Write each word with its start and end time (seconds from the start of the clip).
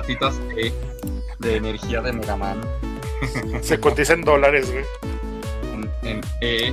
latitas 0.00 0.40
E 0.56 0.72
de 1.38 1.56
energía 1.56 2.00
de 2.00 2.12
Megaman. 2.12 2.58
Se 3.62 3.78
cotiza 3.78 4.14
en 4.14 4.22
dólares, 4.22 4.72
güey. 4.72 4.84
En, 5.74 5.90
en 6.02 6.20
E, 6.40 6.72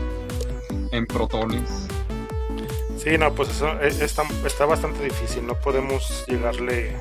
en 0.91 1.05
protones. 1.05 1.87
Sí, 2.97 3.17
no, 3.17 3.33
pues 3.33 3.49
eso 3.49 3.69
eh, 3.81 3.91
está, 4.01 4.23
está 4.45 4.65
bastante 4.65 5.03
difícil. 5.03 5.45
No 5.45 5.55
podemos 5.55 6.25
llegarle 6.27 6.95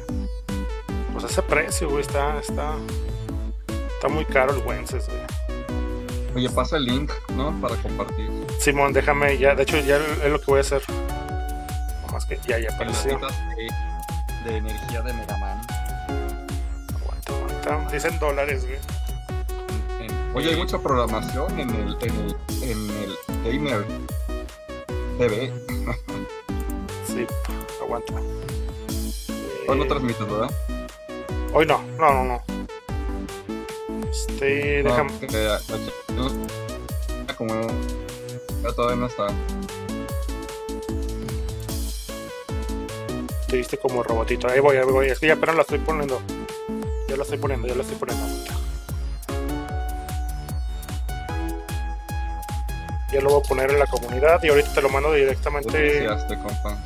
pues 1.12 1.24
a 1.24 1.28
ese 1.28 1.42
precio, 1.42 1.88
güey. 1.88 2.02
Está, 2.02 2.40
está, 2.40 2.74
está 3.94 4.08
muy 4.08 4.24
caro 4.24 4.52
el 4.52 4.66
Wences, 4.66 5.06
güey. 5.06 5.20
Oye, 6.34 6.50
pasa 6.50 6.76
el 6.76 6.86
link, 6.86 7.12
¿no? 7.36 7.58
Para 7.60 7.76
compartir. 7.76 8.28
Simón, 8.58 8.92
déjame 8.92 9.38
ya. 9.38 9.54
De 9.54 9.62
hecho, 9.62 9.78
ya 9.78 9.96
es 9.96 10.30
lo 10.30 10.40
que 10.40 10.46
voy 10.46 10.58
a 10.58 10.62
hacer. 10.62 10.82
Nomás 12.04 12.26
que 12.26 12.38
ya, 12.48 12.58
ya 12.58 12.74
apareció. 12.74 13.12
latitas 13.12 13.38
E 13.56 13.68
de 14.48 14.56
energía 14.58 15.02
de 15.02 15.12
Megaman. 15.12 15.36
Aguanta, 15.46 15.75
Dicen 17.92 18.18
dólares, 18.18 18.64
güey. 18.66 18.78
Oye, 20.34 20.50
hay 20.50 20.56
mucha 20.56 20.78
programación 20.78 21.58
en 21.58 21.70
el, 21.70 21.96
en 22.02 22.10
el, 22.10 22.36
en 22.62 22.90
el 22.90 23.18
Gamer 23.44 23.84
TV. 25.18 25.52
Sí, 27.06 27.26
aguanta. 27.80 28.12
Hoy 29.68 29.78
no 29.78 29.86
transmites, 29.86 30.28
¿verdad? 30.30 30.50
Hoy 31.54 31.64
no, 31.64 31.80
no, 31.98 32.12
no, 32.12 32.24
no. 32.24 32.42
Este, 34.10 34.82
No, 34.82 34.90
déjame. 34.90 35.12
aquí- 35.14 35.26
como 37.38 37.54
ya 38.62 38.72
todavía 38.74 38.96
no 38.96 39.06
está. 39.06 39.28
Te 43.48 43.56
viste 43.56 43.78
como 43.78 44.02
robotito. 44.02 44.48
Ahí 44.48 44.60
voy, 44.60 44.76
ahí 44.76 44.84
voy. 44.84 45.06
Es 45.08 45.18
que 45.20 45.28
ya 45.28 45.34
apenas 45.34 45.56
la 45.56 45.62
estoy 45.62 45.78
poniendo. 45.78 46.20
Ya 47.16 47.20
la 47.20 47.24
estoy 47.24 47.38
poniendo, 47.38 47.66
ya 47.66 47.74
la 47.74 47.80
estoy 47.80 47.96
poniendo. 47.96 48.26
Ya 53.10 53.20
lo 53.22 53.30
voy 53.30 53.40
a 53.42 53.48
poner 53.48 53.70
en 53.70 53.78
la 53.78 53.86
comunidad 53.86 54.42
y 54.42 54.48
ahorita 54.48 54.74
te 54.74 54.82
lo 54.82 54.90
mando 54.90 55.12
Te 55.12 55.16
directamente. 55.20 56.04
compa. 56.42 56.78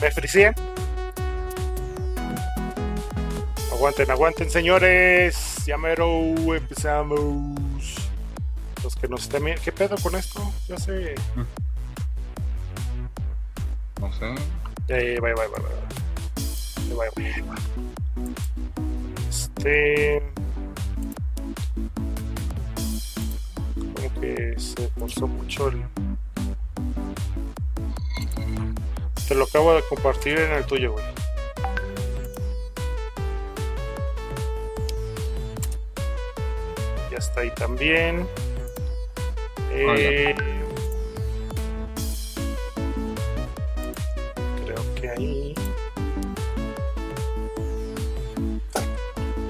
Me 0.00 0.10
fricié. 0.10 0.54
Aguanten, 3.74 4.10
aguanten, 4.10 4.48
señores. 4.50 5.66
Ya 5.66 5.76
mero 5.76 6.08
empezamos. 6.54 7.18
Los 8.82 8.96
que 8.96 9.06
nos 9.06 9.24
estén. 9.24 9.54
¿Qué 9.62 9.70
pedo 9.70 9.96
con 10.02 10.14
esto? 10.14 10.50
Ya 10.66 10.78
sé. 10.78 11.14
No 14.00 14.10
sé. 14.14 14.34
Vaya, 14.88 15.20
vaya, 15.20 15.34
vaya, 15.34 15.48
vaya. 15.50 15.68
Eh, 16.88 16.94
vaya, 16.96 17.10
vaya, 17.14 17.44
vaya. 17.46 17.93
Como 23.74 24.20
que 24.20 24.54
se 24.58 24.88
forzó 24.88 25.26
mucho 25.26 25.68
el. 25.68 25.82
Te 29.26 29.34
lo 29.34 29.44
acabo 29.44 29.74
de 29.74 29.82
compartir 29.88 30.38
en 30.38 30.52
el 30.52 30.66
tuyo, 30.66 30.92
güey. 30.92 31.04
Ya 37.10 37.16
está 37.16 37.40
ahí 37.40 37.50
también. 37.52 38.28
Eh, 39.72 40.34
creo 44.62 44.94
que 44.94 45.08
ahí. 45.08 45.54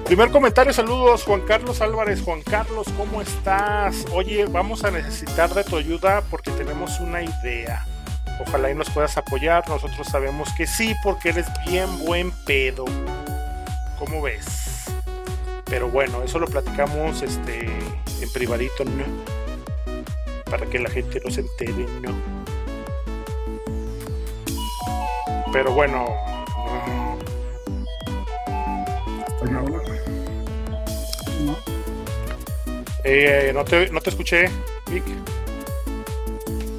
Primer 0.04 0.31
comentario, 0.31 0.72
saludos 0.75 1.25
Juan 1.25 1.41
Carlos 1.41 1.81
Álvarez. 1.81 2.20
Juan 2.20 2.42
Carlos, 2.42 2.87
¿cómo 2.94 3.22
estás? 3.22 4.04
Oye, 4.12 4.44
vamos 4.44 4.84
a 4.84 4.91
necesitar 4.91 5.53
de 5.54 5.65
tu 5.65 5.78
ayuda 5.78 6.22
porque 6.31 6.50
tenemos 6.50 7.00
una 7.00 7.22
idea. 7.22 7.87
Ojalá 8.47 8.70
y 8.70 8.75
nos 8.75 8.91
puedas 8.91 9.16
apoyar. 9.16 9.66
Nosotros 9.66 10.06
sabemos 10.06 10.53
que 10.59 10.66
sí, 10.66 10.94
porque 11.03 11.31
eres 11.31 11.47
bien 11.66 11.88
buen 12.04 12.32
pedo. 12.44 12.84
¿Cómo 13.98 14.20
ves? 14.20 14.84
Pero 15.65 15.88
bueno, 15.88 16.22
eso 16.22 16.38
lo 16.38 16.48
platicamos 16.48 17.22
este, 17.22 17.65
en 17.65 18.32
privadito, 18.34 18.84
¿no? 18.84 19.04
Para 20.50 20.66
que 20.66 20.81
la 20.81 20.91
gente 20.91 21.19
no 21.25 21.31
se 21.31 21.41
entere, 21.41 21.86
¿no? 22.03 22.12
Pero 25.50 25.72
bueno. 25.72 26.34
Eh, 33.04 33.53
no, 33.54 33.65
te, 33.65 33.91
no 33.91 34.00
te 34.00 34.10
escuché, 34.10 34.47
Vic. 34.91 35.04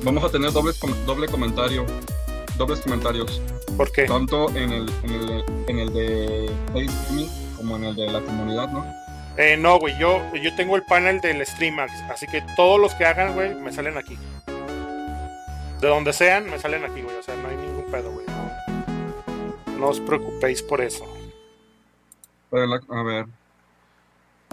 Vamos 0.03 0.23
a 0.23 0.29
tener 0.29 0.51
dobles, 0.51 0.79
doble 1.05 1.27
comentario. 1.27 1.85
Dobles 2.57 2.81
comentarios. 2.81 3.41
¿Por 3.77 3.91
qué? 3.91 4.03
Tanto 4.05 4.49
en 4.55 4.71
el, 4.71 4.89
en 5.03 5.11
el, 5.11 5.45
en 5.67 5.79
el 5.79 5.93
de 5.93 6.51
Facebook 6.73 7.29
como 7.57 7.75
en 7.75 7.85
el 7.85 7.95
de 7.95 8.07
la 8.11 8.21
comunidad, 8.21 8.69
¿no? 8.69 8.85
Eh, 9.37 9.57
no, 9.57 9.79
güey, 9.79 9.97
yo, 9.99 10.21
yo 10.33 10.55
tengo 10.55 10.75
el 10.77 10.83
panel 10.83 11.19
del 11.19 11.45
Streamax, 11.45 11.91
así 12.09 12.25
que 12.27 12.41
todos 12.55 12.79
los 12.79 12.93
que 12.95 13.05
hagan, 13.05 13.33
güey, 13.33 13.53
me 13.55 13.71
salen 13.71 13.97
aquí. 13.97 14.17
De 15.81 15.87
donde 15.89 16.13
sean, 16.13 16.49
me 16.49 16.57
salen 16.57 16.85
aquí, 16.85 17.01
güey. 17.01 17.17
O 17.17 17.23
sea, 17.23 17.35
no 17.35 17.49
hay 17.49 17.57
ningún 17.57 17.91
pedo, 17.91 18.11
güey. 18.11 18.25
No, 18.27 19.77
no 19.77 19.87
os 19.89 19.99
preocupéis 19.99 20.61
por 20.61 20.81
eso. 20.81 21.05
A 22.51 23.03
ver. 23.03 23.25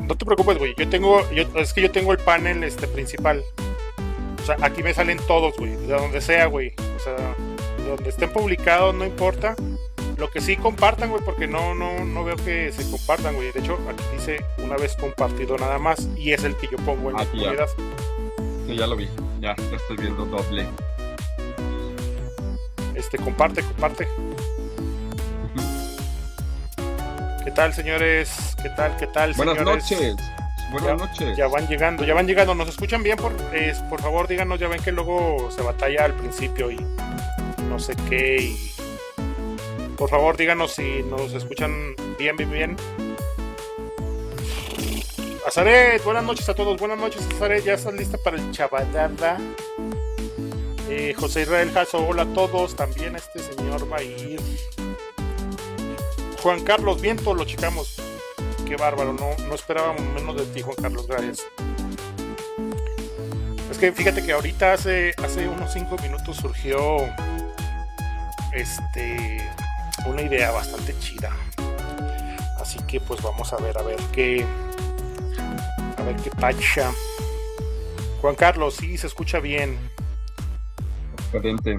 No 0.07 0.17
te 0.17 0.25
preocupes, 0.25 0.59
güey. 0.59 0.75
Yo 0.77 0.89
tengo, 0.89 1.29
yo, 1.31 1.45
es 1.57 1.73
que 1.73 1.83
yo 1.83 1.91
tengo 1.91 2.13
el 2.13 2.19
panel 2.19 2.65
este 2.65 2.87
principal. 2.87 3.43
O 4.43 4.45
sea, 4.45 4.57
aquí 4.63 4.83
me 4.83 4.93
salen 4.93 5.19
todos, 5.27 5.57
güey. 5.57 5.77
De 5.77 5.95
donde 5.95 6.21
sea, 6.21 6.47
güey. 6.47 6.75
O 6.97 6.99
sea, 6.99 7.15
de 7.79 7.89
donde 7.89 8.09
estén 8.11 8.31
publicados, 8.31 8.95
no 8.95 9.05
importa. 9.05 9.55
Lo 10.19 10.31
que 10.31 10.41
sí 10.41 10.57
compartan, 10.57 11.11
güey, 11.11 11.23
porque 11.25 11.47
no, 11.47 11.75
no, 11.75 12.05
no 12.05 12.25
veo 12.25 12.37
que 12.37 12.71
se 12.73 12.89
compartan, 12.91 13.35
güey. 13.35 13.51
De 13.53 13.61
hecho, 13.61 13.79
aquí 13.89 14.05
dice 14.13 14.45
una 14.59 14.77
vez 14.77 14.95
compartido 14.97 15.57
nada 15.57 15.79
más. 15.79 16.09
Y 16.17 16.33
es 16.33 16.45
el 16.45 16.57
que 16.57 16.69
yo 16.71 16.77
pongo 16.79 17.11
en 17.11 17.17
Aquí 17.21 17.39
ya. 17.39 17.45
comunidad. 17.45 17.69
Sí, 18.67 18.77
ya 18.77 18.87
lo 18.87 18.97
vi. 18.97 19.09
Ya, 19.41 19.57
ya 19.57 19.77
estoy 19.77 19.97
viendo 19.97 20.25
doble. 20.27 20.67
Este, 22.95 23.19
comparte, 23.19 23.63
comparte. 23.63 24.07
¿Qué 27.45 27.51
tal, 27.51 27.75
señores? 27.75 28.57
¿Qué 28.63 28.69
tal, 28.71 28.97
qué 28.97 29.07
tal, 29.09 29.33
Buenas 29.35 29.59
señores? 29.59 29.91
noches. 29.91 30.17
Buenas 30.71 30.99
noches. 30.99 31.37
Ya 31.37 31.49
van 31.49 31.67
llegando, 31.67 32.05
ya 32.05 32.15
van 32.15 32.27
llegando. 32.27 32.55
¿Nos 32.55 32.69
escuchan 32.69 33.03
bien? 33.03 33.17
Por, 33.17 33.33
eh, 33.53 33.75
por 33.91 34.01
favor, 34.01 34.29
díganos. 34.29 34.61
Ya 34.61 34.69
ven 34.69 34.83
que 34.83 34.93
luego 34.93 35.51
se 35.51 35.61
batalla 35.63 36.05
al 36.05 36.15
principio 36.15 36.71
y 36.71 36.77
no 37.69 37.79
sé 37.79 37.95
qué. 38.09 38.37
Y... 38.43 38.73
Por 39.97 40.09
favor, 40.09 40.37
díganos 40.37 40.73
si 40.73 41.03
nos 41.03 41.33
escuchan 41.33 41.95
bien, 42.19 42.37
bien, 42.37 42.51
bien. 42.51 42.77
Azaret, 45.47 46.03
buenas 46.05 46.25
noches 46.25 46.49
a 46.49 46.55
todos. 46.55 46.79
Buenas 46.79 46.99
noches, 46.99 47.27
Azaret. 47.35 47.65
¿Ya 47.65 47.75
estás 47.75 47.93
lista 47.95 48.17
para 48.19 48.37
el 48.37 48.51
chabadada? 48.53 49.39
Eh, 50.89 51.13
José 51.19 51.43
Israel 51.43 51.71
Jasso, 51.73 52.07
hola 52.07 52.23
a 52.23 52.33
todos. 52.33 52.77
También 52.77 53.17
este 53.17 53.41
señor 53.41 53.93
va 53.93 53.99
a 53.99 54.03
ir. 54.03 54.41
Juan 56.43 56.65
Carlos 56.65 57.01
Viento, 57.01 57.35
lo 57.35 57.45
checamos. 57.45 58.01
Qué 58.67 58.75
bárbaro, 58.77 59.13
no, 59.13 59.31
no 59.47 59.55
esperábamos 59.55 60.03
menos 60.15 60.37
de 60.37 60.45
ti, 60.47 60.61
Juan 60.61 60.75
Carlos, 60.75 61.07
gracias. 61.07 61.43
Es 63.71 63.79
que 63.79 63.93
fíjate 63.93 64.25
que 64.25 64.33
ahorita 64.33 64.73
hace, 64.73 65.15
hace 65.23 65.47
unos 65.47 65.73
5 65.73 65.97
minutos 66.03 66.37
surgió 66.37 66.97
este 68.53 69.41
una 70.07 70.23
idea 70.23 70.51
bastante 70.51 70.99
chida. 70.99 71.31
Así 72.61 72.81
que 72.89 73.01
pues 73.01 73.23
vamos 73.23 73.53
a 73.53 73.57
ver, 73.59 73.79
a 73.79 73.83
ver 73.83 74.01
qué. 74.13 74.45
A 75.97 76.03
ver 76.03 76.17
qué 76.17 76.31
pacha. 76.31 76.91
Juan 78.21 78.35
Carlos, 78.35 78.75
sí, 78.75 78.99
se 78.99 79.07
escucha 79.07 79.39
bien. 79.39 79.79
Excelente. 81.19 81.79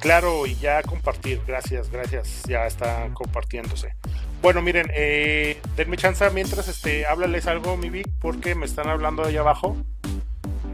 Claro, 0.00 0.46
y 0.46 0.54
ya 0.56 0.82
compartir, 0.82 1.40
gracias, 1.46 1.90
gracias, 1.90 2.42
ya 2.48 2.66
está 2.66 3.08
compartiéndose. 3.14 3.94
Bueno, 4.40 4.62
miren, 4.62 4.90
eh, 4.94 5.60
denme 5.76 5.96
chance 5.96 6.28
mientras 6.30 6.68
este, 6.68 7.04
háblales 7.06 7.48
algo, 7.48 7.76
mi 7.76 7.90
Vic, 7.90 8.08
porque 8.20 8.54
me 8.54 8.66
están 8.66 8.88
hablando 8.88 9.24
allá 9.24 9.40
abajo. 9.40 9.76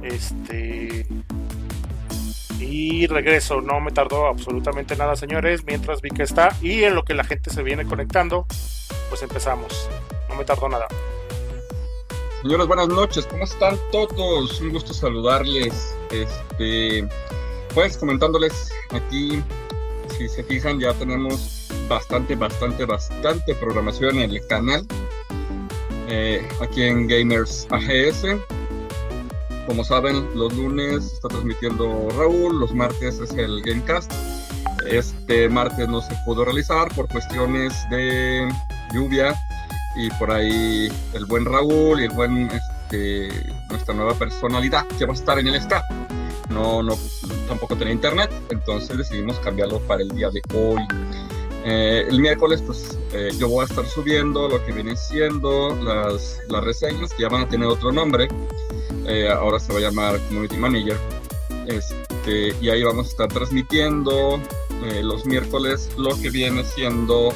Este. 0.02 1.06
Y 2.60 3.06
regreso, 3.06 3.62
no 3.62 3.80
me 3.80 3.90
tardó 3.90 4.26
absolutamente 4.26 4.96
nada, 4.96 5.16
señores, 5.16 5.64
mientras 5.64 6.02
Vic 6.02 6.20
está. 6.20 6.54
Y 6.60 6.84
en 6.84 6.94
lo 6.94 7.04
que 7.04 7.14
la 7.14 7.24
gente 7.24 7.50
se 7.50 7.62
viene 7.62 7.86
conectando, 7.86 8.46
pues 9.08 9.22
empezamos. 9.22 9.88
No 10.28 10.36
me 10.36 10.44
tardó 10.44 10.68
nada. 10.68 10.86
Señores, 12.42 12.66
buenas 12.66 12.88
noches. 12.88 13.26
¿Cómo 13.26 13.44
están 13.44 13.78
todos? 13.90 14.60
Un 14.60 14.70
gusto 14.70 14.92
saludarles. 14.92 15.96
Este, 16.10 17.08
pues 17.74 17.96
comentándoles 17.98 18.70
aquí, 18.90 19.42
si 20.16 20.28
se 20.28 20.44
fijan, 20.44 20.78
ya 20.78 20.94
tenemos 20.94 21.68
bastante, 21.88 22.36
bastante, 22.36 22.84
bastante 22.84 23.54
programación 23.56 24.18
en 24.20 24.30
el 24.30 24.46
canal. 24.46 24.86
Eh, 26.08 26.46
aquí 26.60 26.82
en 26.82 27.08
Gamers 27.08 27.66
AGS. 27.70 28.38
Como 29.66 29.82
saben, 29.82 30.28
los 30.34 30.54
lunes 30.54 31.04
está 31.14 31.28
transmitiendo 31.28 32.08
Raúl, 32.16 32.60
los 32.60 32.74
martes 32.74 33.18
es 33.18 33.32
el 33.32 33.62
Gamecast. 33.62 34.12
Este 34.86 35.48
martes 35.48 35.88
no 35.88 36.02
se 36.02 36.14
pudo 36.26 36.44
realizar 36.44 36.94
por 36.94 37.08
cuestiones 37.08 37.72
de 37.90 38.46
lluvia 38.92 39.34
y 39.96 40.10
por 40.10 40.30
ahí 40.30 40.92
el 41.14 41.24
buen 41.24 41.46
Raúl 41.46 42.00
y 42.00 42.04
el 42.04 42.10
buen 42.10 42.50
este, 42.50 43.28
nuestra 43.70 43.94
nueva 43.94 44.14
personalidad 44.14 44.86
que 44.98 45.06
va 45.06 45.12
a 45.12 45.16
estar 45.16 45.38
en 45.38 45.48
el 45.48 45.54
staff. 45.54 45.82
No, 46.50 46.82
no, 46.82 46.96
tampoco 47.48 47.76
tenía 47.76 47.94
internet, 47.94 48.30
entonces 48.50 48.96
decidimos 48.96 49.38
cambiarlo 49.40 49.80
para 49.80 50.02
el 50.02 50.08
día 50.10 50.30
de 50.30 50.42
hoy. 50.54 50.80
Eh, 51.66 52.04
el 52.10 52.20
miércoles, 52.20 52.62
pues 52.64 52.98
eh, 53.12 53.30
yo 53.38 53.48
voy 53.48 53.62
a 53.62 53.64
estar 53.64 53.86
subiendo 53.86 54.48
lo 54.48 54.62
que 54.66 54.72
vienen 54.72 54.98
siendo 54.98 55.74
las, 55.76 56.38
las 56.50 56.62
reseñas, 56.62 57.14
que 57.14 57.22
ya 57.22 57.28
van 57.30 57.42
a 57.42 57.48
tener 57.48 57.66
otro 57.66 57.90
nombre. 57.90 58.28
Eh, 59.06 59.28
ahora 59.30 59.58
se 59.58 59.72
va 59.72 59.78
a 59.78 59.82
llamar 59.82 60.20
Community 60.28 60.56
Manager. 60.58 60.98
Este, 61.66 62.54
y 62.60 62.68
ahí 62.68 62.82
vamos 62.82 63.06
a 63.06 63.10
estar 63.10 63.28
transmitiendo 63.28 64.38
los 65.02 65.24
miércoles 65.24 65.88
lo 65.96 66.14
que 66.20 66.28
viene 66.28 66.62
siendo 66.62 67.32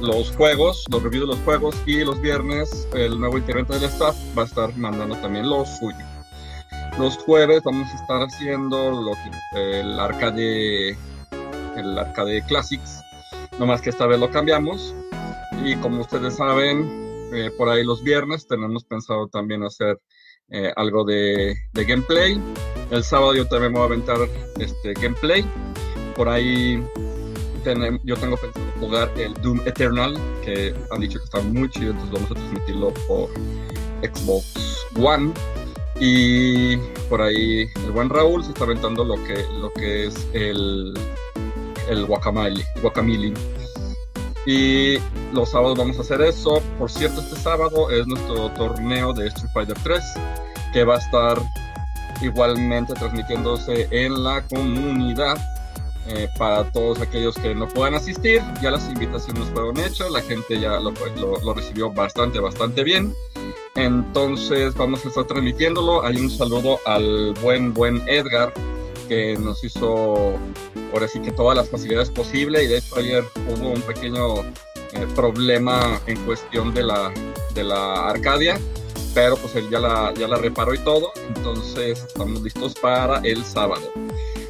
los 0.00 0.30
juegos, 0.36 0.84
los 0.88 1.02
reviews 1.02 1.28
de 1.28 1.34
los 1.34 1.44
juegos. 1.44 1.74
Y 1.86 2.04
los 2.04 2.20
viernes, 2.20 2.86
el 2.94 3.18
nuevo 3.18 3.38
integrante 3.38 3.74
del 3.74 3.84
staff 3.84 4.16
va 4.38 4.42
a 4.42 4.46
estar 4.46 4.76
mandando 4.76 5.16
también 5.16 5.50
lo 5.50 5.64
suyo. 5.66 6.15
Los 6.98 7.18
jueves 7.18 7.62
vamos 7.62 7.88
a 7.92 7.96
estar 7.96 8.22
haciendo 8.22 8.90
lo 8.90 9.12
el 9.58 10.00
arcade 10.00 10.96
el 11.76 11.98
arcade 11.98 12.42
classics 12.46 13.02
nomás 13.58 13.82
que 13.82 13.90
esta 13.90 14.06
vez 14.06 14.18
lo 14.18 14.30
cambiamos. 14.30 14.94
Y 15.64 15.76
como 15.76 16.00
ustedes 16.00 16.36
saben 16.36 17.06
eh, 17.32 17.50
por 17.58 17.68
ahí 17.68 17.84
los 17.84 18.02
viernes 18.02 18.46
tenemos 18.46 18.84
pensado 18.84 19.28
también 19.28 19.62
hacer 19.62 20.00
eh, 20.48 20.72
algo 20.76 21.04
de, 21.04 21.56
gameplay. 21.74 22.40
El 22.90 23.02
sábado 23.02 23.34
yo 23.34 23.46
también 23.46 23.72
voy 23.72 23.82
a 23.82 23.86
aventar 23.86 24.18
este 24.58 24.94
gameplay. 24.94 25.44
Por 26.14 26.28
ahí 26.28 26.82
yo 28.04 28.16
tengo 28.16 28.36
pensado 28.36 28.64
jugar 28.78 29.10
el 29.16 29.34
Doom 29.42 29.60
Eternal 29.66 30.14
que 30.44 30.72
han 30.92 31.00
dicho 31.00 31.18
que 31.18 31.24
está 31.24 31.40
muy 31.40 31.68
chido 31.68 31.90
entonces 31.90 32.12
vamos 32.12 32.30
a 32.30 32.34
transmitirlo 32.34 32.94
por 33.08 33.28
Xbox 34.02 34.86
One 34.94 35.32
y 36.00 36.76
por 37.08 37.22
ahí 37.22 37.68
el 37.84 37.92
buen 37.92 38.10
Raúl 38.10 38.44
se 38.44 38.50
está 38.50 38.64
aventando 38.64 39.04
lo 39.04 39.14
que, 39.24 39.44
lo 39.60 39.72
que 39.72 40.06
es 40.06 40.28
el, 40.32 40.94
el 41.88 42.06
guacamole, 42.06 42.64
guacamole. 42.82 43.32
Y 44.46 44.98
los 45.32 45.50
sábados 45.50 45.76
vamos 45.76 45.98
a 45.98 46.02
hacer 46.02 46.20
eso. 46.20 46.62
Por 46.78 46.90
cierto, 46.90 47.20
este 47.20 47.36
sábado 47.36 47.90
es 47.90 48.06
nuestro 48.06 48.50
torneo 48.50 49.12
de 49.12 49.26
Street 49.28 49.50
Fighter 49.52 49.76
3, 49.82 50.04
que 50.72 50.84
va 50.84 50.96
a 50.96 50.98
estar 50.98 51.38
igualmente 52.22 52.94
transmitiéndose 52.94 53.88
en 53.90 54.22
la 54.22 54.42
comunidad. 54.42 55.36
Eh, 56.08 56.28
para 56.38 56.70
todos 56.70 57.00
aquellos 57.00 57.34
que 57.34 57.52
no 57.52 57.66
puedan 57.66 57.94
asistir, 57.94 58.40
ya 58.62 58.70
las 58.70 58.88
invitaciones 58.88 59.48
fueron 59.48 59.76
hechas, 59.80 60.08
la 60.12 60.20
gente 60.20 60.60
ya 60.60 60.78
lo, 60.78 60.92
lo, 61.16 61.40
lo 61.40 61.54
recibió 61.54 61.92
bastante, 61.92 62.38
bastante 62.38 62.84
bien. 62.84 63.12
Entonces 63.76 64.74
vamos 64.74 65.04
a 65.04 65.08
estar 65.08 65.24
transmitiéndolo. 65.24 66.04
Hay 66.04 66.16
un 66.16 66.30
saludo 66.30 66.80
al 66.86 67.34
buen, 67.42 67.74
buen 67.74 68.02
Edgar, 68.08 68.52
que 69.08 69.36
nos 69.38 69.62
hizo 69.62 70.34
ahora 70.92 71.08
sí 71.08 71.20
que 71.20 71.30
todas 71.30 71.56
las 71.56 71.68
facilidades 71.68 72.10
posibles 72.10 72.64
y 72.64 72.66
de 72.68 72.78
hecho 72.78 72.96
ayer 72.96 73.24
hubo 73.48 73.70
un 73.70 73.82
pequeño 73.82 74.40
eh, 74.92 75.06
problema 75.14 76.00
en 76.06 76.16
cuestión 76.24 76.72
de 76.72 76.84
la, 76.84 77.12
de 77.54 77.64
la 77.64 78.08
Arcadia, 78.08 78.58
pero 79.14 79.36
pues 79.36 79.54
él 79.56 79.68
ya 79.70 79.78
la, 79.78 80.14
ya 80.14 80.26
la 80.26 80.36
reparó 80.36 80.74
y 80.74 80.78
todo, 80.78 81.12
entonces 81.28 82.02
estamos 82.06 82.42
listos 82.42 82.74
para 82.74 83.18
el 83.20 83.44
sábado. 83.44 83.92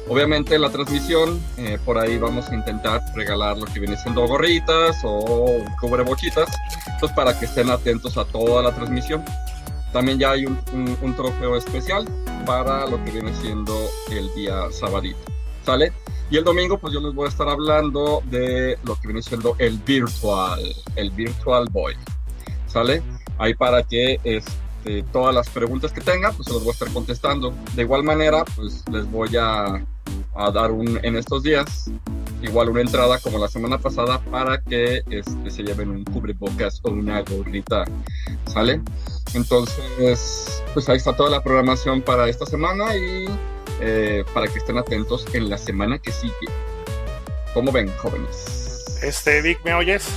Obviamente 0.09 0.57
la 0.57 0.69
transmisión, 0.69 1.41
eh, 1.57 1.77
por 1.83 1.97
ahí 1.97 2.17
vamos 2.17 2.49
a 2.49 2.55
intentar 2.55 3.03
regalar 3.13 3.57
lo 3.57 3.65
que 3.65 3.79
viene 3.79 3.97
siendo 3.97 4.25
gorritas 4.25 5.01
o 5.03 5.57
cubrebochitas, 5.81 6.49
pues 7.01 7.11
para 7.11 7.37
que 7.37 7.45
estén 7.45 7.69
atentos 7.69 8.17
a 8.17 8.23
toda 8.23 8.63
la 8.63 8.73
transmisión. 8.73 9.23
También 9.91 10.17
ya 10.17 10.31
hay 10.31 10.45
un, 10.45 11.15
trofeo 11.15 11.57
especial 11.57 12.07
para 12.45 12.87
lo 12.87 13.03
que 13.03 13.11
viene 13.11 13.33
siendo 13.33 13.73
el 14.09 14.33
día 14.33 14.71
sabadito. 14.71 15.19
¿Sale? 15.65 15.91
Y 16.29 16.37
el 16.37 16.45
domingo, 16.45 16.77
pues 16.77 16.93
yo 16.93 17.01
les 17.01 17.13
voy 17.13 17.25
a 17.25 17.29
estar 17.29 17.49
hablando 17.49 18.21
de 18.25 18.77
lo 18.83 18.95
que 18.95 19.07
viene 19.07 19.21
siendo 19.21 19.55
el 19.59 19.77
virtual, 19.79 20.61
el 20.95 21.11
virtual 21.11 21.67
boy. 21.69 21.95
¿Sale? 22.67 23.01
Ahí 23.37 23.53
para 23.55 23.83
que 23.83 24.19
este, 24.23 25.03
todas 25.11 25.35
las 25.35 25.49
preguntas 25.49 25.91
que 25.91 25.99
tengan, 25.99 26.33
pues 26.33 26.47
se 26.47 26.53
los 26.53 26.63
voy 26.63 26.69
a 26.69 26.73
estar 26.73 26.89
contestando. 26.93 27.53
De 27.75 27.81
igual 27.81 28.03
manera, 28.03 28.45
pues 28.55 28.83
les 28.91 29.09
voy 29.09 29.35
a, 29.37 29.83
a 30.37 30.51
dar 30.51 30.71
un, 30.71 30.99
en 31.03 31.15
estos 31.15 31.43
días, 31.43 31.89
igual 32.41 32.69
una 32.69 32.81
entrada 32.81 33.19
como 33.19 33.37
la 33.37 33.47
semana 33.47 33.77
pasada 33.77 34.19
para 34.31 34.61
que 34.61 35.03
este, 35.09 35.49
se 35.49 35.63
lleven 35.63 35.89
un 35.89 36.03
cubrebocas 36.03 36.79
o 36.83 36.91
una 36.91 37.21
gorrita. 37.21 37.85
¿Sale? 38.45 38.81
Entonces, 39.33 40.63
pues 40.73 40.87
ahí 40.89 40.97
está 40.97 41.15
toda 41.15 41.29
la 41.29 41.43
programación 41.43 42.01
para 42.01 42.29
esta 42.29 42.45
semana 42.45 42.95
y 42.95 43.27
eh, 43.81 44.23
para 44.33 44.47
que 44.47 44.59
estén 44.59 44.77
atentos 44.77 45.25
en 45.33 45.49
la 45.49 45.57
semana 45.57 45.97
que 45.99 46.11
sigue. 46.11 46.33
¿Cómo 47.53 47.71
ven, 47.71 47.91
jóvenes? 47.97 48.99
Este, 49.01 49.41
Vic, 49.41 49.59
¿me 49.63 49.73
oyes? 49.73 50.07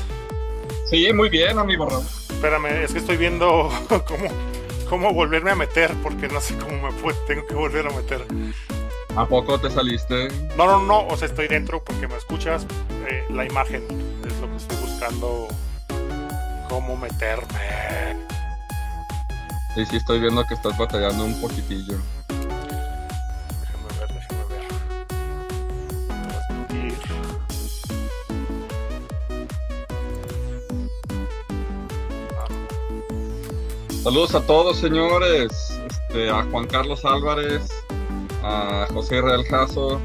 Sí, 0.90 1.12
muy 1.12 1.28
bien, 1.28 1.58
amigo 1.58 1.88
Espérame, 2.30 2.84
es 2.84 2.92
que 2.92 2.98
estoy 2.98 3.16
viendo 3.16 3.70
cómo, 3.88 4.28
cómo 4.88 5.12
volverme 5.12 5.50
a 5.50 5.54
meter, 5.54 5.92
porque 6.02 6.28
no 6.28 6.40
sé 6.40 6.56
cómo 6.56 6.88
me 6.88 6.92
fue, 6.92 7.14
tengo 7.26 7.46
que 7.46 7.54
volver 7.54 7.86
a 7.86 7.90
meter. 7.90 8.24
¿A 9.20 9.26
poco 9.26 9.60
te 9.60 9.68
saliste? 9.70 10.28
No, 10.56 10.64
no, 10.64 10.82
no, 10.82 11.06
o 11.06 11.14
sea, 11.14 11.28
estoy 11.28 11.46
dentro 11.46 11.84
porque 11.84 12.08
me 12.08 12.16
escuchas. 12.16 12.66
Eh, 13.06 13.22
la 13.28 13.44
imagen 13.44 13.84
es 14.26 14.40
lo 14.40 14.48
que 14.48 14.56
estoy 14.56 14.78
buscando. 14.78 15.46
¿Cómo 16.70 16.96
meterme? 16.96 18.16
Sí, 19.74 19.84
sí, 19.84 19.96
estoy 19.98 20.20
viendo 20.20 20.42
que 20.46 20.54
estás 20.54 20.78
batallando 20.78 21.26
un 21.26 21.38
poquitillo. 21.38 21.98
Déjame 23.60 23.88
ver, 23.98 24.08
déjame 24.08 24.44
ver. 24.48 24.64
Transmitir. 26.08 26.96
Saludos 34.02 34.34
a 34.34 34.40
todos, 34.46 34.78
señores. 34.78 35.78
Este, 36.10 36.28
a 36.28 36.42
Juan 36.50 36.66
Carlos 36.66 37.04
Álvarez, 37.04 37.68
a 38.42 38.86
José 38.92 39.20
Real 39.20 39.44
Jasso, 39.44 40.00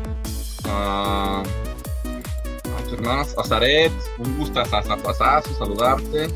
a, 0.66 1.44
a 1.44 3.02
más, 3.02 3.38
a 3.38 3.44
Zaret, 3.44 3.92
saludarte. 5.58 6.28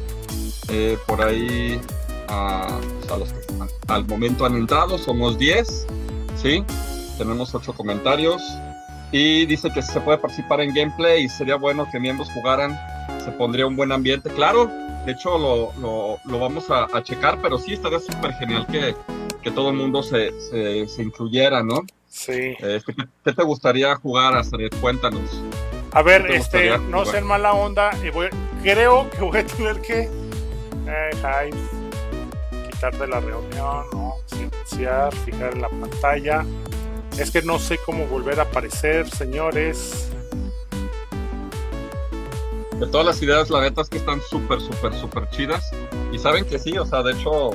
Eh, 0.72 0.98
por 1.08 1.22
ahí 1.22 1.82
a, 2.28 2.80
a, 3.12 3.18
los 3.18 3.34
que 3.34 3.40
al 3.88 4.06
momento 4.06 4.46
han 4.46 4.56
entrado, 4.56 4.98
somos 4.98 5.38
10, 5.38 5.88
¿sí? 6.36 6.64
Tenemos 7.18 7.54
8 7.56 7.74
comentarios 7.74 8.42
y 9.12 9.46
dice 9.48 9.72
que 9.72 9.82
se 9.82 10.00
puede 10.02 10.20
participar 10.20 10.62
en 10.62 10.74
gameplay 10.74 11.24
y 11.24 11.30
sería 11.30 11.56
bueno 11.56 11.88
que 11.92 12.00
miembros 12.00 12.30
jugaran, 12.32 12.80
se 13.24 13.32
pondría 13.32 13.66
un 13.66 13.76
buen 13.76 13.92
ambiente, 13.92 14.30
claro, 14.30 14.70
de 15.06 15.12
hecho 15.12 15.38
lo, 15.38 15.74
lo, 15.82 16.20
lo 16.24 16.40
vamos 16.40 16.70
a, 16.70 16.86
a, 16.96 17.02
checar, 17.02 17.42
pero 17.42 17.58
sí 17.58 17.74
estaría 17.74 18.00
súper 18.00 18.34
genial 18.34 18.68
que, 18.68 18.96
que 19.44 19.52
todo 19.52 19.70
el 19.70 19.76
mundo 19.76 20.04
se, 20.04 20.32
se, 20.42 20.88
se 20.88 21.04
incluyera, 21.04 21.64
¿no? 21.64 21.84
Sí. 22.08 22.56
Eh, 22.60 22.82
¿qué, 23.24 23.34
te 23.34 23.44
gustaría 23.44 23.96
jugar, 23.96 24.36
Astrid? 24.36 24.72
Cuéntanos. 24.82 25.42
A 25.92 26.02
ver, 26.02 26.30
este, 26.32 26.78
no 26.78 27.06
sé 27.06 27.20
en 27.20 27.26
mala 27.26 27.54
onda, 27.54 27.92
y 28.04 28.10
voy, 28.10 28.30
creo 28.62 29.10
que 29.10 29.22
voy 29.22 29.40
a 29.40 29.46
tener 29.46 29.82
que 29.82 30.10
eh, 30.88 31.52
quitar 32.70 32.98
de 32.98 33.08
la 33.08 33.20
reunión, 33.20 33.86
no, 33.92 34.16
silenciar, 34.26 35.14
fijar 35.16 35.54
en 35.54 35.62
la 35.62 35.70
pantalla. 35.70 36.46
Es 37.18 37.32
que 37.32 37.42
no 37.42 37.60
sé 37.60 37.78
cómo 37.86 38.06
volver 38.06 38.40
a 38.40 38.44
aparecer, 38.44 39.10
señores. 39.10 40.10
De 42.80 42.88
todas 42.88 43.06
las 43.06 43.22
ideas, 43.22 43.50
la 43.50 43.62
neta 43.62 43.82
es 43.82 43.90
que 43.90 43.98
están 43.98 44.22
súper, 44.22 44.62
súper, 44.62 44.94
súper 44.94 45.30
chidas. 45.32 45.70
Y 46.14 46.18
saben 46.18 46.46
que 46.46 46.60
sí, 46.60 46.78
o 46.78 46.86
sea, 46.86 47.04
de 47.04 47.12
hecho, 47.12 47.52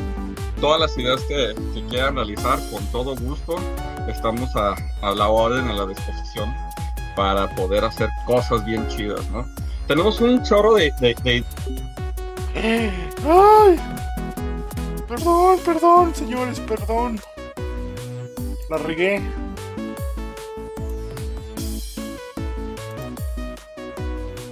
todas 0.65 0.81
las 0.81 0.97
ideas 0.97 1.21
que, 1.25 1.55
quieran 1.91 2.15
realizar, 2.15 2.59
con 2.71 2.83
todo 2.87 3.15
gusto, 3.17 3.57
estamos 4.09 4.49
a, 4.57 4.75
a, 5.03 5.15
la 5.15 5.29
orden, 5.29 5.69
a 5.69 5.75
la 5.75 5.85
disposición 5.85 6.55
para 7.15 7.55
poder 7.55 7.85
hacer 7.85 8.09
cosas 8.25 8.65
bien 8.65 8.89
chidas, 8.89 9.29
¿no? 9.31 9.47
Tenemos 9.87 10.23
un 10.23 10.43
chorro 10.43 10.73
de... 10.73 10.91
de, 11.03 11.15
de... 11.23 11.45
¡Ay! 13.27 13.79
Perdón, 15.07 15.59
perdón, 15.67 16.15
señores, 16.15 16.59
perdón. 16.61 17.21
La 18.71 18.79
regué. 18.79 19.21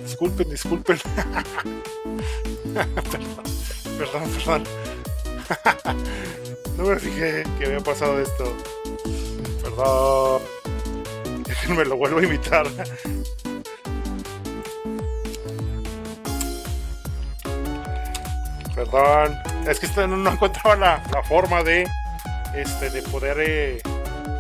disculpen, 0.02 0.50
disculpen. 0.50 0.99
perdón, 2.75 3.45
perdón, 3.97 4.31
perdón. 4.37 4.92
no 6.76 6.85
me 6.85 6.99
fijé 6.99 7.44
que 7.59 7.66
había 7.66 7.80
pasado 7.80 8.21
esto. 8.21 8.56
Perdón. 9.62 10.42
Déjenme 11.47 11.85
lo 11.85 11.97
vuelvo 11.97 12.18
a 12.18 12.25
imitar. 12.25 12.66
Perdón. 18.75 19.38
Es 19.68 19.78
que 19.78 19.87
no, 20.06 20.16
no 20.16 20.32
encontraba 20.32 20.76
la, 20.76 21.02
la, 21.12 21.23
forma 21.23 21.62
de 21.62 21.87
este 22.54 22.90
de 22.90 23.02
poder 23.02 23.37
eh, 23.40 23.80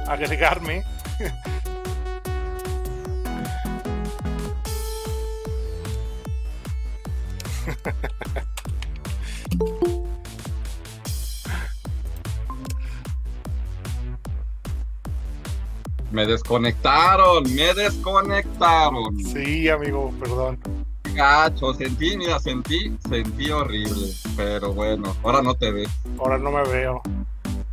agregarme. 0.08 0.84
Me 16.12 16.26
desconectaron, 16.26 17.42
me 17.54 17.72
desconectaron. 17.74 19.18
Sí, 19.24 19.68
amigo, 19.70 20.12
perdón. 20.20 20.58
Gacho, 21.14 21.72
sentí, 21.74 22.16
mira, 22.16 22.38
sentí, 22.38 22.94
sentí 23.08 23.50
horrible. 23.50 24.12
Pero 24.36 24.74
bueno, 24.74 25.16
ahora 25.22 25.40
no 25.40 25.54
te 25.54 25.70
ves. 25.70 25.88
Ahora 26.18 26.36
no 26.36 26.50
me 26.50 26.62
veo. 26.64 27.02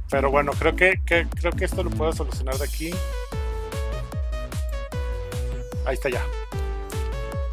Pero 0.10 0.32
bueno, 0.32 0.54
creo 0.58 0.76
que, 0.76 1.02
que 1.06 1.28
creo 1.28 1.52
que 1.52 1.66
esto 1.66 1.84
lo 1.84 1.90
puedo 1.90 2.14
solucionar 2.14 2.58
de 2.58 2.64
aquí. 2.64 2.92
Ahí 5.86 5.96
está 5.96 6.10
ya. 6.10 6.26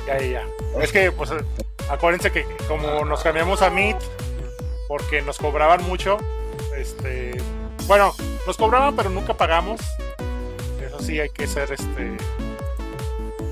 Ya, 0.06 0.18
ya, 0.20 0.26
ya. 0.26 0.44
Es 0.80 0.92
que, 0.92 1.10
pues, 1.10 1.30
acuérdense 1.90 2.30
que 2.30 2.46
como 2.68 3.04
nos 3.04 3.22
cambiamos 3.22 3.60
a 3.62 3.70
Meet, 3.70 3.98
porque 4.88 5.20
nos 5.22 5.38
cobraban 5.38 5.82
mucho, 5.84 6.16
este, 6.76 7.36
bueno, 7.86 8.14
nos 8.46 8.56
cobraban 8.56 8.94
pero 8.94 9.10
nunca 9.10 9.34
pagamos. 9.34 9.80
Sí 11.06 11.20
hay 11.20 11.28
que 11.30 11.46
ser 11.46 11.70
este 11.70 12.16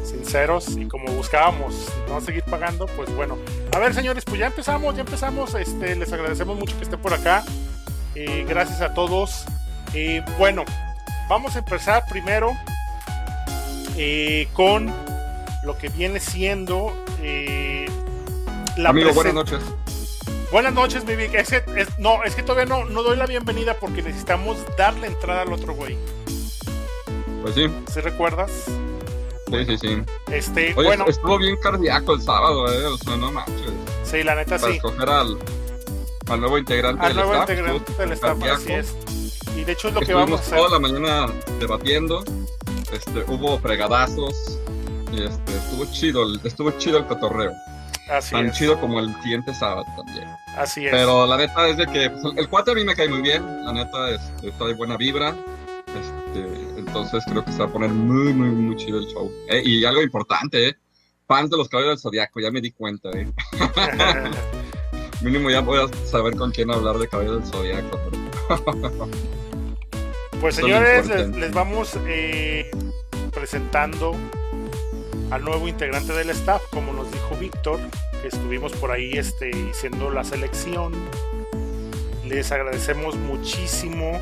sinceros 0.05 0.77
y 0.77 0.87
como 0.87 1.13
buscábamos 1.13 1.89
no 2.09 2.21
seguir 2.21 2.43
pagando, 2.43 2.87
pues 2.97 3.15
bueno. 3.15 3.39
A 3.73 3.79
ver, 3.79 3.95
señores, 3.95 4.25
pues 4.25 4.41
ya 4.41 4.47
empezamos, 4.47 4.97
ya 4.97 5.03
empezamos. 5.03 5.55
Este, 5.55 5.95
les 5.95 6.13
agradecemos 6.13 6.59
mucho 6.59 6.77
que 6.77 6.83
estén 6.83 7.01
por 7.01 7.15
acá. 7.15 7.45
Eh, 8.17 8.45
gracias 8.49 8.81
a 8.81 8.93
todos. 8.93 9.45
Eh, 9.95 10.21
bueno, 10.37 10.65
vamos 11.29 11.55
a 11.55 11.61
empezar 11.61 12.03
primero 12.11 12.57
eh, 13.97 14.49
con 14.53 14.93
lo 15.63 15.79
que 15.79 15.91
viene 15.91 16.19
siendo 16.19 16.93
la 18.77 18.91
Amigo, 18.91 19.13
buenas 19.13 19.35
noches. 19.35 19.61
Buenas 20.51 20.75
noches, 20.75 21.05
mi 21.05 21.15
Vic. 21.15 21.35
Es 21.35 21.51
que, 21.51 21.63
es, 21.77 21.99
no, 22.01 22.25
es 22.25 22.35
que 22.35 22.43
todavía 22.43 22.67
no, 22.67 22.85
no 22.85 23.05
doy 23.05 23.17
la 23.17 23.27
bienvenida 23.27 23.75
porque 23.75 24.03
necesitamos 24.03 24.59
darle 24.77 25.07
entrada 25.07 25.43
al 25.43 25.53
otro 25.53 25.75
güey. 25.75 25.97
Pues 27.45 27.57
sí. 27.57 27.71
¿Sí 27.93 28.01
recuerdas? 28.01 28.51
Sí, 29.51 29.65
sí, 29.67 29.77
sí. 29.77 30.03
Este, 30.33 30.73
Oye, 30.77 30.87
bueno. 30.89 31.05
estuvo 31.07 31.37
bien 31.37 31.57
cardíaco 31.63 32.15
el 32.15 32.23
sábado, 32.23 32.73
eh. 32.73 32.87
O 32.87 32.97
sea, 32.97 33.17
no 33.19 33.31
manches. 33.31 33.71
Sí, 34.03 34.23
la 34.23 34.35
neta 34.35 34.57
Para 34.59 34.73
sí. 34.73 34.77
escoger 34.79 35.11
al, 35.11 35.39
al 36.31 36.41
nuevo 36.41 36.57
integrante 36.57 37.05
Al 37.05 37.09
del 37.15 37.17
nuevo 37.27 37.33
staff. 37.43 37.51
integrante 37.51 37.93
del 37.99 38.13
staff, 38.13 38.43
así 38.45 38.73
es. 38.73 38.97
Y 39.55 39.65
de 39.65 39.73
hecho 39.73 39.89
es 39.89 39.95
lo 39.95 40.01
que 40.01 40.15
vamos 40.15 40.41
a 40.41 40.43
hacer. 40.43 40.57
toda 40.59 40.71
la 40.71 40.79
mañana 40.79 41.27
debatiendo. 41.61 42.25
Este, 42.91 43.25
hubo 43.31 43.59
fregadazos. 43.59 44.59
Y 45.13 45.23
este, 45.23 45.55
estuvo 45.55 45.85
chido, 45.93 46.25
estuvo 46.45 46.71
chido 46.79 46.97
el 46.97 47.07
cotorreo. 47.07 47.53
Así 48.11 48.31
Tan 48.33 48.47
es. 48.47 48.57
chido 48.57 48.81
como 48.81 49.01
el 49.01 49.15
siguiente 49.23 49.53
sábado 49.53 49.85
también. 49.97 50.27
Así 50.57 50.87
es. 50.87 50.91
Pero 50.93 51.27
la 51.27 51.37
neta 51.37 51.69
es 51.69 51.77
de 51.77 51.87
que 51.89 52.09
pues, 52.09 52.25
el 52.39 52.49
cuate 52.49 52.71
a 52.71 52.75
mí 52.75 52.85
me 52.85 52.97
cae 52.97 53.09
muy 53.11 53.21
bien. 53.21 53.45
La 53.67 53.73
neta 53.75 54.11
este, 54.13 54.51
trae 54.53 54.73
buena 54.73 54.97
vibra. 54.97 55.35
Este, 55.89 56.64
entonces 56.95 57.25
creo 57.29 57.45
que 57.45 57.51
se 57.51 57.59
va 57.59 57.65
a 57.65 57.73
poner 57.73 57.91
muy, 57.91 58.33
muy, 58.33 58.49
muy 58.51 58.77
chido 58.77 59.01
el 59.01 59.07
show. 59.07 59.31
Eh, 59.49 59.63
y 59.65 59.85
algo 59.85 60.01
importante, 60.03 60.69
¿eh? 60.69 60.77
Fans 61.27 61.51
de 61.51 61.57
los 61.57 61.69
caballeros 61.69 61.97
del 61.97 62.03
Zodiaco, 62.03 62.39
ya 62.41 62.51
me 62.53 62.61
di 62.61 62.71
cuenta, 62.71 63.11
¿eh? 63.11 63.27
Mínimo 65.21 65.51
ya 65.51 65.61
voy 65.61 65.81
a 65.81 66.07
saber 66.07 66.37
con 66.37 66.53
quién 66.53 66.71
hablar 66.71 66.99
de 66.99 67.09
caballeros 67.09 67.43
del 67.43 67.51
Zodiaco. 67.51 67.99
pero- 68.49 69.09
Pues 70.41 70.55
señores, 70.57 71.09
les 71.35 71.53
vamos 71.53 71.99
eh, 72.07 72.71
presentando 73.33 74.15
al 75.31 75.43
nuevo 75.45 75.67
integrante 75.67 76.13
del 76.13 76.31
staff, 76.31 76.63
como 76.71 76.93
nos 76.93 77.11
dijo 77.11 77.35
Víctor, 77.41 77.81
que 78.23 78.29
estuvimos 78.29 78.73
por 78.73 78.93
ahí 78.93 79.13
este, 79.15 79.51
haciendo 79.71 80.11
la 80.11 80.23
selección. 80.23 80.93
Les 82.25 82.53
agradecemos 82.53 83.17
muchísimo 83.17 84.21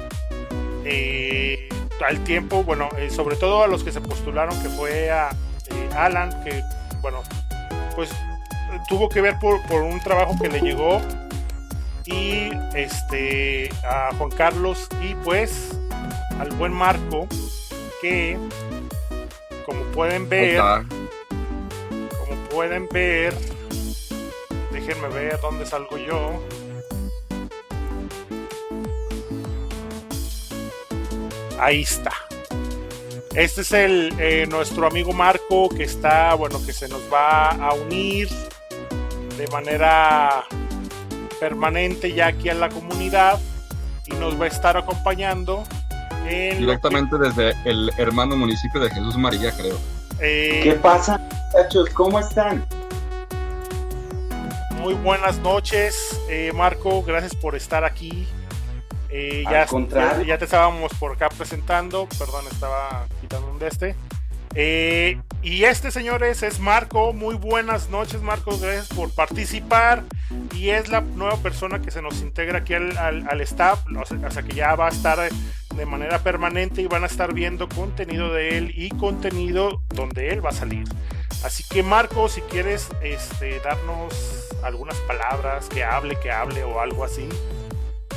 eh, 0.84 1.68
al 2.04 2.22
tiempo, 2.24 2.62
bueno, 2.64 2.88
eh, 2.98 3.10
sobre 3.10 3.36
todo 3.36 3.62
a 3.62 3.66
los 3.66 3.84
que 3.84 3.92
se 3.92 4.00
postularon, 4.00 4.60
que 4.62 4.68
fue 4.68 5.10
a 5.10 5.30
eh, 5.30 5.90
Alan, 5.96 6.42
que 6.44 6.62
bueno, 7.00 7.22
pues 7.94 8.10
tuvo 8.88 9.08
que 9.08 9.20
ver 9.20 9.38
por, 9.38 9.62
por 9.66 9.82
un 9.82 10.00
trabajo 10.00 10.36
que 10.40 10.48
le 10.48 10.60
llegó 10.60 11.00
y 12.04 12.50
este 12.74 13.70
a 13.84 14.10
Juan 14.16 14.30
Carlos 14.30 14.88
y 15.00 15.14
pues 15.16 15.78
al 16.38 16.50
buen 16.50 16.72
Marco 16.72 17.28
que 18.00 18.36
como 19.64 19.82
pueden 19.92 20.28
ver 20.28 20.60
como 22.18 22.36
pueden 22.50 22.88
ver 22.88 23.34
déjenme 24.72 25.08
ver 25.08 25.38
dónde 25.40 25.64
salgo 25.64 25.96
yo 25.96 26.42
ahí 31.62 31.82
está 31.82 32.12
este 33.34 33.62
es 33.62 33.72
el 33.72 34.14
eh, 34.18 34.46
nuestro 34.50 34.86
amigo 34.86 35.12
Marco 35.12 35.68
que 35.68 35.84
está 35.84 36.34
bueno 36.34 36.64
que 36.64 36.72
se 36.72 36.88
nos 36.88 37.00
va 37.12 37.50
a 37.50 37.72
unir 37.74 38.28
de 39.38 39.46
manera 39.48 40.44
permanente 41.40 42.12
ya 42.12 42.28
aquí 42.28 42.50
en 42.50 42.60
la 42.60 42.68
comunidad 42.68 43.40
y 44.06 44.14
nos 44.16 44.38
va 44.40 44.44
a 44.44 44.48
estar 44.48 44.76
acompañando 44.76 45.64
en 46.26 46.58
Directamente 46.58 47.16
desde 47.18 47.54
el 47.64 47.90
hermano 47.98 48.36
municipio 48.36 48.80
de 48.80 48.90
Jesús 48.90 49.16
María, 49.16 49.52
creo. 49.56 49.78
eh, 50.20 50.60
¿Qué 50.62 50.72
pasa, 50.74 51.20
muchachos? 51.52 51.88
¿Cómo 51.90 52.18
están? 52.18 52.64
Muy 54.80 54.94
buenas 54.94 55.38
noches, 55.38 56.20
eh, 56.28 56.52
Marco. 56.54 57.02
Gracias 57.02 57.34
por 57.34 57.54
estar 57.54 57.84
aquí. 57.84 58.26
Al 59.46 59.52
ya, 59.52 59.66
ya, 60.18 60.22
ya 60.22 60.38
te 60.38 60.44
estábamos 60.46 60.92
por 60.94 61.12
acá 61.12 61.28
presentando. 61.28 62.08
Perdón, 62.18 62.44
estaba 62.50 63.06
quitando 63.20 63.50
un 63.50 63.58
de 63.58 63.68
este. 63.68 63.94
Eh, 64.54 65.18
y 65.42 65.64
este, 65.64 65.90
señores, 65.90 66.42
es 66.42 66.58
Marco. 66.60 67.12
Muy 67.12 67.34
buenas 67.36 67.88
noches, 67.90 68.20
Marco. 68.22 68.58
Gracias 68.58 68.88
por 68.88 69.10
participar. 69.14 70.04
Y 70.54 70.70
es 70.70 70.88
la 70.88 71.00
nueva 71.00 71.36
persona 71.38 71.80
que 71.80 71.90
se 71.90 72.02
nos 72.02 72.20
integra 72.20 72.58
aquí 72.58 72.74
al, 72.74 72.96
al- 72.98 73.26
al 73.28 73.40
staff. 73.42 73.80
O 73.98 74.04
sea, 74.04 74.18
o 74.26 74.30
sea, 74.30 74.42
que 74.42 74.54
ya 74.54 74.74
va 74.74 74.86
a 74.86 74.90
estar 74.90 75.18
de 75.74 75.86
manera 75.86 76.18
permanente 76.18 76.82
y 76.82 76.86
van 76.86 77.02
a 77.02 77.06
estar 77.06 77.32
viendo 77.32 77.68
contenido 77.68 78.32
de 78.32 78.58
él 78.58 78.72
y 78.76 78.90
contenido 78.90 79.82
donde 79.94 80.28
él 80.28 80.44
va 80.44 80.50
a 80.50 80.54
salir. 80.54 80.84
Así 81.44 81.64
que 81.64 81.82
Marco, 81.82 82.28
si 82.28 82.40
quieres 82.42 82.88
este, 83.02 83.58
darnos 83.60 84.14
algunas 84.62 84.96
palabras, 84.98 85.68
que 85.68 85.82
hable, 85.82 86.16
que 86.22 86.30
hable 86.30 86.62
o 86.62 86.78
algo 86.78 87.04
así, 87.04 87.26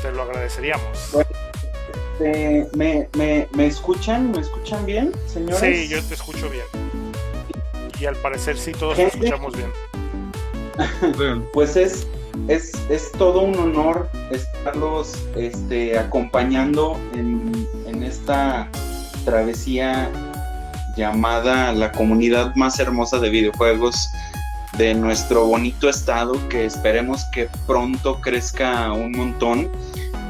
te 0.06 0.12
lo 0.12 0.24
agradeceríamos. 0.24 1.18
Eh, 2.20 2.68
¿me, 2.76 3.08
me, 3.18 3.48
me 3.56 3.68
escuchan? 3.68 4.32
¿Me 4.32 4.40
escuchan 4.40 4.86
bien, 4.86 5.12
señores? 5.28 5.60
Sí, 5.60 5.88
yo 5.88 6.02
te 6.04 6.14
escucho 6.14 6.50
bien. 6.50 6.66
Y 8.00 8.06
al 8.06 8.16
parecer 8.18 8.58
sí, 8.58 8.72
todos 8.72 8.96
te 8.96 9.10
Gente. 9.10 9.26
escuchamos 9.26 9.54
bien. 9.56 9.72
Bien. 11.18 11.48
Pues 11.54 11.76
es, 11.76 12.08
es, 12.48 12.74
es 12.90 13.12
todo 13.14 13.42
un 13.42 13.58
honor 13.58 14.10
estarlos 14.32 15.14
este, 15.36 15.98
acompañando 15.98 17.00
en, 17.14 17.68
en 17.88 18.04
esta 18.04 18.70
travesía 19.24 20.10
llamada 20.98 21.72
la 21.72 21.92
comunidad 21.92 22.54
más 22.56 22.80
hermosa 22.80 23.20
de 23.20 23.30
videojuegos 23.30 24.10
de 24.78 24.94
nuestro 24.94 25.46
bonito 25.46 25.90
estado, 25.90 26.34
que 26.50 26.66
esperemos 26.66 27.24
que 27.34 27.50
pronto 27.66 28.20
crezca 28.22 28.92
un 28.92 29.12
montón 29.12 29.70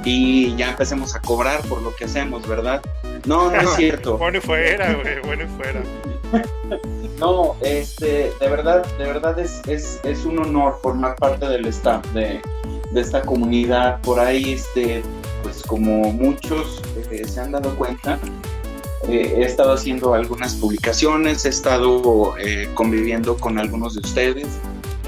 y 0.03 0.55
ya 0.55 0.69
empecemos 0.69 1.15
a 1.15 1.21
cobrar 1.21 1.61
por 1.63 1.81
lo 1.81 1.95
que 1.95 2.05
hacemos, 2.05 2.47
¿verdad? 2.47 2.81
No, 3.25 3.49
no 3.49 3.59
es 3.59 3.69
cierto. 3.75 4.17
Bueno 4.17 4.37
y 4.37 4.41
fuera, 4.41 4.93
güey, 4.93 5.19
bueno 5.21 5.43
y 5.43 5.47
fuera. 5.47 5.83
No, 7.19 7.55
este, 7.61 8.33
de 8.41 8.49
verdad, 8.49 8.85
de 8.97 9.05
verdad 9.05 9.39
es, 9.39 9.61
es, 9.67 10.01
es 10.03 10.25
un 10.25 10.37
honor 10.37 10.77
formar 10.81 11.15
parte 11.15 11.47
del 11.47 11.65
staff 11.67 12.05
de, 12.07 12.41
de 12.91 13.01
esta 13.01 13.21
comunidad. 13.21 14.01
Por 14.01 14.19
ahí, 14.19 14.51
este, 14.51 15.01
pues 15.41 15.63
como 15.63 16.11
muchos 16.11 16.81
eh, 17.09 17.25
se 17.25 17.39
han 17.39 17.53
dado 17.53 17.73
cuenta, 17.77 18.19
he 19.09 19.43
estado 19.43 19.73
haciendo 19.73 20.13
algunas 20.13 20.55
publicaciones, 20.55 21.45
he 21.45 21.49
estado 21.49 22.35
conviviendo 22.73 23.37
con 23.37 23.59
algunos 23.59 23.95
de 23.95 24.01
ustedes. 24.01 24.47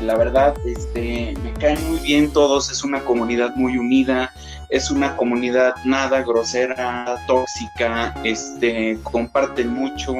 La 0.02 0.16
verdad, 0.16 0.56
este, 0.66 1.34
me 1.44 1.54
caen 1.54 1.84
muy 1.90 2.00
bien 2.00 2.32
todos, 2.32 2.72
es 2.72 2.84
una 2.84 3.04
comunidad 3.04 3.56
muy 3.56 3.78
unida, 3.78 4.32
es 4.70 4.92
una 4.92 5.16
comunidad 5.16 5.76
nada 5.86 6.22
grosera, 6.22 7.24
tóxica, 7.26 8.14
este, 8.24 9.00
comparten 9.04 9.70
mucho, 9.70 10.14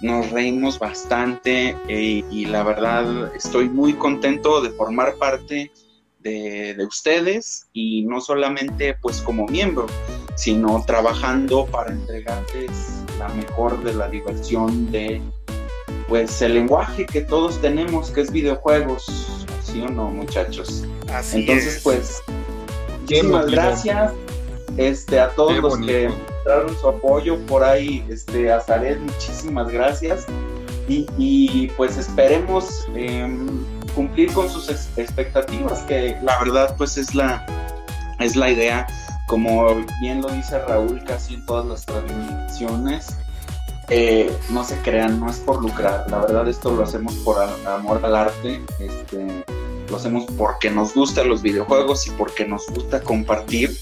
nos 0.00 0.30
reímos 0.30 0.78
bastante 0.78 1.76
eh, 1.88 2.22
y 2.30 2.44
la 2.44 2.62
verdad 2.62 3.34
estoy 3.34 3.68
muy 3.68 3.94
contento 3.94 4.60
de 4.60 4.70
formar 4.70 5.16
parte 5.16 5.72
de, 6.20 6.74
de, 6.74 6.84
ustedes 6.84 7.66
y 7.72 8.04
no 8.04 8.20
solamente 8.20 8.94
pues 8.94 9.20
como 9.22 9.46
miembro, 9.46 9.86
sino 10.36 10.84
trabajando 10.86 11.66
para 11.66 11.90
entregarles 11.90 12.95
la 13.18 13.28
mejor 13.28 13.82
de 13.82 13.94
la 13.94 14.08
diversión 14.08 14.90
de 14.90 15.20
pues 16.08 16.40
el 16.42 16.54
lenguaje 16.54 17.04
que 17.04 17.22
todos 17.22 17.60
tenemos 17.60 18.10
que 18.10 18.20
es 18.20 18.30
videojuegos, 18.30 19.46
¿sí 19.62 19.80
o 19.80 19.88
no 19.88 20.10
muchachos? 20.10 20.84
Así 21.12 21.40
Entonces 21.40 21.80
pues 21.82 22.22
Muchísimas 23.06 23.46
gracias 23.46 24.12
este, 24.76 25.20
a 25.20 25.30
todos 25.30 25.56
los 25.58 25.78
que 25.78 26.08
mostraron 26.08 26.76
su 26.78 26.88
apoyo 26.88 27.38
por 27.46 27.62
ahí, 27.62 28.04
este, 28.08 28.52
a 28.52 28.60
Zaret, 28.60 28.98
muchísimas 28.98 29.68
gracias. 29.68 30.26
Y, 30.88 31.68
pues 31.76 31.96
esperemos 31.96 32.86
em, 32.94 33.48
cumplir 33.94 34.32
con 34.32 34.48
sus 34.48 34.68
expectativas, 34.68 35.80
que 35.82 36.16
la 36.22 36.38
verdad 36.38 36.74
pues 36.76 36.96
es 36.96 37.14
la, 37.14 37.44
es 38.20 38.36
la 38.36 38.50
idea, 38.50 38.86
como 39.26 39.74
bien 40.00 40.22
lo 40.22 40.28
dice 40.28 40.58
Raúl 40.60 41.02
casi 41.04 41.34
en 41.34 41.46
todas 41.46 41.66
las 41.66 41.86
transmisiones, 41.86 42.25
eh, 43.88 44.36
no 44.50 44.64
se 44.64 44.76
crean, 44.80 45.20
no 45.20 45.30
es 45.30 45.38
por 45.38 45.62
lucrar, 45.62 46.10
la 46.10 46.18
verdad 46.18 46.48
esto 46.48 46.72
lo 46.72 46.82
hacemos 46.82 47.14
por 47.16 47.40
amor 47.40 48.00
al 48.02 48.16
arte, 48.16 48.60
este, 48.80 49.44
lo 49.88 49.96
hacemos 49.96 50.24
porque 50.36 50.70
nos 50.70 50.94
gustan 50.94 51.28
los 51.28 51.42
videojuegos 51.42 52.06
y 52.06 52.10
porque 52.10 52.46
nos 52.46 52.66
gusta 52.66 53.00
compartir 53.00 53.76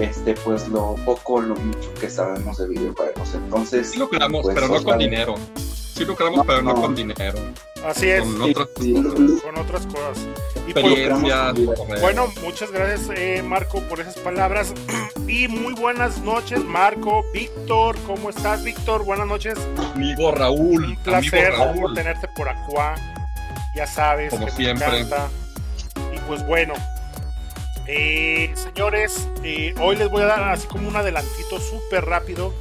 este 0.00 0.34
pues 0.34 0.68
lo 0.68 0.96
poco 1.04 1.40
lo 1.40 1.54
mucho 1.54 1.94
que 2.00 2.10
sabemos 2.10 2.58
de 2.58 2.68
videojuegos. 2.68 3.34
Entonces 3.34 3.90
sí 3.90 3.98
lucramos 3.98 4.42
pues, 4.42 4.54
pero 4.54 4.66
no 4.66 4.82
con 4.82 4.98
dinero. 4.98 5.34
Sí 5.54 6.04
lucramos 6.04 6.44
pero 6.44 6.62
no, 6.62 6.74
con 6.74 6.94
dinero 6.96 7.38
así 7.86 8.10
es. 8.10 8.22
Con, 8.22 8.42
otras, 8.42 8.68
Cosas. 8.68 9.42
con 9.42 9.58
otras 9.58 9.86
cosas. 9.86 10.28
Y 10.66 10.72
pues, 10.72 12.00
bueno 12.00 12.28
muchas 12.42 12.70
gracias 12.72 13.10
eh, 13.16 13.42
Marco 13.42 13.80
por 13.82 14.00
esas 14.00 14.16
palabras. 14.18 14.74
Y 15.26 15.48
muy 15.48 15.72
buenas 15.74 16.20
noches 16.20 16.62
Marco 16.62 17.24
Víctor 17.32 17.96
cómo 18.06 18.28
estás 18.28 18.62
Víctor 18.62 19.04
buenas 19.04 19.26
noches. 19.26 19.54
Amigo 19.94 20.30
Raúl 20.30 20.84
un 20.84 20.96
placer 20.96 21.52
Raúl. 21.52 21.94
tenerte 21.94 22.28
por 22.36 22.48
acá. 22.48 22.94
Ya 23.74 23.86
sabes 23.86 24.30
como 24.30 24.46
que 24.46 24.52
siempre. 24.52 24.86
me 24.86 24.98
encanta 24.98 25.28
pues 26.26 26.46
bueno, 26.46 26.74
eh, 27.86 28.50
señores, 28.54 29.28
eh, 29.42 29.74
hoy 29.80 29.96
les 29.96 30.08
voy 30.08 30.22
a 30.22 30.26
dar 30.26 30.42
así 30.44 30.66
como 30.66 30.88
un 30.88 30.96
adelantito 30.96 31.60
súper 31.60 32.04
rápido 32.04 32.54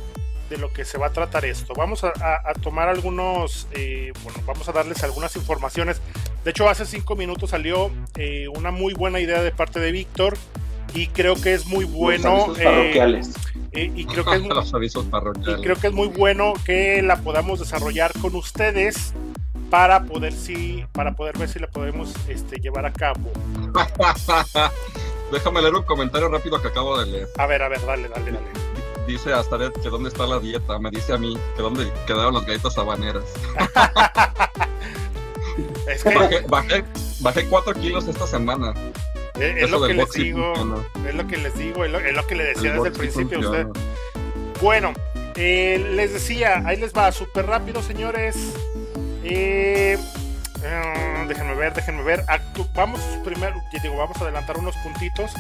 de 0.54 0.60
lo 0.60 0.72
que 0.72 0.86
se 0.86 0.98
va 0.98 1.08
a 1.08 1.12
tratar 1.12 1.46
esto. 1.46 1.74
Vamos 1.76 2.04
a, 2.04 2.14
tomar 2.62 2.90
algunos, 2.90 3.68
eh, 3.72 4.14
bueno, 4.24 4.40
vamos 4.46 4.68
a 4.70 4.72
darles 4.72 5.04
algunas 5.04 5.36
informaciones. 5.36 6.02
De 6.44 6.52
hecho, 6.52 6.70
hace 6.70 6.86
cinco 6.86 7.16
minutos 7.16 7.50
salió 7.50 7.92
una 8.56 8.72
muy 8.72 8.94
buena 8.94 9.20
idea 9.20 9.42
de 9.42 9.52
parte 9.52 9.80
de 9.80 9.92
Víctor 9.92 10.38
y 10.94 11.08
creo 11.08 11.36
que 11.36 11.54
es 11.54 11.66
muy 11.66 11.86
bueno. 11.86 12.48
Los 12.48 12.60
parroquiales. 12.60 13.32
y, 13.74 14.06
creo 14.06 14.26
que 14.26 14.36
es, 14.36 14.42
Los 14.48 14.74
avisos 14.74 15.06
parroquiales. 15.06 15.60
y 15.60 15.64
creo 15.64 15.76
que 15.76 15.88
es 15.88 15.94
muy 15.94 16.08
bueno 16.08 16.54
que 16.66 17.02
la 17.02 17.18
podamos 17.18 17.60
desarrollar 17.60 18.12
con 18.22 18.36
ustedes 18.36 19.14
para 19.70 20.04
poder 20.04 20.34
sí, 20.34 20.86
para 20.92 21.14
poder 21.14 21.38
ver 21.38 21.50
si 21.50 21.58
la 21.58 21.68
podemos 21.68 22.14
este, 22.28 22.58
llevar 22.60 22.86
a 22.86 22.94
cabo. 22.94 23.32
Déjame 25.32 25.62
leer 25.62 25.74
un 25.74 25.84
comentario 25.84 26.30
rápido 26.30 26.62
que 26.62 26.68
acabo 26.68 27.00
de 27.00 27.08
leer. 27.08 27.28
A 27.40 27.48
ver, 27.48 27.64
a 27.64 27.70
ver, 27.70 27.84
dale, 27.84 28.08
dale, 28.08 28.32
dale. 28.34 28.73
Dice 29.08 29.34
Astaret 29.34 29.74
que 29.82 29.90
dónde 29.90 30.10
está 30.10 30.26
la 30.26 30.40
dieta. 30.40 30.80
Me 30.80 30.90
dice 30.90 31.14
a 31.14 31.18
mí 31.18 31.38
que 31.56 31.62
dónde 31.62 31.92
quedaron 32.08 32.34
las 32.34 32.46
galletas 32.46 32.78
habaneras. 32.78 33.24
es 35.88 36.04
que... 36.04 36.16
bajé, 36.16 36.40
bajé, 36.48 36.84
bajé 37.20 37.48
4 37.48 37.74
kilos 37.76 38.08
esta 38.08 38.28
semana. 38.28 38.74
Es, 39.40 39.64
es 39.64 39.72
lo 39.72 39.86
que 39.86 39.94
les 39.94 40.12
digo, 40.12 40.54
es 41.08 41.16
lo 41.16 41.28
que 41.28 41.38
les 41.38 41.58
digo, 41.58 41.86
es 41.86 41.92
lo, 41.92 42.00
es 42.00 42.16
lo 42.16 42.28
que 42.28 42.36
le 42.36 42.44
decía 42.46 42.72
el 42.72 42.78
desde 42.78 42.90
el 42.90 42.94
principio 42.94 43.40
a 43.40 43.42
usted. 43.42 43.68
Bueno, 44.62 44.94
eh, 45.36 45.84
les 45.96 46.14
decía, 46.14 46.62
ahí 46.66 46.78
les 46.78 46.94
va 46.94 47.12
súper 47.12 47.48
rápido, 47.48 47.82
señores. 47.82 48.36
Eh, 49.24 49.98
uh, 50.58 51.28
déjenme 51.28 51.56
ver, 51.56 51.74
déjenme 51.74 52.04
ver. 52.04 52.24
vamos 52.74 53.00
primero, 53.24 53.56
digo, 53.82 53.98
vamos 53.98 54.18
a 54.18 54.24
adelantar 54.24 54.58
unos 54.58 54.76
puntitos. 54.78 55.32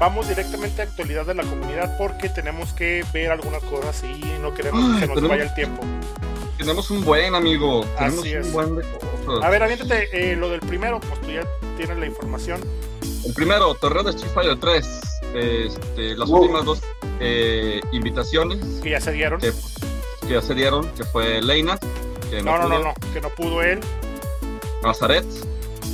Vamos 0.00 0.28
directamente 0.28 0.80
a 0.80 0.84
actualidad 0.86 1.26
de 1.26 1.34
la 1.34 1.42
comunidad 1.44 1.96
porque 1.98 2.28
tenemos 2.30 2.72
que 2.72 3.04
ver 3.12 3.30
algunas 3.30 3.62
cosas 3.64 4.02
y 4.02 4.24
no 4.40 4.52
queremos 4.54 4.82
Ay, 4.94 5.00
que 5.00 5.06
se 5.14 5.20
nos 5.20 5.28
vaya 5.28 5.42
el 5.44 5.54
tiempo. 5.54 5.82
Tenemos 6.56 6.90
un 6.90 7.04
buen 7.04 7.34
amigo. 7.34 7.84
Tenemos 7.98 8.20
Así 8.20 8.32
es. 8.32 8.46
un 8.46 8.52
buen 8.52 8.76
de 8.76 8.82
cosas. 8.82 9.44
A 9.44 9.50
ver, 9.50 9.62
aviéntate 9.62 10.08
eh, 10.32 10.36
lo 10.36 10.48
del 10.48 10.60
primero, 10.60 11.00
pues 11.00 11.20
tú 11.20 11.30
ya 11.30 11.42
tienes 11.76 11.98
la 11.98 12.06
información. 12.06 12.60
El 13.26 13.34
primero, 13.34 13.74
Torneo 13.74 14.02
de 14.02 14.10
Street 14.10 14.32
Fighter 14.32 14.58
3. 14.58 15.00
Este, 15.34 16.16
las 16.16 16.28
últimas 16.30 16.64
dos 16.64 16.80
eh, 17.20 17.80
invitaciones 17.92 18.58
Que 18.82 18.90
ya 18.90 19.00
se 19.00 19.12
dieron. 19.12 19.38
que, 19.40 19.52
que 20.26 20.32
ya 20.34 20.42
se 20.42 20.54
dieron, 20.54 20.88
que 20.94 21.04
fue 21.04 21.40
Leina, 21.42 21.78
que 22.30 22.42
No, 22.42 22.56
no, 22.58 22.68
no, 22.68 22.68
pudo, 22.68 22.84
no, 22.84 22.94
que 23.12 23.20
no 23.20 23.28
pudo 23.30 23.62
él. 23.62 23.80
Nazaret, 24.82 25.26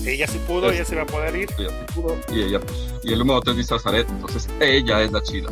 Ella 0.07 0.27
sí 0.29 0.41
pudo, 0.47 0.71
Es- 0.71 0.77
ella 0.77 0.85
se 0.85 0.95
va 0.97 1.03
a 1.03 1.07
poder 1.07 1.35
ir. 1.37 1.49
ya 1.59 1.69
sí 1.69 1.95
pudo, 1.95 2.17
y 2.33 2.43
ella, 2.45 2.61
pues, 2.61 2.79
y 3.07 3.13
el 3.13 3.21
número 3.21 3.41
3 3.41 3.57
dice 3.57 3.75
Nazaret, 3.75 4.07
entonces 4.11 4.49
ella 4.61 5.03
es 5.03 5.13
la 5.13 5.23
chida. 5.23 5.49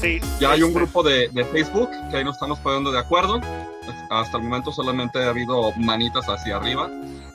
Sí. 0.00 0.20
Ya 0.38 0.52
hay 0.52 0.62
un 0.62 0.68
este, 0.68 0.80
grupo 0.80 1.02
de, 1.02 1.28
de 1.28 1.44
Facebook 1.46 1.90
que 2.10 2.18
ahí 2.18 2.24
nos 2.24 2.34
estamos 2.34 2.58
poniendo 2.60 2.92
de 2.92 2.98
acuerdo. 2.98 3.40
Hasta 4.10 4.36
el 4.36 4.44
momento 4.44 4.70
solamente 4.70 5.18
ha 5.22 5.30
habido 5.30 5.72
manitas 5.78 6.26
hacia 6.26 6.56
arriba 6.56 6.90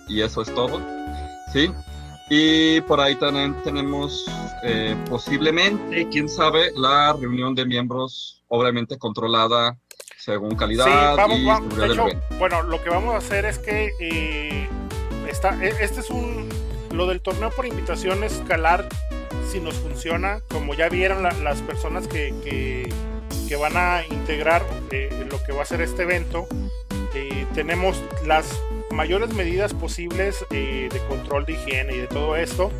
y 0.08 0.22
eso 0.22 0.42
es 0.42 0.54
todo. 0.54 0.80
¿Sí? 1.52 1.72
Y 2.30 2.82
por 2.82 3.00
ahí 3.00 3.16
también 3.16 3.56
tenemos 3.64 4.26
eh, 4.64 4.96
posiblemente, 5.10 6.08
quién 6.10 6.30
sabe, 6.30 6.72
la 6.76 7.14
reunión 7.14 7.54
de 7.56 7.66
miembros, 7.66 8.44
obviamente 8.48 8.98
controlada 8.98 9.78
según 10.18 10.56
calidad 10.56 10.86
Sí, 10.86 10.92
vamos, 11.18 11.38
y 11.38 11.46
vamos. 11.46 11.78
De 11.78 11.86
hecho, 11.88 12.08
bueno, 12.40 12.64
lo 12.64 12.82
que 12.84 12.90
vamos 12.90 13.14
a 13.14 13.18
hacer 13.18 13.46
es 13.46 13.60
que 13.60 13.92
eh, 14.00 14.68
está, 15.30 15.64
e- 15.64 15.76
este 15.82 16.00
es 16.02 16.10
un. 16.10 16.50
Lo 16.92 17.06
del 17.08 17.22
torneo 17.22 17.52
por 17.52 17.66
invitación 17.66 18.24
es 18.24 18.34
escalar 18.34 18.88
si 19.52 19.60
nos 19.60 19.76
funciona. 19.76 20.40
Como 20.50 20.74
ya 20.74 20.90
vieron 20.90 21.24
la- 21.24 21.32
las 21.34 21.62
personas 21.62 22.08
que, 22.08 22.34
que, 22.44 23.56
van 23.58 23.78
a 23.78 24.02
integrar 24.10 24.64
eh, 24.92 25.10
lo 25.32 25.42
que 25.44 25.54
va 25.54 25.64
a 25.64 25.66
ser 25.66 25.80
este 25.82 26.04
evento, 26.04 26.48
eh, 27.14 27.46
tenemos 27.54 28.02
las 28.26 28.46
mayores 28.92 29.34
medidas 29.34 29.74
posibles 29.74 30.46
eh, 30.52 30.90
de 30.92 31.00
control 31.08 31.46
de 31.46 31.54
higiene 31.54 31.96
y 31.96 32.00
de 32.00 32.08
todo 32.08 32.36
esto 32.36 32.72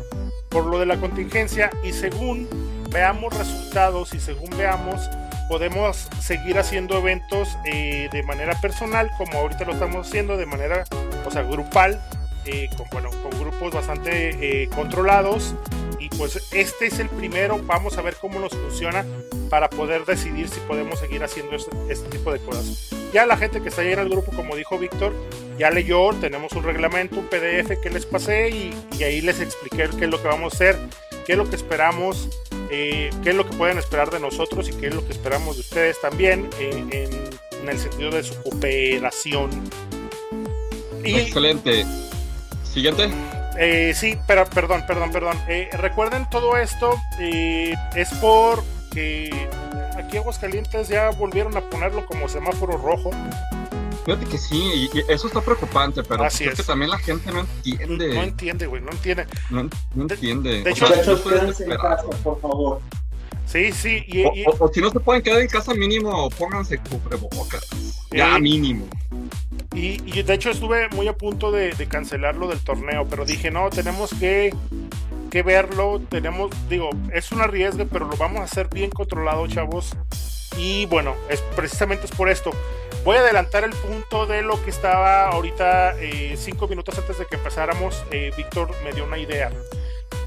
por 0.50 0.66
lo 0.66 0.78
de 0.78 0.86
la 0.86 0.96
contingencia 0.98 1.70
y 1.82 1.92
según 1.92 2.48
veamos 2.90 3.36
resultados 3.36 4.14
y 4.14 4.20
según 4.20 4.50
veamos 4.56 5.00
podemos 5.48 6.08
seguir 6.20 6.58
haciendo 6.58 6.98
eventos 6.98 7.56
de 7.64 8.22
manera 8.26 8.58
personal 8.60 9.10
como 9.18 9.38
ahorita 9.38 9.64
lo 9.64 9.72
estamos 9.72 10.06
haciendo 10.08 10.36
de 10.36 10.46
manera 10.46 10.84
o 11.26 11.30
sea 11.30 11.42
grupal 11.42 12.00
eh, 12.46 12.68
con, 12.76 12.86
bueno, 12.90 13.10
con 13.22 13.38
grupos 13.38 13.72
bastante 13.72 14.62
eh, 14.62 14.68
controlados 14.74 15.54
y 15.98 16.08
pues 16.10 16.42
este 16.52 16.86
es 16.86 16.98
el 16.98 17.08
primero 17.08 17.58
vamos 17.64 17.96
a 17.98 18.02
ver 18.02 18.16
cómo 18.20 18.38
nos 18.38 18.52
funciona 18.52 19.04
para 19.48 19.70
poder 19.70 20.04
decidir 20.04 20.48
si 20.48 20.60
podemos 20.60 20.98
seguir 20.98 21.24
haciendo 21.24 21.56
este, 21.56 21.70
este 21.88 22.08
tipo 22.10 22.32
de 22.32 22.38
cosas 22.40 22.90
ya 23.12 23.26
la 23.26 23.36
gente 23.36 23.62
que 23.62 23.70
está 23.70 23.82
ahí 23.82 23.92
en 23.92 24.00
el 24.00 24.08
grupo 24.08 24.32
como 24.32 24.56
dijo 24.56 24.78
Víctor 24.78 25.14
ya 25.58 25.70
leyó 25.70 26.12
tenemos 26.14 26.52
un 26.52 26.64
reglamento 26.64 27.18
un 27.18 27.26
PDF 27.26 27.80
que 27.80 27.90
les 27.90 28.04
pasé 28.04 28.50
y, 28.50 28.74
y 28.98 29.04
ahí 29.04 29.20
les 29.20 29.40
expliqué 29.40 29.88
qué 29.98 30.04
es 30.04 30.10
lo 30.10 30.20
que 30.20 30.28
vamos 30.28 30.52
a 30.52 30.56
hacer 30.56 30.76
qué 31.24 31.32
es 31.32 31.38
lo 31.38 31.48
que 31.48 31.56
esperamos 31.56 32.28
eh, 32.70 33.10
qué 33.22 33.30
es 33.30 33.36
lo 33.36 33.48
que 33.48 33.56
pueden 33.56 33.78
esperar 33.78 34.10
de 34.10 34.20
nosotros 34.20 34.68
y 34.68 34.72
qué 34.72 34.88
es 34.88 34.94
lo 34.94 35.04
que 35.06 35.12
esperamos 35.12 35.56
de 35.56 35.60
ustedes 35.60 36.00
también 36.00 36.48
eh, 36.58 36.84
en, 36.90 37.60
en 37.62 37.68
el 37.68 37.78
sentido 37.78 38.10
de 38.10 38.22
su 38.22 38.34
cooperación. 38.42 39.50
Y 41.04 41.14
Excelente. 41.14 41.84
Siguiente. 42.76 43.08
eh, 43.58 43.94
sí, 43.96 44.18
pero 44.26 44.44
perdón, 44.44 44.84
perdón, 44.86 45.10
perdón. 45.10 45.38
Eh, 45.48 45.70
recuerden 45.72 46.28
todo 46.28 46.58
esto 46.58 46.94
eh, 47.18 47.74
es 47.94 48.10
por 48.20 48.62
que 48.92 49.30
aquí 49.96 50.18
Aguascalientes 50.18 50.88
ya 50.88 51.08
volvieron 51.08 51.56
a 51.56 51.62
ponerlo 51.62 52.04
como 52.04 52.28
semáforo 52.28 52.76
rojo. 52.76 53.10
Fíjate 54.04 54.26
que 54.26 54.36
sí, 54.36 54.90
y, 54.92 54.98
y 54.98 55.02
eso 55.08 55.26
está 55.26 55.40
preocupante, 55.40 56.02
pero 56.02 56.22
Así 56.24 56.44
es 56.44 56.54
que 56.54 56.62
también 56.62 56.90
la 56.90 56.98
gente 56.98 57.32
no 57.32 57.40
entiende. 57.40 58.14
No 58.14 58.22
entiende, 58.22 58.66
güey, 58.66 58.82
no 58.82 58.90
entiende. 58.92 59.26
No, 59.48 59.62
no 59.94 60.04
De- 60.06 60.14
entiende. 60.14 60.62
de 60.62 60.70
hecho- 60.70 60.86
sea, 60.86 60.96
Muchachos, 60.98 61.20
quédense 61.22 61.64
en 61.64 61.70
casa, 61.70 62.04
por 62.22 62.40
favor. 62.42 62.80
Sí, 63.46 63.72
sí, 63.72 64.04
y, 64.06 64.24
O, 64.24 64.32
y- 64.34 64.44
o- 64.46 64.56
o 64.64 64.70
si 64.72 64.80
no 64.82 64.90
se 64.90 65.00
pueden 65.00 65.22
quedar 65.22 65.40
en 65.40 65.48
casa 65.48 65.72
mínimo, 65.72 66.28
pónganse 66.30 66.76
cubrebocas. 66.78 67.64
Ya 68.10 68.38
mínimo. 68.38 68.86
Y, 69.74 70.22
de 70.22 70.34
hecho 70.34 70.50
estuve 70.50 70.88
muy 70.90 71.06
a 71.08 71.16
punto 71.16 71.50
de, 71.50 71.72
de 71.72 71.86
cancelarlo 71.86 72.48
del 72.48 72.60
torneo, 72.60 73.06
pero 73.08 73.26
dije, 73.26 73.50
no, 73.50 73.68
tenemos 73.68 74.10
que, 74.18 74.54
que 75.30 75.42
verlo, 75.42 76.00
tenemos, 76.08 76.50
digo, 76.68 76.90
es 77.12 77.30
un 77.32 77.42
arriesgue, 77.42 77.84
pero 77.84 78.06
lo 78.06 78.16
vamos 78.16 78.40
a 78.40 78.44
hacer 78.44 78.68
bien 78.72 78.90
controlado, 78.90 79.46
chavos. 79.46 79.94
Y 80.56 80.86
bueno, 80.86 81.14
es 81.28 81.42
precisamente 81.54 82.06
es 82.06 82.12
por 82.12 82.30
esto. 82.30 82.52
Voy 83.04 83.16
a 83.16 83.20
adelantar 83.20 83.64
el 83.64 83.72
punto 83.72 84.26
de 84.26 84.42
lo 84.42 84.62
que 84.64 84.70
estaba 84.70 85.28
ahorita, 85.28 86.00
eh, 86.00 86.34
cinco 86.38 86.66
minutos 86.68 86.96
antes 86.98 87.18
de 87.18 87.26
que 87.26 87.36
empezáramos. 87.36 88.02
Eh, 88.10 88.32
Víctor 88.36 88.70
me 88.82 88.92
dio 88.92 89.04
una 89.04 89.18
idea. 89.18 89.52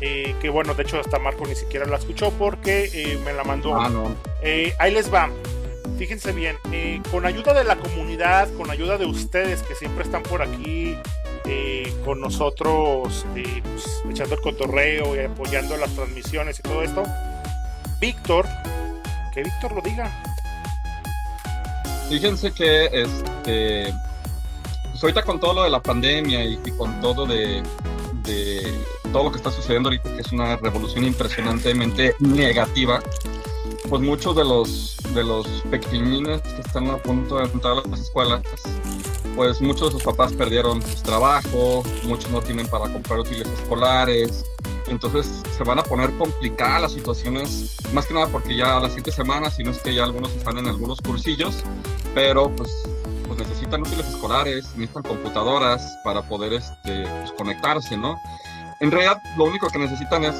Eh, 0.02 0.36
que 0.40 0.50
bueno, 0.50 0.76
de 0.76 0.84
hecho 0.84 1.00
hasta 1.00 1.18
Marco 1.20 1.46
ni 1.46 1.56
siquiera 1.56 1.86
la 1.86 1.98
escuchó 1.98 2.32
porque 2.32 3.18
me 3.26 3.34
la 3.34 3.44
mandó. 3.44 3.76
Ah, 3.76 3.90
no. 3.90 4.16
ahí 4.78 4.94
les 4.94 5.12
va 5.12 5.30
fíjense 6.00 6.32
bien, 6.32 6.56
eh, 6.72 7.02
con 7.12 7.26
ayuda 7.26 7.54
de 7.54 7.66
la 7.66 7.76
comunidad, 7.76 8.48
con 8.54 8.72
ayuda 8.72 8.98
de 8.98 9.06
ustedes 9.06 9.62
que 9.64 9.76
siempre 9.76 10.06
están 10.06 10.24
por 10.24 10.42
aquí 10.42 10.96
eh, 11.44 11.94
con 12.06 12.22
nosotros, 12.22 13.26
eh, 13.36 13.62
pues, 13.62 14.02
echando 14.10 14.36
el 14.36 14.42
cotorreo 14.42 15.14
y 15.14 15.26
apoyando 15.26 15.76
las 15.76 15.94
transmisiones 15.94 16.60
y 16.60 16.62
todo 16.62 16.84
esto, 16.84 17.04
Víctor, 18.00 18.48
que 19.34 19.44
Víctor 19.44 19.74
lo 19.74 19.82
diga. 19.82 20.10
Fíjense 22.08 22.54
que 22.54 22.86
este, 22.86 23.94
pues 24.92 25.04
ahorita 25.04 25.24
con 25.24 25.38
todo 25.42 25.54
lo 25.54 25.64
de 25.64 25.70
la 25.70 25.82
pandemia 25.82 26.46
y, 26.46 26.58
con 26.78 27.02
todo 27.02 27.26
de, 27.26 27.62
de 28.24 28.74
todo 29.12 29.26
lo 29.26 29.32
que 29.32 29.38
está 29.38 29.52
sucediendo 29.52 29.90
ahorita, 29.90 30.16
que 30.16 30.22
es 30.22 30.32
una 30.32 30.56
revolución 30.56 31.04
impresionantemente 31.04 32.16
negativa, 32.20 33.02
pues 33.88 34.02
muchos 34.02 34.36
de 34.36 34.44
los 34.44 34.98
de 35.14 35.24
los 35.24 35.48
pequeñines 35.70 36.42
que 36.42 36.62
están 36.62 36.90
a 36.90 36.98
punto 36.98 37.38
de 37.38 37.46
entrar 37.46 37.78
a 37.78 37.88
las 37.88 38.00
escuelas, 38.00 38.42
pues 39.36 39.62
muchos 39.62 39.88
de 39.88 39.92
sus 39.94 40.04
papás 40.04 40.34
perdieron 40.34 40.82
su 40.82 41.02
trabajo, 41.04 41.84
muchos 42.04 42.30
no 42.32 42.42
tienen 42.42 42.68
para 42.68 42.92
comprar 42.92 43.20
útiles 43.20 43.48
escolares, 43.48 44.46
entonces 44.88 45.44
se 45.56 45.64
van 45.64 45.80
a 45.80 45.84
poner 45.84 46.12
complicadas 46.18 46.82
las 46.82 46.92
situaciones, 46.94 47.78
más 47.94 48.06
que 48.06 48.14
nada 48.14 48.28
porque 48.28 48.56
ya 48.56 48.78
a 48.78 48.80
las 48.80 48.94
siete 48.94 49.12
semanas, 49.12 49.56
si 49.56 49.64
no 49.64 49.72
es 49.72 49.80
que 49.80 49.94
ya 49.94 50.04
algunos 50.04 50.32
están 50.34 50.58
en 50.58 50.68
algunos 50.68 51.00
cursillos, 51.02 51.64
pero 52.14 52.50
pues, 52.56 52.70
pues 53.28 53.40
necesitan 53.40 53.82
útiles 53.82 54.08
escolares, 54.08 54.66
necesitan 54.76 55.04
computadoras 55.04 55.82
para 56.04 56.22
poder 56.22 56.54
este, 56.54 57.04
pues, 57.04 57.32
conectarse, 57.38 57.98
¿no? 57.98 58.18
En 58.80 58.92
realidad 58.92 59.22
lo 59.38 59.46
único 59.46 59.68
que 59.68 59.80
necesitan 59.80 60.24
es 60.24 60.36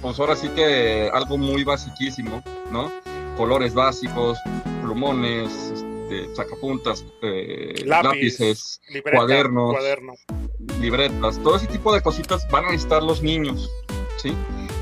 pues 0.00 0.18
ahora 0.18 0.36
sí 0.36 0.48
que 0.50 1.10
algo 1.12 1.38
muy 1.38 1.64
basiquísimo, 1.64 2.42
¿no? 2.70 2.90
Colores 3.36 3.74
básicos, 3.74 4.38
plumones, 4.82 5.72
este, 6.10 6.34
sacapuntas, 6.34 7.04
eh, 7.22 7.82
lápices, 7.86 8.80
cuadernos, 9.12 9.76
libretas, 10.80 11.38
todo 11.42 11.56
ese 11.56 11.66
tipo 11.66 11.94
de 11.94 12.00
cositas 12.00 12.48
van 12.50 12.64
a 12.64 12.70
necesitar 12.70 13.02
los 13.02 13.22
niños, 13.22 13.70
¿sí? 14.16 14.34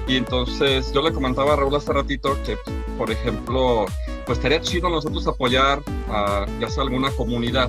Y 0.06 0.16
entonces 0.16 0.90
yo 0.92 1.02
le 1.02 1.12
comentaba 1.12 1.52
a 1.52 1.56
Raúl 1.56 1.74
hace 1.76 1.92
ratito 1.92 2.36
que, 2.46 2.56
por 2.96 3.10
ejemplo, 3.10 3.84
pues 4.24 4.38
estaría 4.38 4.60
chido 4.60 4.88
nosotros 4.88 5.26
apoyar 5.26 5.80
a 6.08 6.46
ya 6.58 6.70
sea 6.70 6.82
alguna 6.82 7.10
comunidad 7.10 7.68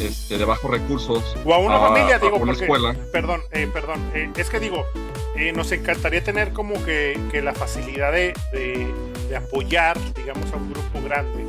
este, 0.00 0.38
de 0.38 0.44
bajos 0.44 0.70
recursos. 0.70 1.36
O 1.44 1.52
a 1.52 1.58
una 1.58 1.78
familia, 1.78 2.18
digo, 2.18 2.36
una 2.36 2.52
escuela. 2.52 2.96
Perdón, 3.12 3.42
eh, 3.50 3.68
perdón, 3.70 4.00
eh, 4.14 4.30
es 4.36 4.48
que 4.48 4.58
digo, 4.58 4.84
eh, 5.36 5.52
nos 5.52 5.72
encantaría 5.72 6.22
tener 6.22 6.52
como 6.52 6.82
que, 6.84 7.16
la 7.42 7.52
facilidad 7.52 8.12
de, 8.12 8.32
apoyar, 9.36 9.98
digamos, 10.14 10.50
a 10.52 10.56
un 10.56 10.72
grupo 10.72 11.02
grande. 11.02 11.46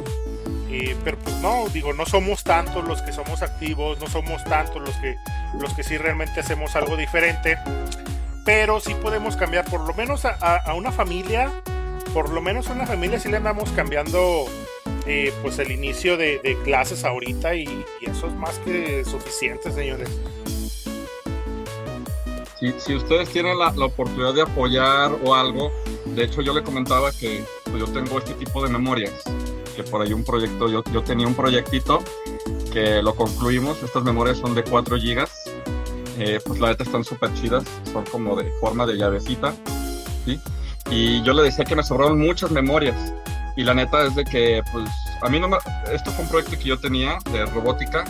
pero 1.04 1.18
pues 1.20 1.36
no, 1.38 1.68
digo, 1.70 1.94
no 1.94 2.06
somos 2.06 2.44
tantos 2.44 2.86
los 2.86 3.02
que 3.02 3.12
somos 3.12 3.42
activos, 3.42 4.00
no 4.00 4.08
somos 4.08 4.44
tantos 4.44 4.82
los 4.82 4.96
que, 4.98 5.16
los 5.60 5.74
que 5.74 5.84
sí 5.84 5.98
realmente 5.98 6.40
hacemos 6.40 6.76
algo 6.76 6.98
diferente, 6.98 7.58
pero 8.48 8.80
sí 8.80 8.94
podemos 8.94 9.36
cambiar 9.36 9.66
por 9.66 9.82
lo 9.82 9.94
menos 9.94 10.24
a, 10.24 10.74
una 10.74 10.94
familia, 10.94 11.52
por 12.14 12.30
lo 12.30 12.42
menos 12.42 12.70
a 12.70 12.72
una 12.74 12.88
familia 12.88 13.20
sí 13.20 13.30
le 13.30 13.36
andamos 13.36 13.70
cambiando 13.72 14.46
eh, 15.06 15.34
pues 15.42 15.60
el 15.60 15.70
inicio 15.70 16.16
de, 16.16 16.58
clases 16.64 17.04
ahorita 17.04 17.56
y, 17.56 17.86
eso 18.02 18.28
es 18.28 18.34
más 18.34 18.58
que 18.60 19.04
suficiente, 19.04 19.70
señores. 19.72 20.10
Si, 22.60 22.96
ustedes 22.96 23.30
tienen 23.30 23.60
la, 23.60 23.70
oportunidad 23.70 24.34
de 24.34 24.42
apoyar 24.42 25.12
o 25.24 25.36
algo, 25.36 25.72
de 26.06 26.24
hecho 26.24 26.42
yo 26.42 26.54
le 26.54 26.64
comentaba 26.64 27.12
que 27.12 27.44
pues, 27.66 27.78
yo 27.78 27.86
tengo 27.86 28.18
este 28.18 28.34
tipo 28.34 28.64
de 28.64 28.70
memorias, 28.70 29.14
que 29.76 29.84
por 29.84 30.02
ahí 30.02 30.12
un 30.12 30.24
proyecto, 30.24 30.68
yo, 30.68 30.84
yo 30.92 31.04
tenía 31.04 31.28
un 31.28 31.36
proyectito 31.36 32.00
que 32.74 33.04
lo 33.04 33.16
concluimos, 33.16 33.84
estas 33.84 34.04
memorias 34.04 34.38
son 34.38 34.56
de 34.56 34.64
4 34.64 34.98
gigas, 34.98 35.44
eh, 36.18 36.40
pues 36.44 36.60
la 36.60 36.70
neta 36.70 36.84
están 36.84 37.04
súper 37.04 37.32
chidas, 37.36 37.64
son 37.94 38.04
como 38.06 38.36
de 38.36 38.52
forma 38.60 38.88
de 38.88 38.98
llavecita, 38.98 39.54
¿sí? 40.26 40.40
Y 40.90 41.22
yo 41.22 41.34
le 41.34 41.44
decía 41.44 41.64
que 41.64 41.76
me 41.76 41.84
sobraron 41.84 42.18
muchas 42.18 42.50
memorias, 42.50 43.14
y 43.56 43.64
la 43.64 43.76
neta 43.76 44.04
es 44.06 44.16
de 44.16 44.24
que, 44.24 44.64
pues, 44.72 44.90
a 45.22 45.30
mí 45.30 45.40
no 45.40 45.48
me... 45.48 45.58
Esto 45.92 46.12
fue 46.12 46.24
un 46.24 46.30
proyecto 46.30 46.58
que 46.58 46.66
yo 46.66 46.80
tenía 46.80 47.18
de 47.32 47.46
robótica 47.48 48.04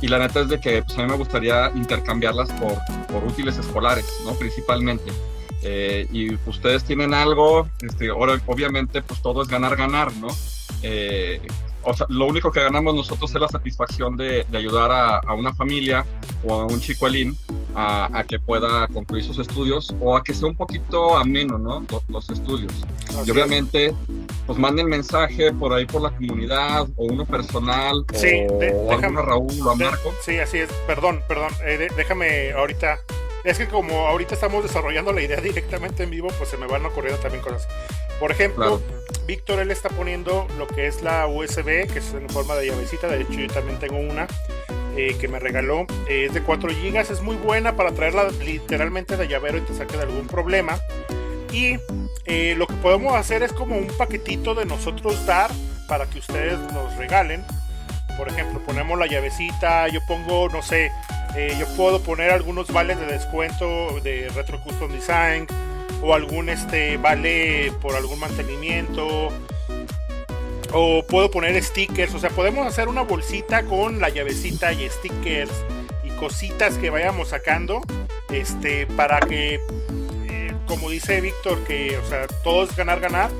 y 0.00 0.08
la 0.08 0.18
neta 0.18 0.40
es 0.40 0.48
de 0.48 0.60
que 0.60 0.82
pues, 0.82 0.98
a 0.98 1.02
mí 1.02 1.08
me 1.10 1.16
gustaría 1.16 1.70
intercambiarlas 1.74 2.50
por, 2.52 2.74
por 3.06 3.24
útiles 3.24 3.58
escolares, 3.58 4.06
¿no? 4.24 4.34
Principalmente. 4.34 5.10
Eh, 5.62 6.06
y 6.10 6.34
ustedes 6.48 6.84
tienen 6.84 7.12
algo, 7.12 7.68
este, 7.82 8.08
ahora, 8.08 8.40
obviamente, 8.46 9.02
pues 9.02 9.20
todo 9.20 9.42
es 9.42 9.48
ganar, 9.48 9.76
ganar, 9.76 10.12
¿no? 10.14 10.28
Eh, 10.82 11.40
o 11.82 11.94
sea, 11.94 12.06
lo 12.08 12.26
único 12.26 12.50
que 12.50 12.60
ganamos 12.60 12.94
nosotros 12.94 13.34
es 13.34 13.40
la 13.40 13.48
satisfacción 13.48 14.16
de, 14.16 14.46
de 14.50 14.58
ayudar 14.58 14.90
a, 14.90 15.18
a, 15.18 15.34
una 15.34 15.54
familia 15.54 16.04
o 16.44 16.54
a 16.54 16.66
un 16.66 16.80
chicuelín 16.80 17.36
a, 17.74 18.18
a, 18.18 18.24
que 18.24 18.38
pueda 18.38 18.86
concluir 18.88 19.24
sus 19.24 19.38
estudios 19.38 19.94
o 20.00 20.16
a 20.16 20.22
que 20.22 20.34
sea 20.34 20.48
un 20.48 20.56
poquito 20.56 21.16
ameno, 21.16 21.58
¿no? 21.58 21.84
Los, 22.08 22.28
estudios. 22.30 22.72
y 23.24 23.30
obviamente, 23.30 23.94
pues 24.46 24.58
manden 24.58 24.86
mensaje 24.86 25.52
por 25.52 25.72
ahí 25.72 25.86
por 25.86 26.02
la 26.02 26.10
comunidad 26.10 26.88
o 26.96 27.04
uno 27.04 27.24
personal 27.24 28.04
sí, 28.14 28.46
o, 28.48 28.92
a 28.92 28.96
Raúl 28.96 29.60
o 29.66 29.70
a 29.70 29.76
Marco. 29.76 30.12
Sí, 30.22 30.38
así 30.38 30.58
es. 30.58 30.70
Perdón, 30.86 31.22
perdón. 31.28 31.52
Eh, 31.64 31.88
déjame 31.96 32.52
ahorita 32.52 32.98
es 33.44 33.58
que 33.58 33.68
como 33.68 34.06
ahorita 34.06 34.34
estamos 34.34 34.62
desarrollando 34.62 35.12
la 35.12 35.22
idea 35.22 35.40
directamente 35.40 36.02
en 36.02 36.10
vivo, 36.10 36.28
pues 36.38 36.50
se 36.50 36.56
me 36.56 36.66
van 36.66 36.84
ocurriendo 36.84 37.20
también 37.20 37.42
cosas. 37.42 37.66
Por 38.18 38.30
ejemplo, 38.30 38.80
Víctor 39.26 39.60
él 39.60 39.70
está 39.70 39.88
poniendo 39.88 40.46
lo 40.58 40.66
que 40.66 40.86
es 40.86 41.02
la 41.02 41.26
USB, 41.26 41.86
que 41.90 42.00
es 42.00 42.12
en 42.12 42.28
forma 42.28 42.54
de 42.56 42.66
llavecita. 42.66 43.08
De 43.08 43.22
hecho, 43.22 43.32
yo 43.32 43.46
también 43.48 43.78
tengo 43.78 43.98
una 43.98 44.26
eh, 44.96 45.16
que 45.20 45.28
me 45.28 45.38
regaló. 45.38 45.86
Eh, 46.08 46.26
es 46.26 46.34
de 46.34 46.42
4 46.42 46.70
GB, 46.70 46.98
es 46.98 47.22
muy 47.22 47.36
buena 47.36 47.76
para 47.76 47.92
traerla 47.92 48.28
literalmente 48.44 49.16
de 49.16 49.28
llavero 49.28 49.58
y 49.58 49.62
te 49.62 49.74
saque 49.74 49.96
de 49.96 50.02
algún 50.02 50.26
problema. 50.26 50.78
Y 51.52 51.78
eh, 52.26 52.54
lo 52.56 52.66
que 52.66 52.74
podemos 52.74 53.14
hacer 53.14 53.42
es 53.42 53.52
como 53.52 53.76
un 53.76 53.88
paquetito 53.98 54.54
de 54.54 54.66
nosotros 54.66 55.26
dar 55.26 55.50
para 55.88 56.06
que 56.06 56.18
ustedes 56.18 56.58
nos 56.72 56.96
regalen. 56.96 57.44
Por 58.16 58.28
ejemplo, 58.28 58.60
ponemos 58.60 58.98
la 58.98 59.06
llavecita, 59.06 59.88
yo 59.88 60.00
pongo, 60.06 60.48
no 60.50 60.62
sé, 60.62 60.92
yo 61.58 61.66
puedo 61.76 62.02
poner 62.02 62.30
algunos 62.30 62.70
vales 62.70 62.98
de 62.98 63.06
descuento 63.06 64.00
de 64.00 64.28
Retro 64.34 64.60
Custom 64.62 64.92
Design 64.92 65.46
o 66.02 66.14
algún 66.14 66.48
este 66.48 66.96
vale 66.96 67.72
por 67.80 67.94
algún 67.94 68.18
mantenimiento 68.18 69.30
o 70.72 71.04
puedo 71.06 71.30
poner 71.30 71.62
stickers, 71.62 72.14
o 72.14 72.18
sea, 72.18 72.30
podemos 72.30 72.66
hacer 72.66 72.88
una 72.88 73.02
bolsita 73.02 73.64
con 73.64 74.00
la 74.00 74.08
llavecita 74.08 74.72
y 74.72 74.88
stickers 74.88 75.52
y 76.04 76.10
cositas 76.10 76.78
que 76.78 76.90
vayamos 76.90 77.28
sacando 77.28 77.80
este 78.30 78.86
para 78.86 79.20
que 79.20 79.60
eh, 80.28 80.54
como 80.66 80.90
dice 80.90 81.20
Víctor 81.20 81.58
que 81.64 81.98
o 81.98 82.08
sea, 82.08 82.26
todo 82.44 82.64
es 82.64 82.76
ganar 82.76 83.00
ganar. 83.00 83.30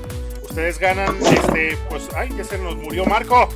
Ustedes 0.43 0.79
ganan 0.79 1.15
este 1.21 1.77
pues 1.89 2.09
ay, 2.15 2.29
ya 2.35 2.43
se 2.43 2.57
nos 2.57 2.75
murió 2.75 3.05
Marco. 3.05 3.47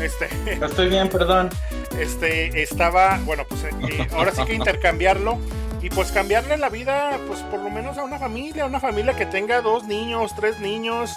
Este 0.00 0.28
Estoy 0.64 0.88
bien, 0.88 1.08
perdón. 1.08 1.50
Este 1.98 2.62
estaba, 2.62 3.20
bueno, 3.24 3.44
pues 3.46 3.64
eh, 3.64 4.08
ahora 4.12 4.32
sí 4.32 4.42
que 4.44 4.54
intercambiarlo 4.54 5.38
y 5.82 5.90
pues 5.90 6.10
cambiarle 6.12 6.56
la 6.56 6.70
vida, 6.70 7.18
pues 7.26 7.40
por 7.40 7.60
lo 7.60 7.68
menos 7.68 7.98
a 7.98 8.04
una 8.04 8.18
familia, 8.18 8.64
una 8.64 8.80
familia 8.80 9.14
que 9.14 9.26
tenga 9.26 9.60
dos 9.60 9.84
niños, 9.84 10.34
tres 10.34 10.58
niños. 10.60 11.10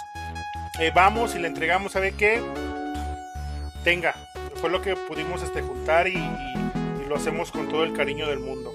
Eh, 0.78 0.92
vamos 0.94 1.34
y 1.34 1.38
le 1.38 1.48
entregamos, 1.48 1.92
¿sabe 1.92 2.12
qué? 2.12 2.42
Tenga. 3.84 4.14
Fue 4.56 4.70
lo 4.70 4.82
que 4.82 4.96
pudimos 4.96 5.42
este, 5.42 5.62
juntar 5.62 6.08
y, 6.08 6.18
lo 7.08 7.14
hacemos 7.14 7.52
con 7.52 7.68
todo 7.68 7.84
el 7.84 7.92
cariño 7.92 8.26
del 8.26 8.40
mundo. 8.40 8.72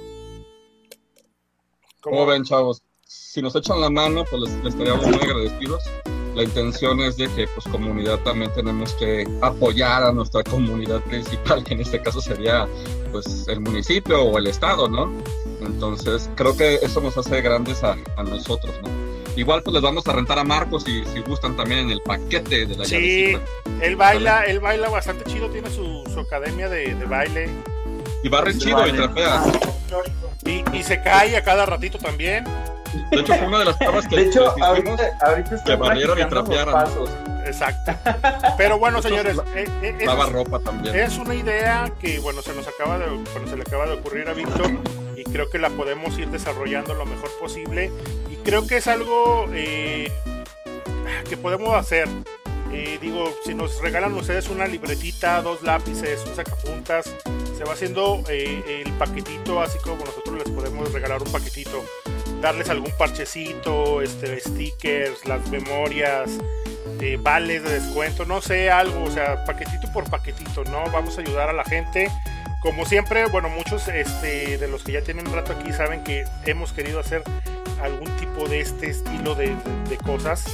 ¿Cómo, 2.00 2.26
ven, 2.26 2.44
chavos? 2.44 2.82
Si 3.06 3.42
nos 3.42 3.56
echan 3.56 3.82
la 3.82 3.90
mano, 3.90 4.24
pues 4.30 4.42
les, 4.44 4.64
les 4.64 4.74
estaríamos 4.74 5.06
muy 5.06 5.16
agradecidos 5.16 5.84
la 6.36 6.44
intención 6.44 7.02
es 7.02 7.18
de 7.18 7.28
que 7.28 7.48
pues 7.48 7.68
comunidad 7.68 8.18
también 8.20 8.52
tenemos 8.54 8.94
que 8.94 9.28
apoyar 9.42 10.04
a 10.04 10.14
nuestra 10.14 10.44
comunidad 10.44 11.02
principal, 11.02 11.64
que 11.64 11.74
en 11.74 11.82
este 11.82 12.02
caso 12.02 12.22
sería 12.22 12.68
pues 13.12 13.48
el 13.50 13.60
municipio 13.60 14.24
o 14.24 14.38
el 14.38 14.48
estado, 14.48 14.88
¿no? 14.88 15.12
Entonces 15.60 16.30
creo 16.36 16.56
que 16.56 16.76
eso 16.76 17.02
nos 17.02 17.18
hace 17.18 17.42
grandes 17.42 17.84
a, 17.84 17.98
nosotros, 18.24 18.74
¿no? 18.82 19.11
Igual 19.36 19.64
pues 19.64 19.74
les 19.74 19.82
vamos 19.82 20.06
a 20.08 20.14
rentar 20.14 20.38
a 20.40 20.44
Marcos 20.44 20.84
si, 20.84 21.04
si 21.06 21.20
gustan 21.22 21.56
también 21.56 21.82
en 21.82 21.90
el 21.92 22.02
paquete 22.02 22.66
de 22.66 22.76
la 22.76 22.86
Sí, 22.86 23.38
Él 23.82 23.96
baila, 23.96 24.44
él 24.46 24.60
baila 24.60 24.90
bastante 24.90 25.24
chido, 25.26 25.50
tiene 25.50 25.70
su, 25.70 26.04
su 26.14 26.20
academia 26.20 26.68
de, 26.70 26.94
de 26.96 27.06
baile. 27.06 27.50
Y 28.24 28.30
va 28.30 28.42
re 28.42 28.58
chido 28.58 28.86
y 28.88 28.92
trapea. 28.92 29.42
Y, 30.46 30.64
y 30.78 30.84
se 30.84 31.02
cae 31.02 31.36
a 31.38 31.44
cada 31.44 31.66
ratito 31.66 31.98
también. 31.98 32.44
De 33.10 33.22
hecho, 33.22 33.34
fue 33.36 33.48
una 33.48 33.60
de 33.60 33.66
las 33.66 33.78
pruebas 33.78 34.06
que 34.08 34.16
De 34.18 34.22
hecho, 34.24 34.42
les 34.42 34.52
hicimos. 34.52 34.68
ahorita, 35.00 35.18
ahorita 35.22 35.64
que 35.64 35.76
barrieron 35.76 36.20
y 36.20 36.26
pasos. 36.66 37.10
Exacto. 37.46 37.94
Pero 38.58 38.78
bueno, 38.78 39.02
señores, 39.02 39.38
eh, 39.56 39.66
eh, 39.82 39.96
esa 40.00 40.06
Lava 40.14 40.26
es- 40.28 40.32
ropa 40.34 40.60
también. 40.60 40.96
Es 40.96 41.18
una 41.18 41.34
idea 41.34 41.92
que, 42.02 42.20
bueno, 42.20 42.42
se 42.42 42.54
nos 42.54 42.68
acaba 42.68 43.00
de, 43.00 43.06
bueno, 43.10 43.48
se 43.50 43.56
le 43.56 43.62
acaba 43.64 43.86
de 43.88 43.94
ocurrir 43.94 44.28
a 44.30 44.34
Víctor 44.34 44.70
y 45.16 45.24
creo 45.24 45.50
que 45.50 45.58
la 45.58 45.70
podemos 45.70 46.18
ir 46.20 46.28
desarrollando 46.30 46.94
lo 46.94 47.06
mejor 47.06 47.30
posible 47.40 47.92
creo 48.44 48.68
que 48.68 48.78
es 48.78 48.88
algo 48.88 49.48
eh, 49.54 50.12
que 51.30 51.38
podemos 51.38 51.76
hacer. 51.76 52.08
Eh, 52.74 52.98
digo, 53.02 53.30
si 53.44 53.54
nos 53.54 53.82
regalan 53.82 54.14
ustedes 54.14 54.50
una 54.50 54.66
libretita, 54.66 55.42
dos 55.42 55.62
lápices, 55.62 56.24
un 56.26 56.36
sacapuntas, 56.36 57.14
se 57.58 57.66
va 57.66 57.74
haciendo 57.74 58.24
eh, 58.30 58.84
el 58.86 58.94
paquetito, 58.94 59.62
así 59.62 59.78
como 59.80 59.98
nosotros 60.06 60.38
les 60.38 60.50
podemos 60.50 60.92
regalar 60.94 61.22
un 61.22 61.32
paquetito, 61.32 61.84
darles 62.42 62.70
algún 62.70 62.92
parchecito, 62.98 64.02
este, 64.02 64.40
stickers, 64.40 65.26
las 65.26 65.46
memorias, 65.50 66.32
eh, 67.02 67.18
vales 67.22 67.64
de 67.64 67.80
descuento, 67.80 68.26
no 68.26 68.42
sé, 68.42 68.70
algo, 68.70 69.04
o 69.04 69.12
sea, 69.12 69.44
paquetito 69.46 69.92
por 69.92 70.10
paquetito, 70.10 70.64
¿no? 70.66 70.84
Vamos 70.92 71.18
a 71.18 71.22
ayudar 71.22 71.50
a 71.50 71.54
la 71.54 71.66
gente. 71.66 72.10
Como 72.62 72.86
siempre, 72.86 73.26
bueno, 73.26 73.50
muchos 73.50 73.88
este, 73.88 74.58
de 74.58 74.68
los 74.68 74.84
que 74.84 74.94
ya 74.94 75.02
tienen 75.02 75.28
un 75.28 75.34
rato 75.34 75.54
aquí 75.54 75.74
saben 75.74 76.04
que 76.04 76.24
hemos 76.46 76.74
querido 76.74 77.00
hacer 77.00 77.24
algún 77.84 78.10
tipo 78.18 78.48
de 78.48 78.62
este 78.62 78.90
estilo 78.90 79.36
de, 79.36 79.50
de- 79.56 79.90
de 79.90 79.98
cosas. 79.98 80.46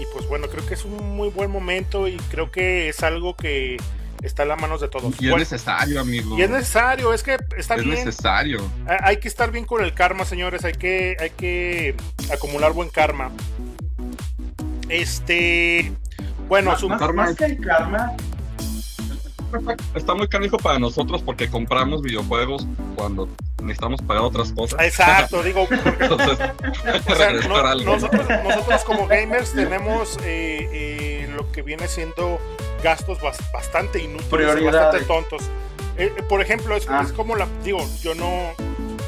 Y 0.00 0.04
pues 0.12 0.28
bueno, 0.28 0.48
creo 0.48 0.66
que 0.66 0.74
es 0.74 0.84
un 0.84 1.16
muy 1.16 1.28
buen 1.28 1.50
momento 1.50 2.08
y 2.08 2.16
creo 2.30 2.50
que 2.50 2.88
es 2.88 3.02
algo 3.02 3.36
que 3.36 3.76
está 4.22 4.42
en 4.42 4.48
las 4.50 4.60
manos 4.60 4.80
de 4.80 4.88
todos. 4.88 5.04
Y 5.20 5.26
es 5.26 5.30
Bueno, 5.30 5.36
necesario, 5.38 6.00
amigo. 6.00 6.38
y 6.38 6.42
es 6.42 6.50
necesario, 6.50 7.12
es 7.14 7.22
que 7.22 7.36
está 7.56 7.74
Es 7.76 7.84
bien. 7.84 7.96
necesario. 8.04 8.60
Ha- 8.86 9.08
Hay 9.08 9.18
que 9.18 9.28
estar 9.28 9.50
bien 9.50 9.64
con 9.64 9.82
el 9.84 9.92
karma, 9.94 10.24
señores. 10.24 10.64
Hay 10.64 10.72
que, 10.74 11.16
hay 11.20 11.30
que 11.30 11.94
acumular 12.32 12.72
buen 12.72 12.88
karma. 12.88 13.30
Este. 14.88 15.92
Bueno, 16.48 16.72
Más, 16.72 16.80
su- 16.80 16.88
más- 16.88 16.98
karma. 16.98 17.24
más 17.26 17.36
que 17.36 17.44
el 17.46 17.60
karma, 17.60 18.12
Está 19.94 20.14
muy 20.14 20.28
canijo 20.28 20.56
para 20.58 20.78
nosotros 20.78 21.22
porque 21.22 21.48
compramos 21.48 22.02
videojuegos 22.02 22.66
cuando 22.96 23.28
necesitamos 23.62 24.00
pagar 24.02 24.24
otras 24.24 24.52
cosas. 24.52 24.80
exacto, 24.82 25.42
digo, 25.42 25.66
porque, 25.84 26.04
Entonces, 26.04 26.38
o 27.08 27.14
sea, 27.14 27.32
no- 27.32 27.56
algo. 27.56 27.94
nosotros, 27.94 28.26
nosotros 28.44 28.84
como 28.84 29.06
gamers 29.06 29.52
tenemos 29.52 30.18
eh, 30.24 30.68
eh, 30.72 31.28
lo 31.34 31.50
que 31.52 31.62
viene 31.62 31.88
siendo 31.88 32.38
gastos 32.82 33.18
bas- 33.20 33.40
bastante 33.52 34.02
inútiles, 34.02 34.60
y 34.60 34.64
bastante 34.64 35.00
tontos. 35.06 35.42
Eh, 35.96 36.12
eh, 36.16 36.22
por 36.28 36.40
ejemplo, 36.42 36.76
es, 36.76 36.86
Ah. 36.88 37.02
es 37.04 37.12
como 37.12 37.36
la. 37.36 37.46
Digo, 37.62 37.78
yo 38.02 38.14
no, 38.14 38.50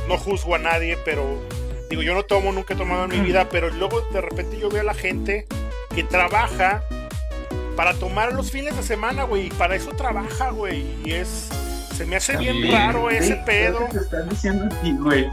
no 0.09 0.19
juzgo 0.19 0.55
a 0.55 0.59
nadie, 0.59 0.97
pero. 1.05 1.25
Digo, 1.91 2.03
yo 2.03 2.15
no 2.15 2.25
tomo, 2.25 2.51
nunca 2.51 2.75
he 2.75 2.77
tomado 2.77 3.05
en 3.05 3.11
mi 3.11 3.21
vida, 3.21 3.49
pero 3.49 3.71
luego 3.71 4.01
de 4.13 4.21
repente 4.21 4.59
yo 4.59 4.69
veo 4.69 4.81
a 4.81 4.85
la 4.85 4.95
gente 4.95 5.47
que 5.95 6.03
trabaja 6.03 6.83
para 7.77 7.95
tomar 7.95 8.33
los 8.33 8.51
fines 8.51 8.77
de 8.77 8.83
semana, 8.83 9.25
güey, 9.25 9.47
y 9.47 9.51
para 9.51 9.77
eso 9.77 9.91
trabaja, 9.91 10.51
güey, 10.51 10.85
y 11.05 11.13
es. 11.13 11.49
Se 11.97 12.05
me 12.05 12.17
hace 12.17 12.37
bien 12.37 12.57
Sí. 12.57 12.71
raro 12.71 13.09
ese 13.11 13.35
sí, 13.35 13.41
pedo. 13.47 13.87
te 13.91 13.99
están 13.99 14.29
diciendo 14.29 14.67
a 14.67 14.69
ti, 14.81 14.93
güey. 14.93 15.29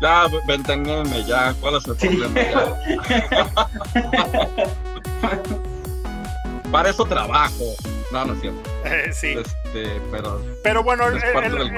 Ya, 0.00 0.26
venteneme 0.46 1.24
ya. 1.24 1.54
¿Cuál 1.60 1.76
es 1.76 1.86
el 1.86 1.98
Sí. 1.98 2.08
problema? 2.08 2.40
Para 6.72 6.90
eso 6.90 7.04
trabajo. 7.04 7.64
No, 8.12 8.24
no 8.24 8.34
es 8.34 8.40
cierto. 8.40 8.70
Eh, 8.84 9.10
sí. 9.12 9.36
Este, 9.38 10.00
pero 10.10 10.40
Pero 10.62 10.82
bueno, 10.82 11.08
Es 11.08 11.22
es, 11.22 11.32
parte 11.32 11.48
es- 11.48 11.52
lo, 11.54 11.64
es 11.64 11.72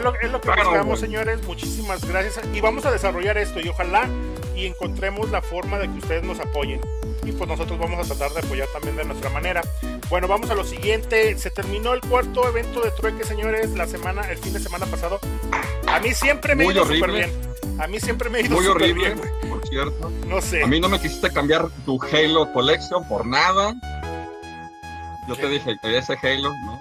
lo 0.00 0.12
que 0.12 0.18
Claro, 0.40 0.64
buscamos, 0.70 1.00
señores. 1.00 1.42
Muchísimas 1.44 2.04
gracias. 2.04 2.40
Y 2.54 2.60
vamos 2.60 2.84
a 2.86 2.90
desarrollar 2.90 3.36
esto 3.38 3.60
y 3.60 3.68
ojalá 3.68 4.08
y 4.56 4.66
encontremos 4.66 5.30
la 5.30 5.42
forma 5.42 5.78
de 5.78 5.88
que 5.90 5.98
ustedes 5.98 6.22
nos 6.24 6.40
apoyen. 6.40 6.80
Y 7.28 7.32
pues 7.32 7.46
nosotros 7.46 7.78
vamos 7.78 7.98
a 7.98 8.14
tratar 8.14 8.32
de 8.32 8.46
apoyar 8.46 8.68
también 8.72 8.96
de 8.96 9.04
nuestra 9.04 9.28
manera. 9.28 9.60
Bueno, 10.08 10.28
vamos 10.28 10.48
a 10.48 10.54
lo 10.54 10.64
siguiente. 10.64 11.36
Se 11.36 11.50
terminó 11.50 11.92
el 11.92 12.00
cuarto 12.00 12.48
evento 12.48 12.80
de 12.80 12.90
trueque, 12.90 13.22
señores, 13.24 13.68
la 13.72 13.86
semana, 13.86 14.22
el 14.30 14.38
fin 14.38 14.54
de 14.54 14.60
semana 14.60 14.86
pasado. 14.86 15.20
A 15.86 16.00
mí 16.00 16.14
siempre 16.14 16.54
me 16.54 16.62
ha 16.64 16.66
Muy 16.66 16.74
ido 16.74 16.86
súper 16.86 17.12
bien. 17.12 17.30
A 17.78 17.86
mí 17.86 18.00
siempre 18.00 18.30
me 18.30 18.38
ha 18.38 18.40
ido 18.40 18.56
muy 18.56 18.66
horrible, 18.66 19.14
bien, 19.14 19.20
por 19.46 19.68
cierto. 19.68 20.10
No 20.26 20.40
sé. 20.40 20.64
A 20.64 20.66
mí 20.66 20.80
no 20.80 20.88
me 20.88 20.98
quisiste 20.98 21.30
cambiar 21.30 21.68
tu 21.84 22.00
Halo 22.02 22.50
Collection 22.54 23.06
por 23.06 23.26
nada. 23.26 23.74
Yo 25.28 25.36
¿Qué? 25.36 25.42
te 25.42 25.48
dije 25.50 25.76
que 25.82 25.98
ese 25.98 26.16
Halo, 26.22 26.54
¿no? 26.64 26.80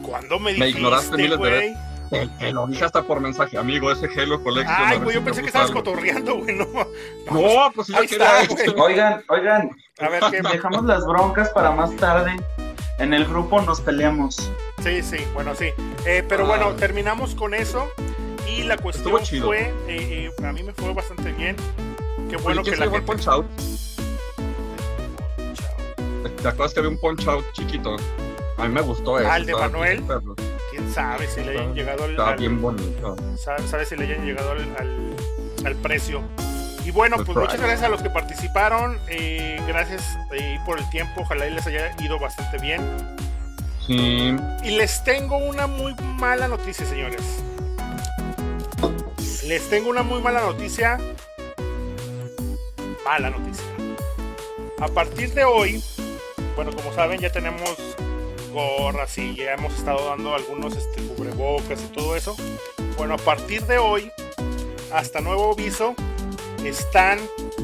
¿Cuándo 0.00 0.40
me 0.40 0.54
me 0.54 0.70
ignoraste 0.70 1.18
dijiste, 1.18 1.36
miles 1.36 1.38
de 1.38 1.68
güey? 1.68 1.89
Te, 2.10 2.26
te 2.26 2.52
lo 2.52 2.66
dije 2.66 2.84
hasta 2.84 3.02
por 3.02 3.20
mensaje, 3.20 3.56
amigo, 3.56 3.90
ese 3.92 4.06
Halo 4.20 4.42
Collection. 4.42 4.76
Ay, 4.78 4.98
güey, 4.98 5.14
yo 5.14 5.24
pensé 5.24 5.40
que 5.42 5.46
estabas 5.46 5.68
algo. 5.70 5.82
cotorreando, 5.84 6.38
güey. 6.38 6.56
No, 6.56 6.66
No, 7.30 7.72
pues 7.72 7.86
sí, 7.86 7.92
yo 7.92 8.00
Ahí 8.00 8.06
quería 8.08 8.42
está, 8.42 8.54
esto. 8.64 8.72
güey. 8.74 8.92
Oigan, 8.94 9.22
oigan, 9.28 9.70
A 10.00 10.08
ver 10.08 10.22
qué. 10.30 10.42
dejamos 10.42 10.84
las 10.84 11.06
broncas 11.06 11.50
para 11.50 11.70
más 11.70 11.94
tarde. 11.96 12.36
En 12.98 13.14
el 13.14 13.24
grupo 13.26 13.62
nos 13.62 13.80
peleamos. 13.80 14.50
Sí, 14.82 15.02
sí, 15.02 15.18
bueno, 15.34 15.54
sí. 15.54 15.66
Eh, 16.04 16.24
pero 16.28 16.44
Ah. 16.44 16.48
bueno, 16.48 16.72
terminamos 16.74 17.34
con 17.34 17.54
eso. 17.54 17.88
Y 18.48 18.64
la 18.64 18.76
cuestión 18.76 19.20
fue, 19.42 19.60
eh, 19.86 20.30
eh, 20.38 20.44
a 20.44 20.52
mí 20.52 20.62
me 20.64 20.72
fue 20.72 20.92
bastante 20.92 21.30
bien. 21.32 21.54
Qué 22.28 22.36
bueno 22.38 22.60
Oye, 22.62 22.70
que 22.72 22.76
¿quién 22.76 22.78
se 22.78 22.84
la 22.86 22.90
gente... 22.90 23.06
Punch 23.06 23.28
Out? 23.28 23.46
¿Te 26.42 26.48
acuerdas 26.48 26.72
que 26.74 26.80
había 26.80 26.90
un 26.90 26.98
Punch 27.00 27.26
Out 27.28 27.44
chiquito? 27.52 27.96
A 28.58 28.62
mí 28.66 28.74
me 28.74 28.80
gustó 28.80 29.18
eso. 29.18 29.28
Ah, 29.30 29.36
¿el 29.36 29.46
de 29.46 29.52
estaba 29.52 29.70
Manuel? 29.70 30.02
perro. 30.02 30.34
Sabe 30.92 31.26
si 31.28 31.40
le 31.42 31.50
hayan 31.52 31.74
llegado 31.74 32.04
al, 32.04 32.10
Estaba 32.10 32.30
al- 32.32 32.38
bien 32.38 32.60
bonito. 32.60 33.16
sabe, 33.36 33.66
sabe 33.68 33.86
si 33.86 33.96
le 33.96 34.04
hayan 34.06 34.24
llegado 34.24 34.52
al, 34.52 34.60
al- 34.78 35.16
al 35.66 35.74
precio. 35.76 36.22
Y 36.84 36.90
bueno, 36.92 37.16
pues 37.16 37.26
price. 37.28 37.40
muchas 37.40 37.60
gracias 37.60 37.82
a 37.82 37.88
los 37.88 38.02
que 38.02 38.10
participaron. 38.10 38.98
eh, 39.08 39.60
gracias 39.68 40.02
eh, 40.32 40.58
por 40.66 40.78
el 40.78 40.88
tiempo. 40.90 41.20
Ojalá 41.22 41.46
y 41.46 41.50
les 41.54 41.66
haya 41.66 41.94
ido 42.00 42.18
bastante 42.18 42.58
bien. 42.58 42.80
Sí. 43.86 44.34
Y 44.64 44.70
les 44.70 45.02
tengo 45.04 45.36
una 45.38 45.66
muy 45.66 45.94
mala 46.18 46.48
noticia, 46.48 46.86
señores. 46.86 47.22
Les 49.46 49.68
tengo 49.68 49.90
una 49.90 50.02
muy 50.02 50.20
mala 50.22 50.40
noticia. 50.42 50.98
Mala 53.04 53.30
noticia. 53.30 53.64
A 54.80 54.88
partir 54.88 55.34
de 55.34 55.44
hoy, 55.44 55.82
bueno, 56.56 56.70
como 56.72 56.92
saben, 56.94 57.20
ya 57.20 57.30
tenemos 57.32 57.70
gorras 58.50 59.16
y 59.18 59.34
ya 59.36 59.54
hemos 59.54 59.72
estado 59.74 60.08
dando 60.08 60.34
algunos 60.34 60.76
este, 60.76 61.02
cubrebocas 61.02 61.80
y 61.82 61.86
todo 61.94 62.16
eso. 62.16 62.36
Bueno, 62.96 63.14
a 63.14 63.18
partir 63.18 63.64
de 63.66 63.78
hoy, 63.78 64.10
hasta 64.92 65.20
nuevo 65.20 65.52
aviso, 65.52 65.94
están, 66.64 67.18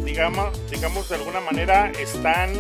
digamos, 0.05 0.49
digamos 0.71 1.09
de 1.09 1.17
alguna 1.17 1.41
manera, 1.41 1.91
están 2.01 2.51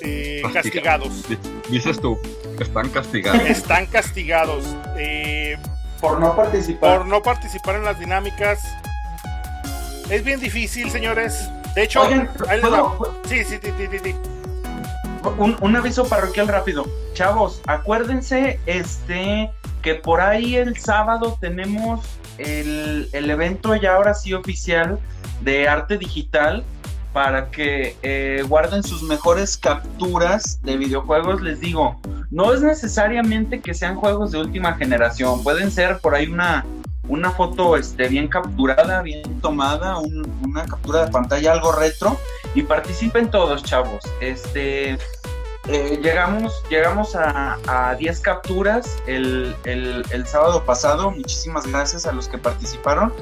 eh, 0.00 0.42
Castigados. 0.52 1.08
castigados. 1.22 1.28
Di- 1.28 1.38
Dices 1.70 2.00
tú, 2.00 2.18
están 2.60 2.88
castigados. 2.90 3.42
Están 3.42 3.86
castigados 3.86 4.64
eh, 4.96 5.56
Por 6.00 6.20
no 6.20 6.34
participar. 6.36 6.98
por 6.98 7.06
no 7.06 7.22
participar 7.22 7.76
en 7.76 7.84
las 7.84 7.98
dinámicas. 7.98 8.60
Es 10.10 10.22
bien 10.22 10.38
difícil, 10.40 10.90
señores. 10.90 11.48
De 11.74 11.82
hecho, 11.82 12.02
Oigan, 12.02 12.30
ahí 12.48 12.60
les 12.60 12.68
¿puedo- 12.68 12.98
va. 13.00 13.28
Sí, 13.28 13.42
sí, 13.44 13.58
sí, 13.62 13.70
sí, 13.90 13.98
sí. 14.02 14.14
Un, 15.38 15.56
un 15.60 15.76
aviso 15.76 16.08
parroquial 16.08 16.48
rápido. 16.48 16.86
Chavos, 17.14 17.60
acuérdense 17.66 18.60
este 18.66 19.50
que 19.82 19.94
por 19.94 20.20
ahí 20.20 20.56
el 20.56 20.76
sábado 20.78 21.36
tenemos 21.40 22.00
el, 22.38 23.08
el 23.12 23.30
evento 23.30 23.74
ya 23.76 23.94
ahora 23.94 24.14
sí 24.14 24.34
oficial 24.34 24.98
de 25.40 25.68
arte 25.68 25.98
digital 25.98 26.64
para 27.12 27.50
que 27.50 27.96
eh, 28.02 28.44
guarden 28.46 28.82
sus 28.82 29.02
mejores 29.02 29.56
capturas 29.56 30.60
de 30.62 30.76
videojuegos. 30.76 31.40
Les 31.40 31.60
digo, 31.60 31.98
no 32.30 32.52
es 32.52 32.60
necesariamente 32.60 33.60
que 33.60 33.72
sean 33.72 33.96
juegos 33.96 34.32
de 34.32 34.38
última 34.38 34.74
generación, 34.74 35.42
pueden 35.42 35.70
ser 35.70 35.98
por 36.00 36.14
ahí 36.14 36.26
una, 36.26 36.66
una 37.08 37.30
foto 37.30 37.76
este, 37.76 38.08
bien 38.08 38.28
capturada, 38.28 39.02
bien 39.02 39.40
tomada, 39.40 39.98
un- 39.98 40.26
una 40.44 40.64
captura 40.64 41.04
de 41.06 41.10
pantalla 41.12 41.52
algo 41.52 41.72
retro 41.72 42.18
y 42.54 42.62
participen 42.62 43.30
todos, 43.30 43.62
chavos. 43.62 44.00
Este, 44.20 44.98
eh, 45.68 46.00
llegamos, 46.02 46.62
llegamos 46.70 47.16
a, 47.16 47.58
a 47.66 47.94
10 47.96 48.20
capturas 48.20 48.96
el, 49.06 49.54
el- 49.64 50.04
el 50.10 50.26
sábado 50.26 50.64
pasado. 50.64 51.10
Muchísimas 51.10 51.66
gracias 51.66 52.06
a 52.06 52.12
los 52.12 52.28
que 52.28 52.38
participaron. 52.38 53.12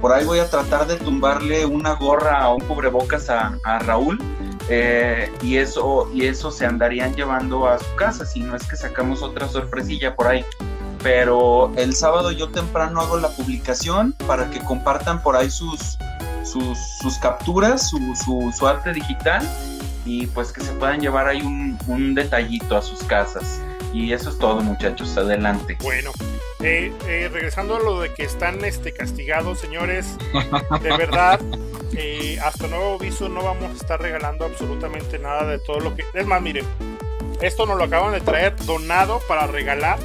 Por 0.00 0.12
ahí 0.12 0.24
voy 0.24 0.40
a 0.40 0.50
tratar 0.50 0.86
de 0.88 0.96
tumbarle 0.96 1.64
una 1.64 1.92
gorra 1.94 2.48
o 2.48 2.56
un 2.56 2.62
cubrebocas 2.62 3.30
a, 3.30 3.58
a 3.64 3.78
Raúl. 3.80 4.18
eh, 4.68 5.30
y, 5.42 5.56
eso, 5.56 6.08
y 6.14 6.26
eso 6.26 6.52
se 6.52 6.64
andarían 6.64 7.14
llevando 7.16 7.66
a 7.66 7.78
su 7.80 7.94
casa, 7.96 8.24
si 8.24 8.40
no 8.40 8.54
es 8.54 8.64
que 8.68 8.76
sacamos 8.76 9.20
otra 9.22 9.48
sorpresilla 9.48 10.14
por 10.14 10.28
ahí. 10.28 10.44
Pero 11.02 11.72
el 11.76 11.94
sábado 11.94 12.30
yo 12.30 12.50
temprano 12.50 13.00
hago 13.00 13.18
la 13.18 13.28
publicación 13.28 14.12
para 14.26 14.50
que 14.50 14.60
compartan 14.60 15.22
por 15.22 15.36
ahí 15.36 15.50
sus, 15.50 15.98
sus, 16.44 16.78
sus 17.00 17.18
capturas, 17.18 17.90
su, 17.90 17.98
su, 18.14 18.52
su 18.56 18.66
arte 18.66 18.92
digital 18.92 19.46
y 20.04 20.26
pues 20.28 20.52
que 20.52 20.60
se 20.60 20.72
puedan 20.72 21.00
llevar 21.00 21.28
ahí 21.28 21.42
un, 21.42 21.78
un 21.86 22.14
detallito 22.14 22.76
a 22.76 22.82
sus 22.82 23.02
casas. 23.04 23.60
Y 23.92 24.12
eso 24.12 24.30
es 24.30 24.38
todo, 24.38 24.60
muchachos. 24.60 25.16
Adelante. 25.16 25.76
Bueno, 25.82 26.12
eh, 26.60 26.92
eh, 27.06 27.28
regresando 27.32 27.76
a 27.76 27.80
lo 27.80 28.00
de 28.00 28.14
que 28.14 28.22
están 28.22 28.64
este, 28.64 28.92
castigados, 28.92 29.58
señores, 29.58 30.16
de 30.80 30.96
verdad, 30.96 31.40
eh, 31.92 32.38
hasta 32.42 32.68
nuevo 32.68 32.94
aviso 32.94 33.28
no 33.28 33.42
vamos 33.42 33.70
a 33.70 33.74
estar 33.74 34.00
regalando 34.00 34.44
absolutamente 34.44 35.18
nada 35.18 35.44
de 35.44 35.58
todo 35.58 35.80
lo 35.80 35.94
que... 35.94 36.04
Es 36.14 36.26
más, 36.26 36.40
miren, 36.40 36.64
esto 37.40 37.66
nos 37.66 37.76
lo 37.76 37.84
acaban 37.84 38.12
de 38.12 38.20
traer 38.20 38.56
donado 38.64 39.20
para 39.28 39.46
regalar. 39.46 39.98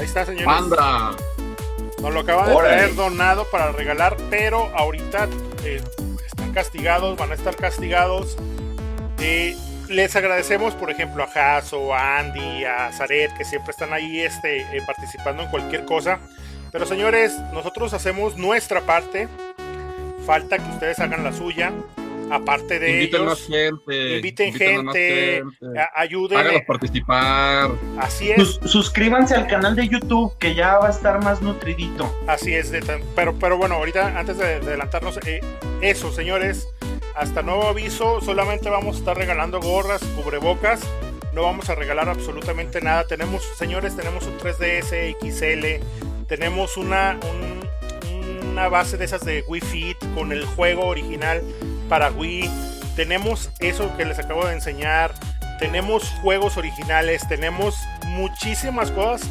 Ahí 0.00 0.06
está, 0.06 0.24
señores. 0.24 0.46
¡Manda! 0.46 1.14
Nos 2.00 2.14
lo 2.14 2.20
acaban 2.20 2.48
de 2.48 2.56
traer 2.56 2.94
donado 2.94 3.44
para 3.50 3.70
regalar, 3.70 4.16
pero 4.30 4.74
ahorita 4.74 5.28
están 6.26 6.52
castigados, 6.54 7.18
van 7.18 7.32
a 7.32 7.34
estar 7.34 7.54
castigados. 7.54 8.38
Eh, 9.18 9.54
les 9.90 10.16
agradecemos, 10.16 10.74
por 10.74 10.90
ejemplo, 10.90 11.22
a 11.22 11.26
Jaso, 11.26 11.94
a 11.94 12.18
Andy, 12.18 12.64
a 12.64 12.90
Zaret, 12.92 13.36
que 13.36 13.44
siempre 13.44 13.72
están 13.72 13.92
ahí 13.92 14.20
este, 14.20 14.62
eh, 14.74 14.82
participando 14.86 15.42
en 15.42 15.50
cualquier 15.50 15.84
cosa. 15.84 16.18
Pero 16.72 16.86
señores, 16.86 17.38
nosotros 17.52 17.92
hacemos 17.92 18.38
nuestra 18.38 18.80
parte. 18.80 19.28
Falta 20.24 20.56
que 20.56 20.70
ustedes 20.70 20.98
hagan 21.00 21.24
la 21.24 21.34
suya. 21.34 21.74
Aparte 22.30 22.78
de 22.78 22.92
inviten 22.92 23.22
ellos, 23.22 23.40
más 23.40 23.46
gente, 23.46 24.16
inviten, 24.16 24.54
gente, 24.54 25.42
ayuden. 25.94 26.38
Háganos 26.38 26.62
participar. 26.66 27.70
Así 27.98 28.30
es. 28.30 28.60
suscríbanse 28.64 29.34
al 29.34 29.46
canal 29.46 29.74
de 29.74 29.88
YouTube, 29.88 30.36
que 30.38 30.54
ya 30.54 30.78
va 30.78 30.88
a 30.88 30.90
estar 30.90 31.22
más 31.22 31.42
nutridito. 31.42 32.14
Así 32.26 32.54
es. 32.54 32.72
pero, 33.14 33.34
pero 33.34 33.58
bueno, 33.58 33.76
ahorita, 33.76 34.18
antes 34.18 34.38
de, 34.38 34.56
adelantarnos, 34.56 35.18
eh, 35.26 35.40
eso, 35.80 36.12
señores 36.12 36.68
hasta 37.14 37.42
nuevo 37.42 37.66
aviso, 37.66 38.20
solamente 38.20 38.70
vamos 38.70 38.96
a 38.96 38.98
estar 39.00 39.16
regalando 39.16 39.60
gorras, 39.60 40.02
cubrebocas. 40.16 40.80
No 41.34 41.42
vamos 41.42 41.68
a 41.68 41.74
regalar 41.74 42.08
absolutamente 42.08 42.80
nada. 42.80 43.06
Tenemos, 43.06 43.42
señores, 43.56 43.96
tenemos 43.96 44.26
un 44.26 44.38
3DS 44.38 45.16
XL. 45.20 45.84
Tenemos 46.26 46.76
una, 46.76 47.18
una 48.50 48.68
base 48.68 48.96
de 48.96 49.04
esas 49.04 49.24
de 49.24 49.44
Wii 49.46 49.60
Fit 49.60 49.96
con 50.14 50.32
el 50.32 50.44
juego 50.44 50.86
original 50.86 51.42
para 51.90 52.10
Wii. 52.12 52.48
Tenemos 52.96 53.50
eso 53.58 53.94
que 53.98 54.06
les 54.06 54.18
acabo 54.18 54.46
de 54.46 54.54
enseñar. 54.54 55.12
Tenemos 55.58 56.04
juegos 56.22 56.56
originales. 56.56 57.28
Tenemos 57.28 57.74
muchísimas 58.06 58.90
cosas 58.92 59.28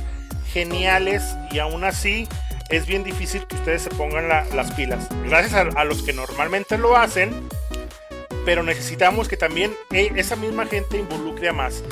geniales 0.54 1.24
y 1.52 1.60
aún 1.60 1.84
así 1.84 2.28
es 2.70 2.86
bien 2.86 3.04
difícil 3.04 3.48
que 3.48 3.56
ustedes 3.56 3.82
se 3.84 3.90
pongan 3.90 4.28
las 4.28 4.72
pilas. 4.74 5.08
Gracias 5.26 5.74
a, 5.76 5.84
los 5.86 6.04
que 6.04 6.14
normalmente 6.14 6.78
lo 6.78 6.96
hacen, 6.98 7.32
pero 8.46 8.62
necesitamos 8.62 9.28
que 9.28 9.38
también 9.38 9.74
eh, 9.92 10.12
esa 10.16 10.36
misma 10.36 10.66
gente 10.66 10.98
involucre 10.98 11.50
a 11.50 11.54
más. 11.54 11.84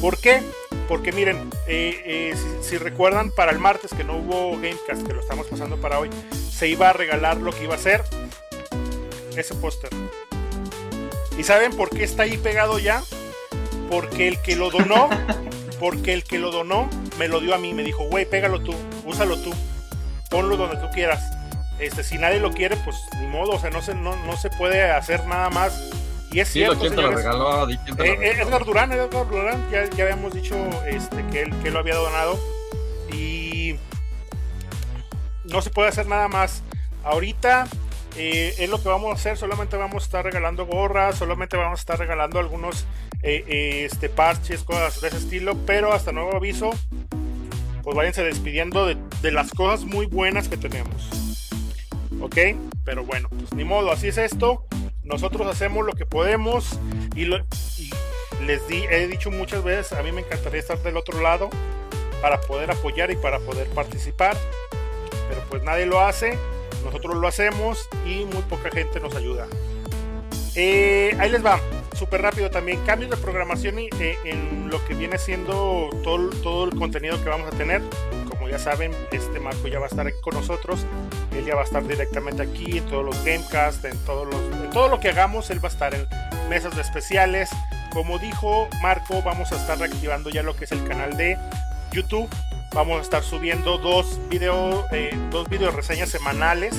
¿Por 0.00 0.18
qué? 0.18 0.40
Porque 0.86 1.12
miren, 1.12 1.50
eh, 1.66 2.02
eh, 2.04 2.34
si, 2.62 2.78
recuerdan, 2.78 3.30
para 3.30 3.52
el 3.52 3.58
martes 3.58 3.92
que 3.92 4.04
no 4.04 4.16
hubo 4.16 4.52
Gamecast, 4.56 5.06
que 5.06 5.14
lo 5.14 5.20
estamos 5.20 5.46
pasando 5.46 5.76
para 5.76 5.98
hoy, 5.98 6.10
se 6.50 6.68
iba 6.68 6.90
a 6.90 6.92
regalar 6.92 7.38
lo 7.38 7.52
que 7.52 7.64
iba 7.64 7.74
a 7.74 7.78
ser 7.78 8.02
ese 9.36 9.54
póster. 9.54 9.90
¿Y 11.38 11.42
saben 11.42 11.72
por 11.72 11.90
qué 11.90 12.04
está 12.04 12.24
ahí 12.24 12.36
pegado 12.36 12.78
ya? 12.78 13.02
Porque 13.90 14.28
el 14.28 14.40
que 14.42 14.56
lo 14.56 14.70
donó, 14.70 15.08
porque 15.80 16.12
el 16.12 16.24
que 16.24 16.38
lo 16.38 16.50
donó 16.50 16.88
me 17.18 17.28
lo 17.28 17.40
dio 17.40 17.54
a 17.54 17.58
mí, 17.58 17.74
me 17.74 17.82
dijo, 17.82 18.04
güey, 18.04 18.24
pégalo 18.28 18.60
tú, 18.60 18.74
úsalo 19.04 19.36
tú 19.38 19.52
ponlo 20.30 20.56
donde 20.56 20.76
tú 20.76 20.88
quieras. 20.94 21.20
Este, 21.78 22.04
si 22.04 22.16
nadie 22.16 22.40
lo 22.40 22.52
quiere, 22.52 22.76
pues 22.76 22.96
ni 23.20 23.26
modo, 23.26 23.52
o 23.52 23.58
sea, 23.58 23.70
no 23.70 23.82
se, 23.82 23.94
no, 23.94 24.16
no 24.24 24.36
se 24.36 24.48
puede 24.50 24.90
hacer 24.90 25.26
nada 25.26 25.50
más. 25.50 25.90
Y 26.32 26.38
es 26.38 26.48
cierto, 26.48 26.78
¿quién 26.78 26.94
te 26.94 27.02
lo 27.02 27.10
regaló? 27.10 27.68
Eh, 27.68 27.78
eh, 27.98 28.36
Edgar 28.40 28.64
Durán, 28.64 28.92
Edgar 28.92 29.28
Durán, 29.28 29.68
ya, 29.70 29.90
ya 29.90 30.04
habíamos 30.04 30.32
dicho 30.32 30.56
este, 30.86 31.26
que, 31.26 31.42
él, 31.42 31.54
que 31.62 31.70
lo 31.70 31.80
había 31.80 31.96
donado. 31.96 32.38
Y 33.12 33.76
no 35.44 35.60
se 35.60 35.70
puede 35.70 35.88
hacer 35.88 36.06
nada 36.06 36.28
más. 36.28 36.62
Ahorita 37.02 37.66
eh, 38.16 38.54
es 38.58 38.68
lo 38.68 38.82
que 38.82 38.88
vamos 38.88 39.10
a 39.10 39.14
hacer, 39.14 39.36
solamente 39.36 39.76
vamos 39.76 40.02
a 40.02 40.06
estar 40.06 40.24
regalando 40.24 40.66
gorras, 40.66 41.16
solamente 41.16 41.56
vamos 41.56 41.78
a 41.78 41.80
estar 41.80 41.98
regalando 41.98 42.38
algunos 42.38 42.86
este, 43.22 44.08
parches, 44.08 44.64
cosas 44.64 45.00
de 45.00 45.08
ese 45.08 45.18
estilo, 45.18 45.56
pero 45.66 45.92
hasta 45.92 46.12
nuevo 46.12 46.34
aviso, 46.36 46.70
pues 47.82 47.96
váyanse 47.96 48.22
despidiendo 48.22 48.86
de, 48.86 48.96
las 49.30 49.50
cosas 49.50 49.84
muy 49.84 50.06
buenas 50.06 50.48
que 50.48 50.56
tenemos. 50.56 51.10
¿Ok? 52.20 52.36
Pero 52.84 53.04
bueno, 53.04 53.28
pues 53.30 53.52
ni 53.54 53.64
modo, 53.64 53.92
así 53.92 54.08
es 54.08 54.18
esto. 54.18 54.66
Nosotros 55.02 55.46
hacemos 55.46 55.86
lo 55.86 55.92
que 55.94 56.06
podemos 56.06 56.78
y, 57.14 57.26
les 57.26 58.68
di, 58.68 58.84
he 58.90 59.06
dicho 59.06 59.30
muchas 59.30 59.62
veces, 59.64 59.92
a 59.92 60.02
mí 60.02 60.12
me 60.12 60.20
encantaría 60.20 60.60
estar 60.60 60.78
del 60.82 60.96
otro 60.96 61.20
lado 61.20 61.50
para 62.20 62.40
poder 62.40 62.70
apoyar 62.70 63.10
y 63.10 63.16
para 63.16 63.38
poder 63.40 63.68
participar. 63.68 64.36
Pero 65.28 65.42
pues 65.48 65.62
nadie 65.62 65.86
lo 65.86 66.00
hace, 66.00 66.38
nosotros 66.84 67.16
lo 67.16 67.26
hacemos 67.26 67.88
y 68.06 68.24
muy 68.24 68.42
poca 68.48 68.70
gente 68.70 69.00
nos 69.00 69.14
ayuda. 69.14 69.46
Eh, 70.56 71.16
ahí 71.18 71.30
les 71.30 71.44
va 71.44 71.60
súper 72.00 72.22
rápido 72.22 72.50
también, 72.50 72.82
cambios 72.86 73.10
de 73.10 73.16
programación 73.18 73.78
y, 73.78 73.88
eh, 74.00 74.16
en 74.24 74.70
lo 74.70 74.84
que 74.86 74.94
viene 74.94 75.18
siendo 75.18 75.90
todo, 76.02 76.30
todo 76.42 76.64
el 76.64 76.74
contenido 76.74 77.22
que 77.22 77.28
vamos 77.28 77.52
a 77.52 77.56
tener. 77.56 77.82
Como 78.28 78.48
ya 78.48 78.58
saben, 78.58 78.92
este 79.12 79.38
Marco 79.38 79.68
ya 79.68 79.78
va 79.78 79.84
a 79.84 79.88
estar 79.88 80.06
aquí 80.06 80.18
con 80.22 80.34
nosotros. 80.34 80.86
Él 81.36 81.44
ya 81.44 81.54
va 81.54 81.60
a 81.60 81.64
estar 81.64 81.86
directamente 81.86 82.42
aquí 82.42 82.78
en 82.78 82.86
todos 82.86 83.04
los 83.04 83.24
Gamecast, 83.24 83.84
en, 83.84 83.98
todos 84.04 84.26
los, 84.26 84.40
en 84.62 84.70
todo 84.70 84.88
lo 84.88 84.98
que 84.98 85.10
hagamos. 85.10 85.50
Él 85.50 85.62
va 85.62 85.68
a 85.68 85.72
estar 85.72 85.94
en 85.94 86.06
mesas 86.48 86.74
de 86.74 86.82
especiales. 86.82 87.50
Como 87.92 88.18
dijo 88.18 88.68
Marco, 88.82 89.20
vamos 89.22 89.52
a 89.52 89.56
estar 89.56 89.78
reactivando 89.78 90.30
ya 90.30 90.42
lo 90.42 90.56
que 90.56 90.64
es 90.64 90.72
el 90.72 90.82
canal 90.86 91.16
de 91.16 91.36
YouTube. 91.92 92.30
Vamos 92.74 92.98
a 92.98 93.02
estar 93.02 93.22
subiendo 93.22 93.78
dos 93.78 94.18
video, 94.28 94.86
eh, 94.92 95.10
dos 95.30 95.48
video 95.48 95.70
reseñas 95.70 96.08
semanales 96.08 96.74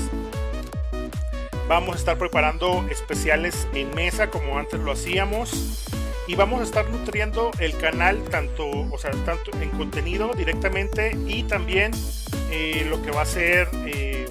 Vamos 1.71 1.95
a 1.95 1.99
estar 1.99 2.17
preparando 2.17 2.85
especiales 2.89 3.65
en 3.73 3.95
mesa 3.95 4.29
como 4.29 4.57
antes 4.57 4.77
lo 4.81 4.91
hacíamos. 4.91 5.87
Y 6.27 6.35
vamos 6.35 6.59
a 6.59 6.63
estar 6.63 6.89
nutriendo 6.89 7.51
el 7.59 7.77
canal 7.77 8.21
tanto, 8.25 8.67
o 8.69 8.97
sea, 8.97 9.11
tanto 9.25 9.51
en 9.61 9.69
contenido 9.69 10.33
directamente 10.35 11.17
y 11.27 11.43
también 11.43 11.93
eh, 12.51 12.85
lo 12.89 13.01
que 13.01 13.11
va 13.11 13.21
a 13.21 13.25
ser, 13.25 13.69
eh, 13.85 14.27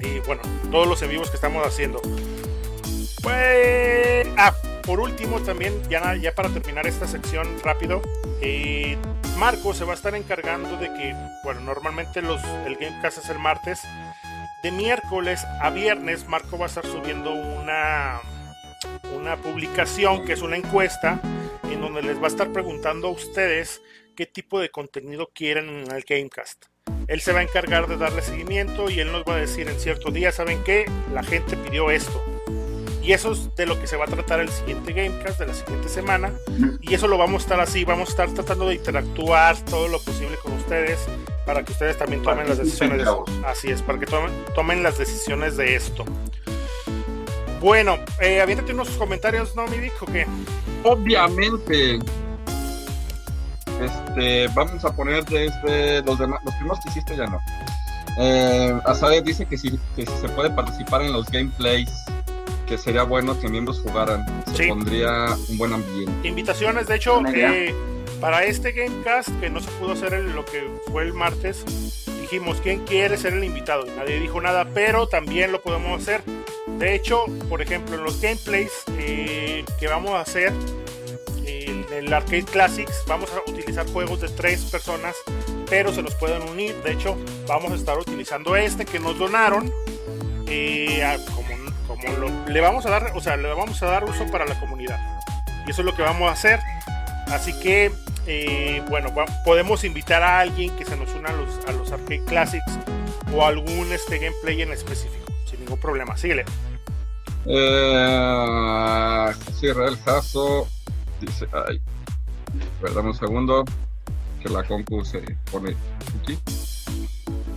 eh, 0.00 0.22
bueno, 0.24 0.42
todos 0.70 0.86
los 0.86 1.02
en 1.02 1.10
vivos 1.10 1.28
que 1.28 1.34
estamos 1.34 1.66
haciendo. 1.66 2.00
Pues, 3.20 4.28
ah, 4.36 4.54
por 4.86 5.00
último 5.00 5.40
también, 5.40 5.74
ya, 5.90 6.14
ya 6.14 6.36
para 6.36 6.50
terminar 6.50 6.86
esta 6.86 7.08
sección 7.08 7.48
rápido, 7.64 8.00
Marco 9.42 9.74
se 9.74 9.84
va 9.84 9.90
a 9.90 9.96
estar 9.96 10.14
encargando 10.14 10.76
de 10.76 10.86
que, 10.94 11.16
bueno, 11.42 11.62
normalmente 11.62 12.22
los, 12.22 12.40
el 12.64 12.76
Gamecast 12.76 13.18
es 13.18 13.28
el 13.28 13.40
martes, 13.40 13.80
de 14.62 14.70
miércoles 14.70 15.44
a 15.60 15.68
viernes 15.70 16.28
Marco 16.28 16.56
va 16.56 16.66
a 16.66 16.68
estar 16.68 16.86
subiendo 16.86 17.32
una, 17.32 18.20
una 19.16 19.36
publicación 19.38 20.24
que 20.24 20.34
es 20.34 20.42
una 20.42 20.56
encuesta 20.56 21.20
en 21.64 21.80
donde 21.80 22.02
les 22.02 22.20
va 22.20 22.26
a 22.26 22.28
estar 22.28 22.52
preguntando 22.52 23.08
a 23.08 23.10
ustedes 23.10 23.82
qué 24.14 24.26
tipo 24.26 24.60
de 24.60 24.70
contenido 24.70 25.28
quieren 25.34 25.68
en 25.68 25.90
el 25.90 26.04
Gamecast. 26.08 26.66
Él 27.08 27.20
se 27.20 27.32
va 27.32 27.40
a 27.40 27.42
encargar 27.42 27.88
de 27.88 27.96
darle 27.96 28.22
seguimiento 28.22 28.90
y 28.90 29.00
él 29.00 29.10
nos 29.10 29.24
va 29.24 29.34
a 29.34 29.38
decir 29.38 29.68
en 29.68 29.80
cierto 29.80 30.12
día, 30.12 30.30
¿saben 30.30 30.62
qué? 30.62 30.88
La 31.12 31.24
gente 31.24 31.56
pidió 31.56 31.90
esto. 31.90 32.31
Y 33.02 33.12
eso 33.12 33.32
es 33.32 33.54
de 33.56 33.66
lo 33.66 33.80
que 33.80 33.88
se 33.88 33.96
va 33.96 34.04
a 34.04 34.08
tratar 34.08 34.38
el 34.38 34.48
siguiente 34.48 34.92
Gamecast 34.92 35.40
de 35.40 35.48
la 35.48 35.54
siguiente 35.54 35.88
semana. 35.88 36.32
Y 36.80 36.94
eso 36.94 37.08
lo 37.08 37.18
vamos 37.18 37.42
a 37.42 37.44
estar 37.44 37.60
así, 37.60 37.84
vamos 37.84 38.08
a 38.08 38.12
estar 38.12 38.30
tratando 38.30 38.68
de 38.68 38.76
interactuar 38.76 39.56
todo 39.64 39.88
lo 39.88 39.98
posible 39.98 40.36
con 40.42 40.52
ustedes 40.52 41.00
para 41.44 41.64
que 41.64 41.72
ustedes 41.72 41.98
también 41.98 42.22
tomen 42.22 42.48
las 42.48 42.58
decisiones. 42.58 43.04
De, 43.04 43.14
así 43.44 43.70
es, 43.70 43.82
para 43.82 43.98
que 43.98 44.06
tomen, 44.06 44.30
tomen 44.54 44.82
las 44.84 44.98
decisiones 44.98 45.56
de 45.56 45.74
esto. 45.74 46.04
Bueno, 47.60 47.98
eh, 48.20 48.40
aviéntate 48.40 48.72
unos 48.72 48.90
comentarios, 48.90 49.56
¿no, 49.56 49.66
mi 49.66 49.78
Vic, 49.78 50.00
o 50.00 50.06
qué? 50.06 50.26
Obviamente. 50.84 51.98
Este, 53.80 54.46
vamos 54.54 54.84
a 54.84 54.94
poner 54.94 55.24
desde 55.24 56.02
los 56.02 56.18
demás, 56.18 56.40
los 56.44 56.54
primeros 56.54 56.78
que 56.80 56.90
hiciste 56.90 57.16
ya 57.16 57.26
no. 57.26 57.40
Eh, 58.18 58.78
Azadeh 58.84 59.22
dice 59.22 59.46
que 59.46 59.56
si, 59.56 59.70
que 59.96 60.06
si 60.06 60.16
se 60.20 60.28
puede 60.28 60.50
participar 60.50 61.02
en 61.02 61.12
los 61.12 61.26
gameplays 61.30 61.90
que 62.66 62.78
sería 62.78 63.02
bueno 63.02 63.38
que 63.38 63.48
miembros 63.48 63.80
jugaran. 63.80 64.24
Se 64.54 64.68
pondría 64.68 65.36
un 65.48 65.58
buen 65.58 65.72
ambiente. 65.72 66.28
Invitaciones, 66.28 66.86
de 66.86 66.96
hecho, 66.96 67.22
eh, 67.26 67.74
para 68.20 68.44
este 68.44 68.72
Gamecast, 68.72 69.28
que 69.40 69.50
no 69.50 69.60
se 69.60 69.70
pudo 69.72 69.92
hacer 69.92 70.12
lo 70.12 70.44
que 70.44 70.68
fue 70.90 71.02
el 71.02 71.12
martes, 71.12 71.64
dijimos, 72.20 72.60
¿quién 72.62 72.84
quiere 72.84 73.16
ser 73.16 73.34
el 73.34 73.44
invitado? 73.44 73.84
Nadie 73.96 74.20
dijo 74.20 74.40
nada, 74.40 74.66
pero 74.72 75.06
también 75.06 75.52
lo 75.52 75.60
podemos 75.60 76.00
hacer. 76.00 76.22
De 76.78 76.94
hecho, 76.94 77.26
por 77.48 77.60
ejemplo, 77.60 77.96
en 77.96 78.04
los 78.04 78.20
gameplays 78.20 78.70
eh, 78.98 79.64
que 79.78 79.88
vamos 79.88 80.12
a 80.12 80.20
hacer, 80.20 80.52
en 81.44 81.84
el 81.92 82.12
Arcade 82.12 82.44
Classics, 82.44 83.04
vamos 83.06 83.30
a 83.32 83.50
utilizar 83.50 83.86
juegos 83.88 84.20
de 84.20 84.28
tres 84.28 84.62
personas, 84.64 85.14
pero 85.68 85.92
se 85.92 86.02
los 86.02 86.14
pueden 86.14 86.42
unir. 86.48 86.74
De 86.82 86.92
hecho, 86.92 87.16
vamos 87.46 87.72
a 87.72 87.74
estar 87.74 87.98
utilizando 87.98 88.56
este 88.56 88.84
que 88.84 88.98
nos 88.98 89.18
donaron. 89.18 89.72
Eh, 90.46 91.02
como 91.34 91.61
le 92.48 92.60
vamos 92.60 92.86
a 92.86 92.90
dar, 92.90 93.12
o 93.14 93.20
sea, 93.20 93.36
le 93.36 93.48
vamos 93.52 93.82
a 93.82 93.86
dar 93.86 94.04
uso 94.04 94.26
para 94.30 94.46
la 94.46 94.58
comunidad. 94.58 94.98
Y 95.66 95.70
eso 95.70 95.82
es 95.82 95.86
lo 95.86 95.94
que 95.94 96.02
vamos 96.02 96.28
a 96.28 96.32
hacer. 96.32 96.60
Así 97.28 97.58
que, 97.60 97.92
eh, 98.26 98.82
bueno, 98.88 99.10
podemos 99.44 99.84
invitar 99.84 100.22
a 100.22 100.40
alguien 100.40 100.74
que 100.76 100.84
se 100.84 100.96
nos 100.96 101.14
una 101.14 101.30
a 101.30 101.32
los, 101.32 101.66
a 101.66 101.72
los 101.72 101.92
Arcade 101.92 102.24
Classics 102.24 102.78
o 103.34 103.44
algún 103.44 103.92
este 103.92 104.18
gameplay 104.18 104.62
en 104.62 104.72
específico, 104.72 105.32
sin 105.48 105.60
ningún 105.60 105.78
problema. 105.78 106.16
Síguele. 106.16 106.44
Eh, 107.46 109.32
cierra 109.58 109.88
el 109.88 110.00
caso. 110.02 110.68
Dice, 111.20 111.46
ay, 111.68 111.80
perdón 112.80 113.06
un 113.06 113.14
segundo, 113.14 113.64
que 114.42 114.48
la 114.48 114.62
compu 114.64 115.04
se 115.04 115.20
pone 115.50 115.76
aquí. 116.20 116.38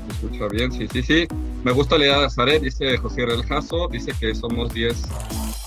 ¿Me 0.08 0.14
escucha 0.14 0.48
bien? 0.48 0.72
Sí, 0.72 0.88
sí, 0.92 1.04
sí. 1.04 1.28
Me 1.66 1.72
gusta 1.72 1.98
leer 1.98 2.14
a 2.14 2.30
Zaret, 2.30 2.62
dice 2.62 2.96
José 2.98 3.26
Reljazo, 3.26 3.88
dice 3.88 4.14
que 4.20 4.36
somos 4.36 4.72
10 4.72 5.02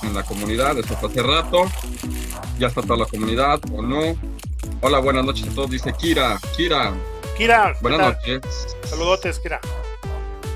en 0.05 0.15
la 0.15 0.23
comunidad, 0.23 0.79
eso 0.79 0.97
fue 0.97 1.09
hace 1.09 1.25
rato. 1.25 1.65
Ya 2.57 2.69
está 2.69 2.83
toda 2.83 2.99
la 2.99 3.07
comunidad, 3.07 3.59
o 3.73 3.83
no. 3.83 4.17
Hola, 4.81 5.01
buenas 5.01 5.25
noches 5.25 5.49
a 5.49 5.55
todos, 5.57 5.71
dice 5.71 5.93
Kira, 5.99 6.39
Kira. 6.57 6.95
Kira, 7.37 7.75
buenas 7.81 8.15
noches. 8.15 8.77
Saludotes, 8.85 9.41
Kira. 9.41 9.61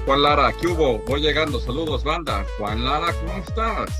Juan 0.07 0.23
Lara, 0.23 0.53
¿qué 0.53 0.69
hubo? 0.69 1.01
Voy 1.09 1.21
llegando, 1.21 1.59
saludos, 1.59 2.05
banda. 2.05 2.47
Juan 2.59 2.85
Lara, 2.85 3.13
¿cómo 3.13 3.39
estás? 3.39 3.91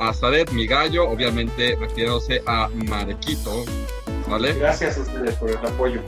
Azaret, 0.00 0.50
mi 0.50 0.66
gallo, 0.66 1.08
obviamente 1.08 1.76
refiriéndose 1.78 2.42
a 2.48 2.68
Marequito, 2.88 3.64
¿vale? 4.26 4.54
Gracias 4.54 4.98
a 4.98 5.02
ustedes 5.02 5.36
por 5.36 5.50
el 5.50 5.58
apoyo. 5.58 6.02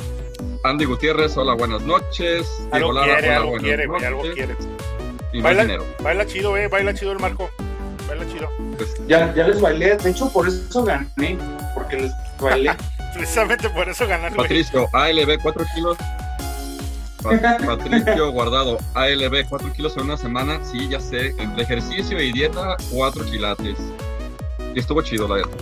Andy 0.65 0.87
Gutiérrez, 0.87 1.37
hola, 1.37 1.53
buenas 1.53 1.83
noches. 1.83 2.51
Algo 2.73 2.95
Diego 2.95 3.05
quiere, 3.19 3.35
algo 3.35 3.51
buenas 3.51 3.65
quiere, 3.65 3.87
noches. 3.87 4.07
algo 4.07 4.23
quiere. 4.23 4.57
Y 5.35 5.43
baila, 5.43 5.79
baila 6.03 6.27
chido, 6.27 6.57
eh, 6.57 6.69
baila 6.69 6.95
chido 6.95 7.12
el 7.12 7.19
Marco. 7.19 7.51
Baila 8.09 8.27
chido. 8.27 8.49
Pues, 8.79 8.95
ya, 9.07 9.35
ya 9.35 9.47
les 9.47 9.61
bailé, 9.61 9.95
de 9.99 10.11
hecho 10.11 10.33
por 10.33 10.49
eso 10.49 10.83
gané, 10.83 11.37
porque 11.75 11.97
les 11.97 12.12
bailé. 12.41 12.75
Precisamente 13.15 13.69
por 13.69 13.91
eso 13.91 14.07
ganaron. 14.07 14.39
Patricio, 14.39 14.89
ALB 14.95 15.39
4 15.43 15.67
kilos. 15.75 15.99
Patricio 17.67 18.31
Guardado, 18.33 18.79
ALB 18.95 19.47
4 19.47 19.71
kilos 19.75 19.95
en 19.99 20.05
una 20.05 20.17
semana. 20.17 20.65
Sí, 20.65 20.89
ya 20.89 20.99
sé. 20.99 21.35
Entre 21.39 21.65
ejercicio 21.65 22.19
y 22.23 22.33
dieta, 22.33 22.79
4 22.91 23.23
quilates. 23.27 23.77
Y 24.75 24.79
estuvo 24.79 25.03
chido, 25.03 25.29
la 25.29 25.35
verdad. 25.35 25.59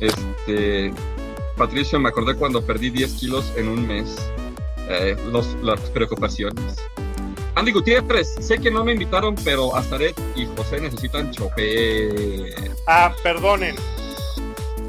Este. 0.00 0.92
Patricio, 1.56 1.98
me 2.00 2.08
acordé 2.08 2.34
cuando 2.34 2.64
perdí 2.64 2.90
10 2.90 3.12
kilos 3.14 3.52
en 3.56 3.68
un 3.68 3.86
mes. 3.86 4.16
Eh, 4.88 5.16
los, 5.30 5.54
las 5.62 5.80
preocupaciones. 5.90 6.76
Andy 7.54 7.72
Gutiérrez, 7.72 8.34
sé 8.40 8.58
que 8.58 8.70
no 8.70 8.84
me 8.84 8.92
invitaron, 8.92 9.34
pero 9.44 9.76
Azaret 9.76 10.18
y 10.34 10.46
José 10.56 10.80
necesitan 10.80 11.30
chofer. 11.30 12.72
Ah, 12.86 13.12
perdonen. 13.22 13.76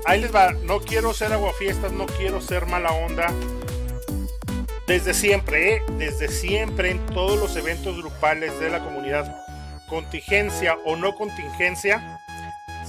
Ahí 0.05 0.21
les 0.21 0.33
va. 0.33 0.51
No 0.51 0.79
quiero 0.79 1.13
ser 1.13 1.33
aguafiestas, 1.33 1.91
no 1.91 2.05
quiero 2.05 2.41
ser 2.41 2.65
mala 2.65 2.91
onda. 2.91 3.33
Desde 4.87 5.13
siempre, 5.13 5.75
¿eh? 5.75 5.81
desde 5.97 6.27
siempre 6.27 6.91
en 6.91 7.05
todos 7.07 7.39
los 7.39 7.55
eventos 7.55 7.95
grupales 7.97 8.59
de 8.59 8.69
la 8.69 8.79
comunidad, 8.79 9.33
contingencia 9.87 10.77
o 10.85 10.97
no 10.97 11.15
contingencia, 11.15 12.19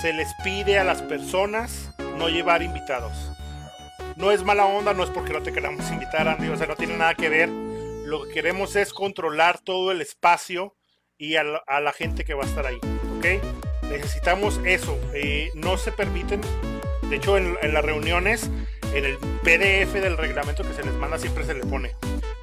se 0.01 0.13
les 0.13 0.29
pide 0.43 0.79
a 0.79 0.85
las 0.85 1.03
personas 1.03 1.91
no 2.19 2.29
llevar 2.29 2.63
invitados. 2.63 3.34
No 4.17 4.31
es 4.31 4.45
mala 4.45 4.67
onda, 4.67 4.95
no 4.95 5.03
es 5.03 5.11
porque 5.11 5.33
no 5.33 5.43
te 5.43 5.53
queramos 5.53 5.91
invitar, 5.91 6.29
Andy, 6.29 6.49
o 6.49 6.57
sea, 6.57 6.67
no 6.67 6.77
tiene 6.77 6.97
nada 6.97 7.15
que 7.15 7.29
ver. 7.29 7.49
Lo 7.49 8.25
que 8.25 8.35
queremos 8.35 8.77
es 8.77 8.93
controlar 8.93 9.59
todo 9.59 9.91
el 9.91 10.01
espacio 10.01 10.75
y 11.17 11.37
a 11.37 11.45
la, 11.45 11.93
gente 11.93 12.25
que 12.25 12.35
va 12.35 12.45
a 12.45 12.47
estar 12.47 12.67
ahí, 12.67 12.79
¿ok? 13.19 13.43
Necesitamos 13.91 14.61
eso. 14.65 14.99
Eh, 15.15 15.51
no 15.55 15.77
se 15.77 15.93
permiten, 15.93 16.41
de 17.09 17.17
hecho, 17.17 17.37
en 17.39 17.75
las 17.75 17.85
reuniones 17.85 18.51
en 18.95 19.05
el 19.05 19.19
PDF 19.19 19.93
del 19.95 20.17
reglamento 20.17 20.63
que 20.63 20.73
se 20.73 20.85
les 20.85 20.95
manda 20.95 21.19
siempre 21.19 21.45
se 21.45 21.55
le 21.55 21.65
pone. 21.65 21.97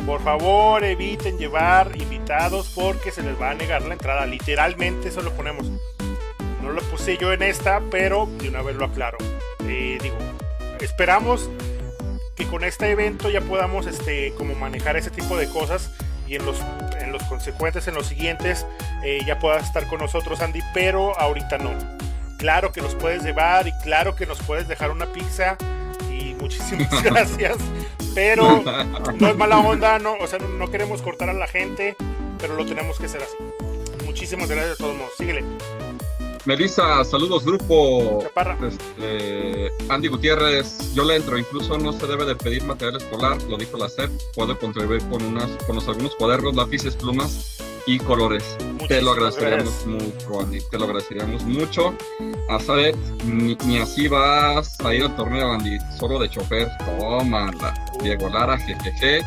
Por 0.06 0.22
favor, 0.22 0.84
eviten 0.84 1.38
llevar 1.38 1.92
invitados 1.96 2.74
porque 2.76 3.12
se 3.12 3.24
les 3.24 3.40
va 3.40 3.52
a 3.52 3.54
negar 3.54 3.84
la 3.84 3.94
entrada. 3.94 4.26
Literalmente 4.26 5.08
eso 5.08 5.22
lo 5.22 5.32
ponemos. 5.32 5.72
No 6.62 6.72
lo 6.72 6.82
puse 6.84 7.18
yo 7.18 7.32
en 7.32 7.42
esta, 7.42 7.82
pero 7.90 8.26
de 8.26 8.50
una 8.50 8.62
vez 8.62 8.76
lo 8.76 8.86
aclaro. 8.86 9.18
Eh, 9.66 9.98
digo, 10.02 10.18
esperamos 10.82 11.50
que 12.36 12.46
con 12.48 12.64
este 12.64 12.92
evento 12.92 13.30
ya 13.30 13.42
podamos 13.42 13.88
este, 13.88 14.34
como 14.38 14.56
manejar 14.56 14.98
ese 14.98 15.10
tipo 15.10 15.38
de 15.38 15.50
cosas 15.50 15.92
y 16.28 16.36
en 16.36 16.46
los, 16.46 16.62
en 17.00 17.12
los 17.12 17.24
consecuentes, 17.24 17.88
en 17.88 17.94
los 17.94 18.08
siguientes, 18.08 18.66
eh, 19.04 19.20
ya 19.26 19.40
puedas 19.40 19.66
estar 19.66 19.88
con 19.88 20.00
nosotros, 20.00 20.42
Andy, 20.42 20.62
pero 20.74 21.20
ahorita 21.20 21.58
no. 21.58 21.72
Claro 22.38 22.72
que 22.72 22.82
nos 22.82 22.96
puedes 22.96 23.24
llevar 23.24 23.68
y 23.68 23.72
claro 23.84 24.16
que 24.16 24.26
nos 24.26 24.42
puedes 24.42 24.68
dejar 24.68 24.92
una 24.92 25.06
pizza 25.08 25.58
muchísimas 26.42 27.04
gracias. 27.04 27.58
Pero 28.14 28.64
no 29.20 29.28
es 29.30 29.36
mala 29.38 29.60
onda, 29.60 30.00
no, 30.00 30.16
o 30.16 30.28
sea, 30.28 30.40
no 30.40 30.70
queremos 30.70 31.02
cortar 31.02 31.30
a 31.30 31.34
la 31.34 31.48
gente, 31.48 31.96
pero 32.40 32.56
lo 32.56 32.66
tenemos 32.66 33.00
que 33.00 33.06
hacer 33.06 33.22
así. 33.22 34.06
Muchísimas 34.06 34.50
gracias 34.50 34.74
a 34.74 34.78
todos 34.78 34.98
modos. 34.98 35.14
Síguele. 35.18 35.44
Melissa, 36.46 37.04
saludos 37.04 37.46
grupo. 37.46 38.24
Este, 38.68 39.72
Andy 39.90 40.08
Gutiérrez, 40.08 40.94
yo 40.96 41.04
le 41.04 41.18
entro, 41.18 41.38
incluso 41.38 41.78
no 41.78 41.94
se 41.94 42.08
debe 42.08 42.26
de 42.26 42.36
pedir 42.36 42.64
material 42.64 42.98
escolar, 42.98 43.42
lo 43.44 43.58
dijo 43.58 43.78
la 43.78 43.88
SEP, 43.88 44.10
puedo 44.34 44.58
contribuir 44.58 45.02
con 45.10 45.22
unas, 45.22 45.50
con 45.68 45.76
los 45.76 45.88
algunos 45.88 46.16
cuadernos, 46.16 46.56
lápices, 46.56 46.96
plumas 46.96 47.62
y 47.86 48.00
colores. 48.00 48.58
te 48.88 49.02
lo 49.02 49.12
agradeceríamos 49.12 49.86
mucho, 49.86 50.42
Andy. 50.42 50.60
Te 50.70 50.78
lo 50.78 50.86
agradeceríamos 50.86 51.44
mucho. 51.44 51.96
A 52.50 52.60
saber, 52.60 52.96
ni, 53.26 53.78
así 53.78 54.08
vas 54.08 54.80
a 54.82 54.94
ir 54.94 55.04
al 55.04 55.16
torneo, 55.16 55.52
Andy. 55.52 55.78
Solo 56.00 56.20
de 56.20 56.30
chofer. 56.30 56.68
Tómala. 57.00 57.74
Diego 58.02 58.30
Lara, 58.30 58.58
jejeje. 58.58 59.22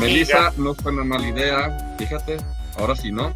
Melissa, 0.00 0.52
no 0.56 0.74
fue 0.74 0.92
una 0.92 1.04
mala 1.04 1.28
idea. 1.28 1.96
Fíjate, 1.98 2.38
ahora 2.78 2.96
sí, 2.96 3.12
¿no? 3.12 3.34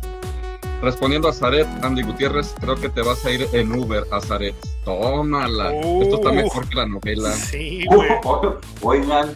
Respondiendo 0.84 1.28
a 1.28 1.32
Zaret, 1.32 1.66
Andy 1.82 2.02
Gutiérrez, 2.02 2.54
creo 2.60 2.74
que 2.74 2.90
te 2.90 3.00
vas 3.00 3.24
a 3.24 3.30
ir 3.30 3.48
en 3.54 3.72
Uber 3.72 4.04
a 4.10 4.20
Zaret. 4.20 4.54
Tómala. 4.84 5.74
Esto 5.74 6.16
está 6.16 6.30
mejor 6.30 6.68
que 6.68 6.74
la 6.74 6.84
novela. 6.84 7.32
Sí, 7.32 7.86
güey. 7.86 8.10
Oigan. 8.82 9.34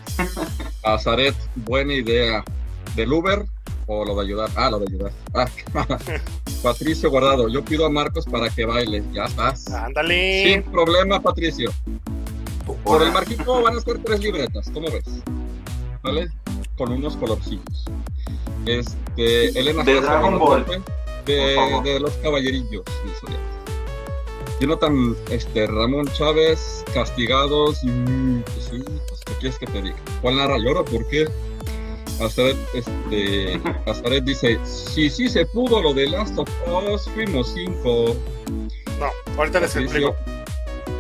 a 0.85 0.99
Zaret, 0.99 1.35
buena 1.57 1.95
idea. 1.95 2.45
Del 2.95 3.15
Uber 3.15 3.47
o 3.87 4.05
lo 4.05 4.15
de 4.17 4.27
ayudar. 4.27 4.51
Ah, 4.57 4.69
lo 4.69 4.79
de 4.81 4.87
ayudar. 4.91 5.13
Ah. 5.33 5.47
Patricio 6.63 7.09
Guardado, 7.09 7.49
yo 7.49 7.65
pido 7.65 7.87
a 7.87 7.91
Marcos 7.91 8.27
para 8.27 8.51
que 8.51 8.67
baile. 8.67 9.03
Ya 9.15 9.25
estás. 9.25 9.73
Ándale. 9.73 10.43
Sin 10.53 10.63
problema, 10.65 11.19
Patricio. 11.23 11.73
Por 12.85 13.03
el 13.03 13.11
marquito 13.11 13.63
van 13.63 13.79
a 13.79 13.81
ser 13.81 14.03
tres 14.05 14.21
libretas, 14.21 14.71
¿cómo 14.75 14.91
ves? 14.91 15.05
¿Vale? 16.03 16.29
Con 16.77 16.93
unos 16.93 17.17
colorcillos. 17.17 17.87
Este, 18.67 19.59
Elena 19.59 19.83
de 19.83 19.99
Dragon 20.03 20.39
Ball. 20.39 20.67
De, 21.29 21.81
de, 21.85 22.01
los 22.01 22.13
caballerillos. 22.15 22.83
Jonathan 24.61 25.17
este, 25.31 25.67
Ramón 25.67 26.07
Chávez, 26.15 26.85
castigados. 26.93 27.79
Y, 27.85 28.43
pues, 28.45 28.69
sí, 28.71 28.83
pues, 29.09 29.21
¿qué 29.27 29.33
quieres 29.35 29.59
que 29.59 29.67
te 29.67 29.83
diga? 29.83 29.97
Juan 30.23 30.37
Lara 30.37 30.59
llora, 30.59 30.83
¿por 30.85 31.07
qué? 31.09 31.27
Azaret, 32.21 32.57
este, 32.75 33.61
dice, 34.25 34.59
sí, 34.65 35.09
sí 35.09 35.29
se 35.29 35.47
pudo 35.47 35.81
lo 35.81 35.95
de 35.95 36.09
Last 36.09 36.37
of 36.39 36.49
Us, 36.67 37.09
fuimos 37.11 37.53
cinco. 37.55 38.17
No, 38.99 39.07
ahorita 39.37 39.61
les 39.61 39.77
explico. 39.77 40.17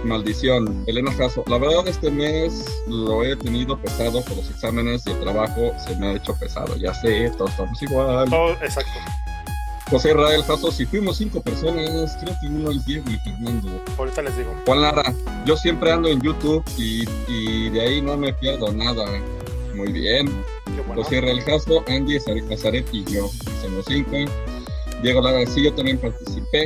Maldición, 0.05 0.85
Elena 0.87 1.14
Caso. 1.16 1.43
La 1.49 1.59
verdad 1.59 1.89
este 1.89 2.11
mes 2.11 2.64
lo 2.87 3.24
he 3.24 3.35
tenido 3.35 3.76
pesado 3.81 4.22
por 4.22 4.37
los 4.37 4.49
exámenes 4.51 5.05
y 5.07 5.11
el 5.11 5.20
trabajo 5.20 5.72
se 5.85 5.97
me 5.97 6.09
ha 6.09 6.12
hecho 6.12 6.39
pesado. 6.39 6.76
Ya 6.76 6.95
sé, 6.95 7.33
todos 7.37 7.51
estamos 7.51 7.83
igual. 7.83 8.31
Todo, 8.31 8.53
exacto. 8.53 8.93
José 9.91 10.12
Rael 10.12 10.45
Caso, 10.45 10.70
si 10.70 10.84
fuimos 10.84 11.16
cinco 11.16 11.41
personas, 11.41 12.16
creo 12.20 12.36
que 12.41 12.47
uno 12.47 12.70
es 12.70 12.84
Diego 12.84 13.05
y 13.11 13.16
Fernando. 13.18 13.82
Ahorita 13.97 14.20
les 14.20 14.36
digo. 14.36 14.55
Juan 14.66 14.82
Lara, 14.82 15.14
yo 15.47 15.57
siempre 15.57 15.91
ando 15.91 16.09
en 16.09 16.20
YouTube 16.20 16.62
y, 16.76 17.05
y 17.26 17.70
de 17.70 17.80
ahí 17.80 18.03
no 18.03 18.16
me 18.16 18.32
pierdo 18.34 18.70
nada. 18.72 19.07
Muy 19.74 19.91
bien. 19.93 20.28
José 20.95 21.18
el 21.18 21.43
caso, 21.45 21.84
Andy 21.89 22.16
Azaret 22.16 22.86
y 22.93 23.05
yo. 23.05 23.30
Somos 23.62 23.84
cinco. 23.86 24.16
Diego 25.03 25.22
Lara, 25.22 25.47
sí, 25.47 25.64
yo 25.64 25.72
también 25.72 25.97
participé. 25.99 26.64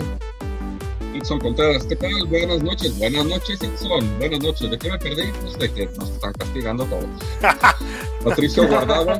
Itson 1.15 1.39
Contreras, 1.39 1.85
¿qué 1.85 1.95
tal? 1.95 2.27
Buenas 2.27 2.63
noches, 2.63 2.99
buenas 2.99 3.25
noches, 3.27 3.63
Itson. 3.63 4.19
Buenas 4.19 4.41
noches. 4.41 4.69
¿De 4.69 4.79
qué 4.79 4.91
me 4.91 4.99
perdí? 4.99 5.31
Pues 5.43 5.59
de 5.59 5.73
que 5.73 5.87
nos 5.97 6.11
están 6.11 6.33
castigando 6.33 6.85
todos. 6.87 7.05
Patricio 8.25 8.67
Guardado, 8.67 9.19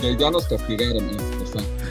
que 0.00 0.16
ya 0.16 0.30
nos 0.30 0.46
castigaron. 0.46 1.10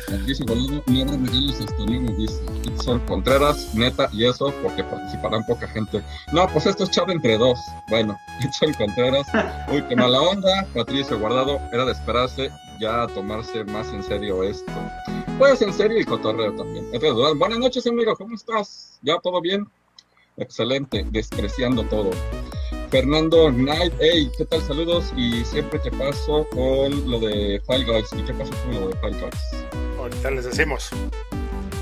Patricio 0.09 0.45
Guardado, 0.45 0.83
no 0.87 1.25
regalos 1.25 1.59
hasta 1.59 1.83
luego, 1.85 2.13
dice 2.17 2.41
Itson 2.63 2.99
Contreras, 3.01 3.75
neta, 3.75 4.09
y 4.11 4.25
eso 4.25 4.53
porque 4.63 4.83
participarán 4.83 5.45
poca 5.45 5.67
gente. 5.67 6.01
No, 6.33 6.47
pues 6.47 6.65
esto 6.65 6.83
es 6.83 6.91
chavo 6.91 7.11
entre 7.11 7.37
dos. 7.37 7.59
Bueno, 7.89 8.17
Itson 8.43 8.73
Contreras, 8.73 9.27
uy, 9.71 9.83
qué 9.83 9.95
mala 9.95 10.21
onda. 10.21 10.65
Patricio 10.73 11.19
Guardado, 11.19 11.59
era 11.71 11.85
de 11.85 11.91
esperarse 11.91 12.51
ya 12.79 13.07
tomarse 13.07 13.63
más 13.65 13.91
en 13.93 14.01
serio 14.03 14.41
esto. 14.43 14.71
después 15.27 15.61
en 15.61 15.73
serio 15.73 15.99
y 15.99 16.05
cotorreo 16.05 16.53
también. 16.53 16.85
buenas 17.37 17.59
noches, 17.59 17.85
amigo, 17.85 18.15
¿cómo 18.15 18.35
estás? 18.35 18.99
¿Ya 19.01 19.19
todo 19.19 19.41
bien? 19.41 19.67
Excelente, 20.37 21.05
despreciando 21.11 21.83
todo. 21.83 22.11
Fernando 22.89 23.49
Knight, 23.51 23.93
hey, 23.99 24.31
¿qué 24.37 24.45
tal? 24.45 24.61
Saludos 24.61 25.13
y 25.15 25.45
siempre 25.45 25.77
te 25.79 25.91
paso 25.91 26.47
con 26.51 27.09
lo 27.09 27.19
de 27.19 27.61
Fall 27.67 27.85
Guys. 27.85 28.07
¿Y 28.17 28.23
qué 28.23 28.33
pasó 28.33 28.51
con 28.63 28.75
lo 28.79 28.87
de 28.87 28.95
Fall 28.95 29.19
Guys? 29.19 29.68
Ahorita 30.09 30.31
les 30.31 30.45
decimos. 30.45 30.89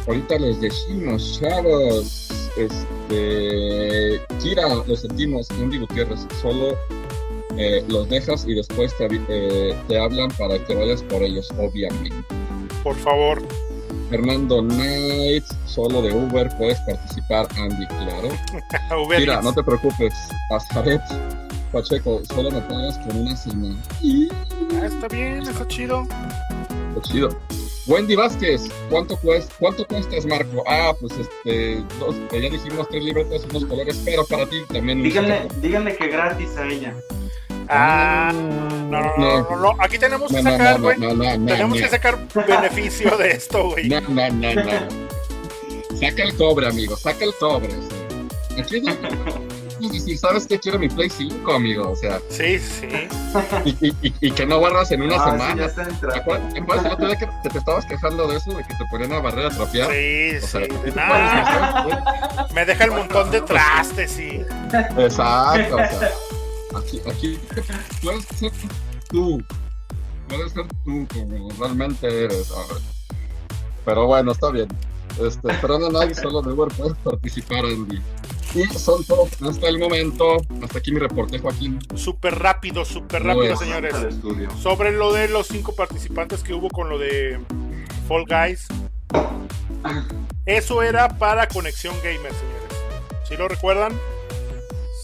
Ahorita 0.06 0.38
les 0.38 0.62
decimos, 0.62 1.40
chavos. 1.40 2.30
Este. 2.58 4.22
Kira, 4.42 4.74
lo 4.86 4.96
sentimos, 4.96 5.50
Andy 5.52 5.80
Gutiérrez. 5.80 6.26
Solo 6.42 6.78
eh, 7.58 7.84
los 7.88 8.08
dejas 8.10 8.46
y 8.48 8.54
después 8.54 8.96
te, 8.98 9.08
eh, 9.30 9.76
te 9.88 10.00
hablan 10.00 10.30
para 10.38 10.64
que 10.64 10.76
vayas 10.76 11.02
por 11.04 11.24
ellos, 11.24 11.50
obviamente. 11.58 12.16
Por 12.84 12.96
favor. 12.96 13.42
Fernando 14.10 14.62
Knight, 14.62 15.44
solo 15.66 16.02
de 16.02 16.14
Uber 16.14 16.50
puedes 16.58 16.80
participar, 16.82 17.48
Andy, 17.58 17.86
claro. 17.88 18.30
Mira, 19.10 19.42
no 19.42 19.54
te 19.54 19.62
preocupes, 19.62 20.14
Azaret, 20.50 21.02
Pacheco, 21.74 22.22
solo 22.34 22.50
me 22.50 22.62
pagas 22.62 22.98
con 23.00 23.18
una 23.18 23.36
cena. 23.36 23.76
Ah, 24.82 24.86
está 24.86 25.08
bien, 25.10 25.42
está 25.42 25.68
chido. 25.68 26.08
Está 26.96 27.02
chido. 27.02 27.30
Wendy 27.88 28.16
Vázquez, 28.16 28.64
¿cuánto 28.90 29.16
cuesta, 29.18 29.54
cuánto 29.60 29.86
cuestas, 29.88 30.26
Marco? 30.26 30.64
Ah, 30.68 30.94
pues 31.00 31.14
este, 31.18 31.82
dos, 32.00 32.16
ya 32.32 32.50
dijimos 32.50 32.88
tres 32.90 33.04
libretas, 33.04 33.46
unos 33.50 33.66
colores, 33.66 34.02
pero 34.04 34.26
para 34.26 34.46
ti 34.46 34.58
también. 34.72 35.02
Díganle, 35.02 35.48
díganle 35.62 35.96
que 35.96 36.08
gratis 36.08 36.58
a 36.58 36.68
ella. 36.68 36.94
Ah, 37.70 38.32
no, 38.34 39.00
no, 39.00 39.18
no, 39.18 39.56
no, 39.58 39.76
Aquí 39.80 39.98
tenemos 39.98 40.32
que 40.32 40.42
sacar, 40.42 40.82
güey. 40.82 40.98
tenemos 40.98 41.80
que 41.80 41.88
sacar 41.88 42.18
beneficio 42.46 43.18
de 43.18 43.32
esto, 43.32 43.70
güey. 43.70 43.88
No, 43.88 44.02
no, 44.02 44.30
no, 44.32 44.54
no. 44.54 45.08
Saca 45.98 46.24
el 46.24 46.36
cobre, 46.36 46.68
amigo, 46.68 46.96
saca 46.98 47.24
el 47.24 47.34
cobre. 47.36 47.74
Aquí 48.58 48.82
si 49.80 50.18
sabes 50.18 50.48
que 50.48 50.60
quiero 50.60 50.80
mi 50.80 50.90
Play 50.90 51.10
5, 51.10 51.52
amigo, 51.54 51.92
o 51.92 51.96
sea. 51.96 52.20
Sí, 52.30 52.60
sí. 52.60 52.88
Y, 53.66 53.88
y, 53.88 54.14
y, 54.22 54.32
que 54.32 54.46
no 54.46 54.60
guardas 54.60 54.92
en 54.92 55.02
una 55.02 55.24
semana. 55.24 55.70
Sí, 55.70 55.82
¿Te 56.02 56.18
acuerdas 56.18 56.86
el 56.86 56.92
otro 56.92 57.08
día 57.08 57.18
que 57.18 57.28
te, 57.50 57.58
estabas 57.58 57.86
quejando 57.86 58.28
de 58.28 58.38
eso, 58.38 58.52
de 58.52 58.64
que 58.64 58.74
te 58.74 58.86
ponían 58.90 59.12
una 59.12 59.22
barrera 59.22 59.50
atrofiada? 59.50 59.94
Sí, 59.94 60.40
sí. 60.42 60.60
Me 62.54 62.66
deja 62.66 62.84
el 62.86 62.92
montón 62.92 63.30
de 63.32 63.42
trastes, 63.42 64.12
sí. 64.12 64.42
Exacto, 64.98 65.76
o 65.76 65.78
sea. 65.78 66.12
Aquí, 66.76 67.02
aquí 67.10 67.40
puedes 68.02 68.26
ser 68.26 68.52
tú. 69.10 69.44
Puedes 70.28 70.52
ser 70.52 70.68
tú 70.84 71.08
como 71.14 71.50
realmente 71.60 72.26
eres. 72.26 72.54
Pero 73.86 74.08
bueno, 74.08 74.32
está 74.32 74.52
bien. 74.52 74.68
Este, 75.22 75.50
pero 75.62 75.80
no 75.80 75.90
nadie 75.90 76.14
solo 76.14 76.42
de 76.42 76.52
Uber 76.52 76.68
puede 76.76 76.94
participar, 76.96 77.66
Andy. 77.66 78.02
Y 78.56 78.66
son 78.78 79.04
todos 79.04 79.30
hasta 79.42 79.68
el 79.68 79.80
momento. 79.80 80.38
Hasta 80.64 80.80
aquí 80.80 80.92
mi 80.92 81.00
reporte, 81.00 81.40
Joaquín. 81.40 81.80
Súper 81.96 82.40
rápido, 82.40 82.86
súper 82.86 83.24
rápido, 83.24 83.56
señores. 83.56 83.96
Sobre 84.62 84.92
lo 84.92 85.14
de 85.14 85.28
los 85.28 85.48
cinco 85.48 85.76
participantes 85.76 86.44
que 86.44 86.54
hubo 86.54 86.70
con 86.70 86.90
lo 86.90 86.98
de 86.98 87.40
Fall 88.08 88.26
Guys. 88.28 88.68
Eso 90.46 90.82
era 90.82 91.18
para 91.18 91.48
Conexión 91.48 91.96
Gamer, 92.04 92.32
señores. 92.34 93.28
¿Sí 93.28 93.36
lo 93.36 93.48
recuerdan? 93.48 93.94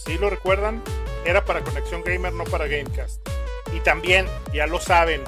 ¿Sí 0.06 0.18
lo 0.18 0.30
recuerdan? 0.30 0.82
era 1.26 1.46
para 1.46 1.64
Conexión 1.64 2.04
Gamer, 2.04 2.34
no 2.34 2.44
para 2.46 2.68
Gamecast. 2.68 3.28
Y 3.76 3.80
también, 3.80 4.26
ya 4.54 4.68
lo 4.68 4.80
saben, 4.80 5.22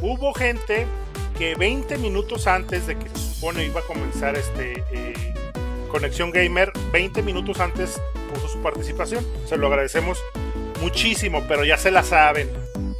hubo 0.00 0.34
gente 0.34 0.86
que 1.38 1.54
20 1.54 1.98
minutos 1.98 2.46
antes 2.46 2.86
de 2.86 2.98
que 2.98 3.08
se 3.08 3.34
supone 3.34 3.64
iba 3.64 3.80
a 3.80 3.84
comenzar 3.84 4.36
este 4.36 4.84
eh, 4.90 5.34
Conexión 5.90 6.30
Gamer, 6.30 6.72
20 6.92 7.22
minutos 7.22 7.58
antes 7.60 8.00
puso 8.32 8.48
su 8.48 8.62
participación. 8.62 9.26
Se 9.46 9.56
lo 9.56 9.66
agradecemos 9.66 10.22
muchísimo, 10.80 11.44
pero 11.48 11.64
ya 11.64 11.76
se 11.76 11.90
la 11.90 12.02
saben. 12.02 12.50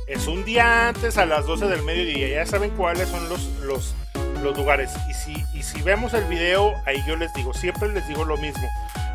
Es 0.07 0.27
un 0.27 0.45
día 0.45 0.89
antes 0.89 1.19
a 1.19 1.27
las 1.27 1.47
12 1.47 1.67
del 1.67 1.83
mediodía. 1.83 2.29
Ya 2.29 2.47
saben 2.47 2.71
cuáles 2.71 3.09
son 3.09 3.29
los, 3.29 3.45
los, 3.63 3.95
los 4.43 4.57
lugares. 4.57 4.91
Y 5.11 5.15
si, 5.15 5.45
y 5.55 5.63
si 5.63 5.83
vemos 5.83 6.15
el 6.15 6.25
video, 6.25 6.73
ahí 6.87 6.99
yo 7.07 7.17
les 7.17 7.33
digo, 7.35 7.55
siempre 7.55 7.89
les 7.89 8.07
digo 8.09 8.25
lo 8.25 8.37
mismo. 8.37 8.69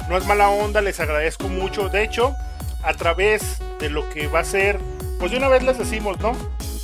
No 0.09 0.17
es 0.17 0.25
mala 0.25 0.49
onda, 0.49 0.81
les 0.81 0.99
agradezco 0.99 1.49
mucho. 1.49 1.89
De 1.89 2.03
hecho, 2.03 2.35
a 2.83 2.93
través 2.93 3.59
de 3.79 3.89
lo 3.89 4.09
que 4.09 4.27
va 4.27 4.39
a 4.39 4.43
ser, 4.43 4.79
pues 5.19 5.31
de 5.31 5.37
una 5.37 5.49
vez 5.49 5.63
les 5.63 5.77
decimos, 5.77 6.19
¿no? 6.19 6.33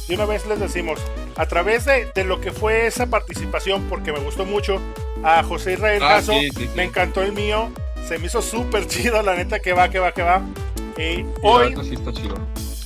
De 0.08 0.16
una 0.16 0.26
vez 0.26 0.46
les 0.46 0.60
decimos, 0.60 1.00
a 1.38 1.46
través 1.46 1.86
de, 1.86 2.12
lo 2.24 2.42
que 2.42 2.52
fue 2.52 2.88
esa 2.88 3.08
participación, 3.08 3.84
porque 3.90 4.12
me 4.12 4.20
gustó 4.20 4.46
mucho, 4.46 4.82
a 5.24 5.44
José 5.44 5.74
Israel 5.74 6.02
ah, 6.04 6.16
Caso, 6.16 6.34
me 6.76 6.84
encantó 6.84 7.24
el 7.24 7.32
mío, 7.32 7.72
se 8.08 8.20
me 8.20 8.28
hizo 8.28 8.42
súper 8.42 8.88
chido, 8.88 9.22
la 9.22 9.36
neta, 9.36 9.60
que 9.60 9.74
va, 9.74 9.90
que 9.90 10.00
va, 10.00 10.12
que 10.12 10.22
va. 10.22 10.42
Eh, 10.98 11.26
hoy, 11.42 11.76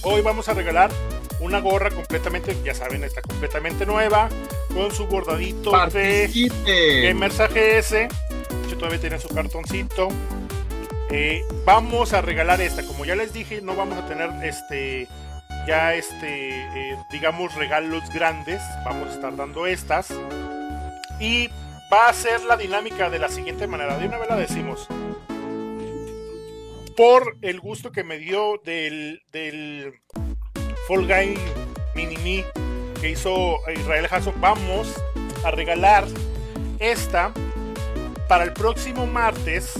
hoy 0.03 0.22
vamos 0.22 0.47
a 0.47 0.53
regalar 0.53 0.91
una 1.39 1.59
gorra 1.59 1.91
completamente, 1.91 2.55
ya 2.63 2.74
saben, 2.74 3.03
está 3.03 3.22
completamente 3.22 3.86
nueva, 3.86 4.30
con 4.74 4.91
su 4.91 5.07
bordadito 5.07 5.72
de 5.89 7.03
Gamers 7.03 7.39
AGS. 7.39 8.07
todavía 8.78 8.99
tiene 8.99 9.20
su 9.20 9.28
cartoncito. 9.30 10.09
Eh, 11.09 11.43
vamos 11.65 12.13
a 12.13 12.22
regalar 12.22 12.61
esta. 12.61 12.84
Como 12.84 13.05
ya 13.05 13.15
les 13.15 13.34
dije, 13.34 13.61
no 13.61 13.76
vamos 13.76 13.97
a 13.97 14.07
tener 14.07 14.30
este 14.43 15.07
ya 15.68 15.93
este 15.93 16.61
eh, 16.61 16.97
digamos 17.11 17.55
regalos 17.55 18.03
grandes. 18.13 18.61
Vamos 18.86 19.09
a 19.09 19.13
estar 19.13 19.36
dando 19.36 19.68
estas. 19.68 20.07
Y 21.20 21.49
va 21.91 22.09
a 22.09 22.13
ser 22.13 22.43
la 22.43 22.57
dinámica 22.57 23.09
de 23.09 23.19
la 23.19 23.29
siguiente 23.29 23.67
manera. 23.67 23.97
De 23.97 24.07
una 24.07 24.17
vez 24.17 24.29
la 24.29 24.35
decimos. 24.35 24.88
Por 26.95 27.38
el 27.41 27.59
gusto 27.59 27.91
que 27.91 28.03
me 28.03 28.17
dio 28.17 28.59
del, 28.63 29.21
del 29.31 30.01
Fall 30.88 31.05
Guy 31.07 31.38
Mini 31.95 32.17
Me 32.17 32.45
que 32.99 33.11
hizo 33.11 33.57
Israel 33.71 34.07
Hasso, 34.09 34.33
vamos 34.39 34.95
a 35.43 35.51
regalar 35.51 36.05
esta 36.79 37.31
para 38.27 38.43
el 38.43 38.53
próximo 38.53 39.05
martes 39.05 39.75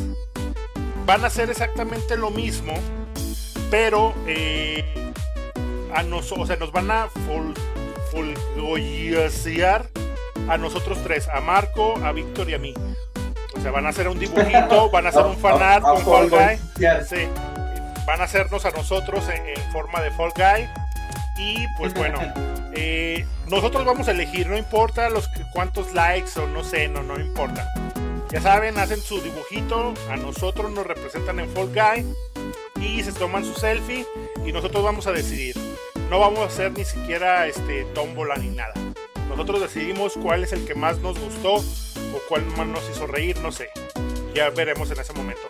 van 1.08 1.24
a 1.24 1.28
hacer 1.28 1.50
exactamente 1.50 2.18
lo 2.18 2.30
mismo, 2.32 2.74
pero 3.72 4.14
eh, 4.28 4.84
a 5.94 6.04
nosotros, 6.04 6.44
o 6.44 6.48
sea, 6.48 6.58
nos 6.58 6.72
van 6.72 6.92
a 6.92 7.08
folgoyear 8.12 9.90
a 10.50 10.58
nosotros 10.58 11.00
tres, 11.04 11.28
a 11.28 11.42
Marco, 11.42 11.96
a 12.04 12.12
Víctor 12.12 12.50
y 12.50 12.54
a 12.54 12.58
mí. 12.58 12.74
O 13.56 13.62
sea, 13.62 13.72
van 13.72 13.86
a 13.86 13.90
hacer 13.90 14.08
un 14.08 14.20
dibujito, 14.20 14.90
van 14.92 15.06
a 15.06 15.10
hacer 15.10 15.26
un 15.26 15.38
fanart 15.38 15.84
con 15.84 16.02
Fall 16.02 16.30
Guy. 16.30 16.60
Sí, 17.08 17.28
van 18.06 18.22
a 18.22 18.24
hacernos 18.26 18.66
a 18.66 18.72
nosotros 18.72 19.28
en, 19.30 19.72
forma 19.72 20.02
de 20.02 20.12
Fall 20.12 20.32
Guy. 20.36 20.70
Y 21.40 21.66
pues 21.78 21.94
bueno, 21.94 22.20
eh, 22.74 23.26
nosotros 23.48 23.86
vamos 23.86 24.08
a 24.08 24.12
elegir, 24.12 24.48
no 24.48 24.58
importa 24.58 25.10
los 25.10 25.30
cuántos 25.54 25.94
likes 25.94 26.40
o 26.40 26.48
no 26.48 26.64
sé, 26.64 26.88
no, 26.88 27.04
no 27.04 27.20
importa. 27.20 27.68
Ya 28.30 28.42
saben, 28.42 28.78
hacen 28.78 29.00
su 29.00 29.22
dibujito, 29.22 29.94
a 30.12 30.18
nosotros 30.18 30.72
nos 30.72 30.86
representan 30.86 31.40
en 31.40 31.50
Fall 31.50 31.70
Guy 31.74 32.84
y 32.84 33.02
se 33.02 33.14
toman 33.14 33.46
su 33.46 33.54
selfie 33.54 34.06
y 34.46 34.52
nosotros 34.52 34.84
vamos 34.84 35.08
a 35.08 35.12
decidir. 35.12 35.56
No 36.10 36.20
vamos 36.20 36.40
a 36.40 36.46
hacer 36.46 36.72
ni 36.72 36.86
siquiera 36.86 37.48
este 37.48 37.86
tómbola 37.94 38.36
ni 38.36 38.50
nada. 38.50 38.74
Nosotros 39.30 39.62
decidimos 39.62 40.14
cuál 40.14 40.44
es 40.44 40.54
el 40.54 40.66
que 40.66 40.76
más 40.76 41.00
nos 41.00 41.20
gustó 41.20 41.56
o 41.56 42.22
cuál 42.28 42.46
más 42.58 42.68
nos 42.68 42.90
hizo 42.90 43.08
reír, 43.08 43.38
no 43.40 43.52
sé. 43.52 43.70
Ya 44.34 44.50
veremos 44.50 44.90
en 44.92 45.00
ese 45.00 45.14
momento. 45.14 45.50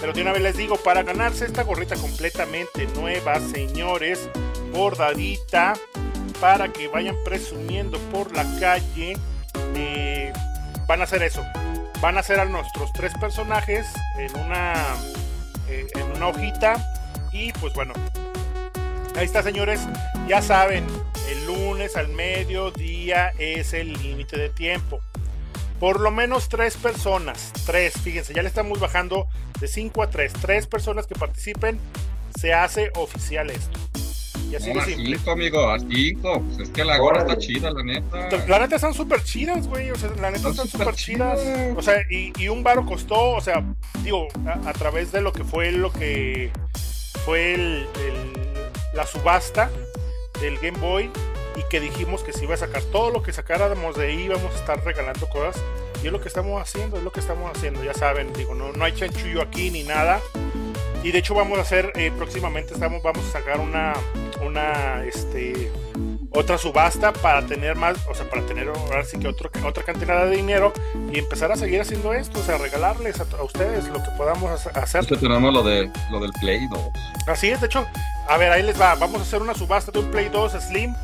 Pero 0.00 0.12
de 0.12 0.22
una 0.22 0.32
vez 0.32 0.42
les 0.42 0.56
digo, 0.56 0.76
para 0.76 1.02
ganarse 1.02 1.46
esta 1.46 1.62
gorrita 1.62 1.96
completamente 1.96 2.86
nueva, 2.94 3.40
señores, 3.40 4.28
bordadita, 4.72 5.74
para 6.40 6.72
que 6.72 6.88
vayan 6.88 7.16
presumiendo 7.24 7.98
por 8.12 8.34
la 8.34 8.44
calle, 8.60 9.16
eh, 9.74 10.32
van 10.86 11.00
a 11.00 11.04
hacer 11.04 11.22
eso 11.22 11.42
van 12.00 12.18
a 12.18 12.22
ser 12.22 12.40
a 12.40 12.44
nuestros 12.44 12.92
tres 12.92 13.12
personajes 13.14 13.86
en 14.18 14.36
una, 14.38 14.74
eh, 15.68 15.86
en 15.94 16.16
una 16.16 16.28
hojita. 16.28 16.76
Y 17.32 17.52
pues 17.52 17.74
bueno, 17.74 17.92
ahí 19.16 19.24
está 19.24 19.42
señores, 19.42 19.80
ya 20.28 20.42
saben, 20.42 20.86
el 21.28 21.46
lunes 21.46 21.96
al 21.96 22.08
mediodía 22.08 23.32
es 23.38 23.72
el 23.72 23.92
límite 23.92 24.38
de 24.38 24.48
tiempo. 24.48 25.00
Por 25.80 26.00
lo 26.00 26.10
menos 26.10 26.48
tres 26.48 26.76
personas, 26.76 27.52
tres, 27.66 27.94
fíjense, 27.94 28.32
ya 28.32 28.42
le 28.42 28.48
estamos 28.48 28.80
bajando 28.80 29.26
de 29.60 29.68
5 29.68 30.02
a 30.02 30.10
3, 30.10 30.32
tres 30.40 30.66
personas 30.66 31.06
que 31.06 31.14
participen, 31.14 31.78
se 32.38 32.54
hace 32.54 32.90
oficial 32.94 33.50
esto. 33.50 33.78
Y 34.50 34.54
así 34.54 34.72
no, 34.72 34.80
de 34.80 34.86
simple. 34.86 35.16
Cinco, 35.18 35.30
amigo, 35.32 35.70
a 35.70 35.78
cinco. 35.78 36.42
Pues 36.42 36.68
es 36.68 36.70
que 36.70 36.84
la 36.84 36.98
gorra 36.98 37.20
está 37.20 37.36
chida, 37.36 37.70
la 37.72 37.82
neta. 37.82 38.46
La 38.46 38.60
neta 38.60 38.76
están 38.76 38.94
súper 38.94 39.22
chidas, 39.24 39.66
güey. 39.66 39.90
O 39.90 39.96
sea, 39.96 40.10
la 40.20 40.30
neta 40.30 40.50
están 40.50 40.68
súper 40.68 40.94
chidas. 40.94 41.40
O 41.76 41.82
sea, 41.82 41.96
y, 42.08 42.32
y, 42.38 42.48
un 42.48 42.62
baro 42.62 42.86
costó, 42.86 43.30
o 43.30 43.40
sea, 43.40 43.64
digo, 44.04 44.28
a, 44.64 44.72
través 44.72 45.10
de 45.10 45.20
lo 45.20 45.32
que 45.32 45.42
fue 45.42 45.72
lo 45.72 45.92
que 45.92 46.52
fue 47.24 47.54
el, 47.54 47.88
la 48.94 49.06
subasta 49.06 49.70
del 50.40 50.58
Game 50.58 50.78
Boy, 50.78 51.10
y 51.56 51.62
que 51.70 51.80
dijimos 51.80 52.22
que 52.22 52.32
si 52.32 52.44
iba 52.44 52.54
a 52.54 52.58
sacar 52.58 52.82
todo 52.82 53.10
lo 53.10 53.22
que 53.22 53.32
sacáramos 53.32 53.96
de 53.96 54.08
ahí 54.08 54.24
íbamos 54.24 54.54
a 54.54 54.58
estar 54.58 54.84
regalando 54.84 55.26
cosas 55.28 55.62
y 56.02 56.06
es 56.06 56.12
lo 56.12 56.20
que 56.20 56.28
estamos 56.28 56.60
haciendo, 56.60 56.98
es 56.98 57.02
lo 57.02 57.10
que 57.10 57.20
estamos 57.20 57.50
haciendo, 57.50 57.82
ya 57.82 57.94
saben, 57.94 58.32
digo, 58.34 58.54
no, 58.54 58.72
no 58.72 58.84
hay 58.84 58.92
chanchullo 58.92 59.40
aquí 59.40 59.70
ni 59.70 59.82
nada. 59.82 60.20
Y 61.02 61.12
de 61.12 61.18
hecho 61.18 61.34
vamos 61.34 61.58
a 61.58 61.62
hacer, 61.62 61.92
eh, 61.94 62.12
próximamente 62.16 62.74
estamos, 62.74 63.02
vamos 63.02 63.24
a 63.28 63.32
sacar 63.32 63.60
una, 63.60 63.94
una, 64.44 65.04
este, 65.04 65.70
otra 66.30 66.58
subasta 66.58 67.12
para 67.12 67.46
tener 67.46 67.76
más, 67.76 67.96
o 68.08 68.14
sea, 68.14 68.28
para 68.28 68.44
tener 68.46 68.68
ahora 68.68 69.04
sí 69.04 69.18
que 69.18 69.28
otro, 69.28 69.50
otra 69.64 69.84
cantidad 69.84 70.24
de 70.26 70.36
dinero 70.36 70.72
y 71.12 71.18
empezar 71.18 71.52
a 71.52 71.56
seguir 71.56 71.80
haciendo 71.80 72.12
esto, 72.12 72.40
o 72.40 72.42
sea, 72.42 72.58
regalarles 72.58 73.20
a, 73.20 73.42
ustedes 73.42 73.86
lo 73.88 74.02
que 74.02 74.10
podamos 74.16 74.66
hacer. 74.66 75.06
que 75.06 75.16
tenemos 75.16 75.52
lo, 75.52 75.62
de, 75.62 75.90
lo 76.10 76.20
del 76.20 76.32
Play 76.40 76.66
2. 76.68 76.80
Así 77.26 77.48
es, 77.48 77.60
de 77.60 77.66
hecho, 77.66 77.86
a 78.28 78.36
ver, 78.36 78.52
ahí 78.52 78.62
les 78.62 78.80
va, 78.80 78.94
vamos 78.94 79.20
a 79.20 79.22
hacer 79.22 79.40
una 79.40 79.54
subasta 79.54 79.92
de 79.92 80.00
un 80.00 80.10
Play 80.10 80.28
2 80.28 80.52
Slim 80.52 80.94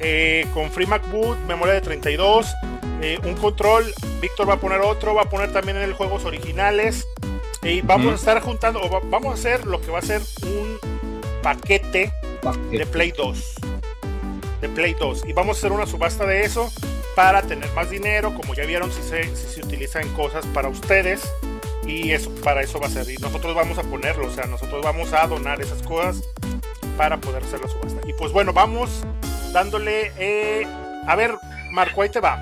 eh, 0.00 0.46
con 0.52 0.70
Free 0.70 0.86
MacBook, 0.86 1.38
memoria 1.46 1.74
de 1.74 1.80
32, 1.80 2.54
eh, 3.00 3.18
un 3.24 3.34
control, 3.34 3.84
Víctor 4.20 4.48
va 4.48 4.54
a 4.54 4.60
poner 4.60 4.80
otro, 4.80 5.14
va 5.14 5.22
a 5.22 5.30
poner 5.30 5.52
también 5.52 5.76
en 5.76 5.84
el 5.84 5.92
juegos 5.92 6.24
originales 6.24 7.06
y 7.62 7.80
vamos 7.80 8.12
a 8.12 8.14
estar 8.16 8.40
juntando, 8.40 8.80
o 8.82 9.00
vamos 9.08 9.30
a 9.30 9.34
hacer 9.34 9.66
lo 9.66 9.80
que 9.80 9.90
va 9.90 10.00
a 10.00 10.02
ser 10.02 10.20
un 10.42 10.78
paquete, 11.42 12.12
de 12.70 12.86
Play 12.86 13.12
2. 13.12 13.54
De 14.64 14.70
Play 14.70 14.94
2. 14.94 15.24
Y 15.26 15.34
vamos 15.34 15.56
a 15.56 15.58
hacer 15.58 15.72
una 15.72 15.84
subasta 15.84 16.24
de 16.24 16.42
eso 16.42 16.72
para 17.14 17.42
tener 17.42 17.70
más 17.72 17.90
dinero. 17.90 18.32
Como 18.34 18.54
ya 18.54 18.64
vieron, 18.64 18.90
si 18.90 19.02
se, 19.02 19.24
si 19.36 19.46
se 19.46 19.60
utilizan 19.60 20.08
cosas 20.14 20.46
para 20.46 20.68
ustedes. 20.68 21.30
Y 21.86 22.12
eso, 22.12 22.34
para 22.42 22.62
eso 22.62 22.80
va 22.80 22.86
a 22.86 22.90
ser. 22.90 23.10
Y 23.10 23.16
nosotros 23.18 23.54
vamos 23.54 23.76
a 23.76 23.82
ponerlo. 23.82 24.26
O 24.26 24.30
sea, 24.30 24.46
nosotros 24.46 24.82
vamos 24.82 25.12
a 25.12 25.26
donar 25.26 25.60
esas 25.60 25.82
cosas 25.82 26.22
para 26.96 27.18
poder 27.18 27.44
hacer 27.44 27.60
la 27.60 27.68
subasta. 27.68 28.08
Y 28.08 28.14
pues 28.14 28.32
bueno, 28.32 28.54
vamos 28.54 29.04
dándole. 29.52 30.12
Eh, 30.16 30.66
a 31.06 31.14
ver, 31.14 31.34
Marco, 31.70 32.00
ahí 32.00 32.08
te 32.08 32.20
va. 32.20 32.40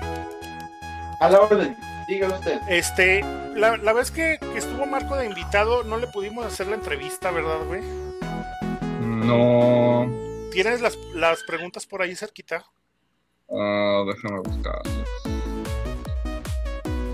A 1.19 1.29
la 1.29 1.41
orden. 1.41 1.75
Diga 2.07 2.29
usted. 2.29 2.61
Este, 2.69 3.19
la, 3.53 3.75
la 3.75 3.91
vez 3.91 4.11
que, 4.11 4.37
que, 4.39 4.59
estuvo 4.59 4.85
Marco 4.85 5.17
de 5.17 5.25
invitado, 5.25 5.83
no 5.83 5.97
le 5.97 6.07
pudimos 6.07 6.45
hacer 6.45 6.67
la 6.67 6.75
entrevista, 6.75 7.31
¿verdad, 7.31 7.65
güey? 7.67 7.81
No. 9.01 10.32
¿Tienes 10.53 10.81
las, 10.81 10.97
las 11.15 11.41
preguntas 11.43 11.87
por 11.87 12.03
ahí 12.03 12.15
cerquita? 12.15 12.63
Uh, 13.47 14.05
déjame 14.05 14.39
buscar. 14.39 14.81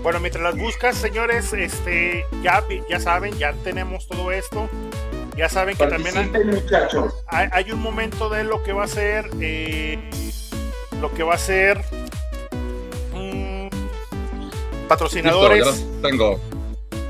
Bueno, 0.02 0.20
mientras 0.20 0.44
las 0.44 0.58
buscas, 0.58 0.96
señores, 0.96 1.50
este, 1.54 2.26
ya, 2.42 2.62
ya 2.88 3.00
saben, 3.00 3.36
ya 3.38 3.54
tenemos 3.64 4.06
todo 4.06 4.30
esto. 4.30 4.68
Ya 5.36 5.48
saben 5.48 5.74
que 5.74 5.86
también 5.86 6.16
hay, 7.28 7.48
hay, 7.50 7.72
un 7.72 7.80
momento 7.80 8.28
de 8.28 8.44
lo 8.44 8.62
que 8.62 8.74
va 8.74 8.84
a 8.84 8.88
ser, 8.88 9.30
eh, 9.40 9.98
lo 11.00 11.14
que 11.14 11.22
va 11.22 11.34
a 11.34 11.38
ser 11.38 11.82
patrocinadores. 14.86 15.86
tengo. 16.02 16.38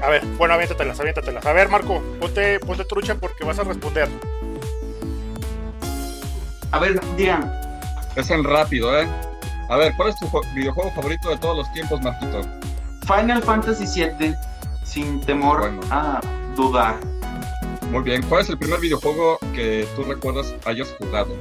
A 0.01 0.11
ver, 0.11 0.25
bueno, 0.37 0.55
aviéntatelas, 0.55 1.01
aviéntatelas. 1.01 1.45
A 1.45 1.53
ver, 1.53 1.69
Marco, 1.69 2.01
ponte, 2.21 2.61
ponte 2.61 2.85
trucha 2.85 3.17
porque 3.17 3.45
vas 3.45 3.59
a 3.59 3.65
responder. 3.65 4.09
A 6.73 6.79
ver, 6.79 7.01
digan. 7.17 7.53
Es 8.17 8.31
en 8.31 8.45
rápido, 8.45 8.99
¿eh? 8.99 9.09
A 9.69 9.77
ver, 9.77 9.95
¿cuál 9.97 10.11
es 10.11 10.17
tu 10.17 10.27
videojuego 10.55 10.91
favorito 10.93 11.31
de 11.31 11.39
todos 11.39 11.57
los 11.57 11.73
tiempos, 11.73 12.01
Marquito? 12.03 12.43
Final 13.07 13.43
Fantasy 13.43 13.87
VII, 13.87 14.35
sin 14.85 15.21
temor 15.21 15.73
a 15.91 16.21
dudar. 16.57 16.97
Muy 17.91 18.03
bien, 18.03 18.23
¿cuál 18.29 18.43
es 18.43 18.49
el 18.49 18.59
primer 18.59 18.81
videojuego 18.81 19.39
que 19.55 19.87
tú 19.97 20.05
recuerdas 20.05 20.55
hayas 20.65 20.95
jugado? 20.99 21.37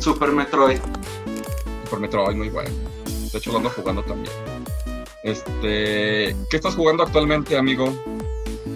Super 0.00 0.32
Metroid. 0.32 0.78
Super 1.84 2.00
Metroid, 2.00 2.36
muy 2.36 2.48
bueno. 2.48 2.70
De 3.32 3.38
hecho, 3.38 3.52
lo 3.52 3.58
ando 3.58 3.70
jugando 3.70 4.02
también. 4.02 4.32
Este, 5.22 6.36
¿qué 6.50 6.56
estás 6.56 6.74
jugando 6.74 7.02
actualmente, 7.02 7.56
amigo? 7.56 7.92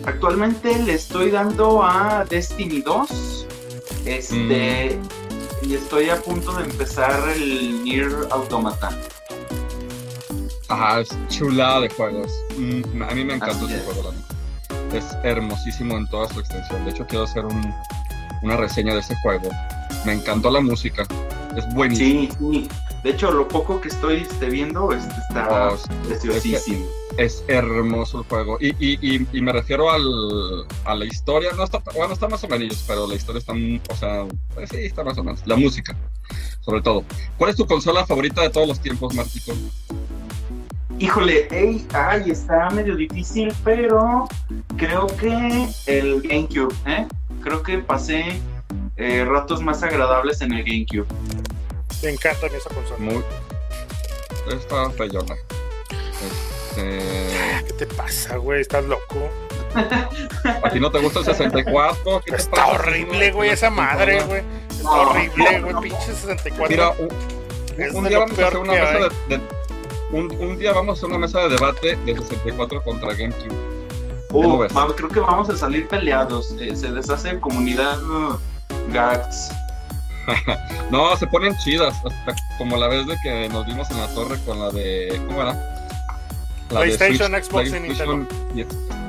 Actualmente 0.05 0.79
le 0.79 0.95
estoy 0.95 1.31
dando 1.31 1.83
a 1.83 2.25
Destiny 2.29 2.81
2. 2.83 3.47
Este, 4.07 4.97
mm. 4.97 5.28
Y 5.63 5.75
estoy 5.75 6.11
a 6.11 6.21
punto 6.21 6.53
de 6.53 6.65
empezar 6.65 7.29
el 7.31 7.83
Nier 7.83 8.11
Automata. 8.31 8.91
Ajá, 10.69 11.01
es 11.01 11.09
chulada 11.29 11.81
de 11.81 11.89
juegos. 11.91 12.31
Mm, 12.57 13.03
a 13.03 13.15
mí 13.15 13.25
me 13.25 13.35
encanta 13.35 13.65
ese 13.65 13.81
juego, 13.81 14.13
Es 14.93 15.05
hermosísimo 15.25 15.97
en 15.97 16.07
toda 16.09 16.29
su 16.29 16.41
extensión. 16.41 16.85
De 16.85 16.91
hecho, 16.91 17.07
quiero 17.07 17.25
hacer 17.25 17.45
una 18.43 18.57
reseña 18.57 18.95
de 18.95 19.01
ese 19.01 19.17
juego. 19.23 19.49
Me 20.05 20.13
encantó 20.13 20.51
la 20.51 20.61
música. 20.61 21.07
Es 21.57 21.75
buenísimo. 21.75 22.21
Sí, 22.21 22.31
sí. 22.39 22.69
De 23.03 23.11
hecho, 23.11 23.31
lo 23.31 23.47
poco 23.47 23.81
que 23.81 23.89
estoy 23.89 24.17
este, 24.17 24.51
viendo 24.51 24.93
este, 24.93 25.15
está 25.29 25.71
preciosísimo. 26.07 26.87
Es, 27.17 27.45
hermoso 27.49 28.19
el 28.19 28.25
juego. 28.25 28.59
Y, 28.61 28.69
y, 28.79 29.27
y, 29.33 29.41
me 29.41 29.53
refiero 29.53 29.91
al, 29.91 30.03
a 30.85 30.95
la 30.95 31.05
historia. 31.05 31.51
No 31.57 31.65
está, 31.65 31.81
bueno, 31.95 32.13
está 32.13 32.29
más 32.29 32.43
o 32.45 32.49
menos, 32.49 32.85
pero 32.87 33.07
la 33.07 33.15
historia 33.15 33.39
está, 33.39 33.53
o 33.53 33.97
sea, 33.97 34.27
pues 34.55 34.71
sí, 34.71 34.79
está 34.79 35.05
más 35.05 35.17
o 35.19 35.25
menos. 35.25 35.47
La 35.47 35.57
música, 35.57 35.97
sobre 36.61 36.81
todo. 36.83 37.05
¿Cuál 37.37 37.51
es 37.51 37.57
tu 37.57 37.67
consola 37.67 38.05
favorita 38.05 38.43
de 38.43 38.51
todos 38.51 38.69
los 38.69 38.81
tiempos, 38.81 39.15
Martito? 39.15 39.53
Híjole, 41.01 41.47
ay, 41.93 42.31
está 42.31 42.71
medio 42.71 42.97
difícil, 42.97 43.53
pero 43.63 44.27
creo 44.77 45.07
que 45.07 45.69
el 45.87 46.21
GameCube, 46.23 46.75
¿eh? 46.87 47.07
Creo 47.41 47.63
que 47.63 47.79
pasé 47.79 48.41
eh, 48.97 49.25
ratos 49.25 49.63
más 49.63 49.85
agradables 49.85 50.41
en 50.41 50.53
el 50.53 50.65
GameCube. 50.65 51.07
Me 52.03 52.11
encanta 52.11 52.47
esa 52.47 52.71
consola. 52.71 52.99
Muy. 52.99 53.25
Está 54.53 54.91
feyona. 54.91 55.35
Este... 56.23 57.65
¿Qué 57.67 57.73
te 57.73 57.87
pasa, 57.87 58.37
güey? 58.37 58.61
¿Estás 58.61 58.85
loco? 58.85 59.31
¿A 60.65 60.71
ti 60.71 60.81
no 60.81 60.91
te 60.91 61.01
gusta 61.01 61.21
el 61.21 61.25
64? 61.27 62.23
¿Qué 62.25 62.37
Está 62.37 62.67
horrible, 62.69 63.33
güey, 63.33 63.51
esa 63.51 63.71
madre, 63.71 64.23
güey. 64.23 64.43
Está 64.71 64.91
horrible, 64.91 65.61
güey, 65.61 65.75
pinche 65.83 66.15
64. 66.15 66.69
Mira, 66.69 66.93
un, 67.95 68.09
día 68.09 68.19
vamos 68.19 68.39
a 68.39 68.47
hacer 68.47 68.59
una 68.59 68.73
mesa 68.73 69.09
de, 69.29 69.41
un, 70.11 70.59
día 70.59 70.73
vamos 70.73 70.97
a 70.97 70.99
hacer 70.99 71.09
una 71.11 71.19
mesa 71.19 71.41
de 71.41 71.49
debate 71.51 71.97
de 71.97 72.17
64 72.17 72.83
contra 72.83 73.13
GameCube. 73.13 73.79
Uh, 74.31 74.67
creo 74.95 75.09
que 75.09 75.21
vamos 75.21 75.49
a 75.51 75.57
salir 75.57 75.89
peleados. 75.89 76.55
Eh, 76.61 76.75
se 76.77 76.91
deshace 76.91 77.39
comunidad 77.41 78.03
uh, 78.03 78.39
gags. 78.93 79.51
no, 80.91 81.17
se 81.17 81.27
ponen 81.27 81.57
chidas, 81.59 81.95
como 82.57 82.77
la 82.77 82.89
vez 82.89 83.07
de 83.07 83.17
que 83.23 83.49
nos 83.49 83.67
vimos 83.67 83.91
en 83.91 83.99
la 83.99 84.09
torre 84.15 84.39
con 84.45 84.59
la 84.59 84.71
de. 84.71 85.21
¿Cómo 85.27 85.43
era? 85.43 85.57
PlayStation, 86.69 87.33
Xbox 87.33 87.69
y 87.69 87.81
Nintendo. 87.81 88.27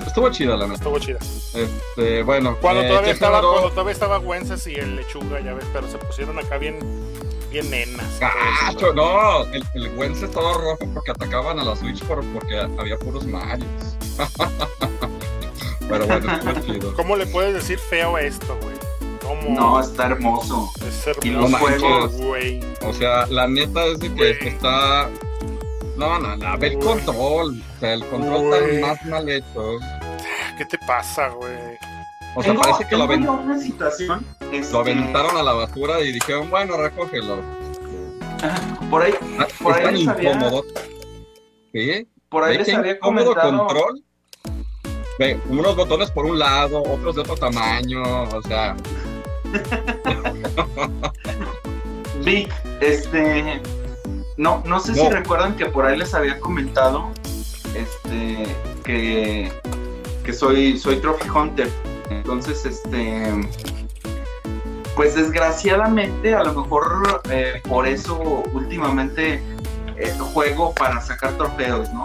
Estuvo 0.06 0.30
chida 0.30 0.56
la 0.56 0.66
neta. 0.66 0.76
Estuvo 0.76 1.00
chida. 1.00 1.20
Este, 1.54 2.24
bueno. 2.24 2.58
Cuando, 2.62 2.82
eh, 2.82 2.88
todavía 2.88 3.12
estaba, 3.12 3.42
cuando 3.42 3.70
todavía 3.70 3.94
estaba 3.94 4.20
Wences 4.20 4.66
y 4.68 4.76
el 4.76 4.96
Lechuga, 4.96 5.42
ya 5.42 5.54
ves, 5.54 5.66
pero 5.74 5.88
se 5.90 5.98
pusieron 5.98 6.40
acá 6.40 6.58
bien, 6.58 6.80
bien 7.52 7.70
nenas. 7.70 8.20
no, 8.96 9.44
el, 9.46 9.64
el 9.74 10.24
estaba 10.24 10.54
rojo 10.54 10.80
porque 10.94 11.12
atacaban 11.12 11.60
a 11.60 11.64
la 11.64 11.76
Switch 11.76 12.02
por, 12.06 12.24
porque 12.34 12.58
había 12.58 12.98
puros 12.98 13.26
Marios. 13.26 13.68
pero 15.90 16.08
bueno, 16.08 16.34
estuvo 16.34 16.66
chido. 16.66 16.94
¿Cómo 16.96 17.18
le 17.18 17.26
puedes 17.28 17.54
decir 17.54 17.78
feo 17.78 18.16
a 18.16 18.22
esto, 18.22 18.58
güey? 18.62 18.89
No, 19.50 19.80
está 19.80 20.08
hermoso. 20.08 20.70
Es 20.88 21.08
hermoso. 21.08 21.28
Y 21.28 21.30
los 21.32 21.54
juegos, 21.56 22.18
güey. 22.18 22.60
O 22.86 22.94
sea, 22.94 23.26
la 23.28 23.48
neta 23.48 23.86
es 23.86 24.00
de 24.00 24.14
que 24.16 24.50
está. 24.50 25.10
No, 25.98 26.20
no, 26.20 26.36
no, 26.36 26.58
ve 26.58 26.68
el 26.68 26.80
control. 26.80 27.62
O 27.76 27.80
sea, 27.80 27.94
el 27.94 28.06
control 28.08 28.54
está 28.54 28.88
más 28.88 29.06
mal 29.06 29.30
hecho. 29.30 29.80
¿Qué 30.58 30.66
te 30.66 30.78
pasa, 30.80 31.30
güey? 31.30 31.78
O 32.36 32.44
sea, 32.44 32.54
parece 32.54 32.88
que 32.88 32.96
lo, 32.96 33.06
una 33.06 33.60
situación, 33.60 34.26
lo 34.40 34.52
este, 34.52 34.78
aventaron 34.78 35.36
a 35.36 35.44
la 35.44 35.54
basura 35.54 36.00
y 36.02 36.12
dijeron, 36.12 36.50
bueno, 36.50 36.78
recógelo. 36.78 37.42
Por 38.90 39.02
ahí, 39.02 39.14
ah, 39.40 39.48
por 39.62 39.72
es 39.72 39.78
ahí 39.78 39.84
tan 39.84 39.98
incómodo. 39.98 40.66
¿Sí? 41.74 42.08
Por 42.30 42.44
ahí 42.44 42.58
les 42.58 42.74
había 42.74 43.00
comentado... 43.00 43.68
control. 43.68 44.04
Ve, 45.18 45.38
unos 45.50 45.76
botones 45.76 46.12
por 46.12 46.26
un 46.26 46.40
lado, 46.40 46.82
otros 46.84 47.16
de 47.16 47.22
otro 47.22 47.36
tamaño, 47.36 48.24
o 48.24 48.42
sea, 48.44 48.78
Vic, 52.26 52.54
este. 52.82 53.62
No, 54.38 54.64
no 54.66 54.80
sé 54.80 54.96
si 54.96 55.08
recuerdan 55.10 55.56
que 55.56 55.66
por 55.66 55.86
ahí 55.86 55.98
les 55.98 56.14
había 56.14 56.40
comentado 56.40 57.10
este, 57.76 58.56
que, 58.84 59.52
que 60.24 60.34
soy, 60.34 60.78
soy 60.78 60.98
Trophy 60.98 61.30
Hunter. 61.30 61.70
Entonces, 62.10 62.66
este. 62.66 63.50
Pues 64.96 65.16
desgraciadamente, 65.16 66.36
a 66.36 66.44
lo 66.44 66.62
mejor 66.62 67.22
eh, 67.30 67.62
por 67.70 67.88
eso 67.88 68.44
últimamente 68.54 69.42
eh, 69.96 70.18
juego 70.34 70.74
para 70.74 71.00
sacar 71.02 71.38
trofeos, 71.38 71.90
¿no? 71.94 72.04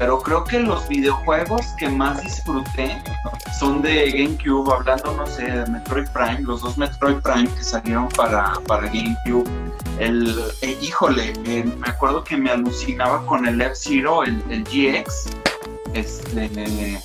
Pero 0.00 0.18
creo 0.18 0.44
que 0.44 0.58
los 0.58 0.88
videojuegos 0.88 1.66
que 1.78 1.86
más 1.90 2.22
disfruté 2.22 3.02
son 3.58 3.82
de 3.82 4.10
GameCube, 4.10 4.72
hablando, 4.72 5.12
no 5.12 5.26
sé, 5.26 5.42
de 5.42 5.66
Metroid 5.66 6.08
Prime, 6.08 6.40
los 6.40 6.62
dos 6.62 6.78
Metroid 6.78 7.16
Prime 7.16 7.46
que 7.54 7.62
salieron 7.62 8.08
para, 8.08 8.54
para 8.66 8.86
GameCube. 8.86 9.46
El, 9.98 10.42
eh, 10.62 10.78
híjole, 10.80 11.34
eh, 11.44 11.64
me 11.64 11.86
acuerdo 11.86 12.24
que 12.24 12.38
me 12.38 12.50
alucinaba 12.50 13.26
con 13.26 13.46
el 13.46 13.60
F-Zero, 13.60 14.24
el, 14.24 14.42
el 14.48 14.64
GX. 14.64 15.26
Este 15.92 16.98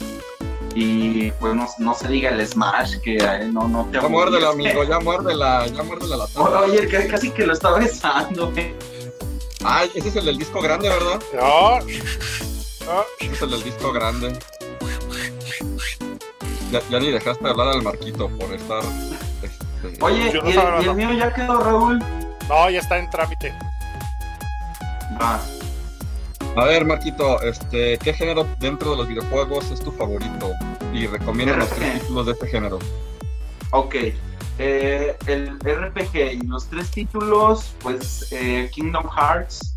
y 0.74 1.32
pues 1.32 1.54
no, 1.78 1.94
se 1.94 2.08
diga 2.08 2.30
el 2.30 2.48
Smash, 2.48 3.00
que 3.00 3.18
eh, 3.18 3.50
no, 3.52 3.68
no 3.68 3.86
te 3.92 4.00
Ya 4.00 4.08
muérdela, 4.08 4.52
amigo, 4.52 4.86
ya 4.86 5.00
muérdela, 5.02 5.68
ya 5.68 5.84
muérdela 5.84 6.16
la 6.16 6.28
taza. 6.28 6.62
Oye, 6.62 6.88
casi 7.10 7.30
que 7.32 7.46
lo 7.46 7.52
estaba 7.52 7.80
besando, 7.80 8.54
eh. 8.56 8.74
Ay, 9.66 9.90
ese 9.96 10.08
es 10.08 10.16
el 10.16 10.26
del 10.26 10.38
disco 10.38 10.62
grande, 10.62 10.88
¿verdad? 10.88 11.22
No. 11.34 12.55
Es 13.20 13.42
el 13.42 13.64
disco 13.64 13.92
grande. 13.92 14.38
Ya, 16.90 17.00
ni 17.00 17.12
dejaste 17.12 17.48
hablar 17.48 17.70
al 17.70 17.82
Marquito 17.82 18.30
por 18.38 18.54
estar. 18.54 18.84
Este... 19.42 20.04
Oye, 20.04 20.32
¿y, 20.46 20.88
el, 20.88 20.96
mío 20.96 21.14
ya 21.14 21.34
quedó, 21.34 21.60
Raúl? 21.60 22.00
No, 22.50 22.70
ya 22.70 22.80
está 22.80 22.98
en 22.98 23.10
trámite. 23.10 23.54
Ah. 25.20 25.40
A 26.56 26.66
ver, 26.66 26.86
Marquito, 26.86 27.42
este, 27.42 27.98
¿qué 27.98 28.14
género 28.14 28.48
dentro 28.60 28.92
de 28.92 28.98
los 28.98 29.08
videojuegos 29.08 29.72
es 29.72 29.80
tu 29.82 29.92
favorito? 29.92 30.52
Y 30.94 31.08
recomienda 31.08 31.58
los 31.58 31.70
tres 31.70 32.02
títulos 32.02 32.26
de 32.28 32.32
este 32.32 32.48
género. 32.48 32.80
Ok, 33.72 33.96
eh, 34.58 35.18
el 35.28 35.60
RPG 35.60 36.16
y 36.16 36.48
los 36.48 36.68
tres 36.68 36.90
títulos, 36.92 37.76
pues 37.82 38.32
eh, 38.32 38.70
Kingdom 38.74 39.06
Hearts, 39.10 39.75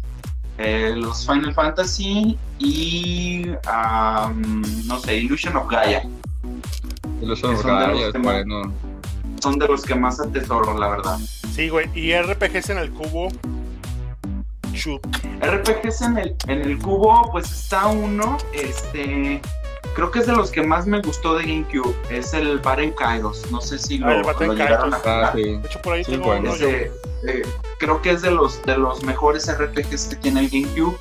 eh, 0.58 0.92
los 0.96 1.24
Final 1.26 1.54
Fantasy 1.54 2.36
y, 2.58 3.46
no 4.86 4.98
sé, 5.00 5.16
Illusion 5.16 5.56
of 5.56 5.68
Gaia. 5.70 6.02
Illusion 7.22 7.54
of 7.54 7.64
Gaia, 7.64 8.08
es 8.08 8.20
bueno. 8.20 8.72
Son 9.40 9.58
de 9.58 9.68
los 9.68 9.82
que 9.82 9.94
más 9.94 10.20
atesoro, 10.20 10.76
la 10.76 10.88
verdad. 10.88 11.18
Sí, 11.52 11.68
güey, 11.68 11.88
y 11.94 12.12
RPGs 12.12 12.70
en 12.70 12.78
el 12.78 12.90
cubo, 12.90 13.28
RPGs 15.40 16.02
en 16.02 16.18
el, 16.18 16.36
en 16.48 16.62
el 16.62 16.78
cubo, 16.78 17.28
pues 17.30 17.50
está 17.50 17.86
uno, 17.86 18.36
este, 18.52 19.40
creo 19.98 20.12
que 20.12 20.20
es 20.20 20.28
de 20.28 20.32
los 20.32 20.52
que 20.52 20.62
más 20.62 20.86
me 20.86 21.00
gustó 21.00 21.34
de 21.34 21.42
GameCube, 21.42 21.92
es 22.08 22.32
el 22.32 22.60
Baren 22.60 22.92
Kairos, 22.92 23.50
no 23.50 23.60
sé 23.60 23.80
si 23.80 23.98
lo, 23.98 24.06
ah, 24.06 24.32
lo 24.38 24.54
llegaron 24.54 24.94
a 24.94 25.00
ah, 25.04 25.32
De 25.34 25.56
hecho, 25.56 25.82
por 25.82 25.94
ahí 25.94 26.04
tengo 26.04 26.32
eh, 26.36 26.92
creo 27.80 28.00
que 28.00 28.12
es 28.12 28.22
de 28.22 28.30
los, 28.30 28.62
de 28.62 28.78
los 28.78 29.02
mejores 29.02 29.52
RPGs 29.52 30.04
que 30.04 30.14
tiene 30.14 30.38
el 30.38 30.50
GameCube. 30.50 30.96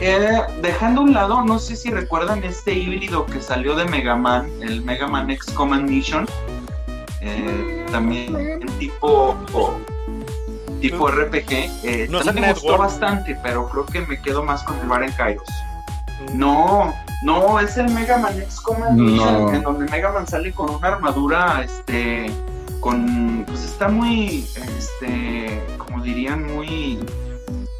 Eh, 0.00 0.40
dejando 0.60 1.02
a 1.02 1.04
un 1.04 1.14
lado, 1.14 1.44
no 1.44 1.60
sé 1.60 1.76
si 1.76 1.92
recuerdan 1.92 2.42
este 2.42 2.72
híbrido 2.72 3.26
que 3.26 3.40
salió 3.40 3.76
de 3.76 3.84
Mega 3.84 4.16
Man, 4.16 4.50
el 4.60 4.82
Mega 4.82 5.06
Man 5.06 5.30
X 5.30 5.52
Command 5.52 5.88
Mission. 5.88 6.26
Eh, 7.20 7.86
también 7.92 8.66
tipo 8.80 9.36
tipo 10.80 11.06
RPG. 11.06 11.52
Eh, 11.84 12.08
me 12.34 12.52
gustó 12.52 12.76
bastante, 12.76 13.38
pero 13.40 13.68
creo 13.68 13.86
que 13.86 14.00
me 14.00 14.20
quedo 14.20 14.42
más 14.42 14.64
con 14.64 14.80
el 14.80 14.88
Bar 14.88 15.04
en 15.04 15.12
Kairos. 15.12 15.46
Mm. 16.32 16.38
No, 16.40 16.92
no, 17.24 17.60
es 17.60 17.76
el 17.76 17.88
Mega 17.90 18.18
Man 18.18 18.36
X 18.40 18.60
Command 18.60 18.98
en 19.54 19.62
donde 19.62 19.90
Mega 19.90 20.12
Man 20.12 20.26
sale 20.26 20.52
con 20.52 20.70
una 20.70 20.88
armadura, 20.88 21.62
este, 21.62 22.32
con, 22.80 23.44
pues 23.46 23.64
está 23.64 23.88
muy, 23.88 24.46
este, 24.76 25.62
como 25.78 26.02
dirían, 26.02 26.46
muy, 26.46 26.98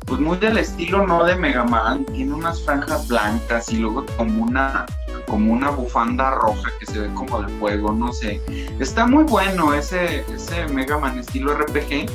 pues 0.07 0.21
muy 0.21 0.37
del 0.39 0.59
estilo, 0.59 1.07
no 1.07 1.25
de 1.25 1.35
Mega 1.37 1.65
Man, 1.65 2.05
tiene 2.07 2.35
unas 2.35 2.63
franjas 2.63 3.09
blancas 3.09 3.73
y 3.73 3.79
luego 3.79 4.05
como 4.17 4.45
una, 4.45 4.87
como 5.27 5.53
una 5.53 5.71
bufanda 5.71 6.31
roja 6.31 6.71
que 6.79 6.87
se 6.87 7.01
ve 7.01 7.15
como 7.15 7.43
de 7.43 7.49
fuego, 7.59 7.93
no 7.93 8.13
sé. 8.13 8.41
Está 8.79 9.07
muy 9.07 9.25
bueno 9.25 9.75
ese, 9.75 10.25
ese 10.33 10.67
Mega 10.69 10.99
Man 10.99 11.19
estilo 11.19 11.55
RPG 11.55 12.07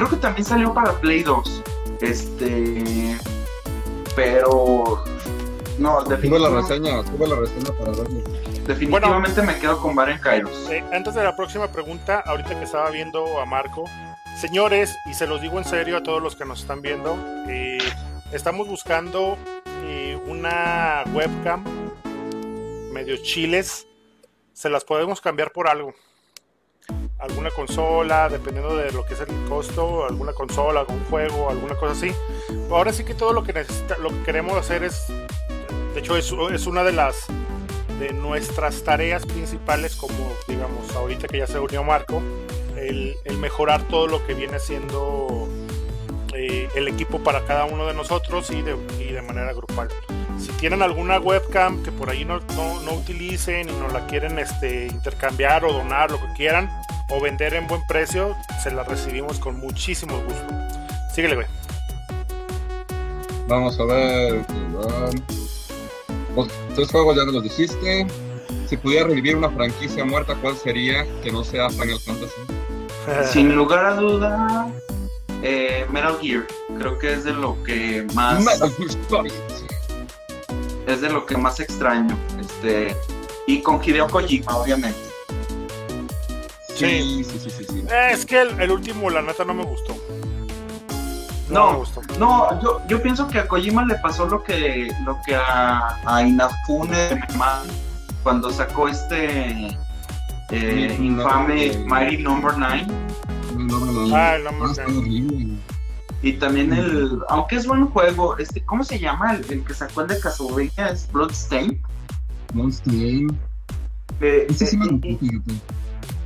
Creo 0.00 0.08
que 0.08 0.16
también 0.16 0.46
salió 0.46 0.72
para 0.72 0.92
Play 0.92 1.22
2. 1.22 1.62
Este. 2.00 3.18
Pero. 4.16 5.04
No, 5.80 6.02
definitivamente. 6.02 6.38
la 6.38 6.60
reseña, 6.60 7.10
tuve 7.10 7.26
la 7.26 7.36
reseña 7.36 7.72
para 7.78 7.90
verlo. 7.92 8.20
Definitivamente 8.66 9.42
me 9.42 9.58
quedo 9.58 9.80
con 9.80 9.96
Baren 9.96 10.18
Kairos. 10.18 10.70
Eh, 10.70 10.84
antes 10.92 11.14
de 11.14 11.24
la 11.24 11.34
próxima 11.34 11.68
pregunta, 11.68 12.22
ahorita 12.26 12.50
que 12.50 12.64
estaba 12.64 12.90
viendo 12.90 13.40
a 13.40 13.46
Marco, 13.46 13.84
señores, 14.38 14.94
y 15.06 15.14
se 15.14 15.26
los 15.26 15.40
digo 15.40 15.56
en 15.56 15.64
serio 15.64 15.96
a 15.96 16.02
todos 16.02 16.22
los 16.22 16.36
que 16.36 16.44
nos 16.44 16.60
están 16.60 16.82
viendo, 16.82 17.16
eh, 17.48 17.78
estamos 18.30 18.68
buscando 18.68 19.38
eh, 19.84 20.20
una 20.26 21.02
webcam 21.14 21.64
medio 22.92 23.16
chiles. 23.16 23.86
Se 24.52 24.68
las 24.68 24.84
podemos 24.84 25.22
cambiar 25.22 25.50
por 25.50 25.66
algo 25.66 25.94
alguna 27.20 27.50
consola, 27.50 28.28
dependiendo 28.28 28.76
de 28.76 28.90
lo 28.92 29.04
que 29.04 29.14
es 29.14 29.20
el 29.20 29.48
costo, 29.48 30.06
alguna 30.06 30.32
consola, 30.32 30.80
algún 30.80 31.04
juego, 31.04 31.50
alguna 31.50 31.74
cosa 31.76 31.92
así. 31.92 32.12
Ahora 32.70 32.92
sí 32.92 33.04
que 33.04 33.14
todo 33.14 33.32
lo 33.32 33.44
que 33.44 33.52
necesita, 33.52 33.98
lo 33.98 34.08
que 34.08 34.22
queremos 34.22 34.56
hacer 34.56 34.84
es, 34.84 35.06
de 35.94 36.00
hecho 36.00 36.16
es, 36.16 36.32
es 36.52 36.66
una 36.66 36.84
de 36.84 36.92
las 36.92 37.26
de 37.98 38.12
nuestras 38.12 38.82
tareas 38.82 39.26
principales, 39.26 39.94
como 39.96 40.32
digamos 40.48 40.94
ahorita 40.96 41.28
que 41.28 41.38
ya 41.38 41.46
se 41.46 41.58
unió 41.58 41.84
Marco, 41.84 42.22
el, 42.76 43.16
mejorar 43.38 43.82
todo 43.88 44.06
lo 44.06 44.26
que 44.26 44.34
viene 44.34 44.58
siendo 44.58 45.48
eh, 46.34 46.68
el 46.74 46.88
equipo 46.88 47.22
para 47.22 47.44
cada 47.44 47.66
uno 47.66 47.86
de 47.86 47.94
nosotros 47.94 48.50
y 48.50 48.62
de, 48.62 48.76
y 48.98 49.12
de 49.12 49.22
manera 49.22 49.52
grupal 49.52 49.88
si 50.40 50.50
tienen 50.52 50.82
alguna 50.82 51.18
webcam 51.20 51.82
que 51.82 51.92
por 51.92 52.10
ahí 52.10 52.24
no, 52.24 52.40
no, 52.56 52.92
utilicen 52.94 53.68
y 53.68 53.72
no 53.72 53.88
la 53.88 54.06
quieren 54.06 54.38
este, 54.38 54.86
intercambiar 54.86 55.64
o 55.64 55.72
donar, 55.72 56.10
lo 56.10 56.18
que 56.20 56.32
quieran, 56.34 56.70
o 57.10 57.20
vender 57.20 57.54
en 57.54 57.66
buen 57.66 57.82
precio, 57.86 58.34
se 58.62 58.70
la 58.70 58.82
recibimos 58.82 59.38
con 59.38 59.58
muchísimo 59.58 60.16
gusto. 60.16 60.54
Síguele, 61.14 61.34
güey. 61.34 61.46
Vamos 63.46 63.78
a 63.78 63.84
ver. 63.84 64.44
Los 66.44 66.74
tres 66.74 66.90
juegos 66.90 67.16
ya 67.16 67.24
nos 67.24 67.34
los 67.34 67.42
dijiste. 67.42 68.06
Si 68.68 68.76
pudiera 68.76 69.06
revivir 69.06 69.36
una 69.36 69.50
franquicia 69.50 70.04
muerta, 70.04 70.36
¿cuál 70.40 70.56
sería 70.56 71.06
que 71.22 71.32
no 71.32 71.44
sea 71.44 71.68
Final 71.70 71.98
Fantasy? 71.98 72.40
Sin 73.32 73.54
lugar 73.54 73.84
a 73.84 73.94
duda, 73.94 74.72
eh, 75.42 75.86
Metal 75.90 76.16
Gear. 76.20 76.46
Creo 76.78 76.98
que 76.98 77.12
es 77.12 77.24
de 77.24 77.32
lo 77.32 77.62
que 77.64 78.06
más. 78.14 78.44
Metal 78.44 78.70
Gear 78.70 79.26
es 80.86 81.00
de 81.00 81.10
lo 81.10 81.26
que 81.26 81.36
más 81.36 81.60
extraño. 81.60 82.16
Este, 82.40 82.96
y 83.46 83.62
con 83.62 83.80
Hideo 83.82 84.08
Kojima, 84.08 84.56
obviamente. 84.56 84.98
Sí, 86.74 87.24
sí, 87.24 87.38
sí, 87.38 87.50
sí. 87.50 87.84
Eh, 87.90 88.10
es 88.12 88.24
que 88.24 88.40
el, 88.40 88.70
último, 88.70 89.10
la 89.10 89.22
neta, 89.22 89.44
no 89.44 89.54
me 89.54 89.64
gustó. 89.64 89.96
No, 91.50 91.82
no, 92.18 92.60
yo, 92.62 92.80
yo, 92.86 93.02
pienso 93.02 93.26
que 93.28 93.40
a 93.40 93.48
Kojima 93.48 93.84
le 93.84 93.96
pasó 93.96 94.26
lo 94.26 94.42
que, 94.42 94.92
lo 95.04 95.18
que 95.26 95.34
a, 95.34 95.96
a 96.06 96.22
Inafune 96.22 97.20
cuando 98.22 98.50
sacó 98.50 98.88
este 98.88 99.76
eh, 100.50 100.96
infame 101.00 101.76
Mighty 101.86 102.18
Number 102.22 102.52
9. 102.56 102.86
Ah, 104.12 104.36
el 104.36 104.44
Number 104.44 104.70
9. 104.86 105.58
Y 106.22 106.34
también 106.34 106.72
el, 106.72 107.18
aunque 107.28 107.56
es 107.56 107.66
buen 107.66 107.86
juego, 107.86 108.36
este, 108.36 108.62
¿cómo 108.64 108.84
se 108.84 108.98
llama? 108.98 109.34
El, 109.34 109.64
que 109.64 109.74
sacó 109.74 110.02
el 110.02 110.08
de 110.08 110.20
Castlevania 110.20 110.88
es 110.90 111.10
Bloodstained. 111.10 111.78
Bloodstained. 112.52 113.34
Eh, 114.20 114.46
sí 114.54 114.78
eh, 115.02 115.40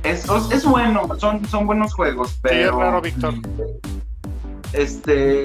es, 0.03 0.27
es, 0.51 0.65
bueno, 0.65 1.07
son, 1.17 1.45
son 1.47 1.65
buenos 1.65 1.93
juegos, 1.93 2.37
pero. 2.41 2.55
Sí, 2.55 2.61
es 2.61 2.71
raro, 2.71 3.01
Víctor. 3.01 3.33
Este. 4.75 5.43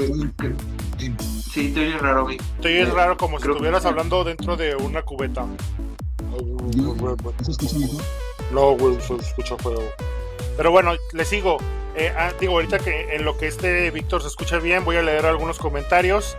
Sí, 1.52 1.72
te 1.72 1.80
oyes 1.80 2.00
raro, 2.00 2.26
Víctor. 2.26 2.46
Te 2.60 2.68
oyes 2.68 2.92
raro 2.92 3.16
como 3.16 3.38
si 3.38 3.48
estuvieras 3.48 3.84
hablando 3.84 4.24
dentro 4.24 4.56
de 4.56 4.76
una 4.76 5.02
cubeta. 5.02 5.46
¿Se 7.42 7.50
escucha 7.52 7.78
mejor? 7.78 8.02
No, 8.52 8.76
güey, 8.76 9.00
se 9.00 9.14
escucha 9.14 9.56
feo. 9.56 9.82
Pero 10.56 10.70
bueno, 10.70 10.92
le 11.12 11.24
sigo. 11.24 11.58
Eh, 11.96 12.12
ah, 12.16 12.32
digo, 12.38 12.54
ahorita 12.54 12.78
que 12.78 13.14
en 13.14 13.24
lo 13.24 13.36
que 13.36 13.48
este 13.48 13.90
Víctor 13.90 14.22
se 14.22 14.28
escucha 14.28 14.58
bien, 14.58 14.84
voy 14.84 14.96
a 14.96 15.02
leer 15.02 15.26
algunos 15.26 15.58
comentarios. 15.58 16.36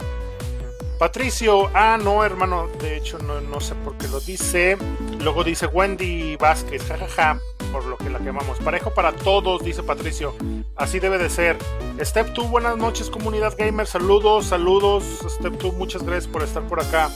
Patricio, 0.98 1.70
ah, 1.74 1.98
no, 2.02 2.24
hermano, 2.24 2.68
de 2.80 2.96
hecho 2.98 3.18
no, 3.20 3.42
no 3.42 3.60
sé 3.60 3.74
por 3.76 3.98
qué 3.98 4.08
lo 4.08 4.20
dice. 4.20 4.78
Luego 5.20 5.44
dice 5.44 5.66
Wendy 5.66 6.36
Vázquez, 6.36 6.84
jajaja, 6.84 7.40
por 7.72 7.86
lo 7.86 7.98
que 7.98 8.10
la 8.10 8.20
quemamos. 8.20 8.60
Parejo 8.60 8.94
para 8.94 9.12
todos, 9.14 9.64
dice 9.64 9.84
Patricio. 9.84 10.36
Así 10.76 11.00
debe 11.00 11.18
de 11.18 11.30
ser. 11.30 11.58
Step 12.00 12.34
2, 12.34 12.50
buenas 12.50 12.78
noches, 12.78 13.10
comunidad 13.10 13.56
gamer. 13.58 13.88
Saludos, 13.88 14.48
saludos. 14.48 15.04
Step 15.28 15.54
2, 15.54 15.74
muchas 15.76 16.04
gracias 16.04 16.28
por 16.28 16.44
estar 16.44 16.64
por 16.64 16.80
acá. 16.82 17.10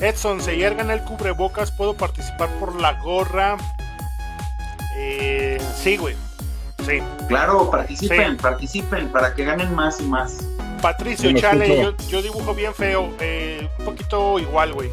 Edson, 0.00 0.40
se 0.40 0.66
en 0.66 0.90
el 0.90 1.02
cubrebocas, 1.02 1.70
puedo 1.72 1.94
participar 1.94 2.48
por 2.58 2.80
la 2.80 2.94
gorra. 3.02 3.56
Eh, 4.96 5.60
sí, 5.76 5.96
güey. 5.96 6.16
Sí. 6.86 6.98
Claro, 7.28 7.70
participen, 7.70 8.36
participen 8.38 9.08
para 9.12 9.34
que 9.34 9.44
ganen 9.44 9.74
más 9.74 10.00
y 10.00 10.04
más. 10.04 10.48
Patricio, 10.80 11.30
chale, 11.34 11.94
yo, 12.08 12.22
dibujo 12.22 12.54
bien 12.54 12.72
feo, 12.74 13.10
eh, 13.20 13.68
un 13.78 13.84
poquito 13.84 14.38
igual, 14.38 14.72
güey. 14.72 14.90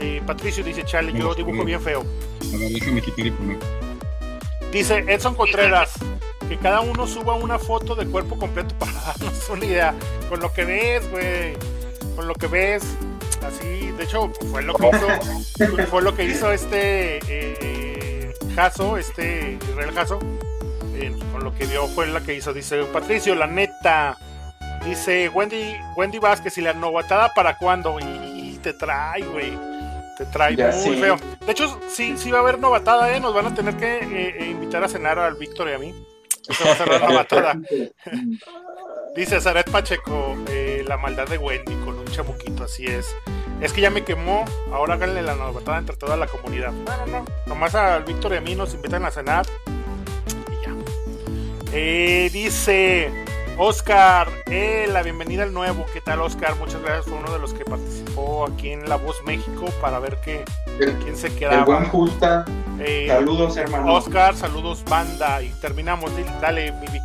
eh, 0.00 0.20
Patricio 0.26 0.64
dice, 0.64 0.84
chale, 0.84 1.12
yo 1.12 1.34
dibujo 1.34 1.64
bien 1.64 1.80
feo. 1.80 2.00
A 2.00 2.56
ver, 2.58 2.70
déjame 2.72 3.00
quitar 3.00 3.26
y 3.26 3.30
poner. 3.30 3.58
Dice 4.72 5.04
Edson 5.06 5.34
Contreras, 5.34 5.92
que 6.48 6.56
cada 6.56 6.80
uno 6.80 7.06
suba 7.06 7.34
una 7.34 7.58
foto 7.58 7.94
de 7.94 8.06
cuerpo 8.06 8.38
completo 8.38 8.74
para 8.78 8.92
darnos 9.06 9.48
una 9.50 9.64
idea. 9.64 9.94
Con 10.30 10.40
lo 10.40 10.52
que 10.52 10.64
ves, 10.64 11.10
güey. 11.10 11.52
Con 12.16 12.26
lo 12.26 12.34
que 12.34 12.46
ves. 12.46 12.82
Así, 13.46 13.90
de 13.90 14.04
hecho, 14.04 14.32
fue 14.50 14.62
lo 14.62 14.74
que 14.74 14.88
hizo, 14.88 15.86
fue 15.90 16.02
lo 16.02 16.14
que 16.14 16.24
hizo 16.24 16.52
este 16.52 17.18
eh, 17.28 18.32
Jaso, 18.54 18.96
este 18.96 19.58
Israel 19.68 19.92
Jaso. 19.94 20.18
Eh, 20.94 21.14
con 21.32 21.44
lo 21.44 21.54
que 21.54 21.66
vio 21.66 21.86
fue 21.88 22.06
la 22.06 22.22
que 22.22 22.34
hizo. 22.34 22.54
Dice 22.54 22.82
Patricio, 22.84 23.34
la 23.34 23.46
neta. 23.46 24.16
Dice 24.86 25.28
Wendy, 25.28 25.76
Wendy 25.96 26.18
Vázquez, 26.18 26.56
y 26.58 26.62
la 26.62 26.72
novatada 26.72 27.32
para 27.34 27.58
cuándo? 27.58 27.98
Y, 28.00 28.58
te 28.62 28.72
trae, 28.72 29.22
güey. 29.24 29.71
Te 30.18 30.26
trae 30.26 30.54
Ya, 30.56 30.68
muy 30.68 30.94
sí. 30.96 31.00
feo. 31.00 31.16
De 31.44 31.52
hecho, 31.52 31.80
sí, 31.88 32.14
sí 32.16 32.30
va 32.30 32.38
a 32.38 32.40
haber 32.42 32.58
novatada, 32.58 33.14
¿eh? 33.14 33.20
Nos 33.20 33.34
van 33.34 33.46
a 33.46 33.54
tener 33.54 33.76
que 33.76 33.98
eh, 33.98 34.36
eh, 34.40 34.46
invitar 34.50 34.84
a 34.84 34.88
cenar 34.88 35.18
al 35.18 35.34
Víctor 35.36 35.68
y 35.68 35.72
a 35.72 35.78
mí. 35.78 35.94
Esa 36.48 36.64
va 36.64 36.72
a 36.72 36.76
ser 36.76 36.88
la 36.88 36.98
novatada. 36.98 37.54
Dice 39.16 39.40
Zaret 39.40 39.70
Pacheco, 39.70 40.36
eh, 40.48 40.84
la 40.86 40.96
maldad 40.96 41.26
de 41.28 41.36
Wendy 41.38 41.74
con 41.84 41.98
un 41.98 42.06
chamuquito, 42.06 42.64
así 42.64 42.86
es. 42.86 43.14
Es 43.60 43.72
que 43.72 43.80
ya 43.80 43.90
me 43.90 44.02
quemó, 44.04 44.44
ahora 44.72 44.94
háganle 44.94 45.22
la 45.22 45.34
novatada 45.34 45.78
entre 45.78 45.96
toda 45.96 46.16
la 46.16 46.26
comunidad. 46.26 46.72
No, 46.72 46.96
no, 46.96 47.06
no. 47.06 47.24
Nomás 47.46 47.74
al 47.74 48.04
Víctor 48.04 48.32
y 48.32 48.36
a 48.36 48.40
mí 48.40 48.54
nos 48.54 48.74
invitan 48.74 49.04
a 49.04 49.10
cenar. 49.10 49.46
Y 50.50 50.66
ya. 50.66 50.72
Eh, 51.72 52.30
dice 52.32 53.10
Oscar, 53.58 54.28
eh, 54.46 54.88
la 54.90 55.02
bienvenida 55.02 55.42
al 55.44 55.52
nuevo. 55.52 55.84
¿Qué 55.92 56.00
tal, 56.00 56.20
Oscar? 56.22 56.56
Muchas 56.56 56.80
gracias. 56.82 57.04
Fue 57.06 57.14
uno 57.18 57.32
de 57.32 57.38
los 57.38 57.52
que 57.52 57.64
participó 57.64 58.46
aquí 58.46 58.70
en 58.72 58.88
La 58.88 58.96
Voz 58.96 59.22
México 59.24 59.66
para 59.80 59.98
ver 59.98 60.20
que, 60.20 60.44
El, 60.80 60.94
quién 60.98 61.16
se 61.16 61.28
el 61.28 61.36
quedaba. 61.36 61.64
buen 61.64 61.84
Justa. 61.88 62.44
Eh, 62.80 63.06
Saludos, 63.08 63.56
hermano. 63.56 63.94
Oscar, 63.94 64.34
saludos, 64.34 64.82
banda. 64.88 65.42
Y 65.42 65.50
terminamos. 65.60 66.10
Dale, 66.40 66.72
mi 66.72 66.86
Vic. 66.88 67.02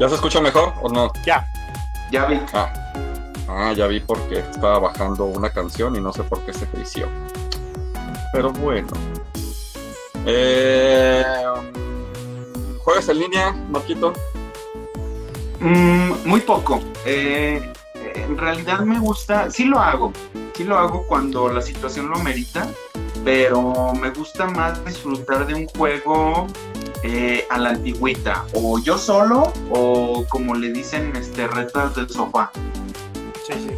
¿Ya 0.00 0.08
se 0.08 0.14
escucha 0.14 0.40
mejor 0.40 0.72
o 0.82 0.88
no? 0.88 1.12
Ya. 1.24 1.46
Ya 2.10 2.24
vi. 2.26 2.40
Ah, 2.54 2.72
ah, 3.48 3.72
ya 3.76 3.86
vi 3.86 4.00
porque 4.00 4.38
estaba 4.40 4.78
bajando 4.78 5.26
una 5.26 5.50
canción 5.50 5.94
y 5.94 6.00
no 6.00 6.12
sé 6.12 6.22
por 6.24 6.40
qué 6.46 6.52
se 6.54 6.66
frició. 6.66 7.06
Pero 8.32 8.50
bueno. 8.52 8.88
Eh, 10.26 11.22
¿Juegas 12.82 13.08
en 13.10 13.18
línea, 13.18 13.52
Marquito? 13.70 14.12
Mm, 15.60 16.26
muy 16.26 16.40
poco. 16.40 16.80
Eh, 17.04 17.72
en 18.14 18.38
realidad 18.38 18.80
me 18.80 18.98
gusta, 18.98 19.50
sí 19.50 19.64
lo 19.64 19.78
hago, 19.78 20.12
sí 20.54 20.64
lo 20.64 20.78
hago 20.78 21.06
cuando 21.06 21.48
la 21.52 21.60
situación 21.60 22.08
lo 22.08 22.18
merita, 22.18 22.66
pero 23.24 23.92
me 23.92 24.10
gusta 24.10 24.46
más 24.46 24.82
disfrutar 24.84 25.46
de 25.46 25.54
un 25.54 25.66
juego 25.66 26.46
eh, 27.02 27.46
a 27.50 27.58
la 27.58 27.70
antigüita, 27.70 28.44
o 28.54 28.78
yo 28.78 28.96
solo, 28.96 29.52
o 29.70 30.24
como 30.28 30.54
le 30.54 30.72
dicen, 30.72 31.14
este, 31.16 31.46
retas 31.46 31.94
del 31.94 32.08
sofá. 32.08 32.50
Sí, 33.46 33.52
sí. 33.52 33.74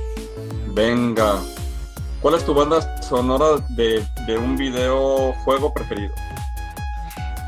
Venga. 0.69 1.41
¿Cuál 2.21 2.35
es 2.35 2.45
tu 2.45 2.55
banda 2.55 3.03
sonora 3.03 3.65
de, 3.71 4.07
de 4.29 4.39
un 4.39 4.57
videojuego 4.57 5.75
preferido? 5.75 6.15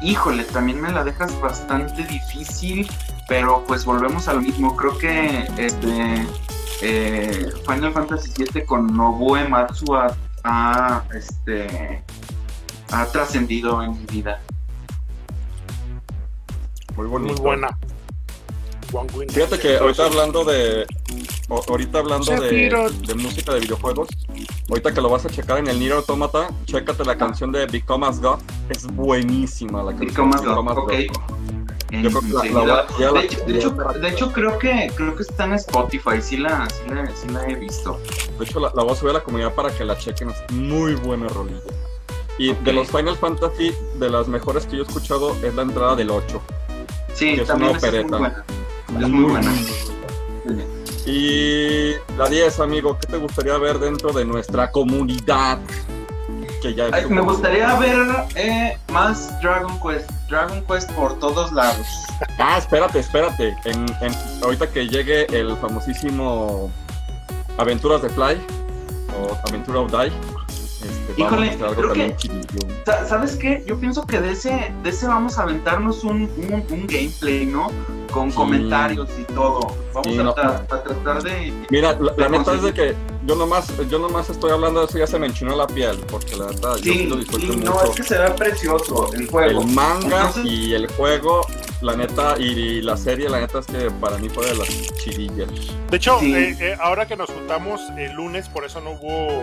Híjole, 0.03 0.43
también 0.45 0.81
me 0.81 0.91
la 0.91 1.05
dejas 1.05 1.41
bastante 1.41 2.05
difícil, 2.05 2.91
pero 3.29 3.65
pues 3.67 3.85
volvemos 3.85 4.29
a 4.29 4.35
lo 4.35 4.41
mismo. 4.41 4.77
Creo 4.77 4.97
que 4.99 5.47
este 5.59 6.27
eh, 6.83 7.53
Final 7.67 7.93
Fantasy 7.93 8.45
VII 8.45 8.65
con 8.65 8.87
Nobuo 8.97 9.37
Ematsu 9.37 9.95
ha, 9.95 10.17
ha, 10.45 11.05
este, 11.15 12.03
ha 12.91 13.07
trascendido 13.07 13.83
en 13.83 13.93
mi 13.93 14.07
vida. 14.07 14.41
Muy 16.97 17.07
bonito. 17.07 17.35
Muy 17.35 17.43
buena. 17.43 17.79
Fíjate 19.29 19.59
que 19.59 19.77
ahorita 19.77 20.07
hablando 20.07 20.45
de. 20.45 20.87
ahorita 21.69 21.99
hablando 21.99 22.31
de, 22.31 23.15
música 23.17 23.53
de 23.53 23.61
videojuegos, 23.61 24.09
ahorita 24.69 24.95
que 24.95 25.01
lo 25.01 25.09
vas 25.09 25.27
a 25.27 25.31
checar 25.31 25.59
en 25.59 25.67
el 25.67 25.81
Nier 25.81 25.95
Automata, 25.95 26.49
chécate 26.67 27.05
la 27.05 27.17
canción 27.17 27.51
de 27.51 27.67
Become 27.67 28.07
as 28.07 28.21
God. 28.21 28.39
Es 28.69 28.87
buenísima 28.87 29.83
la 29.83 29.91
canción. 29.91 30.31
Become 30.31 30.35
as 30.37 30.43
God, 30.43 30.51
Become 30.51 30.71
as 30.71 30.79
ok. 30.79 31.44
Yo 32.03 32.11
creo 32.11 32.21
que 32.23 32.29
la- 32.29 32.35
Enseguida. 32.43 32.65
la- 32.65 32.87
ya 32.99 33.11
la- 33.11 33.21
de, 33.21 33.27
hecho, 33.27 33.41
de, 33.47 33.57
hecho, 33.59 33.71
de 33.71 34.09
hecho, 34.09 34.33
creo 34.33 34.59
que 34.59 34.91
creo 34.95 35.15
que 35.17 35.23
está 35.23 35.45
en 35.45 35.53
Spotify, 35.55 36.21
sí 36.21 36.37
la, 36.37 36.69
sí 36.71 36.83
la, 36.89 37.07
sí 37.15 37.29
la 37.29 37.49
he 37.49 37.55
visto. 37.55 38.01
De 38.39 38.45
hecho, 38.45 38.61
la, 38.61 38.73
la 38.75 38.83
voy 38.83 38.93
a 38.93 38.97
subir 38.97 39.11
a 39.11 39.15
la 39.15 39.23
comunidad 39.25 39.55
para 39.55 39.71
que 39.71 39.85
la 39.85 39.97
chequen. 39.99 40.31
Es 40.31 40.53
muy 40.53 40.95
buena 40.95 41.29
rolilla. 41.29 41.61
Y 42.39 42.53
de 42.53 42.73
los 42.73 42.89
Final 42.89 43.17
Fantasy, 43.17 43.73
de 43.99 44.11
las 44.11 44.27
mejores 44.29 44.67
que 44.67 44.77
yo 44.79 44.83
he 44.83 44.87
escuchado, 44.87 45.37
es 45.45 45.55
la 45.55 45.63
entrada 45.63 45.95
del 45.95 46.11
8. 46.11 46.41
Sí, 47.15 47.37
Que 47.37 47.43
es 47.43 47.51
una 47.51 47.71
esa 47.71 47.77
es 47.77 47.83
muy 47.83 47.89
opereta. 48.01 48.17
buena. 48.19 48.45
Es 49.01 49.09
muy 49.09 49.25
buena. 49.31 49.53
Y 51.07 51.93
la 52.17 52.29
10, 52.29 52.61
amigo, 52.61 52.97
¿qué 52.99 53.07
te 53.07 53.17
gustaría 53.19 53.57
ver 53.59 53.79
dentro 53.79 54.13
de 54.13 54.25
nuestra 54.25 54.71
comunidad? 54.71 55.59
Que 56.65 56.75
ya 56.75 56.87
es 56.87 56.95
Ay, 56.95 57.03
tu 57.03 57.11
me 57.11 57.21
gustaría 57.21 57.75
ver 57.75 58.07
eh, 58.37 58.79
más 58.91 59.39
Dragon 59.43 59.79
Quest, 59.83 60.11
Dragon 60.31 60.65
Quest 60.65 60.91
por 60.93 61.19
todos 61.19 61.53
lados. 61.53 61.87
Ah, 62.39 62.57
espérate, 62.57 63.01
espérate. 63.01 63.55
En, 63.67 63.85
en- 64.01 64.15
ahorita 64.43 64.67
que 64.69 64.89
llegue 64.89 65.27
el 65.39 65.55
famosísimo 65.59 66.71
Aventuras 67.59 68.01
de 68.01 68.09
Fly 68.09 68.41
o 69.15 69.37
Aventura 69.47 69.81
of 69.81 69.91
Die. 69.93 70.11
Híjole, 71.17 71.57
creo 71.77 71.93
que- 71.93 72.17
¿Sabes 73.09 73.37
qué? 73.37 73.63
Yo 73.67 73.79
pienso 73.79 74.05
que 74.07 74.21
de 74.21 74.33
ese, 74.33 74.73
de 74.83 74.91
ese 74.91 75.07
vamos 75.07 75.39
a 75.39 75.43
aventarnos 75.43 76.05
un, 76.05 76.23
un, 76.37 76.65
un 76.71 76.87
gameplay, 76.87 77.47
¿no? 77.47 77.71
Con 78.11 78.31
Sí. 78.31 78.37
comentarios 78.37 79.09
y 79.19 79.25
todo. 79.33 79.75
Vamos 79.93 80.07
Sí, 80.13 80.19
a, 80.19 80.23
no. 80.23 80.35
tra- 80.35 80.63
a 80.71 80.83
tratar 80.83 81.23
de... 81.23 81.53
Mira, 81.71 81.97
la, 82.17 82.29
neta 82.29 82.55
es 82.55 82.63
de 82.63 82.73
que 82.73 82.95
yo 83.27 83.35
nomás, 83.37 83.73
yo 83.89 83.99
nomás 83.99 84.29
estoy 84.31 84.51
hablando 84.53 84.81
de 84.81 84.87
eso 84.87 84.97
y 84.99 85.01
ya 85.01 85.07
se 85.07 85.19
me 85.19 85.27
enchinó 85.27 85.57
la 85.57 85.67
piel, 85.67 85.99
porque 86.11 86.37
la 86.37 86.47
neta 86.47 86.77
yo 86.79 86.93
Sí, 86.93 87.07
lo 87.07 87.17
disfruto 87.17 87.53
sí, 87.53 87.59
no, 87.59 87.73
mucho. 87.73 87.85
es 87.85 87.97
que 87.97 88.03
se 88.03 88.19
ve 88.19 88.31
precioso 88.31 89.11
el 89.15 89.29
juego. 89.29 89.61
el 89.63 89.67
manga 89.69 90.27
Entonces- 90.29 90.45
y 90.47 90.75
el 90.75 90.87
juego, 90.93 91.47
la 91.81 91.97
neta, 91.97 92.37
y, 92.39 92.83
la 92.83 92.97
serie, 92.97 93.29
la 93.29 93.41
neta 93.41 93.61
es 93.61 93.67
que 93.67 93.91
para 94.01 94.19
mí 94.19 94.29
fue 94.29 94.47
de 94.47 94.55
las 94.57 94.69
chidillas. 94.99 95.49
De 95.91 95.97
hecho, 95.97 96.19
Sí. 96.21 96.35
eh, 96.35 96.57
eh, 96.61 96.77
ahora 96.81 97.07
que 97.07 97.17
nos 97.17 97.31
juntamos 97.31 97.81
el 97.99 98.13
lunes, 98.13 98.49
por 98.49 98.65
eso 98.65 98.81
no 98.81 98.93
hubo 98.93 99.43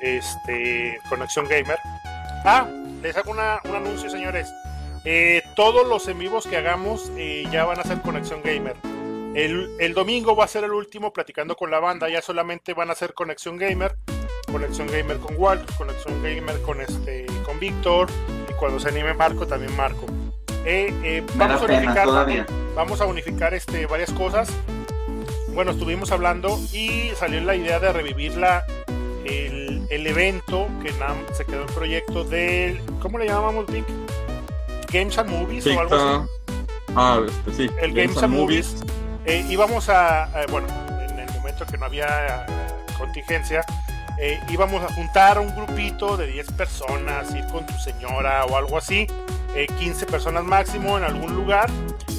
este 0.00 0.98
conexión 1.08 1.46
gamer. 1.48 1.78
Ah, 2.44 2.66
les 3.02 3.16
hago 3.16 3.30
una- 3.30 3.60
un 3.64 3.74
anuncio, 3.76 4.08
señores. 4.10 4.48
Eh, 5.04 5.42
todos 5.56 5.86
los 5.88 6.06
en 6.08 6.18
vivos 6.18 6.46
que 6.46 6.56
hagamos 6.56 7.10
eh, 7.16 7.44
ya 7.50 7.64
van 7.64 7.80
a 7.80 7.84
ser 7.84 8.00
conexión 8.00 8.40
gamer. 8.42 8.76
El, 9.34 9.70
el 9.78 9.94
domingo 9.94 10.34
va 10.36 10.44
a 10.44 10.48
ser 10.48 10.64
el 10.64 10.72
último 10.72 11.12
platicando 11.12 11.56
con 11.56 11.70
la 11.70 11.78
banda. 11.80 12.08
Ya 12.08 12.20
solamente 12.20 12.74
van 12.74 12.90
a 12.90 12.94
ser 12.94 13.14
conexión 13.14 13.56
gamer, 13.56 13.94
conexión 14.50 14.88
gamer 14.88 15.18
con 15.18 15.36
Walt, 15.38 15.70
conexión 15.76 16.22
gamer 16.22 16.60
con 16.62 16.80
este 16.80 17.26
con 17.44 17.58
Víctor 17.60 18.08
y 18.48 18.52
cuando 18.54 18.78
se 18.80 18.88
anime 18.88 19.14
Marco 19.14 19.46
también 19.46 19.74
Marco. 19.76 20.06
Eh, 20.66 20.92
eh, 21.02 21.22
vamos 21.36 21.62
a 21.62 21.64
unificar 21.64 22.04
todavía. 22.04 22.46
vamos 22.74 23.00
a 23.00 23.06
unificar 23.06 23.54
este, 23.54 23.86
varias 23.86 24.10
cosas. 24.12 24.50
Bueno, 25.54 25.70
estuvimos 25.72 26.12
hablando 26.12 26.58
y 26.72 27.10
salió 27.16 27.40
la 27.40 27.54
idea 27.56 27.80
de 27.80 27.92
revivir 27.92 28.36
la, 28.36 28.64
el, 29.24 29.86
el 29.90 30.06
evento 30.06 30.68
que 30.82 30.92
se 31.34 31.44
quedó 31.44 31.62
el 31.62 31.72
proyecto 31.72 32.24
del. 32.24 32.80
¿Cómo 33.00 33.18
le 33.18 33.26
llamamos, 33.26 33.66
Vic? 33.66 33.84
Games 34.92 35.16
and 35.18 35.30
Movies 35.30 35.66
o 35.66 35.80
algo 35.80 35.94
así. 35.94 36.30
Ah, 36.96 37.20
este, 37.26 37.52
sí. 37.52 37.70
El 37.80 37.92
Games 37.92 38.22
and 38.22 38.34
Movies. 38.34 38.76
Eh, 39.24 39.44
íbamos 39.48 39.88
a, 39.88 40.28
eh, 40.42 40.46
bueno, 40.50 40.66
en 41.08 41.18
el 41.18 41.30
momento 41.34 41.64
que 41.66 41.76
no 41.76 41.86
había 41.86 42.44
eh, 42.48 42.94
contingencia, 42.98 43.64
eh, 44.18 44.40
íbamos 44.50 44.82
a 44.82 44.92
juntar 44.92 45.38
un 45.38 45.54
grupito 45.54 46.16
de 46.16 46.26
10 46.26 46.52
personas, 46.52 47.34
ir 47.34 47.46
con 47.46 47.64
tu 47.66 47.74
señora 47.74 48.44
o 48.46 48.56
algo 48.56 48.76
así, 48.76 49.06
eh, 49.54 49.66
15 49.78 50.06
personas 50.06 50.44
máximo 50.44 50.98
en 50.98 51.04
algún 51.04 51.34
lugar, 51.34 51.70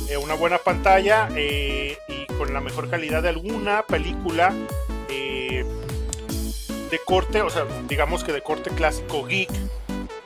eh, 0.10 0.18
una 0.18 0.34
buena 0.34 0.58
pantalla 0.58 1.30
eh, 1.36 1.98
y 2.08 2.26
con 2.34 2.54
la 2.54 2.60
mejor 2.60 2.90
calidad 2.90 3.22
de 3.24 3.30
alguna 3.30 3.84
película 3.84 4.54
eh, 5.10 5.64
de 6.92 7.00
corte, 7.06 7.42
o 7.42 7.50
sea, 7.50 7.66
digamos 7.88 8.24
que 8.24 8.32
de 8.34 8.42
corte 8.42 8.70
clásico 8.72 9.24
geek. 9.26 9.50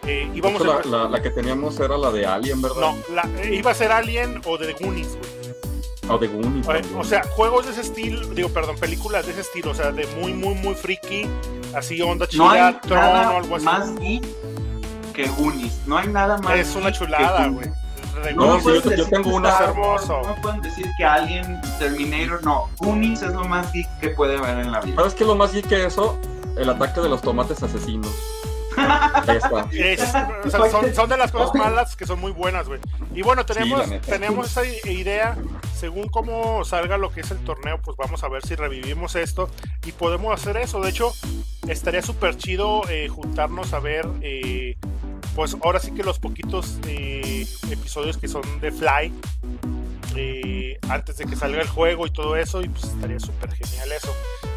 Eh, 0.07 0.30
íbamos 0.36 0.61
la, 0.66 0.82
la- 0.86 1.09
la 1.09 1.22
que 1.22 1.32
teníamos 1.32 1.80
era 1.80 1.97
la 1.97 2.11
de 2.11 2.26
Alien, 2.28 2.61
¿verdad? 2.61 2.80
no, 2.80 2.95
la- 3.16 3.28
eh, 3.41 3.55
iba 3.55 3.72
a 3.72 3.74
ser 3.74 3.91
Alien 3.91 4.39
o 4.45 4.57
de 4.57 4.74
Goonies, 4.74 5.16
güey. 5.18 5.45
O 6.07 6.18
de 6.20 6.28
Goonies. 6.28 6.68
O- 6.95 7.03
sea, 7.03 7.24
juegos 7.24 7.66
de 7.66 7.72
ese 7.72 7.82
estilo, 7.82 8.28
digo, 8.28 8.49
perdón, 8.49 8.76
películas 8.78 9.26
de 9.26 9.32
ese 9.32 9.41
estilo, 9.41 9.72
o 9.72 9.74
sea, 9.74 9.91
de 9.91 10.05
muy, 10.20 10.34
muy, 10.34 10.53
muy 10.55 10.76
friki, 10.76 11.28
así 11.76 11.99
onda 12.03 12.28
No 12.34 12.49
hay 12.51 12.59
chida, 12.74 12.82
Tron 12.82 12.99
o 12.99 13.01
nada 13.01 13.38
algo 13.38 13.55
así. 13.55 13.66
más 13.66 13.95
geek 13.99 14.24
que 15.13 15.28
Goonies. 15.30 15.82
No 15.88 15.97
hay 15.97 16.07
nada 16.07 16.38
más 16.38 16.59
Es 16.59 16.76
una 16.76 16.91
chulada, 16.91 17.47
güey. 17.47 17.70
No, 18.36 18.59
puedes 18.59 18.84
yo- 18.84 18.89
yo 18.89 18.89
decir 18.91 19.09
tengo 19.09 19.24
que 19.24 19.36
una- 19.36 19.57
hermoso. 19.59 20.22
No 20.24 20.36
pueden 20.41 20.61
decir 20.61 20.86
que 20.97 21.03
Alien, 21.03 21.59
Terminator, 21.80 22.43
no. 22.43 22.70
Goonies 22.78 23.22
es 23.24 23.34
lo 23.34 23.43
más 23.45 23.72
geek 23.74 23.88
que 23.99 24.09
puede 24.09 24.38
haber 24.38 24.59
en 24.59 24.72
la 24.72 24.82
vida. 24.82 24.95
¿Sabes 24.95 25.16
qué 25.16 25.24
es 25.24 25.28
lo 25.28 25.36
más 25.36 25.51
geek 25.51 25.68
que 25.68 25.86
eso? 25.86 26.18
El 26.58 26.70
ataque 26.70 27.01
de 27.01 27.10
los 27.10 27.22
tomates 27.22 27.62
asesinos. 27.62 28.14
son, 30.93 31.10
de 31.10 31.18
las 31.18 31.32
cosas 31.32 31.56
malas 31.56 31.95
que 31.95 32.06
son 32.06 32.20
muy 32.20 32.32
buenas, 32.32 32.68
güey. 32.68 32.80
Y 33.14 33.22
bueno, 33.22 33.45
tenemos, 33.45 33.89
tenemos 34.01 34.51
esa 34.51 34.66
idea, 34.89 35.38
según 35.78 36.10
cómo 36.10 36.66
salga 36.66 36.97
lo 36.97 37.12
que 37.12 37.22
es 37.22 37.32
el 37.32 37.39
torneo, 37.39 37.80
pues 37.82 37.97
vamos 37.97 38.24
a 38.24 38.28
ver 38.28 38.45
si 38.45 38.56
revivimos 38.56 39.16
esto 39.16 39.49
y 39.86 39.91
podemos 39.91 40.34
hacer 40.34 40.58
eso. 40.58 40.82
De 40.82 40.89
hecho, 40.89 41.14
estaría 41.68 42.01
súper 42.01 42.38
chido 42.38 42.82
eh, 42.89 43.08
juntarnos 43.08 43.74
a 43.74 43.80
ver, 43.80 44.08
eh, 44.22 44.78
pues 45.36 45.56
ahora 45.64 45.80
sí 45.80 45.91
que 45.91 46.03
los 46.03 46.20
poquitos 46.20 46.80
eh, 46.88 47.47
episodios 47.72 48.18
que 48.18 48.28
son 48.28 48.43
de 48.62 48.72
Fly, 48.72 49.14
antes 50.89 51.18
de 51.18 51.26
que 51.26 51.36
salga 51.36 51.62
el 51.62 51.68
juego 51.68 52.08
y 52.08 52.12
todo 52.12 52.38
eso, 52.38 52.62
y 52.62 52.70
pues 52.70 52.86
estaría 52.86 53.20
súper 53.20 53.51
genial 53.53 53.91
eso. 53.91 54.14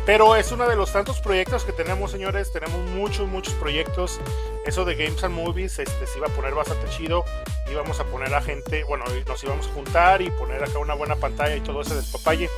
Pero 0.08 0.36
es 0.36 0.50
uno 0.52 0.66
de 0.66 0.74
los 0.74 0.90
tantos 0.90 1.20
proyectos 1.20 1.64
que 1.64 1.72
tenemos, 1.72 2.10
señores. 2.10 2.50
Tenemos 2.50 2.80
muchos, 2.92 3.28
muchos 3.28 3.52
proyectos. 3.52 4.18
Eso 4.64 4.86
de 4.86 4.94
Games 4.94 5.22
and 5.22 5.34
Movies 5.34 5.78
este, 5.78 6.06
se 6.06 6.16
iba 6.16 6.28
a 6.28 6.30
poner 6.30 6.54
bastante 6.54 6.88
chido. 6.88 7.26
Íbamos 7.70 8.00
a 8.00 8.04
poner 8.04 8.34
a 8.34 8.40
gente, 8.40 8.84
bueno, 8.84 9.04
nos 9.26 9.44
íbamos 9.44 9.66
a 9.66 9.72
juntar 9.74 10.22
y 10.22 10.30
poner 10.30 10.64
acá 10.64 10.78
una 10.78 10.94
buena 10.94 11.16
pantalla 11.16 11.56
y 11.56 11.60
todo 11.60 11.82
ese 11.82 11.94
despapalle. 11.94 12.48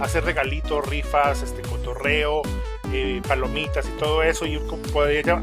Hacer 0.00 0.24
regalitos, 0.24 0.84
rifas, 0.84 1.42
este 1.42 1.62
cotorreo, 1.62 2.42
eh, 2.92 3.22
palomitas 3.28 3.86
y 3.86 3.92
todo 4.00 4.24
eso. 4.24 4.44
Y 4.44 4.60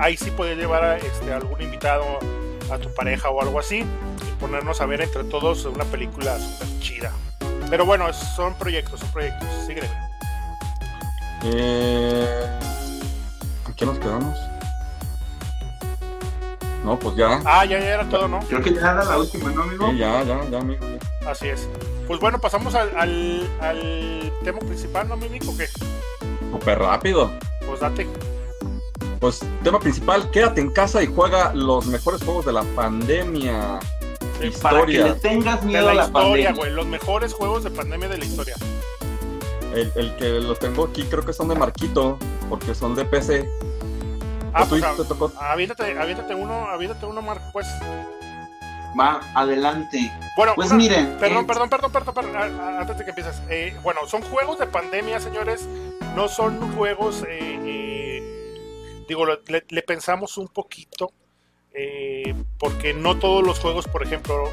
ahí 0.02 0.18
sí 0.18 0.32
podía 0.32 0.56
llevar 0.56 0.84
a 0.84 0.98
este, 0.98 1.32
algún 1.32 1.62
invitado 1.62 2.04
a 2.72 2.78
tu 2.78 2.94
pareja 2.94 3.30
o 3.30 3.42
algo 3.42 3.58
así. 3.58 3.86
Y 4.28 4.32
ponernos 4.42 4.82
a 4.82 4.86
ver 4.86 5.00
entre 5.00 5.24
todos 5.24 5.64
una 5.64 5.86
película 5.86 6.38
súper 6.38 6.80
chida. 6.82 7.14
Pero 7.70 7.86
bueno, 7.86 8.12
son 8.12 8.54
proyectos, 8.56 9.00
son 9.00 9.12
proyectos. 9.14 9.48
Eh, 11.46 12.60
qué 13.76 13.86
nos 13.86 14.00
quedamos? 14.00 14.38
No, 16.84 17.00
pues 17.00 17.16
ya. 17.16 17.42
Ah, 17.46 17.66
ya, 17.66 17.80
ya 17.80 17.94
era 17.94 18.10
todo, 18.10 18.28
¿no? 18.28 18.40
Creo 18.40 18.62
que 18.62 18.74
ya 18.74 18.92
era 18.92 19.06
la 19.06 19.18
última, 19.18 19.50
¿no, 19.52 19.64
amigo? 19.64 19.90
Sí, 19.90 19.98
ya, 19.98 20.24
ya, 20.24 20.50
ya, 20.50 20.60
amigo. 20.60 20.86
Así 21.26 21.48
es. 21.48 21.68
Pues 22.08 22.20
bueno, 22.20 22.40
pasamos 22.40 22.76
al, 22.76 22.96
al, 22.98 24.32
tema 24.44 24.60
principal, 24.60 25.08
¿no, 25.08 25.14
amigo? 25.14 25.56
¿Qué? 25.58 25.68
Súper 26.52 26.80
rápido. 26.80 27.32
Pues 27.66 27.80
date. 27.80 28.08
Pues 29.20 29.40
tema 29.64 29.80
principal, 29.80 30.30
quédate 30.32 30.60
en 30.60 30.72
casa 30.72 31.02
y 31.02 31.08
juega 31.08 31.54
los 31.54 31.86
mejores 31.86 32.22
juegos 32.24 32.46
de 32.46 32.52
la 32.52 32.64
pandemia. 32.76 33.80
historia. 34.42 34.60
Para 34.62 34.86
que 34.86 34.92
le 34.92 35.14
tengas 35.14 35.64
miedo 35.64 35.88
de 35.88 35.94
la, 35.94 36.04
a 36.04 36.08
la 36.10 36.20
historia, 36.20 36.52
güey. 36.52 36.72
Los 36.72 36.86
mejores 36.86 37.34
juegos 37.34 37.64
de 37.64 37.72
pandemia 37.72 38.10
de 38.10 38.18
la 38.18 38.26
historia. 38.26 38.56
El, 39.74 40.16
que 40.18 40.40
los 40.40 40.60
tengo 40.60 40.86
aquí 40.86 41.04
creo 41.04 41.26
que 41.26 41.34
son 41.34 41.48
de 41.48 41.56
Marquito, 41.56 42.20
porque 42.50 42.76
son 42.76 42.96
de 42.96 43.06
PC. 43.06 43.50
Ah, 44.54 44.66
pues, 44.70 44.84
te 44.96 45.04
tocó? 45.06 45.32
Aviéntate, 45.40 45.98
aviéntate 45.98 46.36
uno, 46.36 46.68
aviéntate 46.68 47.06
uno, 47.08 47.22
Marco, 47.24 47.46
pues. 47.52 47.68
Va, 49.00 49.20
adelante. 49.34 50.12
Bueno, 50.38 50.54
pues 50.56 50.72
miren. 50.74 51.18
Perdón, 51.18 51.48
perdón, 51.48 51.70
perdón, 51.70 51.92
perdón, 51.92 52.14
perdón, 52.14 52.36
antes 52.36 52.98
de 52.98 53.04
que 53.04 53.10
empieces. 53.10 53.42
Eh, 53.50 53.76
bueno, 53.82 54.02
son 54.08 54.22
juegos 54.22 54.60
de 54.60 54.68
pandemia, 54.68 55.20
señores. 55.20 55.68
No 56.16 56.28
son 56.28 56.76
juegos. 56.76 57.24
Eh, 57.28 57.60
eh, 57.66 59.06
digo, 59.08 59.26
le, 59.26 59.64
le, 59.68 59.82
pensamos 59.82 60.38
un 60.38 60.48
poquito. 60.48 61.12
porque 62.60 62.94
no 62.94 63.18
todos 63.18 63.44
los 63.44 63.60
juegos, 63.60 63.88
por 63.88 64.04
ejemplo, 64.04 64.48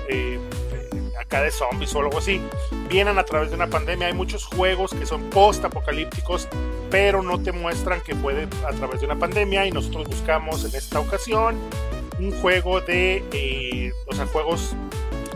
acá 1.31 1.43
de 1.43 1.53
zombies 1.53 1.95
o 1.95 2.01
algo 2.01 2.18
así, 2.18 2.41
vienen 2.89 3.16
a 3.16 3.24
través 3.24 3.51
de 3.51 3.55
una 3.55 3.68
pandemia. 3.68 4.09
Hay 4.09 4.14
muchos 4.14 4.45
juegos 4.45 4.93
que 4.93 5.07
son 5.07 5.22
post-apocalípticos, 5.31 6.49
pero 6.91 7.22
no 7.22 7.41
te 7.41 7.53
muestran 7.53 8.01
que 8.01 8.16
puede 8.16 8.49
a 8.66 8.72
través 8.72 8.99
de 9.01 9.07
una 9.07 9.16
pandemia 9.16 9.64
y 9.64 9.70
nosotros 9.70 10.09
buscamos 10.09 10.64
en 10.64 10.74
esta 10.74 10.99
ocasión 10.99 11.57
un 12.18 12.33
juego 12.41 12.81
de, 12.81 13.24
eh, 13.33 13.93
o 14.09 14.14
sea, 14.14 14.26
juegos 14.26 14.74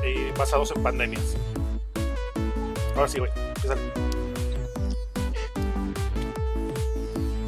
eh, 0.03 0.33
basados 0.37 0.73
en 0.75 0.83
pandemias. 0.83 1.37
Ahora 2.97 3.07
sí, 3.07 3.21
güey. 3.21 3.31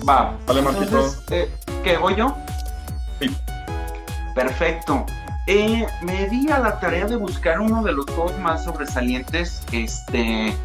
Va. 0.09 0.39
Vale, 0.47 0.63
Marquito. 0.63 1.13
Eh, 1.33 1.51
¿Qué 1.83 1.97
voy 1.99 2.15
yo? 2.15 2.33
Sí. 3.21 3.29
Perfecto. 4.37 5.05
Eh, 5.47 5.87
me 6.03 6.29
di 6.29 6.51
a 6.51 6.59
la 6.59 6.81
tarea 6.81 7.07
de 7.07 7.15
buscar 7.15 7.61
uno 7.61 7.81
de 7.85 7.93
los 7.93 8.05
juegos 8.07 8.37
más 8.41 8.65
sobresalientes, 8.65 9.63
este, 9.71 10.57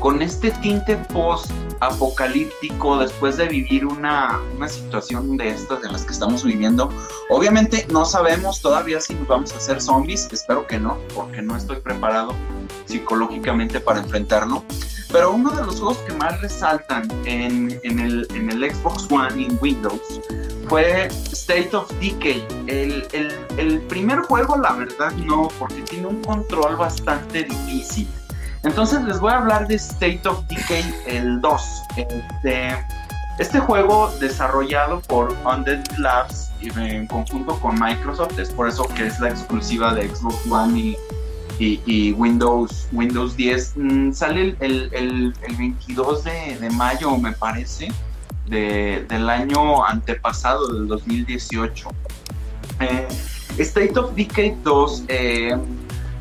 con 0.00 0.22
este 0.22 0.50
tinte 0.50 0.96
post-apocalíptico 1.12 2.98
después 2.98 3.36
de 3.36 3.48
vivir 3.48 3.84
una, 3.84 4.40
una, 4.56 4.66
situación 4.66 5.36
de 5.36 5.50
estas 5.50 5.82
de 5.82 5.92
las 5.92 6.04
que 6.04 6.12
estamos 6.12 6.42
viviendo. 6.42 6.88
Obviamente 7.28 7.86
no 7.92 8.06
sabemos 8.06 8.62
todavía 8.62 8.98
si 8.98 9.12
nos 9.12 9.28
vamos 9.28 9.52
a 9.52 9.58
hacer 9.58 9.82
zombies, 9.82 10.26
espero 10.32 10.66
que 10.66 10.78
no, 10.78 10.96
porque 11.14 11.42
no 11.42 11.54
estoy 11.54 11.76
preparado 11.76 12.34
psicológicamente 12.86 13.78
para 13.78 14.00
enfrentarlo. 14.00 14.64
Pero 15.10 15.32
uno 15.32 15.50
de 15.50 15.64
los 15.64 15.80
juegos 15.80 15.98
que 15.98 16.12
más 16.14 16.40
resaltan 16.40 17.08
en, 17.24 17.80
en, 17.82 17.98
el, 17.98 18.26
en 18.34 18.50
el 18.50 18.70
Xbox 18.70 19.10
One 19.10 19.40
y 19.40 19.48
Windows 19.60 20.20
fue 20.68 21.06
State 21.06 21.74
of 21.74 21.90
Decay. 22.00 22.46
El, 22.66 23.06
el, 23.56 23.80
primer 23.82 24.20
juego, 24.20 24.56
la 24.58 24.72
verdad, 24.72 25.12
no, 25.12 25.48
porque 25.58 25.80
tiene 25.82 26.08
un 26.08 26.22
control 26.22 26.76
bastante 26.76 27.44
difícil. 27.44 28.08
Entonces 28.64 29.02
les 29.02 29.18
voy 29.18 29.32
a 29.32 29.38
hablar 29.38 29.66
de 29.66 29.76
State 29.76 30.22
of 30.26 30.46
Decay 30.46 30.94
el 31.06 31.40
2. 31.40 31.82
Este, 31.96 32.76
este 33.38 33.60
juego 33.60 34.12
desarrollado 34.20 35.00
por 35.02 35.34
Undead 35.44 35.84
Labs 35.96 36.50
en 36.60 37.06
conjunto 37.06 37.58
con 37.60 37.78
Microsoft, 37.78 38.38
es 38.38 38.50
por 38.50 38.68
eso 38.68 38.86
que 38.88 39.06
es 39.06 39.20
la 39.20 39.30
exclusiva 39.30 39.94
de 39.94 40.08
Xbox 40.08 40.46
One 40.50 40.78
y, 40.78 40.96
y, 41.58 42.12
Windows, 42.12 42.88
Windows 42.92 43.36
10. 43.36 43.72
Mm, 43.76 44.12
sale 44.12 44.56
el, 44.60 44.90
el, 44.92 45.34
el 45.42 45.56
22 45.56 46.24
de, 46.24 46.58
de 46.60 46.70
mayo, 46.70 47.16
me 47.16 47.32
parece 47.32 47.88
del 48.48 49.30
año 49.30 49.84
antepasado, 49.84 50.68
del 50.72 50.88
2018. 50.88 51.90
Eh, 52.80 53.08
State 53.58 53.98
of 53.98 54.14
Decay 54.14 54.56
2 54.62 55.04
eh, 55.08 55.56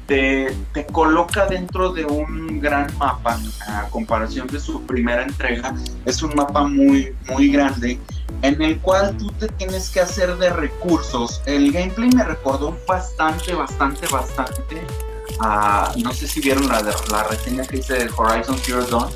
te, 0.08 0.56
coloca 0.92 1.46
dentro 1.46 1.92
de 1.92 2.06
un 2.06 2.60
gran 2.60 2.96
mapa, 2.98 3.38
a 3.68 3.84
comparación 3.90 4.48
de 4.48 4.60
su 4.60 4.82
primera 4.86 5.24
entrega, 5.24 5.76
es 6.06 6.24
un 6.24 6.34
mapa 6.36 6.64
muy, 6.64 7.14
muy 7.30 7.50
grande 7.50 8.00
en 8.42 8.62
el 8.62 8.80
cual 8.80 9.16
tú 9.18 9.32
te 9.34 9.48
tienes 9.50 9.90
que 9.90 10.00
hacer 10.00 10.38
de 10.38 10.50
recursos. 10.50 11.42
El 11.46 11.72
gameplay 11.72 12.10
me 12.10 12.24
recordó 12.24 12.78
bastante, 12.88 13.54
bastante, 13.54 14.08
bastante. 14.08 14.82
No 15.40 16.14
sé 16.14 16.28
si 16.28 16.42
vieron 16.42 16.68
la, 16.68 16.82
la 16.82 17.24
reseña 17.24 17.64
que 17.66 17.78
hice 17.78 17.94
de 17.94 18.10
Horizon 18.16 18.58
Zero 18.64 18.86
Dawn 18.86 19.12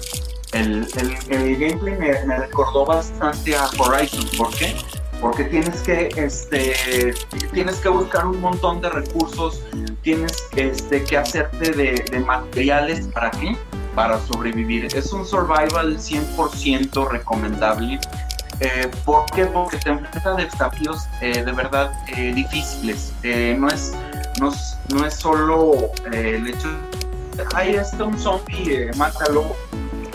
el, 0.54 0.88
el, 1.30 1.58
gameplay 1.58 1.98
me, 1.98 2.38
recordó 2.38 2.86
bastante 2.86 3.56
a 3.56 3.70
Horizon. 3.78 4.28
¿Por 4.38 4.54
qué? 4.56 4.76
Porque 5.22 5.44
tienes 5.46 5.82
que, 5.82 6.10
este, 6.16 7.14
tienes 7.54 7.76
que 7.78 7.90
buscar 7.90 8.26
un 8.26 8.42
montón 8.42 8.82
de 8.82 8.90
recursos, 8.90 9.62
tienes 10.02 10.36
este, 10.56 11.04
que 11.04 11.18
hacerte 11.18 11.72
de, 11.72 12.20
materiales 12.20 13.08
para 13.08 13.32
qué? 13.32 13.56
Para 13.96 14.20
sobrevivir. 14.20 14.86
Es 14.96 15.14
un 15.14 15.26
survival 15.26 15.98
100% 15.98 17.10
recomendable. 17.10 18.00
Eh, 18.60 18.90
¿Por 19.06 19.26
qué? 19.32 19.46
Porque 19.46 19.78
te 19.78 19.90
enfrentas 19.90 20.26
a 20.26 20.34
desafíos 20.36 21.08
eh, 21.22 21.44
de 21.44 21.52
verdad 21.52 21.92
eh, 22.16 22.32
difíciles. 22.34 23.14
no, 23.58 23.68
es, 23.70 23.94
no, 24.40 24.52
no 24.94 25.06
es 25.06 25.14
solo 25.16 25.92
el 26.12 26.48
hecho 26.48 26.68
de, 26.68 27.46
ahí 27.56 27.76
está 27.76 28.04
un 28.04 28.18
zombie, 28.18 28.92
mátalo 28.98 29.56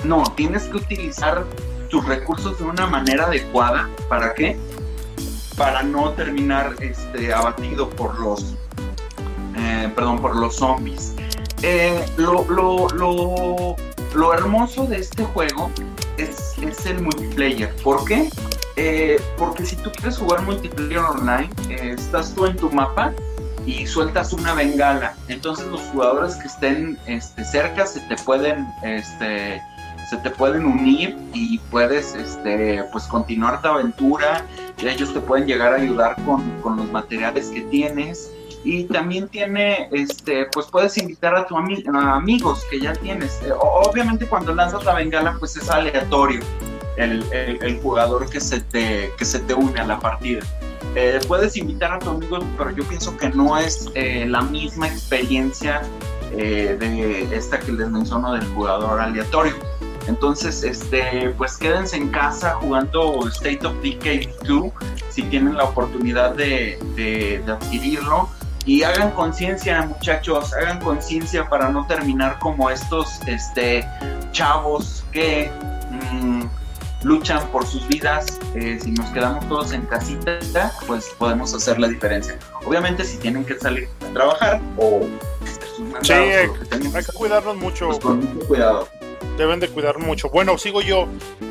no, 0.06 0.22
tienes 0.36 0.64
que 0.64 0.76
utilizar 0.76 1.44
tus 1.90 2.04
recursos 2.06 2.58
de 2.58 2.64
una 2.64 2.86
manera 2.86 3.26
adecuada. 3.26 3.88
¿Para 4.08 4.34
qué? 4.34 4.56
Para 5.56 5.82
no 5.82 6.10
terminar 6.12 6.74
este, 6.80 7.32
abatido 7.32 7.90
por 7.90 8.18
los, 8.20 8.54
eh, 9.56 9.90
perdón, 9.94 10.20
por 10.20 10.36
los 10.36 10.56
zombies. 10.56 11.14
Eh, 11.62 12.04
lo, 12.16 12.46
lo, 12.48 14.34
hermoso 14.34 14.86
de 14.86 14.98
este 14.98 15.24
juego 15.24 15.70
es, 16.18 16.54
el 16.86 17.02
multiplayer. 17.02 17.74
¿Por 17.76 18.04
qué? 18.04 18.30
Eh, 18.76 19.20
porque 19.38 19.64
si 19.64 19.76
tú 19.76 19.90
quieres 19.92 20.18
jugar 20.18 20.42
multiplayer 20.42 20.98
online, 20.98 21.50
estás 21.68 22.34
tú 22.34 22.46
en 22.46 22.56
tu 22.56 22.70
mapa 22.70 23.12
y 23.66 23.86
sueltas 23.86 24.32
una 24.32 24.54
bengala. 24.54 25.14
Entonces 25.28 25.66
los 25.66 25.80
jugadores 25.92 26.36
que 26.36 26.46
estén 26.46 26.98
este, 27.06 27.44
cerca 27.44 27.86
se 27.86 28.00
te 28.00 28.16
pueden 28.16 28.66
este, 28.82 29.60
se 30.08 30.16
te 30.18 30.30
pueden 30.30 30.64
unir 30.64 31.16
y 31.34 31.58
puedes 31.58 32.14
este, 32.14 32.84
pues 32.92 33.04
continuar 33.04 33.60
tu 33.60 33.68
aventura. 33.68 34.44
Ellos 34.78 35.12
te 35.12 35.20
pueden 35.20 35.46
llegar 35.46 35.72
a 35.72 35.76
ayudar 35.76 36.16
con, 36.24 36.76
los 36.76 36.90
materiales 36.92 37.48
que 37.48 37.62
tienes. 37.62 38.30
Y 38.62 38.84
también 38.84 39.28
tiene, 39.28 39.88
este, 39.92 40.46
pues 40.52 40.66
puedes 40.66 40.96
invitar 40.98 41.34
a 41.36 41.46
tus 41.46 41.56
amigos 41.56 42.64
que 42.70 42.80
ya 42.80 42.92
tienes. 42.94 43.40
Eh, 43.44 43.52
obviamente 43.58 44.26
cuando 44.26 44.54
lanzas 44.54 44.84
la 44.84 44.94
bengala, 44.94 45.36
pues 45.38 45.56
es 45.56 45.68
aleatorio. 45.70 46.40
el, 46.96 47.80
jugador 47.82 48.28
que 48.30 48.40
se, 48.40 48.60
te, 48.60 49.10
que 49.18 49.24
se 49.24 49.40
te 49.40 49.54
une 49.54 49.78
a 49.80 49.86
la 49.86 49.98
partida. 49.98 50.40
Eh, 50.98 51.20
puedes 51.28 51.58
invitar 51.58 51.92
a 51.92 51.98
tu 51.98 52.08
amigo, 52.08 52.38
pero 52.56 52.70
yo 52.70 52.82
pienso 52.84 53.14
que 53.18 53.28
no 53.28 53.58
es 53.58 53.90
eh, 53.94 54.24
la 54.26 54.40
misma 54.40 54.88
experiencia 54.88 55.82
eh, 56.32 56.74
de 56.80 57.36
esta 57.36 57.58
que 57.60 57.70
les 57.70 57.90
menciono 57.90 58.32
del 58.32 58.46
jugador 58.54 58.98
aleatorio. 58.98 59.52
Entonces, 60.08 60.62
este, 60.62 61.34
pues 61.36 61.58
quédense 61.58 61.98
en 61.98 62.08
casa 62.08 62.54
jugando 62.62 63.28
State 63.28 63.66
of 63.66 63.74
Decay 63.82 64.30
2 64.48 64.72
si 65.10 65.22
tienen 65.24 65.58
la 65.58 65.64
oportunidad 65.64 66.34
de, 66.34 66.78
de, 66.94 67.44
adquirirlo. 67.46 68.30
Y 68.64 68.82
hagan 68.82 69.10
conciencia, 69.10 69.82
muchachos, 69.82 70.54
hagan 70.54 70.80
conciencia 70.80 71.46
para 71.46 71.68
no 71.68 71.86
terminar 71.86 72.38
como 72.38 72.70
estos 72.70 73.20
este, 73.26 73.86
chavos 74.32 75.04
que 75.12 75.50
mm, 75.90 76.44
luchan 77.06 77.46
por 77.52 77.64
sus 77.66 77.86
vidas. 77.86 78.38
Eh, 78.54 78.78
si 78.82 78.90
nos 78.90 79.08
quedamos 79.10 79.48
todos 79.48 79.72
en 79.72 79.82
casita, 79.82 80.72
pues 80.86 81.06
podemos 81.18 81.54
hacer 81.54 81.78
la 81.78 81.88
diferencia. 81.88 82.36
Obviamente, 82.64 83.04
si 83.04 83.16
tienen 83.18 83.44
que 83.44 83.58
salir 83.58 83.88
a 84.08 84.12
trabajar 84.12 84.60
o 84.76 85.06
sí, 86.02 86.12
hay, 86.12 86.48
que 86.48 87.12
cuidarnos 87.14 87.56
mucho. 87.56 87.88
Pues 87.88 88.00
con 88.00 88.20
mucho 88.20 88.46
cuidado 88.46 88.88
deben 89.38 89.60
de 89.60 89.68
cuidar 89.68 89.98
mucho. 89.98 90.30
Bueno, 90.30 90.56
sigo 90.58 90.80
yo. 90.80 91.08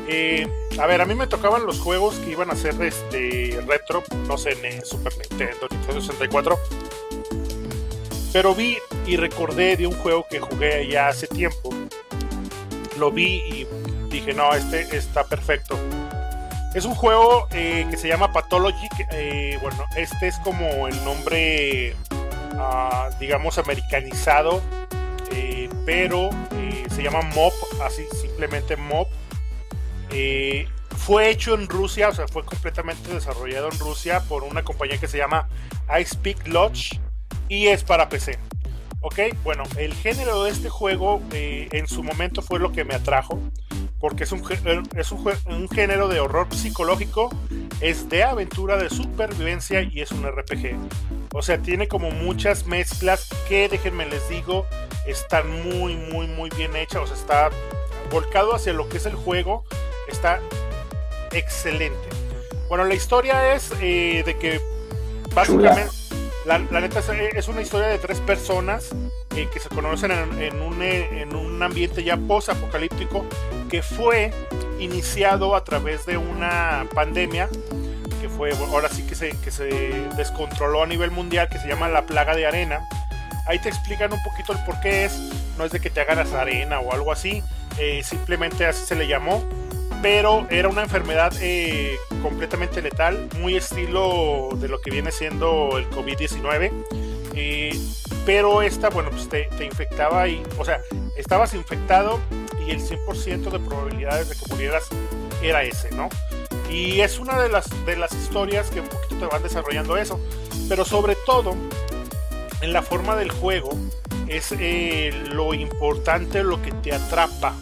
Eh, 0.08 0.46
a 0.78 0.86
ver, 0.86 1.00
a 1.00 1.04
mí 1.04 1.14
me 1.14 1.26
tocaban 1.26 1.64
los 1.66 1.78
juegos 1.80 2.16
que 2.16 2.32
iban 2.32 2.50
a 2.50 2.56
ser 2.56 2.74
este 2.82 3.60
retro, 3.66 4.02
no 4.26 4.36
sé, 4.36 4.56
en 4.62 4.84
Super 4.84 5.12
Nintendo, 5.16 5.68
Nintendo 5.70 6.00
64. 6.00 6.58
Pero 8.32 8.54
vi 8.54 8.76
y 9.06 9.16
recordé 9.16 9.76
de 9.76 9.86
un 9.86 9.94
juego 9.94 10.26
que 10.28 10.40
jugué 10.40 10.88
ya 10.88 11.08
hace 11.08 11.28
tiempo. 11.28 11.70
Lo 12.98 13.12
vi 13.12 13.36
y 13.46 13.66
dije, 14.20 14.34
no, 14.34 14.52
este 14.54 14.96
está 14.96 15.24
perfecto. 15.24 15.78
Es 16.74 16.84
un 16.84 16.94
juego 16.94 17.48
eh, 17.52 17.86
que 17.90 17.96
se 17.96 18.08
llama 18.08 18.32
Pathology. 18.32 18.88
Eh, 19.12 19.58
bueno, 19.62 19.84
este 19.96 20.28
es 20.28 20.36
como 20.40 20.88
el 20.88 21.04
nombre, 21.04 21.96
ah, 22.58 23.08
digamos, 23.18 23.58
americanizado 23.58 24.62
pero 25.86 26.30
eh, 26.56 26.84
se 26.90 27.04
llama 27.04 27.22
Mob, 27.36 27.52
así 27.80 28.02
simplemente 28.20 28.76
Mob. 28.76 29.06
Fue 30.96 31.30
hecho 31.30 31.54
en 31.54 31.68
Rusia, 31.68 32.08
o 32.08 32.12
sea, 32.12 32.26
fue 32.26 32.44
completamente 32.44 33.14
desarrollado 33.14 33.70
en 33.70 33.78
Rusia 33.78 34.20
por 34.28 34.42
una 34.42 34.64
compañía 34.64 34.98
que 34.98 35.06
se 35.06 35.18
llama 35.18 35.48
Icepeak 36.00 36.48
Lodge 36.48 36.98
y 37.48 37.68
es 37.68 37.84
para 37.84 38.08
PC. 38.08 38.38
Ok, 39.00 39.20
bueno, 39.44 39.62
el 39.76 39.94
género 39.94 40.42
de 40.42 40.50
este 40.50 40.68
juego 40.68 41.22
en 41.30 41.86
su 41.86 42.02
momento 42.02 42.42
fue 42.42 42.58
lo 42.58 42.72
que 42.72 42.84
me 42.84 42.94
atrajo, 42.94 43.38
porque 44.06 44.22
es, 44.22 44.30
un, 44.30 44.40
es 44.96 45.10
un, 45.10 45.68
género 45.68 46.06
de 46.06 46.20
horror 46.20 46.46
psicológico, 46.54 47.28
es 47.80 48.08
de 48.08 48.22
aventura, 48.22 48.76
de 48.76 48.88
supervivencia 48.88 49.82
y 49.82 50.00
es 50.00 50.12
un 50.12 50.24
RPG. 50.24 50.76
O 51.34 51.42
sea, 51.42 51.58
tiene 51.58 51.88
como 51.88 52.12
muchas 52.12 52.66
mezclas 52.66 53.28
que, 53.48 53.68
déjenme 53.68 54.06
les 54.06 54.28
digo, 54.28 54.64
están 55.08 55.50
muy, 55.50 55.96
muy, 55.96 56.28
muy 56.28 56.50
bien 56.50 56.76
hechas. 56.76 57.02
O 57.02 57.06
sea, 57.08 57.16
está 57.16 57.50
volcado 58.08 58.54
hacia 58.54 58.72
lo 58.72 58.88
que 58.88 58.98
es 58.98 59.06
el 59.06 59.16
juego, 59.16 59.64
está 60.06 60.38
excelente. 61.32 62.08
Bueno, 62.68 62.84
la 62.84 62.94
historia 62.94 63.56
es 63.56 63.72
eh, 63.80 64.22
de 64.24 64.36
que 64.38 64.60
básicamente 65.34 65.90
la, 66.44 66.60
neta 66.60 67.00
es, 67.34 67.48
una 67.48 67.60
historia 67.60 67.88
de 67.88 67.98
tres 67.98 68.20
personas 68.20 68.90
eh, 69.36 69.48
que 69.52 69.60
se 69.60 69.68
conocen 69.68 70.12
en, 70.12 70.62
un, 70.62 70.80
eh, 70.80 71.20
en 71.20 71.36
un 71.36 71.62
ambiente 71.62 72.02
ya 72.02 72.16
post-apocalíptico 72.16 73.26
que 73.68 73.82
fue 73.82 74.32
iniciado 74.78 75.54
a 75.54 75.62
través 75.62 76.06
de 76.06 76.16
una 76.16 76.86
pandemia 76.94 77.50
que 78.22 78.30
fue, 78.30 78.52
ahora 78.52 78.88
sí 78.88 79.02
que 79.02 79.14
se, 79.14 79.30
que 79.40 79.50
se 79.50 79.66
descontroló 80.16 80.82
a 80.82 80.86
nivel 80.86 81.10
mundial, 81.10 81.50
que 81.50 81.58
se 81.58 81.68
llama 81.68 81.88
la 81.88 82.06
plaga 82.06 82.34
de 82.34 82.46
arena. 82.46 82.80
Ahí 83.46 83.58
te 83.58 83.68
explican 83.68 84.10
un 84.10 84.22
poquito 84.22 84.54
el 84.54 84.58
por 84.64 84.80
qué 84.80 85.04
es, 85.04 85.18
no 85.58 85.66
es 85.66 85.70
de 85.70 85.80
que 85.80 85.90
te 85.90 86.00
hagas 86.00 86.32
arena 86.32 86.80
o 86.80 86.94
algo 86.94 87.12
así, 87.12 87.42
eh, 87.78 88.00
simplemente 88.02 88.64
así 88.64 88.86
se 88.86 88.94
le 88.94 89.06
llamó, 89.06 89.44
pero 90.00 90.46
era 90.48 90.68
una 90.70 90.82
enfermedad 90.82 91.34
completamente 92.22 92.80
letal, 92.80 93.28
muy 93.38 93.54
estilo 93.54 94.48
de 94.56 94.68
lo 94.68 94.80
que 94.80 94.90
viene 94.90 95.12
siendo 95.12 95.76
el 95.76 95.90
COVID-19. 95.90 96.72
Eh, 97.36 97.78
pero 98.24 98.62
esta, 98.62 98.88
bueno, 98.88 99.10
pues 99.10 99.28
te, 99.28 99.48
infectaba 99.64 100.26
y, 100.26 100.42
o 100.58 100.64
sea, 100.64 100.80
estabas 101.16 101.54
infectado 101.54 102.18
y 102.66 102.70
el 102.70 102.80
100% 102.80 103.50
de 103.50 103.58
probabilidades 103.60 104.30
de 104.30 104.36
que 104.36 104.52
murieras 104.52 104.84
era 105.42 105.62
ese, 105.62 105.90
¿no? 105.92 106.08
Y 106.70 107.00
es 107.00 107.18
una 107.18 107.40
de 107.40 107.48
las, 107.48 107.68
de 107.84 107.96
las 107.96 108.12
historias 108.12 108.70
que 108.70 108.80
un 108.80 108.88
poquito 108.88 109.16
te 109.16 109.26
van 109.26 109.42
desarrollando 109.42 109.96
eso. 109.96 110.18
Pero 110.68 110.84
sobre 110.84 111.14
todo, 111.26 111.54
en 112.62 112.72
la 112.72 112.82
forma 112.82 113.14
del 113.14 113.30
juego, 113.30 113.70
es 114.26 114.52
eh, 114.58 115.12
lo 115.30 115.54
importante, 115.54 116.42
lo 116.42 116.60
que 116.60 116.72
te 116.72 116.92
atrapa. 116.92 117.54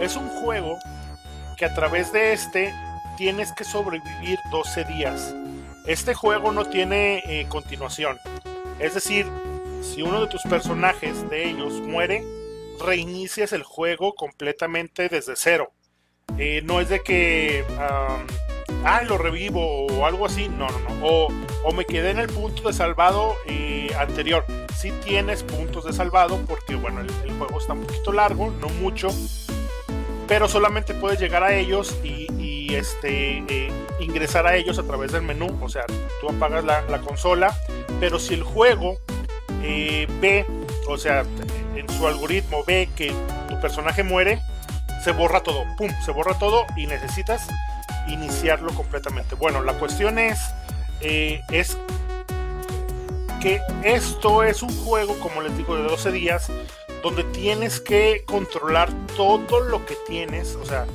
Es 0.00 0.16
un 0.16 0.28
juego 0.28 0.78
que 1.58 1.66
a 1.66 1.74
través 1.74 2.12
de 2.12 2.32
este 2.32 2.72
tienes 3.18 3.52
que 3.52 3.64
sobrevivir 3.64 4.38
12 4.50 4.84
días. 4.84 5.34
Este 5.86 6.14
juego 6.14 6.52
no 6.52 6.64
tiene 6.64 7.22
eh, 7.26 7.46
continuación. 7.48 8.18
Es 8.80 8.94
decir, 8.94 9.26
si 9.82 10.02
uno 10.02 10.22
de 10.22 10.26
tus 10.26 10.42
personajes 10.42 11.28
de 11.28 11.50
ellos 11.50 11.74
muere, 11.80 12.24
reinicias 12.82 13.52
el 13.52 13.62
juego 13.62 14.14
completamente 14.14 15.08
desde 15.08 15.36
cero. 15.36 15.70
Eh, 16.38 16.62
no 16.64 16.80
es 16.80 16.88
de 16.88 17.00
que, 17.00 17.64
ah, 17.78 19.02
lo 19.06 19.18
revivo 19.18 19.86
o 19.86 20.06
algo 20.06 20.24
así, 20.24 20.48
no, 20.48 20.68
no, 20.68 20.78
no. 20.78 21.06
O, 21.64 21.72
me 21.74 21.84
quedé 21.84 22.10
en 22.10 22.18
el 22.18 22.28
punto 22.28 22.68
de 22.68 22.72
salvado 22.72 23.36
eh, 23.46 23.90
anterior. 23.98 24.44
Si 24.74 24.90
tienes 24.92 25.42
puntos 25.42 25.84
de 25.84 25.92
salvado, 25.92 26.40
porque 26.48 26.74
bueno, 26.74 27.00
el, 27.00 27.10
el, 27.24 27.36
juego 27.36 27.58
está 27.58 27.74
un 27.74 27.82
poquito 27.82 28.12
largo, 28.12 28.50
no 28.50 28.68
mucho, 28.80 29.10
pero 30.30 30.48
solamente 30.48 30.94
puedes 30.94 31.18
llegar 31.18 31.42
a 31.42 31.56
ellos 31.56 31.98
y, 32.04 32.72
este, 32.72 33.38
eh, 33.48 33.72
ingresar 33.98 34.46
a 34.46 34.54
ellos 34.54 34.78
a 34.78 34.84
través 34.84 35.10
del 35.10 35.22
menú. 35.22 35.58
O 35.60 35.68
sea, 35.68 35.82
tú 36.20 36.28
apagas 36.28 36.62
la, 36.62 37.00
consola, 37.00 37.52
pero 37.98 38.20
si 38.20 38.34
el 38.34 38.44
juego 38.44 39.00
eh, 39.64 40.06
ve, 40.20 40.46
o 40.88 40.96
sea, 40.96 41.24
en 41.74 41.88
su 41.88 42.06
algoritmo 42.06 42.62
ve 42.64 42.88
que 42.94 43.12
tu 43.48 43.60
personaje 43.60 44.04
muere, 44.04 44.40
se 45.02 45.10
borra 45.10 45.42
todo, 45.42 45.64
pum, 45.76 45.90
se 46.06 46.12
borra 46.12 46.38
todo 46.38 46.64
y 46.76 46.86
necesitas 46.86 47.48
iniciarlo 48.06 48.72
completamente. 48.72 49.34
Bueno, 49.34 49.64
la 49.64 49.72
cuestión 49.80 50.16
es, 50.20 50.38
eh, 51.00 51.42
es 51.50 51.76
que 53.42 53.60
esto 53.82 54.44
es 54.44 54.62
un 54.62 54.76
juego, 54.84 55.18
como 55.18 55.42
les 55.42 55.56
digo, 55.56 55.74
de 55.74 55.82
12 55.82 56.12
días, 56.12 56.52
donde 57.02 57.24
tienes 57.24 57.80
que 57.80 58.24
controlar 58.26 58.90
todo 59.16 59.60
lo 59.60 59.84
que 59.86 59.96
tienes, 60.06 60.56
o 60.56 60.64
sea, 60.64 60.86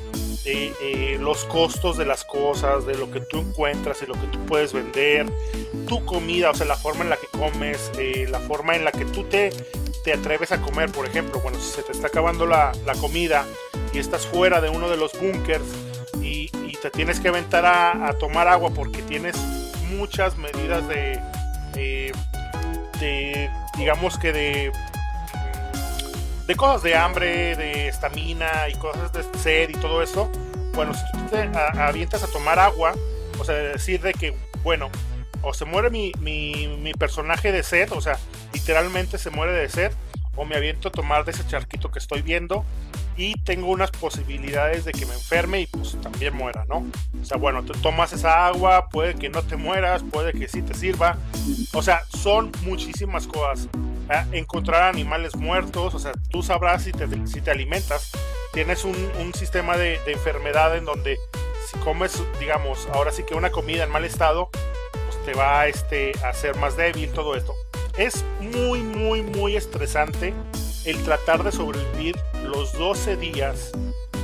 eh, 0.48 1.18
los 1.20 1.44
costos 1.46 1.98
de 1.98 2.06
las 2.06 2.24
cosas, 2.24 2.86
de 2.86 2.96
lo 2.96 3.10
que 3.10 3.20
tú 3.20 3.40
encuentras 3.40 4.04
y 4.04 4.06
lo 4.06 4.14
que 4.14 4.28
tú 4.28 4.46
puedes 4.46 4.74
vender, 4.74 5.26
tu 5.88 6.06
comida, 6.06 6.52
o 6.52 6.54
sea, 6.54 6.68
la 6.68 6.76
forma 6.76 7.04
en 7.04 7.10
la 7.10 7.18
que 7.18 7.26
comes, 7.28 7.92
eh, 7.98 8.28
la 8.30 8.40
forma 8.40 8.76
en 8.76 8.86
la 8.86 8.92
que 8.92 9.06
tú 9.06 9.24
te, 9.24 9.50
te 10.04 10.14
atreves 10.14 10.52
a 10.52 10.62
comer, 10.62 10.92
por 10.92 11.08
ejemplo, 11.08 11.40
bueno, 11.42 11.58
si 11.60 11.72
se 11.72 11.82
te 11.82 11.94
está 11.94 12.08
acabando 12.08 12.46
la, 12.46 12.74
comida 13.02 13.44
y 13.92 13.98
estás 13.98 14.28
fuera 14.28 14.62
de 14.62 14.70
uno 14.70 14.88
de 14.88 14.98
los 14.98 15.20
bunkers 15.20 15.66
y, 16.22 16.52
te 16.82 16.92
tienes 16.92 17.20
que 17.20 17.30
aventar 17.30 17.66
a, 17.66 18.16
tomar 18.20 18.48
agua 18.48 18.70
porque 18.70 19.02
tienes 19.02 19.36
muchas 19.90 20.38
medidas 20.38 20.88
de, 20.88 21.20
de 23.00 23.50
digamos 23.80 24.20
que 24.20 24.32
de 24.32 24.72
de 26.48 26.56
cosas 26.56 26.84
de 26.84 26.96
hambre, 26.96 27.56
de 27.56 27.88
estamina 27.88 28.70
y 28.70 28.76
cosas 28.76 29.12
de 29.14 29.24
sed 29.40 29.70
y 29.70 29.74
todo 29.74 30.02
eso, 30.02 30.32
bueno, 30.76 30.94
si 30.94 31.04
tú 31.12 31.20
te 31.32 31.50
avientas 31.80 32.24
a 32.24 32.28
tomar 32.28 32.60
agua, 32.60 32.94
o 33.40 33.46
sea, 33.46 33.56
decir 33.56 34.02
de 34.02 34.14
que, 34.14 34.36
bueno, 34.64 34.90
o 35.42 35.54
se 35.54 35.66
muere 35.66 35.90
mi, 35.90 36.12
mi, 36.20 36.94
personaje 36.94 37.52
de 37.52 37.64
sed, 37.64 37.92
o 37.92 38.02
sea, 38.02 38.18
literalmente 38.54 39.18
se 39.18 39.30
muere 39.30 39.54
de 39.54 39.70
sed, 39.70 39.92
o 40.36 40.44
me 40.44 40.56
aviento 40.56 40.90
a 40.90 40.92
tomar 40.92 41.24
de 41.24 41.32
ese 41.32 41.48
charquito 41.48 41.92
que 41.92 42.00
estoy 42.00 42.22
viendo 42.22 42.66
y 43.16 43.40
tengo 43.44 43.68
unas 43.68 43.92
posibilidades 43.92 44.84
de 44.84 44.92
que 44.92 45.06
me 45.06 45.14
enferme 45.14 45.62
y 45.62 45.68
pues 45.68 46.00
también 46.02 46.36
muera, 46.36 46.66
¿no? 46.68 46.86
O 47.22 47.26
sea, 47.26 47.38
bueno, 47.38 47.64
tú 47.64 47.72
tomas 47.74 48.12
esa 48.12 48.48
agua, 48.48 48.90
puede 48.90 49.16
que 49.16 49.30
no 49.30 49.44
te 49.44 49.56
mueras, 49.56 50.04
puede 50.04 50.34
que 50.34 50.50
sí 50.50 50.62
te 50.62 50.74
sirva, 50.74 51.18
o 51.74 51.82
sea, 51.82 52.04
son 52.10 52.52
muchísimas 52.64 53.28
cosas. 53.28 53.70
Encontrar 54.32 54.84
animales 54.84 55.36
muertos, 55.36 55.96
o 55.96 56.00
sea, 56.00 56.14
tú 56.30 56.44
sabrás 56.44 56.84
si 56.84 56.92
te, 56.92 57.08
si 57.28 57.42
te 57.42 57.52
alimentas. 57.52 58.12
Tienes 58.54 58.86
un, 58.86 58.96
un 59.20 59.34
sistema 59.34 59.78
de, 59.78 60.00
de, 60.06 60.14
enfermedad 60.14 60.78
en 60.78 60.86
donde 60.86 61.18
si 61.70 61.78
comes, 61.80 62.22
digamos, 62.40 62.88
ahora 62.94 63.12
sí 63.12 63.24
que 63.24 63.36
una 63.36 63.52
comida 63.52 63.84
en 63.84 63.90
mal 63.90 64.06
estado, 64.06 64.50
pues 64.92 65.26
te 65.26 65.34
va 65.34 65.68
este, 65.68 66.14
a 66.24 66.30
hacer 66.30 66.56
más 66.58 66.78
débil, 66.78 67.12
todo 67.12 67.36
esto. 67.36 67.54
Es 67.98 68.24
muy, 68.40 68.82
muy, 68.82 69.22
muy 69.22 69.56
estresante 69.56 70.34
el 70.86 71.04
tratar 71.04 71.44
de 71.44 71.52
sobrevivir 71.52 72.16
los 72.44 72.74
12 72.74 73.18
días 73.18 73.72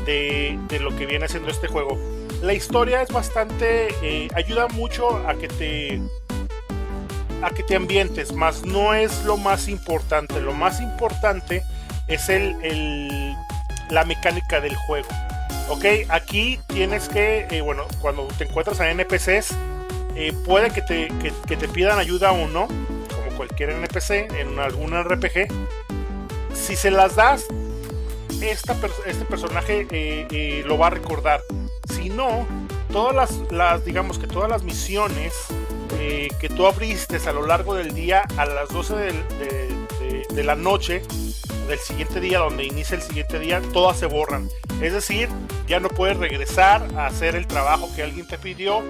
de, 0.05 0.57
lo 0.79 0.95
que 0.95 1.05
viene 1.05 1.25
haciendo 1.25 1.49
este 1.49 1.67
juego. 1.67 1.97
La 2.41 2.53
historia 2.53 3.01
es 3.01 3.11
bastante, 3.11 3.87
eh, 4.01 4.27
ayuda 4.35 4.67
mucho 4.69 5.17
a 5.27 5.35
que 5.35 5.47
te 5.47 6.01
a 7.43 7.49
que 7.49 7.63
te 7.63 7.75
ambientes, 7.75 8.33
más 8.33 8.63
no 8.63 8.93
es 8.93 9.23
lo 9.23 9.37
más 9.37 9.67
importante. 9.67 10.39
Lo 10.41 10.53
más 10.53 10.79
importante 10.81 11.63
es 12.07 12.29
el, 12.29 13.35
la 13.89 14.05
mecánica 14.05 14.59
del 14.61 14.75
juego. 14.75 15.07
Ok, 15.69 15.85
aquí 16.09 16.59
tienes 16.67 17.07
que, 17.07 17.47
eh, 17.49 17.61
bueno, 17.61 17.85
cuando 18.01 18.27
te 18.37 18.43
encuentras 18.43 18.79
a 18.79 18.89
NPCs, 18.91 19.55
eh, 20.15 20.33
puede 20.45 20.71
que 20.71 20.81
te, 20.81 21.07
que, 21.47 21.55
te, 21.55 21.67
pidan 21.69 21.97
ayuda 21.97 22.31
o 22.31 22.47
no, 22.47 22.67
como 22.67 23.37
cualquier 23.37 23.69
NPC 23.71 24.31
en 24.39 24.59
algún 24.59 24.91
RPG. 25.01 25.47
Si 26.53 26.75
se 26.75 26.91
las 26.91 27.15
das, 27.15 27.45
este 28.41 29.25
personaje 29.25 29.87
eh, 29.91 30.63
lo 30.65 30.77
va 30.77 30.87
a 30.87 30.89
recordar. 30.89 31.41
Si 31.93 32.09
no, 32.09 32.45
todas 32.91 33.15
las, 33.15 33.51
las, 33.51 33.85
digamos 33.85 34.19
que 34.19 34.27
todas 34.27 34.49
las 34.49 34.63
misiones 34.63 35.33
que 35.97 36.49
tú 36.55 36.67
abriste 36.67 37.17
a 37.27 37.33
lo 37.33 37.45
largo 37.45 37.75
del 37.75 37.93
día 37.93 38.23
a 38.37 38.45
las 38.45 38.69
12 38.69 38.95
de, 38.95 40.25
de 40.33 40.43
la 40.43 40.55
noche 40.55 41.01
del 41.67 41.79
siguiente 41.79 42.19
día, 42.19 42.39
donde 42.39 42.65
inicia 42.65 42.95
el 42.95 43.01
siguiente 43.01 43.39
día, 43.39 43.61
todas 43.73 43.97
se 43.97 44.05
borran. 44.05 44.49
Es 44.81 44.93
decir, 44.93 45.29
ya 45.67 45.79
no 45.79 45.89
puedes 45.89 46.17
regresar 46.17 46.87
a 46.97 47.07
hacer 47.07 47.35
el 47.35 47.47
trabajo 47.47 47.89
que 47.95 48.03
alguien 48.03 48.27
te 48.27 48.37
pidió 48.37 48.83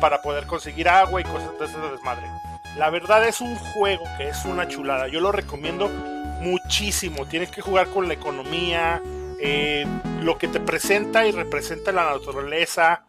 para 0.00 0.22
poder 0.22 0.46
conseguir 0.46 0.88
agua 0.88 1.20
y 1.20 1.24
cosas 1.24 1.58
de 1.58 1.66
ese 1.66 1.78
desmadre. 1.78 2.26
La 2.76 2.90
verdad 2.90 3.26
es 3.26 3.40
un 3.40 3.56
juego 3.56 4.04
que 4.18 4.28
es 4.28 4.44
una 4.44 4.68
chulada. 4.68 5.08
Yo 5.08 5.20
lo 5.20 5.32
recomiendo 5.32 5.88
muchísimo. 6.40 7.26
Tienes 7.26 7.50
que 7.50 7.62
jugar 7.62 7.88
con 7.88 8.08
la 8.08 8.14
economía, 8.14 9.02
eh, 9.40 9.86
lo 10.22 10.36
que 10.36 10.48
te 10.48 10.60
presenta 10.60 11.26
y 11.26 11.32
representa 11.32 11.92
la 11.92 12.10
naturaleza. 12.10 13.04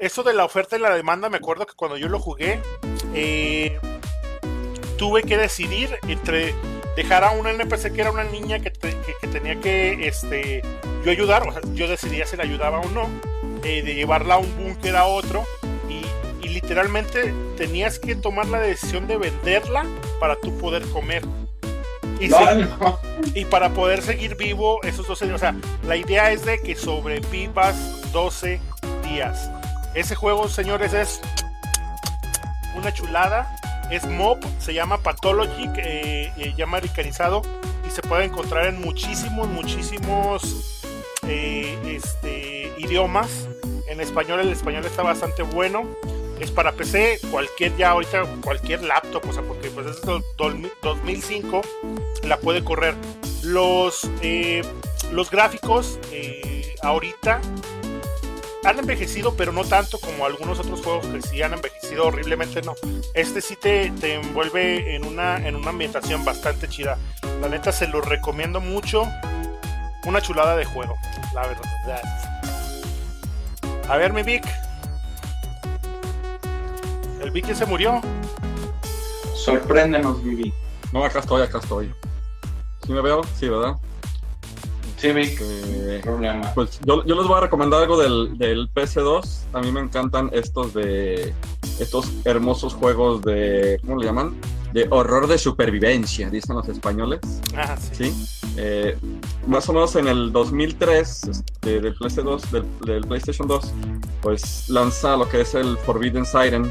Eso 0.00 0.22
de 0.22 0.32
la 0.32 0.46
oferta 0.46 0.78
y 0.78 0.80
la 0.80 0.94
demanda, 0.96 1.28
me 1.28 1.36
acuerdo 1.36 1.66
que 1.66 1.74
cuando 1.74 1.98
yo 1.98 2.08
lo 2.08 2.18
jugué, 2.18 2.58
eh, 3.14 3.78
tuve 4.96 5.22
que 5.22 5.36
decidir 5.36 5.90
entre 6.08 6.54
dejar 6.96 7.22
a 7.22 7.32
una 7.32 7.50
NPC 7.50 7.92
que 7.92 8.00
era 8.00 8.10
una 8.10 8.24
niña 8.24 8.60
que, 8.60 8.70
tenía 8.70 9.60
que 9.60 10.08
este, 10.08 10.62
yo 11.04 11.10
ayudar, 11.10 11.46
o 11.46 11.52
sea, 11.52 11.60
yo 11.74 11.86
decidía 11.86 12.24
si 12.24 12.38
la 12.38 12.44
ayudaba 12.44 12.80
o 12.80 12.88
no, 12.88 13.10
eh, 13.62 13.82
de 13.82 13.94
llevarla 13.94 14.36
a 14.36 14.38
un 14.38 14.56
búnker 14.56 14.96
a 14.96 15.04
otro 15.04 15.44
y, 15.88 16.00
literalmente 16.48 17.32
tenías 17.56 18.00
que 18.00 18.16
tomar 18.16 18.46
la 18.46 18.58
decisión 18.58 19.06
de 19.06 19.16
venderla 19.18 19.86
para 20.18 20.34
tú 20.34 20.56
poder 20.58 20.82
comer. 20.88 21.22
Y, 22.18 22.28
y 23.38 23.44
para 23.44 23.70
poder 23.70 24.02
seguir 24.02 24.36
vivo 24.36 24.82
esos 24.82 25.06
12 25.06 25.26
días. 25.26 25.36
O 25.36 25.38
sea, 25.38 25.54
la 25.86 25.96
idea 25.96 26.32
es 26.32 26.44
de 26.44 26.58
que 26.60 26.74
sobrevivas 26.74 28.10
12 28.12 28.60
días. 29.08 29.48
Ese 29.94 30.14
juego, 30.14 30.48
señores, 30.48 30.92
es 30.92 31.20
una 32.76 32.92
chulada 32.92 33.56
es 33.90 34.06
Mob, 34.06 34.38
se 34.58 34.72
llama 34.72 34.98
Pathology, 34.98 35.68
que 35.72 36.32
eh, 36.36 36.54
llama 36.56 36.78
americanizado 36.78 37.42
y 37.86 37.90
se 37.90 38.02
puede 38.02 38.24
encontrar 38.24 38.66
en 38.66 38.80
muchísimos, 38.80 39.48
muchísimos 39.48 40.84
eh, 41.26 41.76
este, 41.86 42.72
idiomas. 42.78 43.48
En 43.88 44.00
español, 44.00 44.40
el 44.40 44.50
español 44.50 44.84
está 44.84 45.02
bastante 45.02 45.42
bueno. 45.42 45.88
Es 46.38 46.52
para 46.52 46.72
PC, 46.72 47.18
cualquier 47.30 47.76
ya 47.76 47.90
ahorita, 47.90 48.22
cualquier 48.42 48.82
laptop, 48.82 49.28
o 49.28 49.32
sea, 49.32 49.42
porque 49.42 49.68
pues 49.70 49.88
es 49.88 50.00
2005, 50.00 51.60
la 52.22 52.38
puede 52.38 52.64
correr. 52.64 52.94
Los, 53.42 54.08
eh, 54.22 54.62
los 55.12 55.30
gráficos 55.30 55.98
ahorita 56.82 57.40
han 58.64 58.78
envejecido, 58.78 59.34
pero 59.34 59.52
no 59.52 59.64
tanto 59.64 59.98
como 59.98 60.26
algunos 60.26 60.58
otros 60.58 60.82
juegos 60.82 61.06
que 61.06 61.22
sí 61.22 61.42
han 61.42 61.54
envejecido 61.54 62.06
horriblemente, 62.06 62.62
no. 62.62 62.74
Este 63.14 63.40
sí 63.40 63.56
te, 63.56 63.90
te 63.92 64.14
envuelve 64.14 64.94
en 64.94 65.06
una, 65.06 65.36
en 65.36 65.56
una 65.56 65.70
ambientación 65.70 66.24
bastante 66.24 66.68
chida. 66.68 66.98
La 67.40 67.48
neta 67.48 67.72
se 67.72 67.88
lo 67.88 68.00
recomiendo 68.00 68.60
mucho. 68.60 69.04
Una 70.06 70.20
chulada 70.20 70.56
de 70.56 70.64
juego, 70.64 70.96
la 71.34 71.46
verdad. 71.46 72.02
A 73.88 73.96
ver, 73.96 74.12
mi 74.12 74.22
Vic. 74.22 74.44
El 77.20 77.30
Vic 77.30 77.52
se 77.54 77.66
murió. 77.66 78.00
Sorpréndenos, 79.34 80.22
mi 80.22 80.34
Vic. 80.34 80.54
No, 80.92 81.04
acá 81.04 81.20
estoy, 81.20 81.42
acá 81.42 81.58
estoy. 81.58 81.92
¿Sí 82.84 82.92
me 82.92 83.00
veo? 83.00 83.22
Sí, 83.38 83.48
¿verdad? 83.48 83.76
Sí, 85.00 85.08
este, 85.08 86.00
problema. 86.02 86.52
Pues 86.54 86.78
yo, 86.84 87.02
les 87.02 87.26
voy 87.26 87.36
a 87.38 87.40
recomendar 87.40 87.82
algo 87.82 87.98
del, 87.98 88.36
del 88.36 88.68
PS2. 88.72 89.44
A 89.54 89.60
mí 89.60 89.72
me 89.72 89.80
encantan 89.80 90.28
estos 90.32 90.74
de 90.74 91.32
estos 91.78 92.12
hermosos 92.26 92.74
juegos 92.74 93.22
de 93.22 93.80
¿cómo 93.80 93.98
le 93.98 94.06
llaman? 94.06 94.38
De 94.74 94.86
horror 94.90 95.26
de 95.26 95.38
supervivencia, 95.38 96.28
dicen 96.28 96.54
los 96.54 96.68
españoles. 96.68 97.20
Ah, 97.56 97.76
sí. 97.92 98.12
Eh, 98.58 98.96
más 99.46 99.68
o 99.70 99.72
menos 99.72 99.96
en 99.96 100.06
el 100.06 100.32
2003 100.32 101.22
este, 101.28 101.80
del, 101.80 101.96
PS2, 101.96 102.64
del, 102.84 103.00
PlayStation 103.00 103.48
2, 103.48 103.72
pues 104.20 104.68
lanza 104.68 105.16
lo 105.16 105.26
que 105.28 105.40
es 105.40 105.54
el 105.54 105.78
Forbidden 105.78 106.26
Siren. 106.26 106.70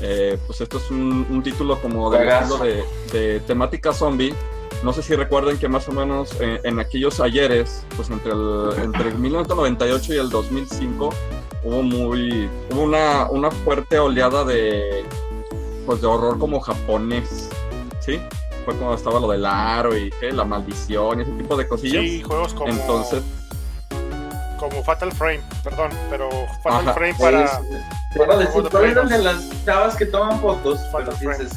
Eh, 0.00 0.38
pues 0.46 0.60
esto 0.62 0.78
es 0.78 0.90
un, 0.90 1.42
título 1.44 1.80
como 1.82 2.10
de, 2.10 2.18
de, 2.24 2.84
de 3.18 3.40
temática 3.40 3.92
zombie 3.92 4.34
no 4.82 4.92
sé 4.92 5.02
si 5.02 5.14
recuerden 5.14 5.58
que 5.58 5.68
más 5.68 5.88
o 5.88 5.92
menos 5.92 6.30
eh, 6.40 6.60
en 6.64 6.78
aquellos 6.78 7.20
ayeres, 7.20 7.84
pues 7.96 8.10
entre 8.10 8.32
el, 8.32 8.70
entre 8.82 9.08
el 9.08 9.18
1998 9.18 10.14
y 10.14 10.16
el 10.18 10.30
2005, 10.30 11.10
hubo 11.64 11.82
muy 11.82 12.48
hubo 12.70 12.82
una, 12.82 13.28
una 13.30 13.50
fuerte 13.50 13.98
oleada 13.98 14.44
de 14.44 15.04
pues 15.86 16.00
de 16.00 16.06
horror 16.06 16.38
como 16.38 16.60
japonés, 16.60 17.48
¿sí? 18.00 18.20
Fue 18.64 18.74
cuando 18.74 18.94
estaba 18.94 19.18
lo 19.18 19.28
del 19.28 19.46
aro 19.46 19.96
y 19.96 20.10
¿qué? 20.20 20.30
la 20.30 20.44
maldición 20.44 21.18
y 21.18 21.22
ese 21.22 21.32
tipo 21.32 21.56
de 21.56 21.66
cosillas. 21.66 22.02
Sí, 22.02 22.22
juegos 22.22 22.54
como 22.54 22.68
Entonces 22.68 23.22
como 24.58 24.82
Fatal 24.82 25.12
Frame, 25.12 25.40
perdón, 25.62 25.90
pero 26.10 26.28
Fatal 26.62 26.92
Frame 26.92 27.14
para, 27.14 27.60
para, 28.16 28.36
decir, 28.36 28.62
de 28.64 29.18
las 29.18 29.64
chavas 29.64 29.96
que 29.96 30.04
toman 30.06 30.40
fotos, 30.40 30.80
Fatal 30.90 31.14
Frame. 31.14 31.48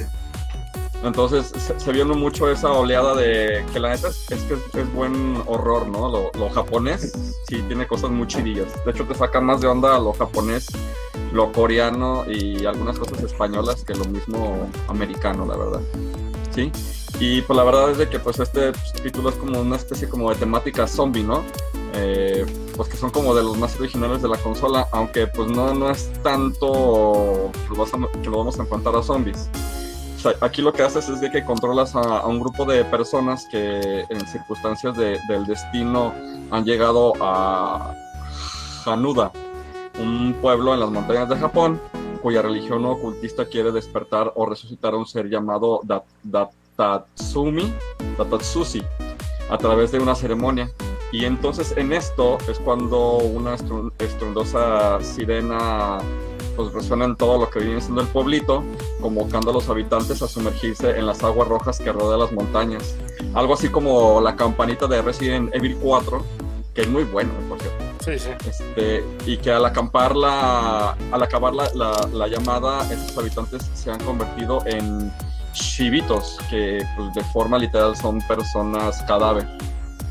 Entonces 1.03 1.51
se, 1.77 1.91
vio 1.91 2.05
mucho 2.05 2.49
esa 2.51 2.71
oleada 2.71 3.15
de 3.15 3.65
que 3.73 3.79
la 3.79 3.89
neta 3.89 4.09
es, 4.09 4.25
que 4.27 4.35
es, 4.79 4.93
buen 4.93 5.41
horror, 5.47 5.87
¿no? 5.87 6.31
Lo, 6.33 6.49
japonés 6.49 7.11
sí 7.47 7.63
tiene 7.67 7.87
cosas 7.87 8.11
muy 8.11 8.27
chidillas. 8.27 8.67
De 8.85 8.91
hecho 8.91 9.05
te 9.05 9.15
saca 9.15 9.41
más 9.41 9.61
de 9.61 9.67
onda 9.67 9.97
lo 9.97 10.13
japonés, 10.13 10.67
lo 11.33 11.51
coreano 11.51 12.25
y 12.29 12.65
algunas 12.65 12.99
cosas 12.99 13.23
españolas 13.23 13.83
que 13.83 13.95
lo 13.95 14.05
mismo 14.05 14.69
americano, 14.87 15.45
la 15.45 15.57
verdad. 15.57 15.81
¿Sí? 16.53 16.71
Y 17.19 17.41
pues 17.41 17.57
la 17.57 17.63
verdad 17.63 17.91
es 17.91 17.97
de 17.97 18.07
que 18.07 18.19
pues 18.19 18.39
este 18.39 18.71
título 19.01 19.29
es 19.29 19.35
como 19.35 19.59
una 19.59 19.77
especie 19.77 20.07
como 20.07 20.29
de 20.29 20.35
temática 20.35 20.87
zombie, 20.87 21.23
¿no? 21.23 21.43
Eh, 21.93 22.45
pues 22.75 22.89
que 22.89 22.97
son 22.97 23.09
como 23.09 23.33
de 23.33 23.43
los 23.43 23.57
más 23.57 23.77
originales 23.79 24.21
de 24.21 24.29
la 24.29 24.37
consola, 24.37 24.87
aunque 24.91 25.27
pues 25.27 25.49
no, 25.49 25.73
no 25.73 25.89
es 25.89 26.11
tanto 26.21 27.51
que 28.21 28.29
lo 28.29 28.37
vamos 28.37 28.59
a 28.59 28.63
encontrar 28.63 28.95
a 28.95 29.03
zombies 29.03 29.49
aquí 30.41 30.61
lo 30.61 30.73
que 30.73 30.83
haces 30.83 31.09
es 31.09 31.21
de 31.21 31.31
que 31.31 31.43
controlas 31.43 31.95
a, 31.95 32.25
un 32.25 32.39
grupo 32.39 32.65
de 32.65 32.83
personas 32.85 33.47
que 33.49 34.05
en 34.09 34.27
circunstancias 34.27 34.95
del 34.95 35.45
destino 35.45 36.13
han 36.49 36.65
llegado 36.65 37.13
a 37.21 37.93
Hanuda, 38.85 39.31
un 39.99 40.35
pueblo 40.41 40.73
en 40.73 40.79
las 40.79 40.89
montañas 40.89 41.29
de 41.29 41.37
Japón, 41.37 41.79
cuya 42.21 42.41
religión 42.41 42.85
ocultista 42.85 43.45
quiere 43.45 43.71
despertar 43.71 44.31
o 44.35 44.45
resucitar 44.45 44.93
a 44.93 44.97
un 44.97 45.05
ser 45.05 45.29
llamado 45.29 45.81
Datatsumi, 46.23 47.73
Datatsushi, 48.17 48.83
a 49.49 49.57
través 49.57 49.91
de 49.91 49.99
una 49.99 50.15
ceremonia. 50.15 50.69
Y 51.11 51.25
entonces 51.25 51.73
en 51.75 51.91
esto 51.91 52.37
es 52.49 52.57
cuando 52.59 53.17
una 53.17 53.55
estruendosa 53.99 55.01
sirena 55.01 55.97
pues 56.61 56.73
resuena 56.73 57.05
en 57.05 57.15
todo 57.15 57.39
lo 57.39 57.49
que 57.49 57.59
viene 57.59 57.81
siendo 57.81 58.01
el 58.01 58.07
pueblito, 58.07 58.63
convocando 59.01 59.51
a 59.51 59.53
los 59.53 59.69
habitantes 59.69 60.21
a 60.21 60.27
sumergirse 60.27 60.97
en 60.97 61.05
las 61.05 61.23
aguas 61.23 61.47
rojas 61.47 61.79
que 61.79 61.91
rodean 61.91 62.19
las 62.19 62.31
montañas. 62.31 62.95
Algo 63.33 63.53
así 63.53 63.69
como 63.69 64.21
la 64.21 64.35
campanita 64.35 64.87
de 64.87 65.01
Resident 65.01 65.53
Evil 65.55 65.77
4, 65.81 66.23
que 66.73 66.81
es 66.81 66.87
muy 66.89 67.03
bueno, 67.03 67.31
por 67.49 67.59
cierto. 67.59 67.83
Sí, 68.03 68.17
sí. 68.17 68.29
Este, 68.47 69.03
y 69.25 69.37
que 69.37 69.51
al 69.51 69.65
acampar 69.65 70.15
la, 70.15 70.91
al 71.11 71.23
acabar 71.23 71.53
la, 71.53 71.69
la, 72.13 72.27
llamada, 72.27 72.81
estos 72.91 73.17
habitantes 73.17 73.69
se 73.73 73.91
han 73.91 74.03
convertido 74.03 74.63
en 74.65 75.11
chivitos, 75.53 76.37
que 76.49 76.83
pues, 76.95 77.13
de 77.13 77.23
forma 77.25 77.57
literal 77.57 77.95
son 77.95 78.19
personas 78.27 79.01
cadáver 79.03 79.47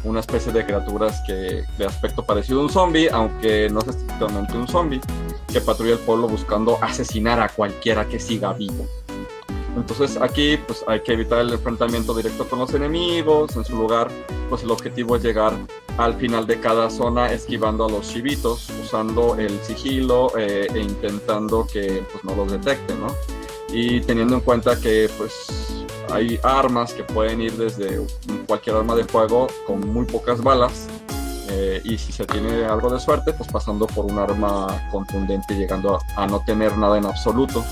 una 0.05 0.20
especie 0.20 0.52
de 0.52 0.64
criaturas 0.64 1.22
que 1.27 1.64
de 1.77 1.86
aspecto 1.86 2.24
parecido 2.24 2.60
a 2.60 2.64
un 2.64 2.70
zombie, 2.70 3.09
aunque 3.10 3.68
no 3.70 3.81
es 3.81 3.89
estrictamente 3.89 4.56
un 4.56 4.68
zombie 4.68 5.01
que 5.52 5.60
patrulla 5.60 5.93
el 5.93 5.98
pueblo 5.98 6.28
buscando 6.28 6.78
asesinar 6.82 7.40
a 7.40 7.48
cualquiera 7.48 8.06
que 8.09 8.18
siga 8.18 8.52
vivo. 8.52 8.86
Entonces 9.77 10.16
aquí 10.20 10.56
pues 10.66 10.85
hay 10.86 11.01
que 11.01 11.12
evitar 11.12 11.40
el 11.40 11.52
enfrentamiento 11.52 12.14
directo 12.14 12.48
con 12.48 12.59
los 12.59 12.74
enemigos, 12.74 13.55
en 13.56 13.64
su 13.64 13.77
lugar 13.77 14.09
pues 14.48 14.62
el 14.62 14.70
objetivo 14.70 15.16
es 15.16 15.22
llegar 15.22 15.52
al 15.97 16.14
final 16.14 16.47
de 16.47 16.59
cada 16.59 16.90
zona 16.90 17.32
esquivando 17.32 17.85
a 17.85 17.89
los 17.89 18.09
chivitos, 18.09 18.68
usando 18.82 19.36
el 19.36 19.60
sigilo 19.62 20.32
eh, 20.36 20.66
e 20.74 20.78
intentando 20.78 21.66
que 21.66 22.02
pues 22.10 22.24
no 22.24 22.35
los 22.35 22.51
detecten, 22.51 23.01
¿no? 23.01 23.14
Y 23.72 24.01
teniendo 24.01 24.35
en 24.35 24.40
cuenta 24.40 24.81
que 24.81 25.09
pues 25.16 25.59
hay 26.12 26.38
armas 26.42 26.92
que 26.92 27.04
pueden 27.04 27.40
ir 27.40 27.52
desde 27.56 28.00
cualquier 28.46 28.76
arma 28.76 28.94
de 28.94 29.04
fuego 29.04 29.48
con 29.66 29.80
muy 29.92 30.04
pocas 30.04 30.42
balas 30.42 30.88
eh, 31.50 31.80
y 31.84 31.98
si 31.98 32.12
se 32.12 32.26
tiene 32.26 32.64
algo 32.64 32.90
de 32.90 33.00
suerte 33.00 33.32
pues 33.32 33.50
pasando 33.50 33.86
por 33.86 34.04
un 34.06 34.18
arma 34.18 34.88
contundente 34.90 35.54
llegando 35.54 35.96
a, 35.96 36.22
a 36.22 36.26
no 36.26 36.40
tener 36.44 36.76
nada 36.78 36.98
en 36.98 37.06
absoluto 37.06 37.64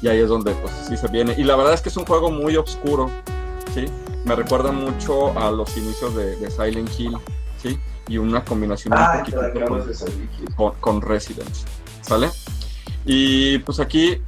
y 0.00 0.08
ahí 0.08 0.20
es 0.20 0.28
donde 0.28 0.52
pues 0.52 0.72
sí 0.88 0.96
se 0.96 1.08
viene. 1.08 1.34
Y 1.36 1.44
la 1.44 1.56
verdad 1.56 1.74
es 1.74 1.80
que 1.80 1.88
es 1.88 1.96
un 1.96 2.04
juego 2.04 2.30
muy 2.30 2.56
oscuro, 2.56 3.10
¿sí? 3.74 3.86
Me 4.24 4.36
recuerda 4.36 4.72
mucho 4.72 5.38
a 5.38 5.50
los 5.50 5.76
inicios 5.76 6.14
de, 6.14 6.50
Silent 6.50 6.90
Hill, 6.98 7.16
¿sí? 7.62 7.78
Y 8.08 8.18
una 8.18 8.44
combinación 8.44 8.94
un 8.94 9.00
ah, 9.00 9.18
poquito 9.18 9.40
con, 10.56 10.72
con, 10.80 11.02
Resident, 11.02 11.54
¿sale? 12.00 12.30
Y 13.04 13.58
pues 13.58 13.80
aquí 13.80 14.20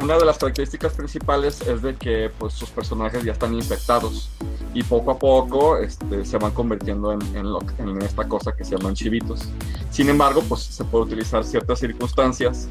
una 0.00 0.16
de 0.16 0.24
las 0.24 0.38
características 0.38 0.94
principales 0.94 1.60
es 1.62 1.82
de 1.82 1.94
que 1.94 2.30
pues 2.38 2.54
sus 2.54 2.70
personajes 2.70 3.22
ya 3.24 3.32
están 3.32 3.54
infectados 3.54 4.30
y 4.74 4.82
poco 4.82 5.10
a 5.10 5.18
poco 5.18 5.76
este, 5.76 6.24
se 6.24 6.38
van 6.38 6.52
convirtiendo 6.52 7.12
en, 7.12 7.20
en, 7.36 7.52
lo, 7.52 7.60
en, 7.78 8.00
esta 8.02 8.26
cosa 8.26 8.52
que 8.56 8.64
se 8.64 8.76
llaman 8.76 8.94
chivitos. 8.94 9.48
Sin 9.90 10.08
embargo, 10.08 10.42
pues 10.48 10.62
se 10.62 10.84
puede 10.84 11.04
utilizar 11.04 11.44
ciertas 11.44 11.78
circunstancias 11.78 12.68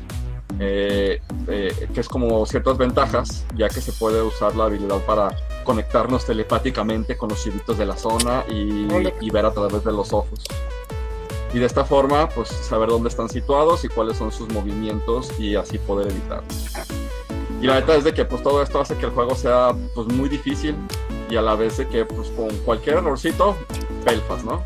eh, 0.59 1.21
eh, 1.47 1.89
que 1.93 2.01
es 2.01 2.07
como 2.07 2.45
ciertas 2.45 2.77
ventajas, 2.77 3.45
ya 3.55 3.69
que 3.69 3.81
se 3.81 3.91
puede 3.93 4.21
usar 4.21 4.55
la 4.55 4.65
habilidad 4.65 4.99
para 5.05 5.35
conectarnos 5.63 6.25
telepáticamente 6.25 7.17
con 7.17 7.29
los 7.29 7.43
chivitos 7.43 7.77
de 7.77 7.85
la 7.85 7.97
zona 7.97 8.43
y, 8.49 8.85
ver 9.31 9.45
a 9.45 9.51
través 9.51 9.83
de 9.83 9.91
los 9.91 10.13
ojos. 10.13 10.43
Y 11.53 11.59
de 11.59 11.65
esta 11.65 11.83
forma, 11.83 12.29
pues 12.29 12.47
saber 12.47 12.89
dónde 12.89 13.09
están 13.09 13.29
situados 13.29 13.83
y 13.83 13.89
cuáles 13.89 14.17
son 14.17 14.31
sus 14.31 14.49
movimientos 14.49 15.37
y 15.39 15.55
así 15.55 15.77
poder 15.77 16.11
evitarlos. 16.11 16.71
Y 17.61 17.67
la 17.67 17.75
verdad 17.75 17.97
es 17.97 18.03
de 18.03 18.13
que 18.13 18.25
pues 18.25 18.41
todo 18.41 18.63
esto 18.63 18.81
hace 18.81 18.95
que 18.97 19.05
el 19.05 19.11
juego 19.11 19.35
sea 19.35 19.75
pues 19.93 20.07
muy 20.07 20.29
difícil 20.29 20.75
y 21.29 21.35
a 21.35 21.41
la 21.41 21.55
vez 21.55 21.77
de 21.77 21.87
que 21.87 22.05
pues 22.05 22.29
con 22.29 22.49
cualquier 22.65 22.97
errorcito, 22.97 23.55
pelfas, 24.03 24.43
¿no? 24.43 24.63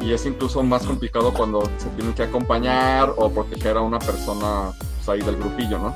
Y 0.00 0.12
es 0.12 0.24
incluso 0.26 0.62
más 0.62 0.84
complicado 0.84 1.32
cuando 1.32 1.62
se 1.76 1.88
tiene 1.90 2.14
que 2.14 2.22
acompañar 2.22 3.12
o 3.16 3.30
proteger 3.30 3.76
a 3.76 3.82
una 3.82 3.98
persona 3.98 4.72
pues, 4.96 5.08
ahí 5.08 5.20
del 5.20 5.36
grupillo, 5.36 5.78
¿no? 5.78 5.94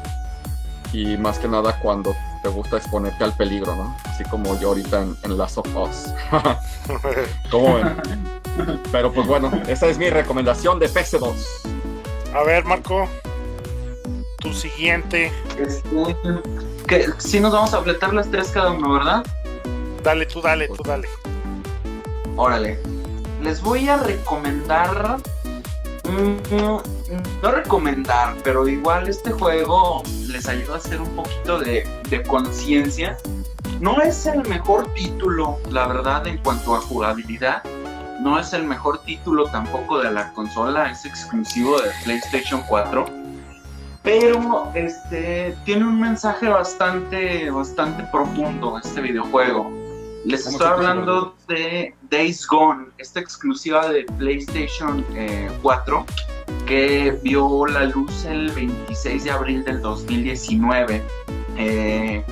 Y 0.93 1.17
más 1.17 1.39
que 1.39 1.49
nada 1.49 1.81
cuando 1.81 2.15
te 2.47 2.53
gusta 2.53 2.77
exponerte 2.77 3.25
al 3.25 3.33
peligro, 3.33 3.75
¿no? 3.75 3.97
Así 4.05 4.23
como 4.25 4.59
yo 4.61 4.69
ahorita 4.69 5.03
en, 5.03 5.17
en 5.25 5.37
Last 5.37 5.59
of 5.59 5.67
Us. 5.75 6.15
¿Cómo 7.51 7.75
ven? 7.75 7.97
Pero 8.93 9.13
pues 9.13 9.27
bueno, 9.27 9.51
esa 9.67 9.89
es 9.89 9.99
mi 9.99 10.11
recomendación 10.11 10.79
de 10.79 10.89
PC2. 10.89 11.35
A 12.33 12.45
ver, 12.45 12.65
Marco, 12.65 13.09
tu 14.39 14.55
siguiente. 14.55 15.33
Este, 15.59 16.17
que 16.87 17.07
si 17.19 17.41
nos 17.41 17.53
vamos 17.53 17.75
a 17.75 17.83
fletar 17.83 18.15
las 18.15 18.31
tres 18.31 18.49
cada 18.53 18.71
uno, 18.71 18.93
¿verdad? 18.93 19.27
Dale, 20.05 20.25
tú 20.27 20.41
dale, 20.41 20.69
tú 20.69 20.85
dale. 20.85 21.09
Órale. 22.37 22.79
Les 23.43 23.61
voy 23.61 23.89
a 23.89 23.97
recomendar 23.97 25.17
no 26.11 27.51
recomendar, 27.51 28.37
pero 28.45 28.69
igual 28.69 29.09
este 29.09 29.33
juego 29.33 30.03
les 30.29 30.49
ayuda 30.49 30.75
a 30.75 30.77
hacer 30.79 31.01
un 31.01 31.15
poquito 31.17 31.59
de, 31.59 31.87
conciencia. 32.27 33.17
No 33.81 34.01
es 34.01 34.27
el 34.27 34.47
mejor 34.49 34.93
título, 34.95 35.59
la 35.71 35.87
verdad, 35.87 36.27
en 36.27 36.39
cuanto 36.39 36.75
a 36.75 36.81
jugabilidad. 36.81 37.63
No 38.21 38.39
es 38.39 38.53
el 38.53 38.65
mejor 38.65 39.03
título 39.03 39.45
tampoco 39.51 39.99
de 39.99 40.11
la 40.11 40.33
consola, 40.33 40.91
es 40.91 41.05
exclusivo 41.05 41.79
de 41.81 41.91
PlayStation 42.05 42.63
4. 42.69 43.05
Pero 44.03 44.71
este 44.75 45.57
tiene 45.65 45.85
un 45.85 46.01
mensaje 46.01 46.49
bastante, 46.49 47.51
bastante 47.51 48.05
profundo 48.05 48.79
este 48.79 49.01
videojuego 49.01 49.86
les 50.27 50.45
estoy 50.45 50.67
hablando 50.67 51.37
de 51.47 51.95
Days 52.11 52.47
Gone, 52.47 52.87
esta 52.99 53.21
exclusiva 53.21 53.89
de 53.89 54.05
PlayStation 54.19 55.05
4 55.63 56.07
eh, 56.09 56.53
que 56.67 57.19
vio 57.23 57.67
la 57.67 57.85
luz 57.85 58.25
el 58.25 58.51
26 58.51 59.25
de 59.25 59.31
abril 59.31 59.65
del 59.65 59.81
2019. 59.81 61.01
Eh, 61.57 62.25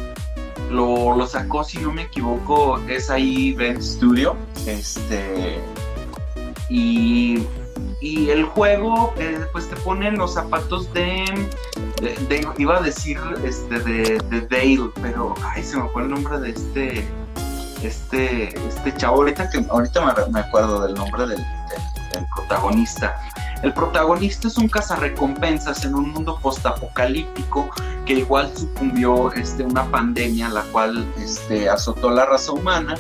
lo, 0.70 1.24
sacó, 1.26 1.62
si 1.62 1.78
no 1.78 1.92
me 1.92 2.02
equivoco, 2.02 2.80
es 2.88 3.10
ahí 3.10 3.52
Ben 3.52 3.80
Studio. 3.80 4.36
Este, 4.66 5.60
y, 6.68 7.46
el 8.02 8.44
juego, 8.44 9.14
eh, 9.18 9.46
pues 9.52 9.68
te 9.68 9.76
pone 9.76 10.10
los 10.12 10.34
zapatos 10.34 10.92
de, 10.92 11.24
iba 12.58 12.76
a 12.76 12.82
decir 12.82 13.18
este, 13.44 13.78
de, 13.78 14.18
de 14.28 14.40
Dale, 14.42 14.90
pero 15.00 15.34
ay, 15.42 15.62
se 15.62 15.78
me 15.78 15.88
fue 15.88 16.02
el 16.02 16.10
nombre 16.10 16.38
de 16.40 16.50
este 16.50 17.04
este, 17.84 18.56
este 18.66 18.94
chavo, 18.96 19.16
ahorita, 19.16 19.50
que, 19.50 19.64
ahorita 19.68 20.28
me, 20.30 20.40
acuerdo 20.40 20.82
del 20.82 20.94
nombre 20.94 21.26
del, 21.26 21.44
protagonista. 22.34 23.16
El 23.62 23.72
protagonista 23.72 24.48
es 24.48 24.58
un 24.58 24.68
cazarrecompensas 24.68 25.84
en 25.84 25.94
un 25.94 26.10
mundo 26.10 26.38
postapocalíptico 26.40 27.70
que 28.04 28.14
igual 28.14 28.54
sucumbió 28.54 29.32
este, 29.32 29.62
una 29.62 29.84
pandemia 29.90 30.48
la 30.48 30.62
cual 30.64 31.06
este, 31.18 31.68
azotó 31.68 32.10
la 32.10 32.26
raza 32.26 32.52
humana 32.52 32.94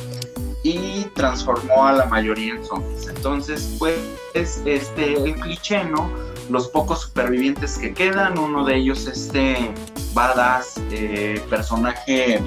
y 0.64 1.04
transformó 1.14 1.86
a 1.86 1.92
la 1.92 2.06
mayoría 2.06 2.54
en 2.54 2.64
zombies. 2.64 3.06
Entonces, 3.08 3.76
pues, 3.78 3.98
este, 4.32 5.12
el 5.12 5.34
cliché, 5.36 5.84
¿no? 5.84 6.10
Los 6.48 6.68
pocos 6.68 7.02
supervivientes 7.02 7.78
que 7.78 7.92
quedan, 7.92 8.38
uno 8.38 8.64
de 8.64 8.76
ellos, 8.76 9.06
este 9.06 9.72
badass, 10.14 10.80
eh, 10.90 11.44
personaje, 11.50 12.42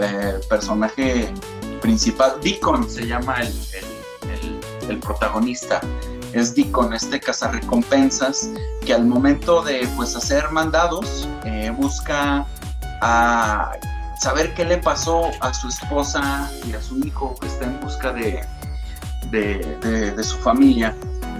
eh, 0.00 0.40
personaje 0.48 1.32
principal, 1.80 2.40
Deacon 2.42 2.88
se 2.88 3.06
llama 3.06 3.40
el, 3.40 3.52
el, 4.88 4.98
protagonista. 4.98 5.80
Es 6.32 6.54
Deacon, 6.54 6.92
este 6.92 7.20
cazarrecompensas, 7.20 8.50
que 8.84 8.94
al 8.94 9.04
momento 9.04 9.62
de 9.62 9.88
pues 9.96 10.14
hacer 10.16 10.50
mandados 10.50 11.28
eh, 11.44 11.72
busca 11.76 12.46
a 13.00 13.72
saber 14.20 14.54
qué 14.54 14.64
le 14.64 14.78
pasó 14.78 15.30
a 15.40 15.54
su 15.54 15.68
esposa 15.68 16.50
y 16.66 16.74
a 16.74 16.82
su 16.82 16.98
hijo, 16.98 17.36
que 17.40 17.46
está 17.46 17.64
en 17.64 17.80
busca 17.80 18.12
de, 18.12 18.44
de, 19.30 20.24
su 20.24 20.36
familia. 20.38 20.94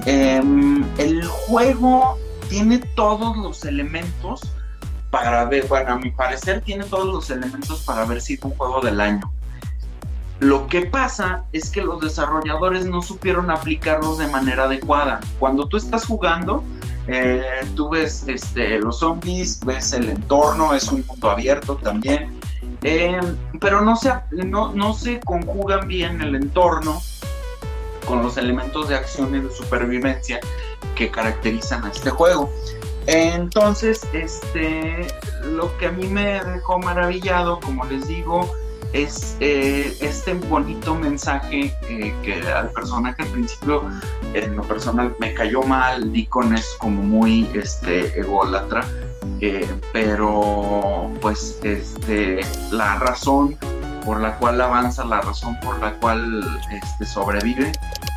Em, 0.06 0.84
el 0.98 1.24
juego 1.26 2.18
tiene 2.48 2.78
todos 2.78 3.36
los 3.36 3.64
elementos 3.64 4.40
para 5.10 5.44
ver, 5.44 5.66
bueno, 5.66 5.92
a 5.92 5.98
mi 5.98 6.10
parecer 6.10 6.62
tiene 6.62 6.84
todos 6.84 7.06
los 7.06 7.30
elementos 7.30 7.82
para 7.82 8.04
ver 8.04 8.20
si 8.20 8.34
es 8.34 8.42
un 8.42 8.52
juego 8.52 8.80
del 8.80 9.00
año. 9.00 9.30
Lo 10.40 10.66
que 10.68 10.86
pasa 10.86 11.44
es 11.52 11.70
que 11.70 11.82
los 11.82 12.00
desarrolladores 12.00 12.86
no 12.86 13.02
supieron 13.02 13.50
aplicarlos 13.50 14.18
de 14.18 14.26
manera 14.26 14.64
adecuada. 14.64 15.20
Cuando 15.38 15.68
tú 15.68 15.76
estás 15.76 16.06
jugando, 16.06 16.64
eh, 17.06 17.42
tú 17.74 17.90
ves 17.90 18.24
este, 18.26 18.78
los 18.78 19.00
zombies, 19.00 19.60
ves 19.64 19.92
el 19.92 20.08
entorno, 20.08 20.74
es 20.74 20.88
un 20.90 21.04
mundo 21.06 21.30
abierto 21.30 21.76
también, 21.76 22.40
eh, 22.82 23.20
pero 23.60 23.82
no 23.82 23.96
se, 23.96 24.12
no, 24.30 24.72
no 24.72 24.94
se 24.94 25.20
conjugan 25.20 25.86
bien 25.86 26.22
el 26.22 26.34
entorno 26.34 27.02
con 28.06 28.22
los 28.22 28.38
elementos 28.38 28.88
de 28.88 28.96
acción 28.96 29.34
y 29.34 29.40
de 29.40 29.50
supervivencia 29.50 30.40
que 30.94 31.10
caracterizan 31.10 31.84
a 31.84 31.90
este 31.90 32.08
juego. 32.08 32.50
Entonces, 33.06 34.06
este, 34.12 35.06
lo 35.44 35.76
que 35.78 35.86
a 35.86 35.92
mí 35.92 36.06
me 36.06 36.42
dejó 36.44 36.78
maravillado, 36.78 37.60
como 37.60 37.84
les 37.84 38.06
digo, 38.08 38.54
es 38.92 39.36
eh, 39.40 39.96
este 40.00 40.34
bonito 40.34 40.94
mensaje 40.94 41.74
eh, 41.88 42.14
que 42.22 42.42
al 42.48 42.70
personaje 42.70 43.22
al 43.22 43.28
principio 43.28 43.84
en 44.34 44.56
lo 44.56 44.62
personal 44.62 45.14
me 45.20 45.32
cayó 45.34 45.62
mal, 45.62 46.12
Deacon 46.12 46.54
es 46.54 46.76
como 46.78 47.02
muy 47.02 47.48
este, 47.54 48.18
ególatra, 48.18 48.84
eh, 49.40 49.68
pero 49.92 51.10
pues 51.20 51.58
este, 51.62 52.40
la 52.72 52.98
razón 52.98 53.56
por 54.04 54.20
la 54.20 54.36
cual 54.38 54.60
avanza, 54.60 55.04
la 55.04 55.20
razón 55.20 55.58
por 55.60 55.78
la 55.78 55.92
cual 55.94 56.42
este, 56.72 57.06
sobrevive, 57.06 57.72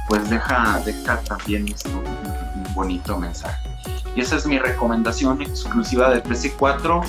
pues 0.07 0.27
deja, 0.29 0.81
deja 0.85 1.19
también 1.21 1.65
un, 1.85 2.65
un 2.65 2.73
bonito 2.73 3.17
mensaje. 3.17 3.69
Y 4.15 4.21
esa 4.21 4.37
es 4.37 4.45
mi 4.45 4.59
recomendación 4.59 5.41
exclusiva 5.41 6.09
de 6.11 6.23
PC4 6.23 7.03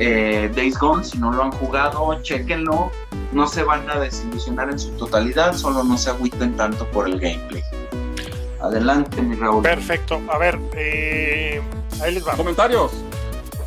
eh, 0.00 0.50
Days 0.56 0.78
Gone, 0.78 1.04
si 1.04 1.18
no 1.18 1.30
lo 1.30 1.44
han 1.44 1.52
jugado, 1.52 2.20
chequenlo. 2.22 2.90
No 3.32 3.46
se 3.46 3.62
van 3.62 3.88
a 3.90 4.00
desilusionar 4.00 4.70
en 4.70 4.78
su 4.78 4.90
totalidad, 4.92 5.54
solo 5.54 5.84
no 5.84 5.98
se 5.98 6.08
agüiten 6.10 6.56
tanto 6.56 6.86
por 6.86 7.06
el 7.06 7.20
gameplay. 7.20 7.62
Adelante, 8.60 9.20
mi 9.20 9.36
Raúl. 9.36 9.62
Perfecto. 9.62 10.20
A 10.30 10.38
ver, 10.38 10.58
eh, 10.74 11.60
ahí 12.02 12.14
les 12.14 12.26
va. 12.26 12.32
Comentarios. 12.32 12.92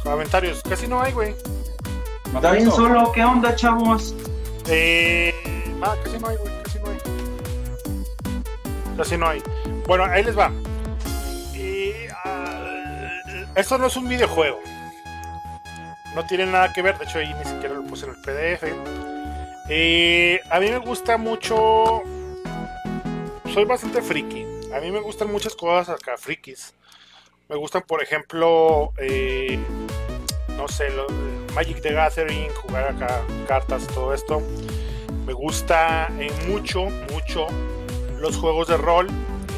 Comentarios. 0.04 0.62
Casi 0.68 0.88
no 0.88 1.02
hay, 1.02 1.14
güey. 1.14 1.36
¿Está 2.36 2.52
bien 2.52 2.72
solo? 2.72 3.12
¿Qué 3.14 3.24
onda, 3.24 3.56
chavos? 3.56 4.16
Eh, 4.68 5.34
ah, 5.84 5.96
casi 6.04 6.18
no 6.18 6.28
hay, 6.30 6.38
güey, 6.38 6.52
casi 6.64 6.80
no 6.80 6.88
hay. 6.88 6.98
Casi 8.98 9.18
no 9.18 9.28
hay. 9.28 9.44
Bueno, 9.88 10.06
ahí 10.06 10.24
les 10.24 10.38
va. 10.38 10.52
Uh, 11.56 13.50
esto 13.56 13.78
no 13.78 13.86
es 13.86 13.96
un 13.96 14.10
videojuego. 14.10 14.60
No 16.16 16.26
tiene 16.28 16.46
nada 16.46 16.72
que 16.72 16.82
ver, 16.82 16.98
de 16.98 17.06
hecho 17.06 17.20
ahí 17.20 17.34
ni 17.34 17.46
siquiera 17.46 17.74
lo 17.74 17.84
puse 17.84 18.06
en 18.06 18.12
el 18.12 18.22
PDF. 18.22 18.64
A 20.52 20.60
mí 20.60 20.70
me 20.70 20.78
gusta 20.78 21.18
mucho. 21.18 22.04
Soy 23.54 23.66
bastante 23.66 24.02
friki. 24.02 24.46
A 24.76 24.80
mí 24.80 24.92
me 24.92 25.00
gustan 25.00 25.32
muchas 25.32 25.56
cosas 25.56 25.90
acá, 26.00 26.18
frikis. 26.18 26.74
Me 27.50 27.56
gustan, 27.56 27.84
por 27.84 28.02
ejemplo, 28.02 28.92
eh, 28.98 29.60
no 30.58 30.68
sé, 30.68 30.88
Magic 31.54 31.82
the 31.82 31.94
Gathering, 31.94 32.50
jugar 32.62 32.96
acá 32.96 33.22
cartas, 33.48 33.88
todo 33.88 34.14
esto. 34.14 34.42
Me 35.26 35.34
gusta 35.34 36.10
eh, 36.20 36.32
mucho, 36.48 36.86
mucho 37.12 37.48
los 38.20 38.38
juegos 38.38 38.68
de 38.68 38.78
rol. 38.78 39.08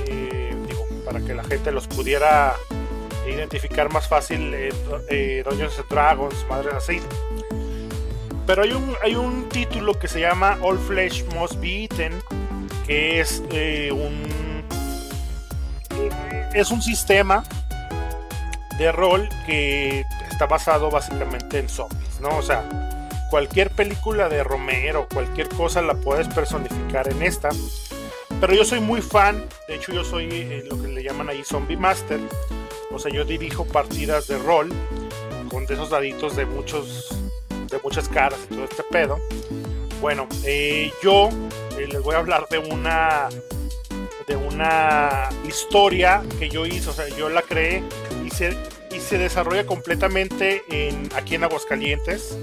Eh, 0.07 0.55
digo, 0.67 0.85
para 1.05 1.19
que 1.21 1.33
la 1.33 1.43
gente 1.43 1.71
los 1.71 1.87
pudiera 1.87 2.55
identificar 3.27 3.91
más 3.91 4.07
fácil, 4.07 4.53
eh, 4.53 5.43
Dungeons 5.45 5.79
and 5.79 5.89
Dragons, 5.89 6.45
madres 6.49 6.73
así. 6.73 7.01
Pero 8.45 8.63
hay 8.63 8.71
un, 8.71 8.95
hay 9.01 9.15
un 9.15 9.49
título 9.49 9.97
que 9.97 10.07
se 10.07 10.19
llama 10.19 10.57
All 10.61 10.77
Flesh 10.77 11.25
Must 11.33 11.59
Be 11.59 11.83
Eaten, 11.83 12.13
que 12.85 13.19
es 13.19 13.41
un 13.91 14.63
es 16.53 16.71
un 16.71 16.81
sistema 16.81 17.43
de 18.77 18.91
rol 18.91 19.27
que 19.45 20.05
está 20.29 20.45
basado 20.45 20.89
básicamente 20.89 21.59
en 21.59 21.69
zombies, 21.69 22.19
¿no? 22.21 22.37
O 22.37 22.41
sea, 22.41 22.63
cualquier 23.29 23.71
película 23.71 24.29
de 24.29 24.43
Romero, 24.43 25.07
cualquier 25.13 25.49
cosa 25.49 25.81
la 25.81 25.95
puedes 25.95 26.27
personificar 26.29 27.09
en 27.09 27.21
esta. 27.23 27.49
Pero 28.39 28.53
yo 28.53 28.65
soy 28.65 28.79
muy 28.79 29.01
fan, 29.01 29.45
de 29.67 29.75
hecho 29.75 29.93
yo 29.93 30.03
soy 30.03 30.29
eh, 30.31 30.63
lo 30.69 30.81
que 30.81 30.87
le 30.89 31.03
llaman 31.03 31.29
ahí 31.29 31.43
Zombie 31.43 31.77
Master. 31.77 32.19
O 32.95 32.99
sea, 32.99 33.11
yo 33.11 33.25
dirijo 33.25 33.65
partidas 33.65 34.27
de 34.27 34.37
rol 34.37 34.71
con 35.49 35.63
esos 35.63 35.89
daditos 35.89 36.37
de 36.37 36.45
muchos 36.45 37.09
de 37.69 37.77
muchas 37.83 38.07
caras 38.07 38.39
y 38.49 38.55
todo 38.55 38.63
este 38.63 38.83
pedo. 38.83 39.19
Bueno, 39.99 40.29
eh, 40.45 40.91
yo 41.03 41.29
eh, 41.77 41.87
les 41.91 42.01
voy 42.01 42.15
a 42.15 42.19
hablar 42.19 42.47
de 42.49 42.59
una 42.59 43.27
de 44.27 44.35
una 44.37 45.27
historia 45.47 46.23
que 46.39 46.49
yo 46.49 46.65
hice, 46.65 46.89
o 46.89 46.93
sea, 46.93 47.07
yo 47.09 47.27
la 47.27 47.41
creé, 47.41 47.83
hice 48.25 48.57
y 48.91 48.99
se 48.99 49.17
desarrolla 49.17 49.65
completamente 49.65 50.63
en, 50.69 51.09
aquí 51.15 51.35
en 51.35 51.43
Aguascalientes. 51.43 52.37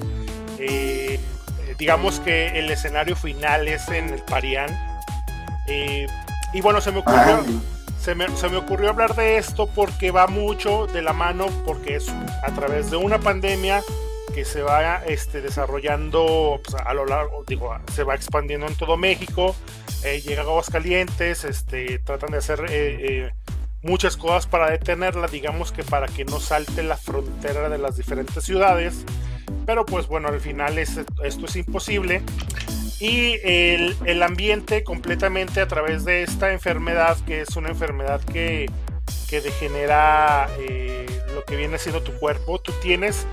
Eh, 0.59 1.19
digamos 1.79 2.21
que 2.21 2.59
el 2.59 2.71
escenario 2.71 3.17
final 3.17 3.69
es 3.69 3.89
en 3.89 4.11
el 4.11 4.23
Parián. 4.23 4.69
Y 6.53 6.61
bueno, 6.61 6.83
se 6.83 6.93
me 6.93 6.99
ocurrió. 6.99 7.43
Se 8.03 8.17
me, 8.17 8.29
se 8.37 8.49
me, 8.49 8.57
ocurrió 8.57 8.91
hablar 8.91 9.15
de 9.15 9.37
esto 9.39 9.69
porque 9.69 10.11
va 10.11 10.27
mucho 10.27 10.89
de 10.89 11.03
la 11.03 11.13
mano, 11.13 11.47
porque 11.65 11.97
es 11.97 12.09
a 12.09 12.53
través 12.53 12.91
de 12.91 12.97
una 12.97 13.21
pandemia 13.21 13.81
que 14.35 14.45
se 14.45 14.63
va 14.63 15.05
este, 15.05 15.41
desarrollando 15.41 16.61
pues, 16.65 16.83
a 16.83 16.95
lo 16.95 17.07
largo, 17.07 17.45
digo, 17.47 17.77
se 17.93 18.03
va 18.03 18.17
expandiendo 18.17 18.67
en 18.67 18.75
todo 18.75 18.97
México, 18.97 19.55
eh, 20.03 20.21
llega 20.21 20.43
a 20.43 20.45
Aguascalientes, 20.45 21.45
este, 21.45 22.01
tratan 22.01 22.33
de 22.33 22.39
hacer 22.39 23.33
muchas 23.83 24.17
cosas 24.17 24.47
para 24.47 24.69
detenerla, 24.69 25.29
digamos 25.29 25.71
que 25.71 25.85
para 25.85 26.09
que 26.09 26.25
no 26.25 26.41
salte 26.41 26.83
la 26.83 26.97
frontera 26.97 27.69
de 27.69 27.79
las 27.79 27.97
diferentes 27.97 28.43
ciudades. 28.43 29.05
Pero 29.65 29.87
pues 29.87 30.09
bueno, 30.09 30.29
al 30.29 30.41
final 30.41 30.77
esto 30.79 31.05
es 31.23 31.57
imposible. 31.57 32.23
Y 33.03 33.41
el, 33.43 34.23
ambiente 34.23 34.85
completamente 34.85 35.61
a 35.61 35.67
través 35.67 36.05
de 36.05 36.23
esta 36.23 36.53
enfermedad, 36.53 37.19
que 37.27 37.41
es 37.41 37.57
una 37.57 37.71
enfermedad 37.71 38.21
que, 38.21 38.71
que 39.29 39.41
degenera 39.41 40.49
eh, 40.61 41.05
lo 41.35 41.45
que 41.45 41.57
viene 41.57 41.79
siendo 41.79 42.05
tu 42.05 42.13
cuerpo. 42.21 42.61
Tú 42.61 42.71
tienes 42.81 43.27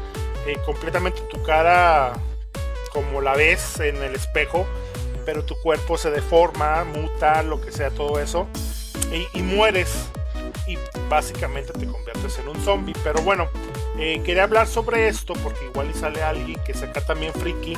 eh, 0.48 0.58
completamente 0.66 1.22
tu 1.30 1.44
cara 1.44 2.14
como 2.92 3.22
la 3.22 3.36
ves 3.36 3.80
en 3.80 3.98
el 3.98 4.16
espejo, 4.16 4.66
pero 5.24 5.46
tu 5.46 5.54
cuerpo 5.62 6.00
se 6.00 6.10
deforma, 6.10 6.84
muta, 6.84 7.44
lo 7.44 7.62
que 7.62 7.72
sea, 7.72 7.92
todo 7.92 8.20
eso. 8.20 8.48
y 9.36 9.42
mueres 9.44 10.10
y 10.66 10.80
básicamente 11.10 11.74
te 11.74 11.86
conviertes 11.86 12.40
en 12.40 12.48
un 12.48 12.60
zombie. 12.64 12.96
Pero 13.04 13.22
bueno, 13.22 13.48
eh, 14.00 14.22
quería 14.24 14.44
hablar 14.44 14.66
sobre 14.66 15.10
esto 15.10 15.34
porque 15.44 15.66
igual 15.66 15.90
y 15.90 15.94
sale 15.94 16.24
alguien 16.24 16.58
que 16.66 16.74
saca 16.74 17.02
también 17.02 17.34
friki 17.34 17.76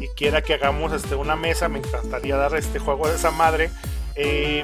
y 0.00 0.08
quiera 0.08 0.40
que 0.40 0.54
hagamos 0.54 0.94
este, 0.94 1.14
una 1.14 1.36
mesa. 1.36 1.68
Me 1.68 1.78
encantaría 1.78 2.36
dar 2.36 2.56
este 2.56 2.78
juego 2.78 3.06
de 3.06 3.16
esa 3.16 3.30
madre. 3.30 3.70
Eh, 4.14 4.62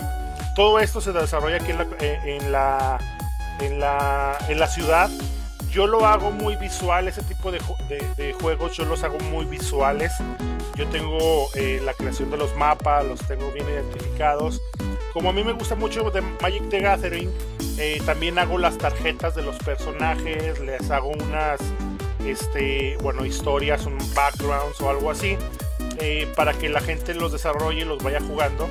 todo 0.57 0.79
esto 0.79 1.03
se 1.03 1.13
desarrolla 1.13 1.57
aquí 1.57 1.73
en 1.73 1.79
la, 1.79 1.87
eh, 2.01 2.21
en 2.25 2.53
la, 2.53 2.99
en 3.61 3.81
la, 3.81 4.39
en 4.49 4.59
la 4.59 4.67
ciudad. 4.67 5.11
Yo 5.71 5.87
lo 5.87 6.07
hago 6.07 6.31
muy 6.31 6.57
visual, 6.57 7.09
ese 7.09 7.23
tipo 7.23 7.53
de, 7.53 7.59
juegos 8.41 8.77
yo 8.77 8.87
los 8.87 9.03
hago 9.05 9.19
muy 9.19 9.45
visuales. 9.45 10.13
Yo 10.77 10.87
tengo 10.89 11.49
la 11.83 11.93
creación 11.95 12.31
de 12.31 12.37
los 12.37 12.57
mapas, 12.57 13.05
los 13.05 13.21
tengo 13.27 13.51
bien 13.53 13.69
identificados. 13.69 14.63
Como 15.13 15.31
a 15.31 15.33
mí 15.33 15.45
me 15.45 15.53
gusta 15.53 15.75
mucho 15.75 16.11
de 16.11 16.21
Magic 16.41 16.69
the 16.71 16.81
Gathering, 16.81 17.31
eh, 17.79 18.01
también 18.05 18.39
hago 18.39 18.59
las 18.59 18.79
tarjetas 18.79 19.35
de 19.35 19.43
los 19.43 19.57
personajes, 19.57 20.61
les 20.61 20.91
hago 20.91 21.09
unas, 21.09 21.61
este, 22.25 22.97
bueno, 23.03 23.25
historias, 23.25 23.87
un 23.87 23.99
backgrounds 24.15 24.81
o 24.81 24.91
algo 24.91 25.11
así, 25.11 25.37
eh, 25.99 26.29
para 26.37 26.53
que 26.55 26.69
la 26.69 26.81
gente 26.81 27.15
los 27.15 27.33
desarrolle 27.33 27.83
y 27.83 27.85
los 27.85 28.03
vaya 28.03 28.21
jugando. 28.21 28.69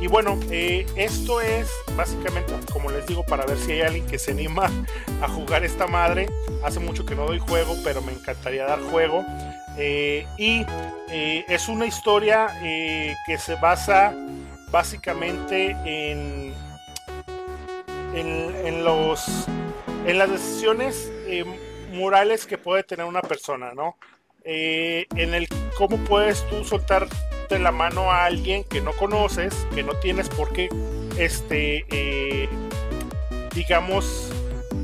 Y 0.00 0.08
bueno, 0.08 0.38
eh, 0.50 0.84
esto 0.96 1.40
es 1.40 1.70
básicamente, 1.96 2.52
como 2.72 2.90
les 2.90 3.06
digo, 3.06 3.22
para 3.24 3.46
ver 3.46 3.56
si 3.56 3.72
hay 3.72 3.82
alguien 3.82 4.06
que 4.06 4.18
se 4.18 4.32
anima 4.32 4.68
a 5.20 5.28
jugar 5.28 5.64
esta 5.64 5.86
madre. 5.86 6.28
Hace 6.64 6.80
mucho 6.80 7.06
que 7.06 7.14
no 7.14 7.26
doy 7.26 7.38
juego, 7.38 7.76
pero 7.84 8.02
me 8.02 8.12
encantaría 8.12 8.64
dar 8.64 8.80
juego. 8.80 9.24
y 10.38 10.66
es 11.08 11.68
una 11.68 11.86
historia 11.86 12.48
que 12.60 13.38
se 13.38 13.54
basa 13.54 14.12
básicamente 14.72 15.76
en, 15.84 16.52
en, 18.14 18.84
los, 18.84 19.46
en 20.06 20.18
las 20.18 20.30
decisiones 20.30 21.10
eh, 21.26 21.44
morales 21.92 22.46
que 22.46 22.58
puede 22.58 22.82
tener 22.82 23.06
una 23.06 23.22
persona, 23.22 23.72
¿no? 23.74 23.96
Eh, 24.44 25.06
en 25.14 25.34
el 25.34 25.46
cómo 25.76 25.96
puedes 25.98 26.46
tú 26.48 26.64
soltar 26.64 27.06
de 27.48 27.58
la 27.58 27.70
mano 27.70 28.10
a 28.10 28.24
alguien 28.24 28.64
que 28.64 28.80
no 28.80 28.92
conoces, 28.92 29.66
que 29.74 29.82
no 29.82 29.94
tienes 29.94 30.28
por 30.28 30.52
qué, 30.52 30.68
este, 31.18 31.84
eh, 31.90 32.48
digamos, 33.54 34.30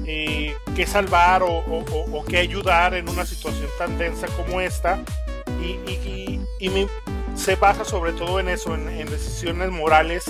que 0.05 0.87
salvar 0.87 1.43
o, 1.43 1.59
o, 1.59 2.25
que 2.25 2.39
ayudar 2.39 2.95
en 2.95 3.09
una 3.09 3.27
situación 3.27 3.69
tan 3.79 3.99
densa 3.99 4.27
como 4.29 4.61
esta. 4.61 5.03
Y, 5.61 5.73
y, 5.91 6.41
y, 6.61 6.67
y 6.67 6.87
se 7.39 7.55
basa 7.57 7.85
sobre 7.85 8.13
todo 8.13 8.41
en 8.41 8.49
eso, 8.49 8.75
en, 8.75 9.09
decisiones 9.09 9.71
morales 9.71 10.25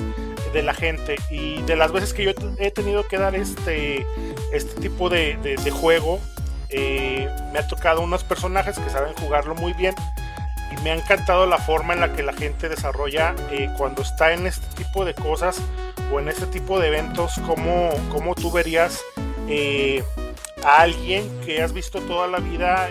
de 0.52 0.62
la 0.62 0.74
gente. 0.74 1.16
Y 1.30 1.62
de 1.62 1.76
las 1.76 1.90
veces 1.90 2.12
que 2.12 2.24
yo 2.24 2.32
he 2.58 2.70
tenido 2.70 3.06
que 3.08 3.18
dar 3.18 3.34
este, 3.34 4.06
este 4.52 4.80
tipo 4.80 5.08
de, 5.08 5.56
juego, 5.72 6.20
eh, 6.68 7.28
me 7.52 7.58
ha 7.58 7.66
tocado 7.66 8.02
unos 8.02 8.24
personajes 8.24 8.78
que 8.78 8.90
saben 8.90 9.14
jugarlo 9.14 9.54
muy 9.54 9.72
bien. 9.72 9.94
Y 10.70 10.82
me 10.82 10.90
ha 10.90 10.94
encantado 10.94 11.46
la 11.46 11.58
forma 11.58 11.94
en 11.94 12.00
la 12.00 12.12
que 12.12 12.22
la 12.22 12.34
gente 12.34 12.68
desarrolla 12.68 13.34
eh, 13.50 13.70
cuando 13.78 14.02
está 14.02 14.34
en 14.34 14.46
este 14.46 14.66
tipo 14.76 15.06
de 15.06 15.14
cosas 15.14 15.62
o 16.12 16.20
en 16.20 16.28
este 16.28 16.46
tipo 16.46 16.78
de 16.78 16.88
eventos, 16.88 17.40
como, 17.46 17.90
como 18.10 18.34
tú 18.34 18.52
verías 18.52 19.00
eh, 19.48 20.04
a 20.62 20.82
alguien 20.82 21.26
que 21.40 21.62
has 21.62 21.72
visto 21.72 22.00
toda 22.02 22.26
la 22.26 22.38
vida, 22.38 22.90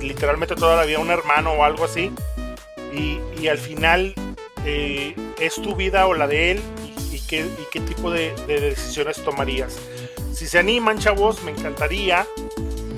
literalmente 0.00 0.54
toda 0.54 0.76
la 0.76 0.84
vida, 0.84 0.98
un 1.00 1.10
hermano 1.10 1.52
o 1.52 1.64
algo 1.64 1.84
así, 1.84 2.12
y, 2.92 3.48
al 3.48 3.58
final 3.58 4.14
eh, 4.64 5.14
es 5.40 5.54
tu 5.56 5.74
vida 5.76 6.06
o 6.06 6.14
la 6.14 6.26
de 6.26 6.52
él 6.52 6.60
y, 7.12 7.20
qué, 7.20 7.44
tipo 7.80 8.10
de, 8.10 8.34
decisiones 8.46 9.22
tomarías. 9.22 9.76
Si 10.32 10.46
se 10.46 10.58
animan, 10.58 10.98
chavos, 10.98 11.42
me 11.42 11.50
encantaría 11.50 12.26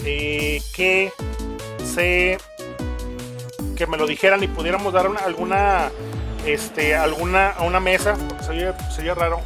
eh, 0.04 0.62
que 0.74 1.12
se 1.84 2.38
que 3.76 3.86
me 3.86 3.96
lo 3.96 4.06
dijeran 4.06 4.42
y 4.42 4.46
pudiéramos 4.46 4.92
dar 4.92 5.06
alguna 5.24 5.90
este 6.44 6.94
alguna 6.94 7.50
a 7.50 7.62
una 7.62 7.80
mesa 7.80 8.16
sería, 8.44 8.76
sería 8.90 9.14
raro. 9.14 9.40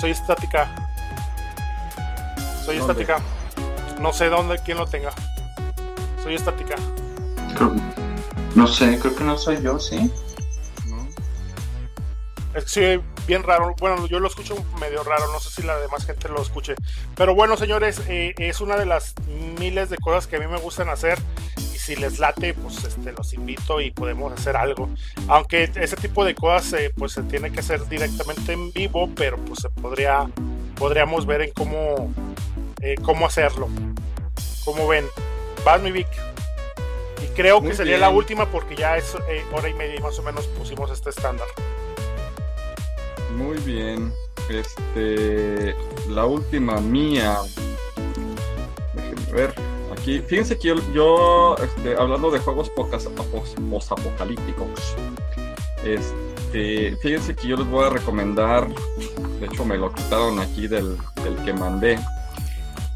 Soy 0.00 0.10
estática. 0.10 0.74
Soy 2.64 2.78
estática. 2.78 3.20
No 4.00 4.12
sé 4.12 4.28
dónde 4.28 4.58
quién 4.64 4.78
lo 4.78 4.86
tenga. 4.86 5.10
Soy 6.22 6.34
estática 6.34 6.76
no 8.58 8.66
sé, 8.66 8.98
creo 8.98 9.14
que 9.14 9.22
no 9.22 9.38
soy 9.38 9.62
yo, 9.62 9.78
¿sí? 9.78 10.10
Sí, 12.66 12.98
bien 13.28 13.44
raro. 13.44 13.72
Bueno, 13.78 14.08
yo 14.08 14.18
lo 14.18 14.26
escucho 14.26 14.56
medio 14.80 15.04
raro, 15.04 15.30
no 15.32 15.38
sé 15.38 15.48
si 15.48 15.62
la 15.62 15.78
demás 15.78 16.04
gente 16.04 16.28
lo 16.28 16.42
escuche. 16.42 16.74
Pero 17.14 17.36
bueno, 17.36 17.56
señores, 17.56 18.02
eh, 18.08 18.34
es 18.36 18.60
una 18.60 18.76
de 18.76 18.84
las 18.84 19.14
miles 19.60 19.90
de 19.90 19.96
cosas 19.98 20.26
que 20.26 20.36
a 20.36 20.40
mí 20.40 20.48
me 20.48 20.58
gustan 20.58 20.88
hacer. 20.88 21.20
si 21.56 21.94
les 21.94 22.18
late, 22.18 22.52
pues 22.52 22.82
este, 22.82 23.12
los 23.12 23.32
invito 23.32 23.80
y 23.80 23.92
podemos 23.92 24.32
hacer 24.32 24.56
algo. 24.56 24.90
Aunque 25.28 25.70
ese 25.76 25.94
tipo 25.94 26.24
de 26.24 26.34
cosas 26.34 26.72
eh, 26.80 26.92
pues 26.98 27.12
se 27.12 27.22
tiene 27.22 27.52
que 27.52 27.60
hacer 27.60 27.88
directamente 27.88 28.52
en 28.54 28.72
vivo, 28.72 29.08
pero 29.14 29.38
pues 29.38 29.60
se 29.60 29.70
podría, 29.70 30.28
podríamos 30.76 31.26
ver 31.26 31.42
en 31.42 31.52
cómo, 31.52 32.12
eh, 32.82 32.96
cómo 33.02 33.24
hacerlo. 33.24 33.68
Como 34.64 34.88
ven, 34.88 35.06
vas 35.64 35.80
mi 35.80 35.92
Vic. 35.92 36.08
Y 37.22 37.26
creo 37.34 37.60
que 37.60 37.74
sería 37.74 37.98
la 37.98 38.10
última 38.10 38.46
porque 38.46 38.76
ya 38.76 38.96
es 38.96 39.16
eh, 39.28 39.44
hora 39.52 39.68
y 39.68 39.74
media 39.74 39.96
y 39.96 40.00
más 40.00 40.18
o 40.18 40.22
menos 40.22 40.46
pusimos 40.48 40.90
este 40.90 41.10
estándar. 41.10 41.46
Muy 43.36 43.58
bien. 43.58 44.12
Este, 44.48 45.76
la 46.08 46.24
última 46.24 46.80
mía. 46.80 47.36
Déjenme 48.94 49.32
ver. 49.32 49.54
Aquí, 49.92 50.20
fíjense 50.20 50.58
que 50.58 50.74
yo, 50.92 51.56
este, 51.62 51.96
hablando 51.96 52.30
de 52.30 52.38
juegos 52.38 52.70
post-apocalípticos, 52.70 54.94
este, 55.84 56.96
fíjense 57.02 57.34
que 57.34 57.48
yo 57.48 57.56
les 57.56 57.66
voy 57.66 57.86
a 57.86 57.90
recomendar, 57.90 58.68
de 59.40 59.46
hecho 59.46 59.64
me 59.64 59.76
lo 59.76 59.92
quitaron 59.92 60.38
aquí 60.38 60.68
del, 60.68 60.96
del 61.22 61.36
que 61.44 61.52
mandé. 61.52 61.98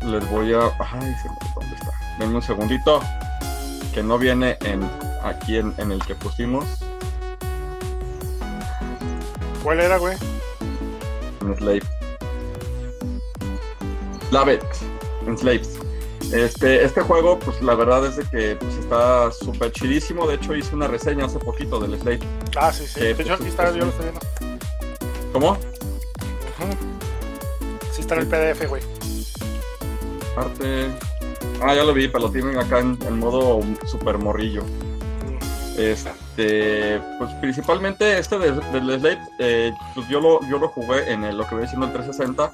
Les 0.05 0.31
voy 0.31 0.53
a. 0.53 0.67
Ay, 0.81 1.15
¿dónde 1.55 1.75
está? 1.75 1.93
Denme 2.19 2.37
un 2.37 2.43
segundito. 2.43 3.01
Que 3.93 4.03
no 4.03 4.19
viene 4.19 4.57
en 4.65 4.83
aquí 5.23 5.57
en, 5.57 5.75
en 5.79 5.93
el 5.93 6.05
que 6.05 6.15
pusimos. 6.15 6.65
¿Cuál 9.63 9.81
era, 9.81 9.99
güey? 9.99 10.17
Enslave. 11.43 11.83
Slaves. 14.31 14.65
Enslaves. 15.27 15.79
Este, 16.33 16.83
este 16.83 17.03
juego, 17.03 17.39
pues 17.39 17.61
la 17.61 17.75
verdad 17.75 18.07
es 18.07 18.17
de 18.17 18.25
que 18.25 18.57
pues, 18.57 18.75
está 18.77 19.31
súper 19.31 19.71
chidísimo. 19.73 20.27
De 20.27 20.37
hecho, 20.37 20.57
hice 20.57 20.75
una 20.75 20.89
reseña 20.89 21.27
hace 21.27 21.39
poquito 21.39 21.79
del 21.79 22.01
Slave. 22.01 22.21
Ah, 22.57 22.73
sí, 22.73 22.87
sí. 22.87 23.01
De 23.01 23.11
hecho, 23.11 23.25
pues, 23.25 23.41
aquí 23.41 23.49
está, 23.49 23.65
pues, 23.65 23.77
yo 23.77 23.85
lo 23.85 23.91
estoy 23.91 24.07
viendo. 24.07 24.21
¿Cómo? 25.33 25.59
Sí 27.93 28.01
está 28.01 28.15
en 28.15 28.21
el 28.23 28.27
PDF, 28.29 28.69
güey. 28.69 28.83
Parte. 30.35 31.12
Ah, 31.65 31.75
ya 31.75 31.85
lo 31.85 31.95
vi, 31.95 32.09
pero 32.09 32.25
lo 32.27 32.31
tienen 32.33 32.59
acá 32.59 32.81
en, 32.81 32.99
en 33.07 33.19
modo 33.19 33.61
super 33.87 34.19
morrillo. 34.19 34.63
Este, 35.79 37.01
pues 37.19 37.31
principalmente 37.41 38.19
este 38.19 38.39
de- 38.39 38.53
del 38.53 39.01
Slave, 39.01 39.19
eh, 39.39 39.73
pues 39.95 40.07
yo 40.09 40.21
lo, 40.21 40.41
yo 40.49 40.59
lo 40.59 40.69
jugué 40.69 41.11
en 41.11 41.25
el- 41.25 41.37
lo 41.39 41.47
que 41.47 41.55
viene 41.55 41.69
siendo 41.69 41.87
el 41.87 41.93
360, 41.93 42.53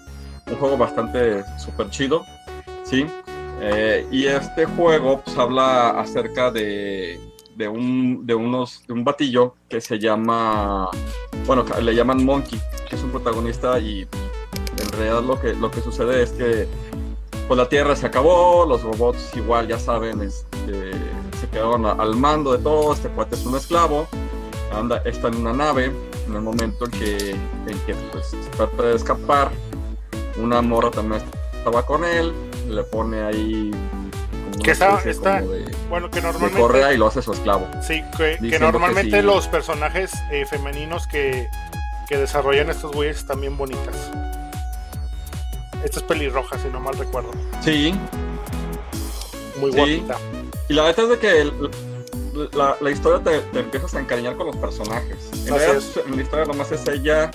un 0.51 0.57
juego 0.57 0.77
bastante 0.77 1.43
súper 1.59 1.91
chido, 1.91 2.25
¿sí? 2.85 3.07
Eh, 3.61 4.07
y 4.13 4.27
este 4.27 4.67
juego 4.67 5.21
pues 5.25 5.37
habla 5.37 5.91
acerca 6.01 6.51
de, 6.53 7.19
de, 7.57 7.69
un, 7.69 8.25
de, 8.25 8.35
unos, 8.35 8.83
de 8.87 8.93
un 8.93 9.03
batillo 9.05 9.55
que 9.69 9.81
se 9.81 9.99
llama, 9.99 10.89
bueno, 11.47 11.65
le 11.81 11.95
llaman 11.95 12.25
Monkey, 12.25 12.61
que 12.89 12.95
es 12.95 13.03
un 13.03 13.11
protagonista 13.11 13.79
y 13.81 14.03
en 14.81 14.93
realidad 14.93 15.23
lo 15.25 15.41
que, 15.41 15.55
lo 15.55 15.71
que 15.73 15.81
sucede 15.81 16.23
es 16.23 16.31
que 16.31 16.69
pues 17.49 17.57
la 17.59 17.69
Tierra 17.69 17.97
se 17.97 18.07
acabó, 18.07 18.67
los 18.67 18.83
robots 18.83 19.31
igual 19.35 19.67
ya 19.69 19.79
saben, 19.79 20.21
este, 20.23 20.93
se 21.41 21.49
quedaron 21.51 21.87
al 21.87 22.15
mando 22.17 22.53
de 22.53 22.59
todo, 22.63 22.93
este 22.93 23.09
cuate 23.09 23.35
es 23.37 23.47
un 23.47 23.57
esclavo, 23.57 24.07
anda, 24.77 25.01
está 25.07 25.29
en 25.29 25.37
una 25.37 25.53
nave, 25.55 25.87
en 26.27 26.35
el 26.35 26.43
momento 26.43 26.85
en 26.85 26.91
que, 26.91 27.31
en 27.31 27.79
que 27.87 27.95
pues, 28.13 28.37
trata 28.57 28.83
de 28.83 28.97
escapar, 28.97 29.51
una 30.37 30.61
morra 30.63 30.91
también 30.91 31.23
estaba 31.57 31.85
con 31.87 32.05
él, 32.05 32.33
le 32.69 32.83
pone 32.85 33.23
ahí 33.23 33.71
como 34.53 34.63
Que 34.63 34.73
está- 34.73 34.89
especie 34.99 35.13
está- 35.13 35.41
como 35.41 35.53
de, 35.53 35.75
Bueno, 35.89 36.11
que 36.11 36.21
normalmente. 36.21 36.61
correa 36.61 36.93
y 36.93 36.99
lo 36.99 37.07
hace 37.07 37.23
su 37.23 37.33
esclavo. 37.33 37.67
Sí, 37.83 38.03
que, 38.17 38.59
normalmente 38.61 39.11
que 39.11 39.21
sí. 39.21 39.27
los 39.27 39.49
personajes 39.49 40.13
eh, 40.31 40.45
femeninos 40.45 41.07
que, 41.07 41.49
que 42.09 42.19
desarrollan 42.19 42.69
estos 42.69 42.93
güeyes 42.93 43.17
están 43.19 43.41
bien 43.41 43.57
bonitas. 43.57 44.11
Esta 45.85 45.99
es 46.01 46.03
pelirroja, 46.05 46.59
si 46.59 46.69
no 46.69 46.81
mal 46.81 46.97
recuerdo. 46.99 47.31
Sí, 47.63 47.95
Muy 49.61 49.73
Sí. 49.73 49.77
guapita. 49.77 50.17
Y 50.69 50.75
la 50.75 50.85
neta 50.87 51.03
es 51.03 51.09
de 51.09 51.19
que 51.19 51.41
el- 51.41 51.53
la, 52.55 52.77
la 52.81 52.91
historia 52.91 53.23
te, 53.25 53.41
te 53.53 53.59
empiezas 53.61 53.95
a 53.95 54.01
encariñar 54.01 54.37
con 54.37 54.47
los 54.47 54.57
personajes. 54.57 55.17
En 55.47 55.55
realidad, 55.55 55.83
la 56.15 56.23
historia 56.23 56.45
nomás 56.45 56.71
es 56.71 56.87
ella, 56.87 57.31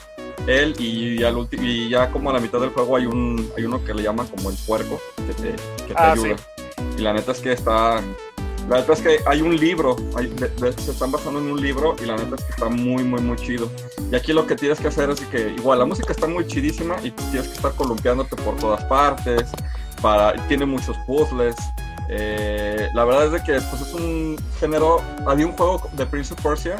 él 0.47 0.73
y, 0.79 1.21
al 1.23 1.35
ulti- 1.35 1.59
y 1.61 1.89
ya 1.89 2.09
como 2.11 2.29
a 2.29 2.33
la 2.33 2.39
mitad 2.39 2.59
del 2.61 2.69
juego 2.69 2.95
hay 2.95 3.05
un 3.05 3.51
hay 3.57 3.65
uno 3.65 3.83
que 3.83 3.93
le 3.93 4.03
llaman 4.03 4.27
como 4.27 4.49
el 4.49 4.55
puerco 4.65 4.99
que 5.27 5.33
te, 5.33 5.49
que 5.85 5.93
te 5.93 5.95
Ah, 5.97 6.13
ayuda. 6.13 6.35
Y 6.97 7.01
la 7.01 7.11
neta 7.13 7.31
es 7.33 7.39
que 7.39 7.51
está... 7.51 8.01
La 8.69 8.77
neta 8.77 8.93
es 8.93 9.01
que 9.01 9.19
hay 9.25 9.41
un 9.41 9.55
libro, 9.57 9.95
se 10.57 10.91
están 10.91 11.11
basando 11.11 11.39
en 11.39 11.51
un 11.51 11.61
libro 11.61 11.95
y 12.01 12.05
la 12.05 12.15
neta 12.15 12.35
es 12.35 12.43
que 12.43 12.51
está 12.51 12.69
muy, 12.69 13.03
muy, 13.03 13.21
muy 13.21 13.37
chido. 13.37 13.69
Y 14.11 14.15
aquí 14.15 14.31
lo 14.31 14.47
que 14.47 14.55
tienes 14.55 14.79
que 14.79 14.87
hacer 14.87 15.09
es 15.09 15.19
que 15.21 15.49
igual 15.49 15.79
la 15.79 15.85
música 15.85 16.11
está 16.11 16.27
muy 16.27 16.47
chidísima 16.47 16.95
y 17.03 17.11
tienes 17.11 17.49
que 17.49 17.55
estar 17.55 17.73
columpiándote 17.73 18.35
por 18.37 18.55
todas 18.57 18.83
partes, 18.85 19.51
para, 20.01 20.33
tiene 20.47 20.65
muchos 20.65 20.97
puzzles. 21.05 21.55
Eh, 22.09 22.89
la 22.93 23.05
verdad 23.05 23.25
es 23.25 23.31
de 23.31 23.43
que 23.43 23.61
pues, 23.69 23.81
es 23.81 23.93
un 23.93 24.37
género. 24.59 25.01
Había 25.25 25.45
un 25.45 25.53
juego 25.53 25.81
de 25.93 26.05
Prince 26.05 26.33
of 26.33 26.41
Persia, 26.41 26.77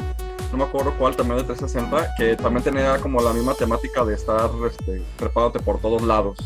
no 0.52 0.58
me 0.58 0.64
acuerdo 0.64 0.94
cuál, 0.98 1.16
también 1.16 1.38
de 1.38 1.44
360, 1.44 2.14
que 2.16 2.36
también 2.36 2.62
tenía 2.62 2.98
como 2.98 3.20
la 3.20 3.32
misma 3.32 3.54
temática 3.54 4.04
de 4.04 4.14
estar 4.14 4.50
este, 4.70 5.02
trepándote 5.16 5.60
por 5.60 5.80
todos 5.80 6.02
lados. 6.02 6.38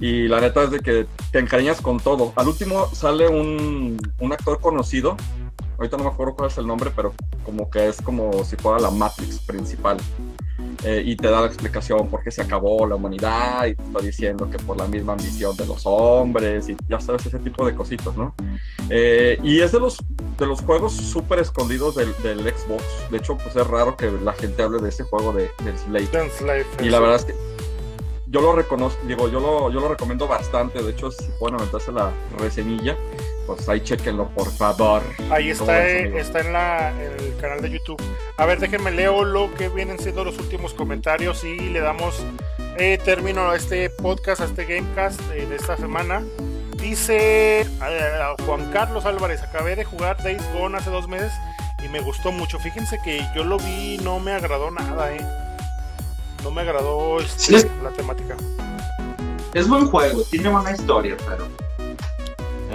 Y 0.00 0.28
la 0.28 0.40
neta 0.40 0.64
es 0.64 0.70
de 0.70 0.80
que 0.80 1.06
te 1.30 1.38
encariñas 1.38 1.80
con 1.80 1.98
todo. 2.00 2.32
Al 2.36 2.48
último 2.48 2.88
sale 2.92 3.28
un, 3.28 3.96
un 4.18 4.32
actor 4.32 4.60
conocido, 4.60 5.16
ahorita 5.78 5.96
no 5.96 6.04
me 6.04 6.10
acuerdo 6.10 6.34
cuál 6.34 6.50
es 6.50 6.58
el 6.58 6.66
nombre, 6.66 6.90
pero 6.94 7.14
como 7.44 7.70
que 7.70 7.88
es 7.88 8.00
como 8.02 8.44
si 8.44 8.56
fuera 8.56 8.78
la 8.80 8.90
Matrix 8.90 9.38
principal. 9.40 9.98
Eh, 10.84 11.02
y 11.04 11.16
te 11.16 11.28
da 11.30 11.40
la 11.40 11.46
explicación 11.46 12.08
por 12.08 12.22
qué 12.22 12.30
se 12.30 12.42
acabó 12.42 12.86
la 12.86 12.94
humanidad 12.96 13.66
y 13.66 13.74
te 13.74 13.82
está 13.82 14.00
diciendo 14.00 14.50
que 14.50 14.58
por 14.58 14.76
la 14.76 14.86
misma 14.86 15.14
ambición 15.14 15.56
de 15.56 15.66
los 15.66 15.82
hombres 15.84 16.68
y 16.68 16.76
ya 16.88 17.00
sabes 17.00 17.24
ese 17.26 17.38
tipo 17.38 17.66
de 17.66 17.74
cositas, 17.74 18.14
¿no? 18.16 18.34
Eh, 18.90 19.38
y 19.42 19.60
es 19.60 19.72
de 19.72 19.80
los, 19.80 19.98
de 20.38 20.46
los 20.46 20.60
juegos 20.60 20.92
súper 20.92 21.38
escondidos 21.38 21.94
del, 21.94 22.14
del 22.22 22.40
Xbox. 22.40 22.82
De 23.10 23.18
hecho, 23.18 23.36
pues 23.38 23.56
es 23.56 23.66
raro 23.66 23.96
que 23.96 24.10
la 24.10 24.32
gente 24.34 24.62
hable 24.62 24.80
de 24.82 24.90
ese 24.90 25.04
juego 25.04 25.32
de, 25.32 25.50
del 25.64 25.78
Slave. 25.78 26.66
Y 26.82 26.90
la 26.90 27.00
verdad 27.00 27.16
es 27.16 27.24
que 27.24 27.34
yo 28.34 28.40
lo 28.40 28.52
reconozco, 28.52 29.00
digo, 29.06 29.28
yo 29.28 29.38
lo, 29.38 29.70
yo 29.70 29.78
lo 29.78 29.88
recomiendo 29.88 30.26
bastante. 30.26 30.82
De 30.82 30.90
hecho, 30.90 31.08
si 31.12 31.24
pueden 31.38 31.54
aventarse 31.54 31.92
la 31.92 32.10
reseñilla, 32.36 32.96
pues 33.46 33.68
ahí 33.68 33.80
chequenlo, 33.80 34.28
por 34.30 34.50
favor. 34.50 35.02
Ahí 35.30 35.52
¿Cómo 35.52 35.70
está, 35.70 35.88
eh, 35.88 36.18
está 36.18 36.40
en, 36.40 36.52
la, 36.52 36.92
el 37.00 37.36
canal 37.40 37.62
de 37.62 37.70
YouTube. 37.70 38.02
A 38.36 38.44
ver, 38.44 38.58
déjenme 38.58 38.90
leo 38.90 39.22
lo 39.22 39.54
que 39.54 39.68
vienen 39.68 40.00
siendo 40.00 40.24
los 40.24 40.36
últimos 40.40 40.74
comentarios 40.74 41.44
y 41.44 41.54
le 41.54 41.78
damos 41.78 42.24
eh, 42.76 42.98
término 43.04 43.50
a 43.50 43.54
este 43.54 43.88
podcast, 43.88 44.40
a 44.40 44.46
este 44.46 44.64
Gamecast 44.64 45.20
eh, 45.32 45.46
de 45.46 45.54
esta 45.54 45.76
semana. 45.76 46.24
Dice 46.76 47.60
eh, 47.60 47.66
Juan 48.46 48.68
Carlos 48.72 49.06
Álvarez, 49.06 49.42
acabé 49.44 49.76
de 49.76 49.84
jugar 49.84 50.20
Days 50.24 50.42
Gone 50.52 50.76
hace 50.76 50.90
dos 50.90 51.06
meses 51.06 51.30
y 51.84 51.88
me 51.88 52.00
gustó 52.00 52.32
mucho. 52.32 52.58
Fíjense 52.58 52.98
que 53.04 53.24
yo 53.36 53.44
lo 53.44 53.58
vi 53.58 53.94
y 53.94 53.98
no 53.98 54.18
me 54.18 54.32
agradó 54.32 54.72
nada, 54.72 55.14
eh. 55.14 55.24
No 56.44 56.50
me 56.50 56.60
agradó 56.60 57.18
este, 57.20 57.58
Sí. 57.58 57.66
la 57.82 57.90
temática. 57.90 58.36
Es 59.54 59.66
buen 59.68 59.86
juego, 59.86 60.22
tiene 60.30 60.48
buena 60.50 60.72
historia, 60.72 61.16
pero 61.26 61.48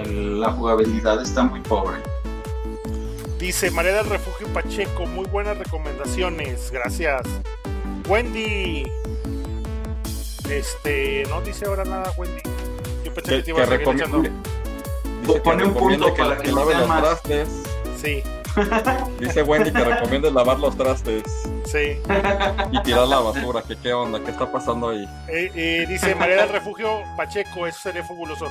el- 0.04 0.40
la 0.40 0.52
jugabilidad 0.52 1.22
está 1.22 1.42
muy 1.44 1.60
pobre. 1.60 1.98
Dice 3.38 3.70
María 3.70 3.94
del 3.94 4.06
Refugio 4.06 4.46
Pacheco, 4.48 5.06
muy 5.06 5.24
buenas 5.26 5.56
recomendaciones, 5.58 6.70
gracias. 6.70 7.22
Wendy. 8.08 8.84
Este, 10.50 11.24
no 11.28 11.40
dice 11.42 11.66
ahora 11.66 11.84
nada, 11.84 12.12
Wendy. 12.18 12.42
Yo 13.04 13.14
pensé 13.14 13.30
que, 13.30 13.36
Que, 13.36 13.42
te 13.44 13.50
iba 13.50 13.62
a 13.62 13.66
seguir 13.66 13.78
recomiende, 13.78 14.04
echando. 14.04 14.22
dice 15.22 15.34
que 15.34 15.40
Pone 15.40 15.64
un 15.64 15.74
punto 15.74 16.14
que, 16.14 16.22
para 16.22 16.36
que 16.38 16.52
lave 16.52 16.74
los 16.74 16.88
más. 16.88 17.02
trastes. 17.02 17.48
Sí, 18.02 18.22
Dice 19.20 19.42
Wendy 19.42 19.72
que 19.72 19.84
recomiende 19.84 20.30
lavar 20.30 20.58
los 20.58 20.76
trastes 20.76 21.22
sí. 21.66 21.98
y 22.72 22.82
tirar 22.82 23.08
la 23.08 23.20
basura. 23.20 23.62
Que 23.62 23.76
qué 23.76 23.92
onda, 23.92 24.20
qué 24.24 24.30
está 24.30 24.50
pasando 24.50 24.88
ahí. 24.90 25.04
Eh, 25.28 25.50
eh, 25.54 25.86
dice 25.88 26.14
María 26.14 26.36
del 26.36 26.48
Refugio 26.48 27.02
Pacheco, 27.16 27.66
eso 27.66 27.78
sería 27.80 28.02
fabuloso. 28.04 28.46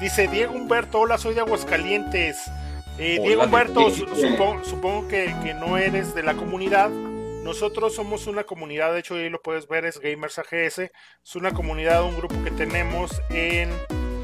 Dice 0.00 0.28
Diego 0.28 0.54
Humberto, 0.54 1.00
hola, 1.00 1.18
soy 1.18 1.34
de 1.34 1.40
Aguascalientes. 1.40 2.50
Eh, 2.98 3.16
Hola, 3.18 3.26
Diego 3.28 3.42
Humberto, 3.44 3.90
su- 3.90 4.06
supongo, 4.14 4.64
supongo 4.64 5.08
que, 5.08 5.34
que 5.42 5.54
no 5.54 5.78
eres 5.78 6.14
de 6.14 6.22
la 6.22 6.34
comunidad. 6.34 6.90
Nosotros 6.90 7.94
somos 7.94 8.26
una 8.28 8.44
comunidad, 8.44 8.92
de 8.92 9.00
hecho 9.00 9.14
ahí 9.14 9.28
lo 9.28 9.42
puedes 9.42 9.66
ver, 9.66 9.84
es 9.84 9.98
Gamers 9.98 10.38
AGS. 10.38 10.78
Es 10.78 11.36
una 11.36 11.52
comunidad, 11.52 12.04
un 12.04 12.16
grupo 12.16 12.36
que 12.44 12.52
tenemos 12.52 13.10
en, 13.30 13.70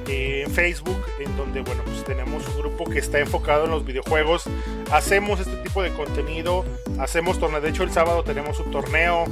eh, 0.08 0.44
en 0.46 0.50
Facebook, 0.50 1.00
en 1.20 1.36
donde, 1.36 1.60
bueno, 1.60 1.82
pues 1.84 2.04
tenemos 2.04 2.46
un 2.48 2.58
grupo 2.58 2.84
que 2.84 2.98
está 2.98 3.18
enfocado 3.18 3.66
en 3.66 3.70
los 3.70 3.84
videojuegos. 3.84 4.44
Hacemos 4.90 5.40
este 5.40 5.56
tipo 5.56 5.82
de 5.82 5.92
contenido, 5.92 6.64
hacemos 6.98 7.38
torneos. 7.38 7.62
De 7.62 7.70
hecho, 7.70 7.82
el 7.82 7.92
sábado 7.92 8.24
tenemos 8.24 8.58
un 8.60 8.70
torneo 8.70 9.24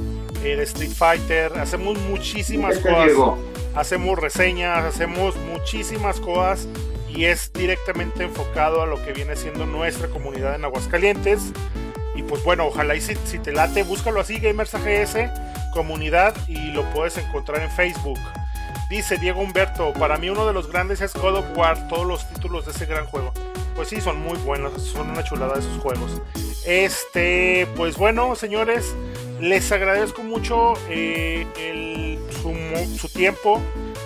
eh, 0.43 0.55
de 0.55 0.63
Street 0.63 0.91
Fighter. 0.91 1.57
Hacemos 1.59 1.97
muchísimas 1.99 2.77
Este 2.77 2.89
cosas 2.89 3.37
hacemos 3.77 4.17
reseñas, 4.17 4.83
hacemos 4.83 5.35
muchísimas 5.35 6.19
cosas 6.19 6.67
y 7.13 7.25
es 7.25 7.53
directamente 7.53 8.23
enfocado 8.23 8.81
a 8.81 8.85
lo 8.87 9.03
que 9.05 9.13
viene 9.13 9.35
siendo 9.35 9.65
nuestra 9.65 10.07
comunidad 10.07 10.55
en 10.55 10.65
Aguascalientes. 10.65 11.53
Y 12.15 12.23
pues 12.23 12.43
bueno, 12.43 12.65
ojalá 12.65 12.95
y 12.95 13.01
si, 13.01 13.15
si 13.25 13.37
te 13.37 13.51
late, 13.51 13.83
búscalo 13.83 14.19
así, 14.19 14.39
Gamers 14.39 14.73
AGS, 14.73 15.17
comunidad, 15.73 16.35
y 16.47 16.71
lo 16.71 16.83
puedes 16.91 17.17
encontrar 17.17 17.61
en 17.61 17.69
Facebook. 17.69 18.19
Dice 18.89 19.17
Diego 19.17 19.41
Humberto, 19.41 19.91
para 19.93 20.17
mí 20.17 20.29
uno 20.29 20.47
de 20.47 20.53
los 20.53 20.71
grandes 20.71 21.01
es 21.01 21.13
God 21.13 21.35
of 21.35 21.57
War, 21.57 21.89
todos 21.89 22.07
los 22.07 22.27
títulos 22.29 22.65
de 22.65 22.71
ese 22.71 22.85
gran 22.85 23.05
juego. 23.05 23.33
Pues 23.75 23.89
sí, 23.89 23.99
son 23.99 24.19
muy 24.21 24.37
buenos, 24.39 24.81
son 24.81 25.09
una 25.09 25.23
chulada 25.23 25.59
esos 25.59 25.77
juegos. 25.81 26.21
Este, 26.65 27.67
pues 27.75 27.97
bueno, 27.97 28.35
señores, 28.35 28.95
les 29.41 29.71
agradezco 29.73 30.23
mucho 30.23 30.73
eh, 30.89 32.17
su, 32.41 32.97
su, 32.97 33.09
tiempo. 33.09 33.61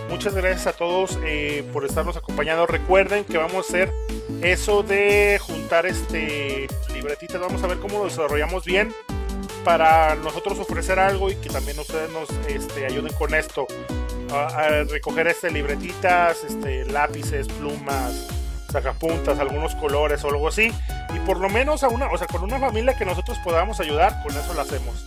Muchas 0.10 0.34
gracias 0.34 0.66
a 0.66 0.74
todos 0.74 1.18
eh, 1.24 1.64
por 1.72 1.86
estarnos 1.86 2.18
acompañando. 2.18 2.66
Recuerden 2.66 3.24
que 3.24 3.38
vamos 3.38 3.56
a 3.56 3.60
hacer 3.60 3.94
eso 4.42 4.82
de 4.82 5.40
juntar 5.40 5.86
este 5.86 6.68
libretitas. 6.92 7.40
Vamos 7.40 7.64
a 7.64 7.68
ver 7.68 7.78
cómo 7.78 8.00
lo 8.00 8.06
desarrollamos 8.06 8.66
bien 8.66 8.92
para 9.64 10.16
nosotros 10.16 10.58
ofrecer 10.60 11.00
algo 11.00 11.30
y 11.30 11.36
que 11.36 11.50
también 11.50 11.78
ustedes 11.78 12.10
nos 12.12 12.30
este, 12.48 12.86
ayuden 12.86 13.14
con 13.14 13.36
esto. 13.36 13.68
A, 14.32 14.84
recoger 14.90 15.28
este 15.28 15.52
libretitas, 15.52 16.44
este, 16.44 16.86
lápices, 16.86 17.48
plumas, 17.48 18.28
sacapuntas, 18.72 19.40
algunos 19.40 19.76
colores 19.76 20.24
o 20.24 20.30
algo 20.30 20.48
así. 20.48 20.72
Y 21.14 21.20
por 21.20 21.40
lo 21.40 21.50
menos 21.50 21.84
a 21.84 21.90
una, 21.90 22.12
o 22.12 22.18
sea, 22.18 22.28
con 22.28 22.44
una 22.44 22.60
familia 22.60 22.96
que 22.98 23.06
nosotros 23.06 23.38
podamos 23.44 23.80
ayudar, 23.80 24.24
con 24.24 24.32
eso 24.36 24.54
lo 24.54 24.62
hacemos. 24.62 25.06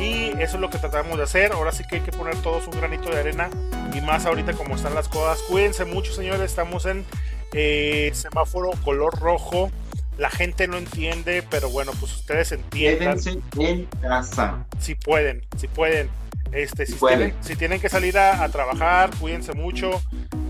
Y 0.00 0.30
eso 0.40 0.56
es 0.56 0.60
lo 0.60 0.70
que 0.70 0.78
tratamos 0.78 1.16
de 1.16 1.24
hacer. 1.24 1.52
Ahora 1.52 1.72
sí 1.72 1.84
que 1.88 1.96
hay 1.96 2.02
que 2.02 2.12
poner 2.12 2.36
todos 2.42 2.66
un 2.66 2.78
granito 2.78 3.10
de 3.10 3.20
arena. 3.20 3.48
Y 3.94 4.00
más 4.00 4.26
ahorita 4.26 4.54
como 4.54 4.74
están 4.74 4.94
las 4.94 5.08
cosas. 5.08 5.40
Cuídense 5.48 5.84
mucho, 5.84 6.12
señores. 6.12 6.42
Estamos 6.42 6.84
en 6.86 7.04
eh, 7.52 8.10
semáforo 8.12 8.72
color 8.84 9.18
rojo. 9.20 9.70
La 10.18 10.30
gente 10.30 10.68
no 10.68 10.76
entiende, 10.76 11.44
pero 11.48 11.70
bueno, 11.70 11.92
pues 11.98 12.14
ustedes 12.14 12.52
entiendan. 12.52 13.18
Quédense 13.20 13.40
en 13.58 13.86
casa. 14.00 14.64
Si 14.78 14.94
pueden, 14.94 15.44
si 15.56 15.68
pueden. 15.68 16.08
Este, 16.54 16.86
si, 16.86 16.94
tienen, 16.94 17.34
si 17.40 17.56
tienen 17.56 17.80
que 17.80 17.88
salir 17.88 18.16
a, 18.16 18.44
a, 18.44 18.48
trabajar, 18.48 19.10
cuídense 19.18 19.54
mucho. 19.54 20.00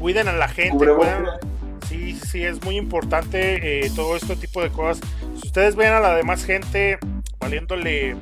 Cuiden 0.01 0.29
a 0.29 0.33
la 0.33 0.49
gente. 0.49 0.77
Cuiden, 0.77 1.27
sí, 1.89 2.21
sí, 2.31 2.45
es 2.45 2.63
muy 2.63 2.77
importante 2.77 3.87
eh, 3.87 3.91
todo 3.97 4.17
este 4.17 4.37
tipo 4.37 4.63
de 4.63 4.71
cosas. 4.71 5.01
Si 5.41 5.47
ustedes 5.47 5.77
ven 5.77 5.93
a 5.93 6.01
la 6.01 6.15
demás 6.15 6.45
gente 6.45 6.99
valiéndole 7.39 8.17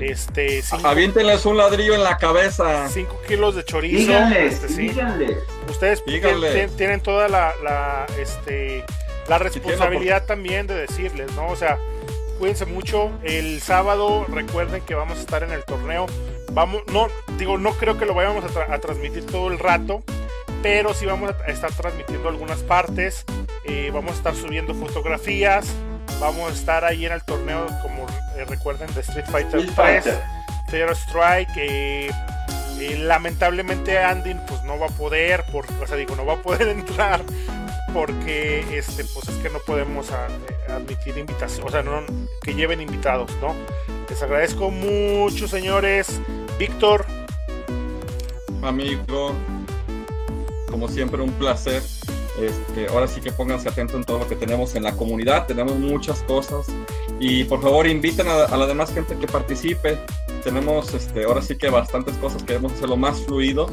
este, 0.00 0.62
cinco, 0.62 0.86
Aviéntenles 0.86 1.44
un 1.46 1.56
ladrillo 1.56 1.94
en 1.94 2.04
la 2.04 2.16
cabeza. 2.16 2.88
5 2.88 3.22
kilos 3.28 3.54
de 3.54 3.64
chorizo. 3.64 3.98
Díganles, 3.98 4.54
este, 4.54 4.68
¿sí? 4.68 4.88
díganles. 4.88 5.36
Ustedes 5.68 6.04
díganles. 6.06 6.76
Tienen, 6.76 7.00
toda 7.00 7.28
la, 7.28 7.52
la, 7.62 8.06
este, 8.18 8.84
la 9.28 9.38
responsabilidad 9.38 10.22
si 10.22 10.26
también 10.26 10.66
de 10.66 10.74
decirles, 10.74 11.32
¿no? 11.34 11.48
O 11.48 11.56
sea, 11.56 11.78
cuídense 12.40 12.64
mucho. 12.64 13.12
El 13.22 13.60
sábado 13.60 14.24
recuerden 14.24 14.82
que 14.82 14.94
vamos 14.94 15.18
a 15.18 15.20
estar 15.20 15.42
en 15.42 15.52
el 15.52 15.62
torneo. 15.64 16.06
Vamos, 16.52 16.82
no, 16.90 17.08
digo, 17.36 17.58
no 17.58 17.72
creo 17.72 17.98
que 17.98 18.06
lo 18.06 18.14
vayamos 18.14 18.42
a, 18.44 18.48
tra 18.48 18.74
a 18.74 18.78
transmitir 18.80 19.26
todo 19.26 19.48
el 19.48 19.58
rato, 19.58 20.02
pero 20.62 20.94
sí 20.94 21.04
vamos 21.04 21.32
a 21.46 21.50
estar 21.50 21.70
transmitiendo 21.70 22.30
algunas 22.30 22.60
partes. 22.60 23.24
Eh, 23.64 23.90
vamos 23.92 24.12
a 24.12 24.14
estar 24.14 24.34
subiendo 24.34 24.74
fotografías. 24.74 25.70
Vamos 26.18 26.50
a 26.50 26.54
estar 26.54 26.84
ahí 26.84 27.04
en 27.04 27.12
el 27.12 27.22
torneo, 27.22 27.66
como 27.82 28.06
eh, 28.36 28.44
recuerden, 28.46 28.92
de 28.94 29.02
Street 29.02 29.26
Fighter 29.30 29.66
3, 29.74 30.04
Zero 30.70 30.92
Strike. 30.92 31.52
Eh, 31.56 32.10
lamentablemente 33.00 33.98
Andy 33.98 34.34
pues 34.48 34.62
no 34.64 34.78
va 34.78 34.86
a 34.86 34.90
poder, 34.90 35.44
por, 35.52 35.66
o 35.70 35.86
sea, 35.86 35.96
digo, 35.96 36.16
no 36.16 36.24
va 36.24 36.34
a 36.34 36.42
poder 36.42 36.68
entrar 36.68 37.20
porque 37.92 38.64
este 38.76 39.04
pues 39.04 39.28
es 39.28 39.36
que 39.36 39.50
no 39.50 39.58
podemos 39.60 40.10
a, 40.10 40.28
admitir 40.68 41.18
invitaciones, 41.18 41.66
o 41.66 41.70
sea, 41.70 41.82
no, 41.82 42.02
que 42.42 42.54
lleven 42.54 42.80
invitados, 42.80 43.30
¿no? 43.40 43.54
Les 44.08 44.22
agradezco 44.22 44.70
mucho, 44.70 45.46
señores. 45.46 46.20
Víctor. 46.58 47.06
Amigo, 48.62 49.32
como 50.70 50.88
siempre 50.88 51.22
un 51.22 51.32
placer. 51.32 51.82
Este, 52.40 52.86
ahora 52.88 53.06
sí 53.06 53.20
que 53.20 53.32
pónganse 53.32 53.68
atentos 53.68 53.96
en 53.96 54.04
todo 54.04 54.20
lo 54.20 54.28
que 54.28 54.36
tenemos 54.36 54.74
en 54.74 54.84
la 54.84 54.92
comunidad, 54.92 55.46
tenemos 55.46 55.74
muchas 55.74 56.22
cosas 56.22 56.66
y 57.18 57.44
por 57.44 57.60
favor 57.60 57.86
inviten 57.86 58.28
a, 58.28 58.44
a 58.44 58.56
la 58.56 58.66
demás 58.66 58.92
gente 58.94 59.16
que 59.16 59.26
participe. 59.26 59.98
Tenemos 60.42 60.94
este, 60.94 61.24
ahora 61.24 61.42
sí 61.42 61.56
que 61.56 61.68
bastantes 61.68 62.16
cosas, 62.16 62.42
queremos 62.42 62.72
hacerlo 62.72 62.96
más 62.96 63.20
fluido 63.20 63.68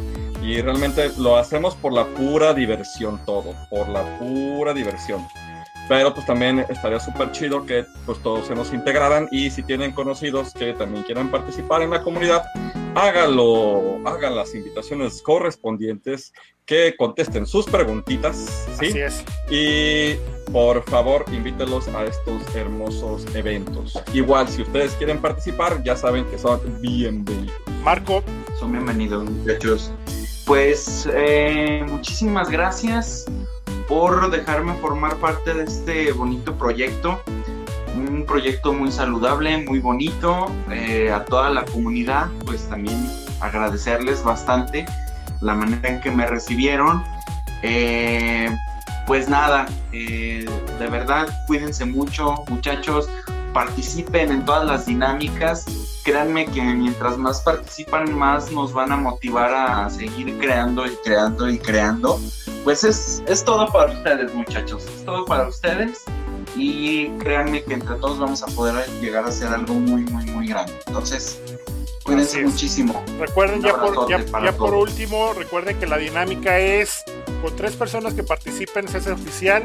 y 0.47 0.61
realmente 0.61 1.11
lo 1.17 1.35
hacemos 1.35 1.75
por 1.75 1.91
la 1.91 2.05
pura 2.05 2.53
diversión 2.53 3.19
todo, 3.25 3.53
por 3.69 3.89
la 3.89 4.17
pura 4.17 4.73
diversión. 4.73 5.27
Pero 5.89 6.13
pues 6.13 6.25
también 6.25 6.59
estaría 6.69 7.01
súper 7.01 7.31
chido 7.33 7.65
que 7.65 7.85
pues 8.05 8.21
todos 8.23 8.47
se 8.47 8.55
nos 8.55 8.73
integraran 8.73 9.27
y 9.29 9.49
si 9.49 9.61
tienen 9.61 9.91
conocidos 9.91 10.53
que 10.53 10.71
también 10.71 11.03
quieran 11.03 11.29
participar 11.29 11.81
en 11.81 11.89
la 11.89 12.01
comunidad, 12.01 12.43
háganlo, 12.95 13.99
hagan 14.07 14.37
las 14.37 14.55
invitaciones 14.55 15.21
correspondientes, 15.21 16.31
que 16.65 16.95
contesten 16.97 17.45
sus 17.45 17.65
preguntitas, 17.65 18.67
¿sí? 18.79 18.87
Así 18.87 18.99
es. 18.99 19.25
Y 19.49 20.15
por 20.51 20.83
favor, 20.89 21.25
invítelos 21.31 21.89
a 21.89 22.05
estos 22.05 22.55
hermosos 22.55 23.25
eventos. 23.35 24.01
Igual, 24.13 24.47
si 24.47 24.61
ustedes 24.61 24.93
quieren 24.93 25.19
participar, 25.19 25.83
ya 25.83 25.97
saben 25.97 26.25
que 26.25 26.37
son 26.37 26.61
bienvenidos. 26.81 27.55
Marco. 27.83 28.23
Son 28.59 28.71
bienvenidos, 28.71 29.29
muchachos. 29.29 29.91
Pues 30.47 31.09
eh, 31.13 31.85
muchísimas 31.89 32.49
gracias 32.49 33.25
por 33.89 34.31
dejarme 34.31 34.73
formar 34.75 35.17
parte 35.17 35.53
de 35.53 35.65
este 35.65 36.13
bonito 36.13 36.57
proyecto. 36.57 37.21
Un 37.93 38.25
proyecto 38.25 38.71
muy 38.71 38.89
saludable, 38.89 39.57
muy 39.65 39.79
bonito. 39.79 40.49
Eh, 40.71 41.11
a 41.11 41.25
toda 41.25 41.49
la 41.49 41.65
comunidad, 41.65 42.29
pues 42.45 42.65
también 42.69 42.95
agradecerles 43.41 44.23
bastante 44.23 44.85
la 45.41 45.53
manera 45.53 45.89
en 45.89 45.99
que 45.99 46.11
me 46.11 46.25
recibieron. 46.25 47.03
Eh, 47.61 48.49
pues 49.05 49.27
nada, 49.27 49.65
de 49.91 50.47
verdad, 50.89 51.27
cuídense 51.47 51.83
mucho, 51.83 52.45
muchachos. 52.47 53.09
Participen 53.53 54.31
en 54.31 54.45
todas 54.45 54.65
las 54.65 54.85
dinámicas. 54.85 55.65
Créanme 56.03 56.45
que 56.45 56.61
mientras 56.61 57.17
más 57.17 57.41
participan, 57.41 58.13
más 58.13 58.51
nos 58.51 58.73
van 58.73 58.91
a 58.91 58.97
motivar 58.97 59.53
a 59.53 59.89
seguir 59.89 60.37
creando 60.37 60.85
y 60.85 60.95
creando 61.03 61.49
y 61.49 61.59
creando 61.59 62.19
pues 62.67 62.83
es, 62.83 63.23
es 63.27 63.45
todo 63.45 63.71
para 63.71 63.93
ustedes, 63.93 64.33
muchachos. 64.33 64.83
Es 64.83 65.05
todo 65.05 65.23
para 65.23 65.47
ustedes. 65.47 66.03
Y 66.57 67.07
créanme 67.11 67.63
que 67.63 67.75
entre 67.75 67.95
todos 67.95 68.19
vamos 68.19 68.43
a 68.43 68.47
poder 68.47 68.85
llegar 68.99 69.23
a 69.23 69.29
hacer 69.29 69.47
algo 69.47 69.75
muy, 69.75 70.01
muy, 70.03 70.25
muy 70.25 70.47
grande. 70.47 70.73
Entonces, 70.85 71.39
cuídense 72.03 72.43
muchísimo. 72.43 73.01
Recuerden, 73.17 73.61
ya, 73.61 73.73
por, 73.73 74.09
ya, 74.09 74.19
ya 74.43 74.51
por 74.51 74.73
último, 74.73 75.31
recuerden 75.31 75.79
que 75.79 75.87
la 75.87 75.97
dinámica 75.97 76.59
es 76.59 77.05
con 77.41 77.55
tres 77.55 77.75
personas 77.75 78.13
que 78.13 78.23
participen, 78.23 78.87
se 78.87 78.97
hace 78.97 79.11
oficial. 79.11 79.63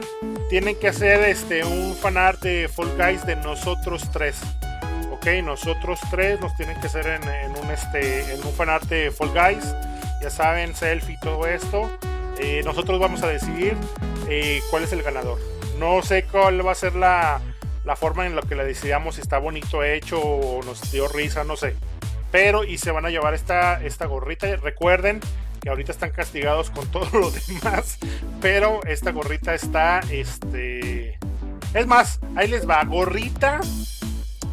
Tienen 0.48 0.76
que 0.76 0.88
hacer 0.88 1.22
este 1.22 1.64
un 1.64 1.94
fanart 1.96 2.40
de 2.42 2.68
Fall 2.68 2.94
Guys 2.96 3.24
de 3.26 3.36
nosotros 3.36 4.10
tres. 4.12 4.40
Ok, 5.12 5.26
nosotros 5.42 6.00
tres 6.10 6.40
nos 6.40 6.54
tienen 6.56 6.78
que 6.80 6.86
hacer 6.86 7.06
en, 7.06 7.22
un 7.56 7.70
este 7.70 8.34
en 8.34 8.44
un 8.44 8.52
fanart 8.52 8.84
de 8.84 9.10
Fall 9.10 9.30
Guys. 9.30 9.64
Ya 10.20 10.30
saben, 10.30 10.74
selfie 10.74 11.18
todo 11.20 11.46
esto. 11.46 11.90
Eh, 12.38 12.62
nosotros 12.64 12.98
vamos 12.98 13.22
a 13.22 13.28
decidir 13.28 13.76
eh, 14.28 14.60
cuál 14.70 14.84
es 14.84 14.92
el 14.92 15.02
ganador. 15.02 15.38
No 15.78 16.02
sé 16.02 16.24
cuál 16.24 16.66
va 16.66 16.72
a 16.72 16.76
ser 16.76 16.94
la, 16.94 17.40
la 17.84 17.96
forma 17.96 18.26
en 18.26 18.36
la 18.36 18.42
que 18.42 18.54
la 18.54 18.64
decidamos, 18.64 19.16
si 19.16 19.20
está 19.20 19.38
bonito 19.38 19.82
hecho 19.82 20.20
o 20.20 20.62
nos 20.62 20.92
dio 20.92 21.08
risa, 21.08 21.44
no 21.44 21.56
sé. 21.56 21.76
Pero 22.30 22.64
y 22.64 22.78
se 22.78 22.90
van 22.90 23.04
a 23.04 23.10
llevar 23.10 23.34
esta, 23.34 23.82
esta 23.84 24.06
gorrita. 24.06 24.54
Recuerden 24.56 25.20
que 25.62 25.70
ahorita 25.70 25.92
están 25.92 26.10
castigados 26.10 26.70
con 26.70 26.86
todo 26.88 27.08
lo 27.18 27.30
demás. 27.30 27.98
Pero 28.40 28.80
esta 28.84 29.12
gorrita 29.12 29.54
está, 29.54 30.00
este... 30.10 31.18
Es 31.72 31.86
más, 31.86 32.20
ahí 32.36 32.48
les 32.48 32.68
va, 32.68 32.84
gorrita 32.84 33.60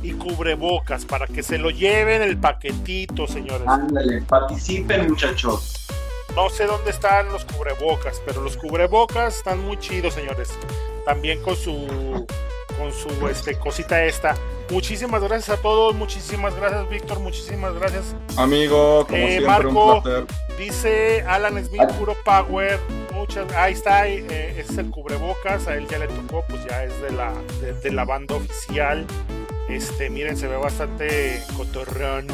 y 0.01 0.13
cubrebocas 0.13 1.03
para 1.03 1.27
que 1.27 1.43
se 1.43 1.57
lo 1.57 1.71
lleven 1.71 2.21
el 2.21 2.37
paquetito, 2.37 3.27
señores. 3.27 3.67
Ándale, 3.67 4.21
participen 4.21 5.09
muchachos. 5.09 5.87
No 6.35 6.49
sé 6.49 6.65
dónde 6.65 6.91
están 6.91 7.29
los 7.29 7.43
cubrebocas, 7.43 8.21
pero 8.25 8.41
los 8.41 8.55
cubrebocas 8.55 9.37
están 9.37 9.59
muy 9.65 9.77
chidos, 9.79 10.13
señores. 10.13 10.51
También 11.03 11.41
con 11.41 11.55
su 11.55 12.25
con 12.79 12.93
su 12.93 13.27
este 13.27 13.59
cosita 13.59 14.03
esta. 14.03 14.35
Muchísimas 14.71 15.21
gracias 15.21 15.57
a 15.57 15.61
todos, 15.61 15.95
muchísimas 15.95 16.55
gracias 16.55 16.89
Víctor, 16.89 17.19
muchísimas 17.19 17.73
gracias. 17.73 18.15
Amigo, 18.37 19.05
como 19.05 19.17
eh, 19.17 19.29
siempre 19.31 19.47
Marco, 19.47 19.95
un 19.95 20.01
placer. 20.03 20.25
Dice 20.57 21.23
Alan 21.27 21.63
Smith, 21.65 21.91
puro 21.97 22.15
power. 22.23 22.79
Muchas, 23.13 23.51
ahí 23.53 23.73
está, 23.73 24.07
eh, 24.07 24.51
ese 24.57 24.71
es 24.71 24.77
el 24.77 24.89
cubrebocas, 24.91 25.67
a 25.67 25.75
él 25.75 25.87
ya 25.89 25.99
le 25.99 26.07
tocó, 26.07 26.43
pues 26.47 26.63
ya 26.65 26.85
es 26.85 27.01
de 27.01 27.11
la, 27.11 27.33
de, 27.61 27.73
de 27.73 27.91
la 27.91 28.05
banda 28.05 28.35
oficial. 28.35 29.05
Este, 29.67 30.09
miren, 30.09 30.37
se 30.37 30.47
ve 30.47 30.55
bastante 30.55 31.43
cotorrón. 31.57 32.27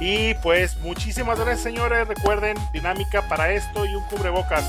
Y 0.00 0.34
pues 0.42 0.76
muchísimas 0.78 1.38
gracias 1.38 1.62
señores. 1.62 2.06
Recuerden, 2.06 2.56
dinámica 2.72 3.26
para 3.28 3.52
esto 3.52 3.86
y 3.86 3.94
un 3.94 4.04
cubrebocas. 4.08 4.64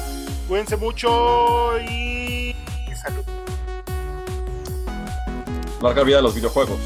Cuídense 0.48 0.78
mucho 0.78 1.78
y 1.82 2.56
salud. 2.96 3.26
Larga 5.82 6.04
vida 6.04 6.20
a 6.20 6.22
los 6.22 6.34
videojuegos. 6.34 6.80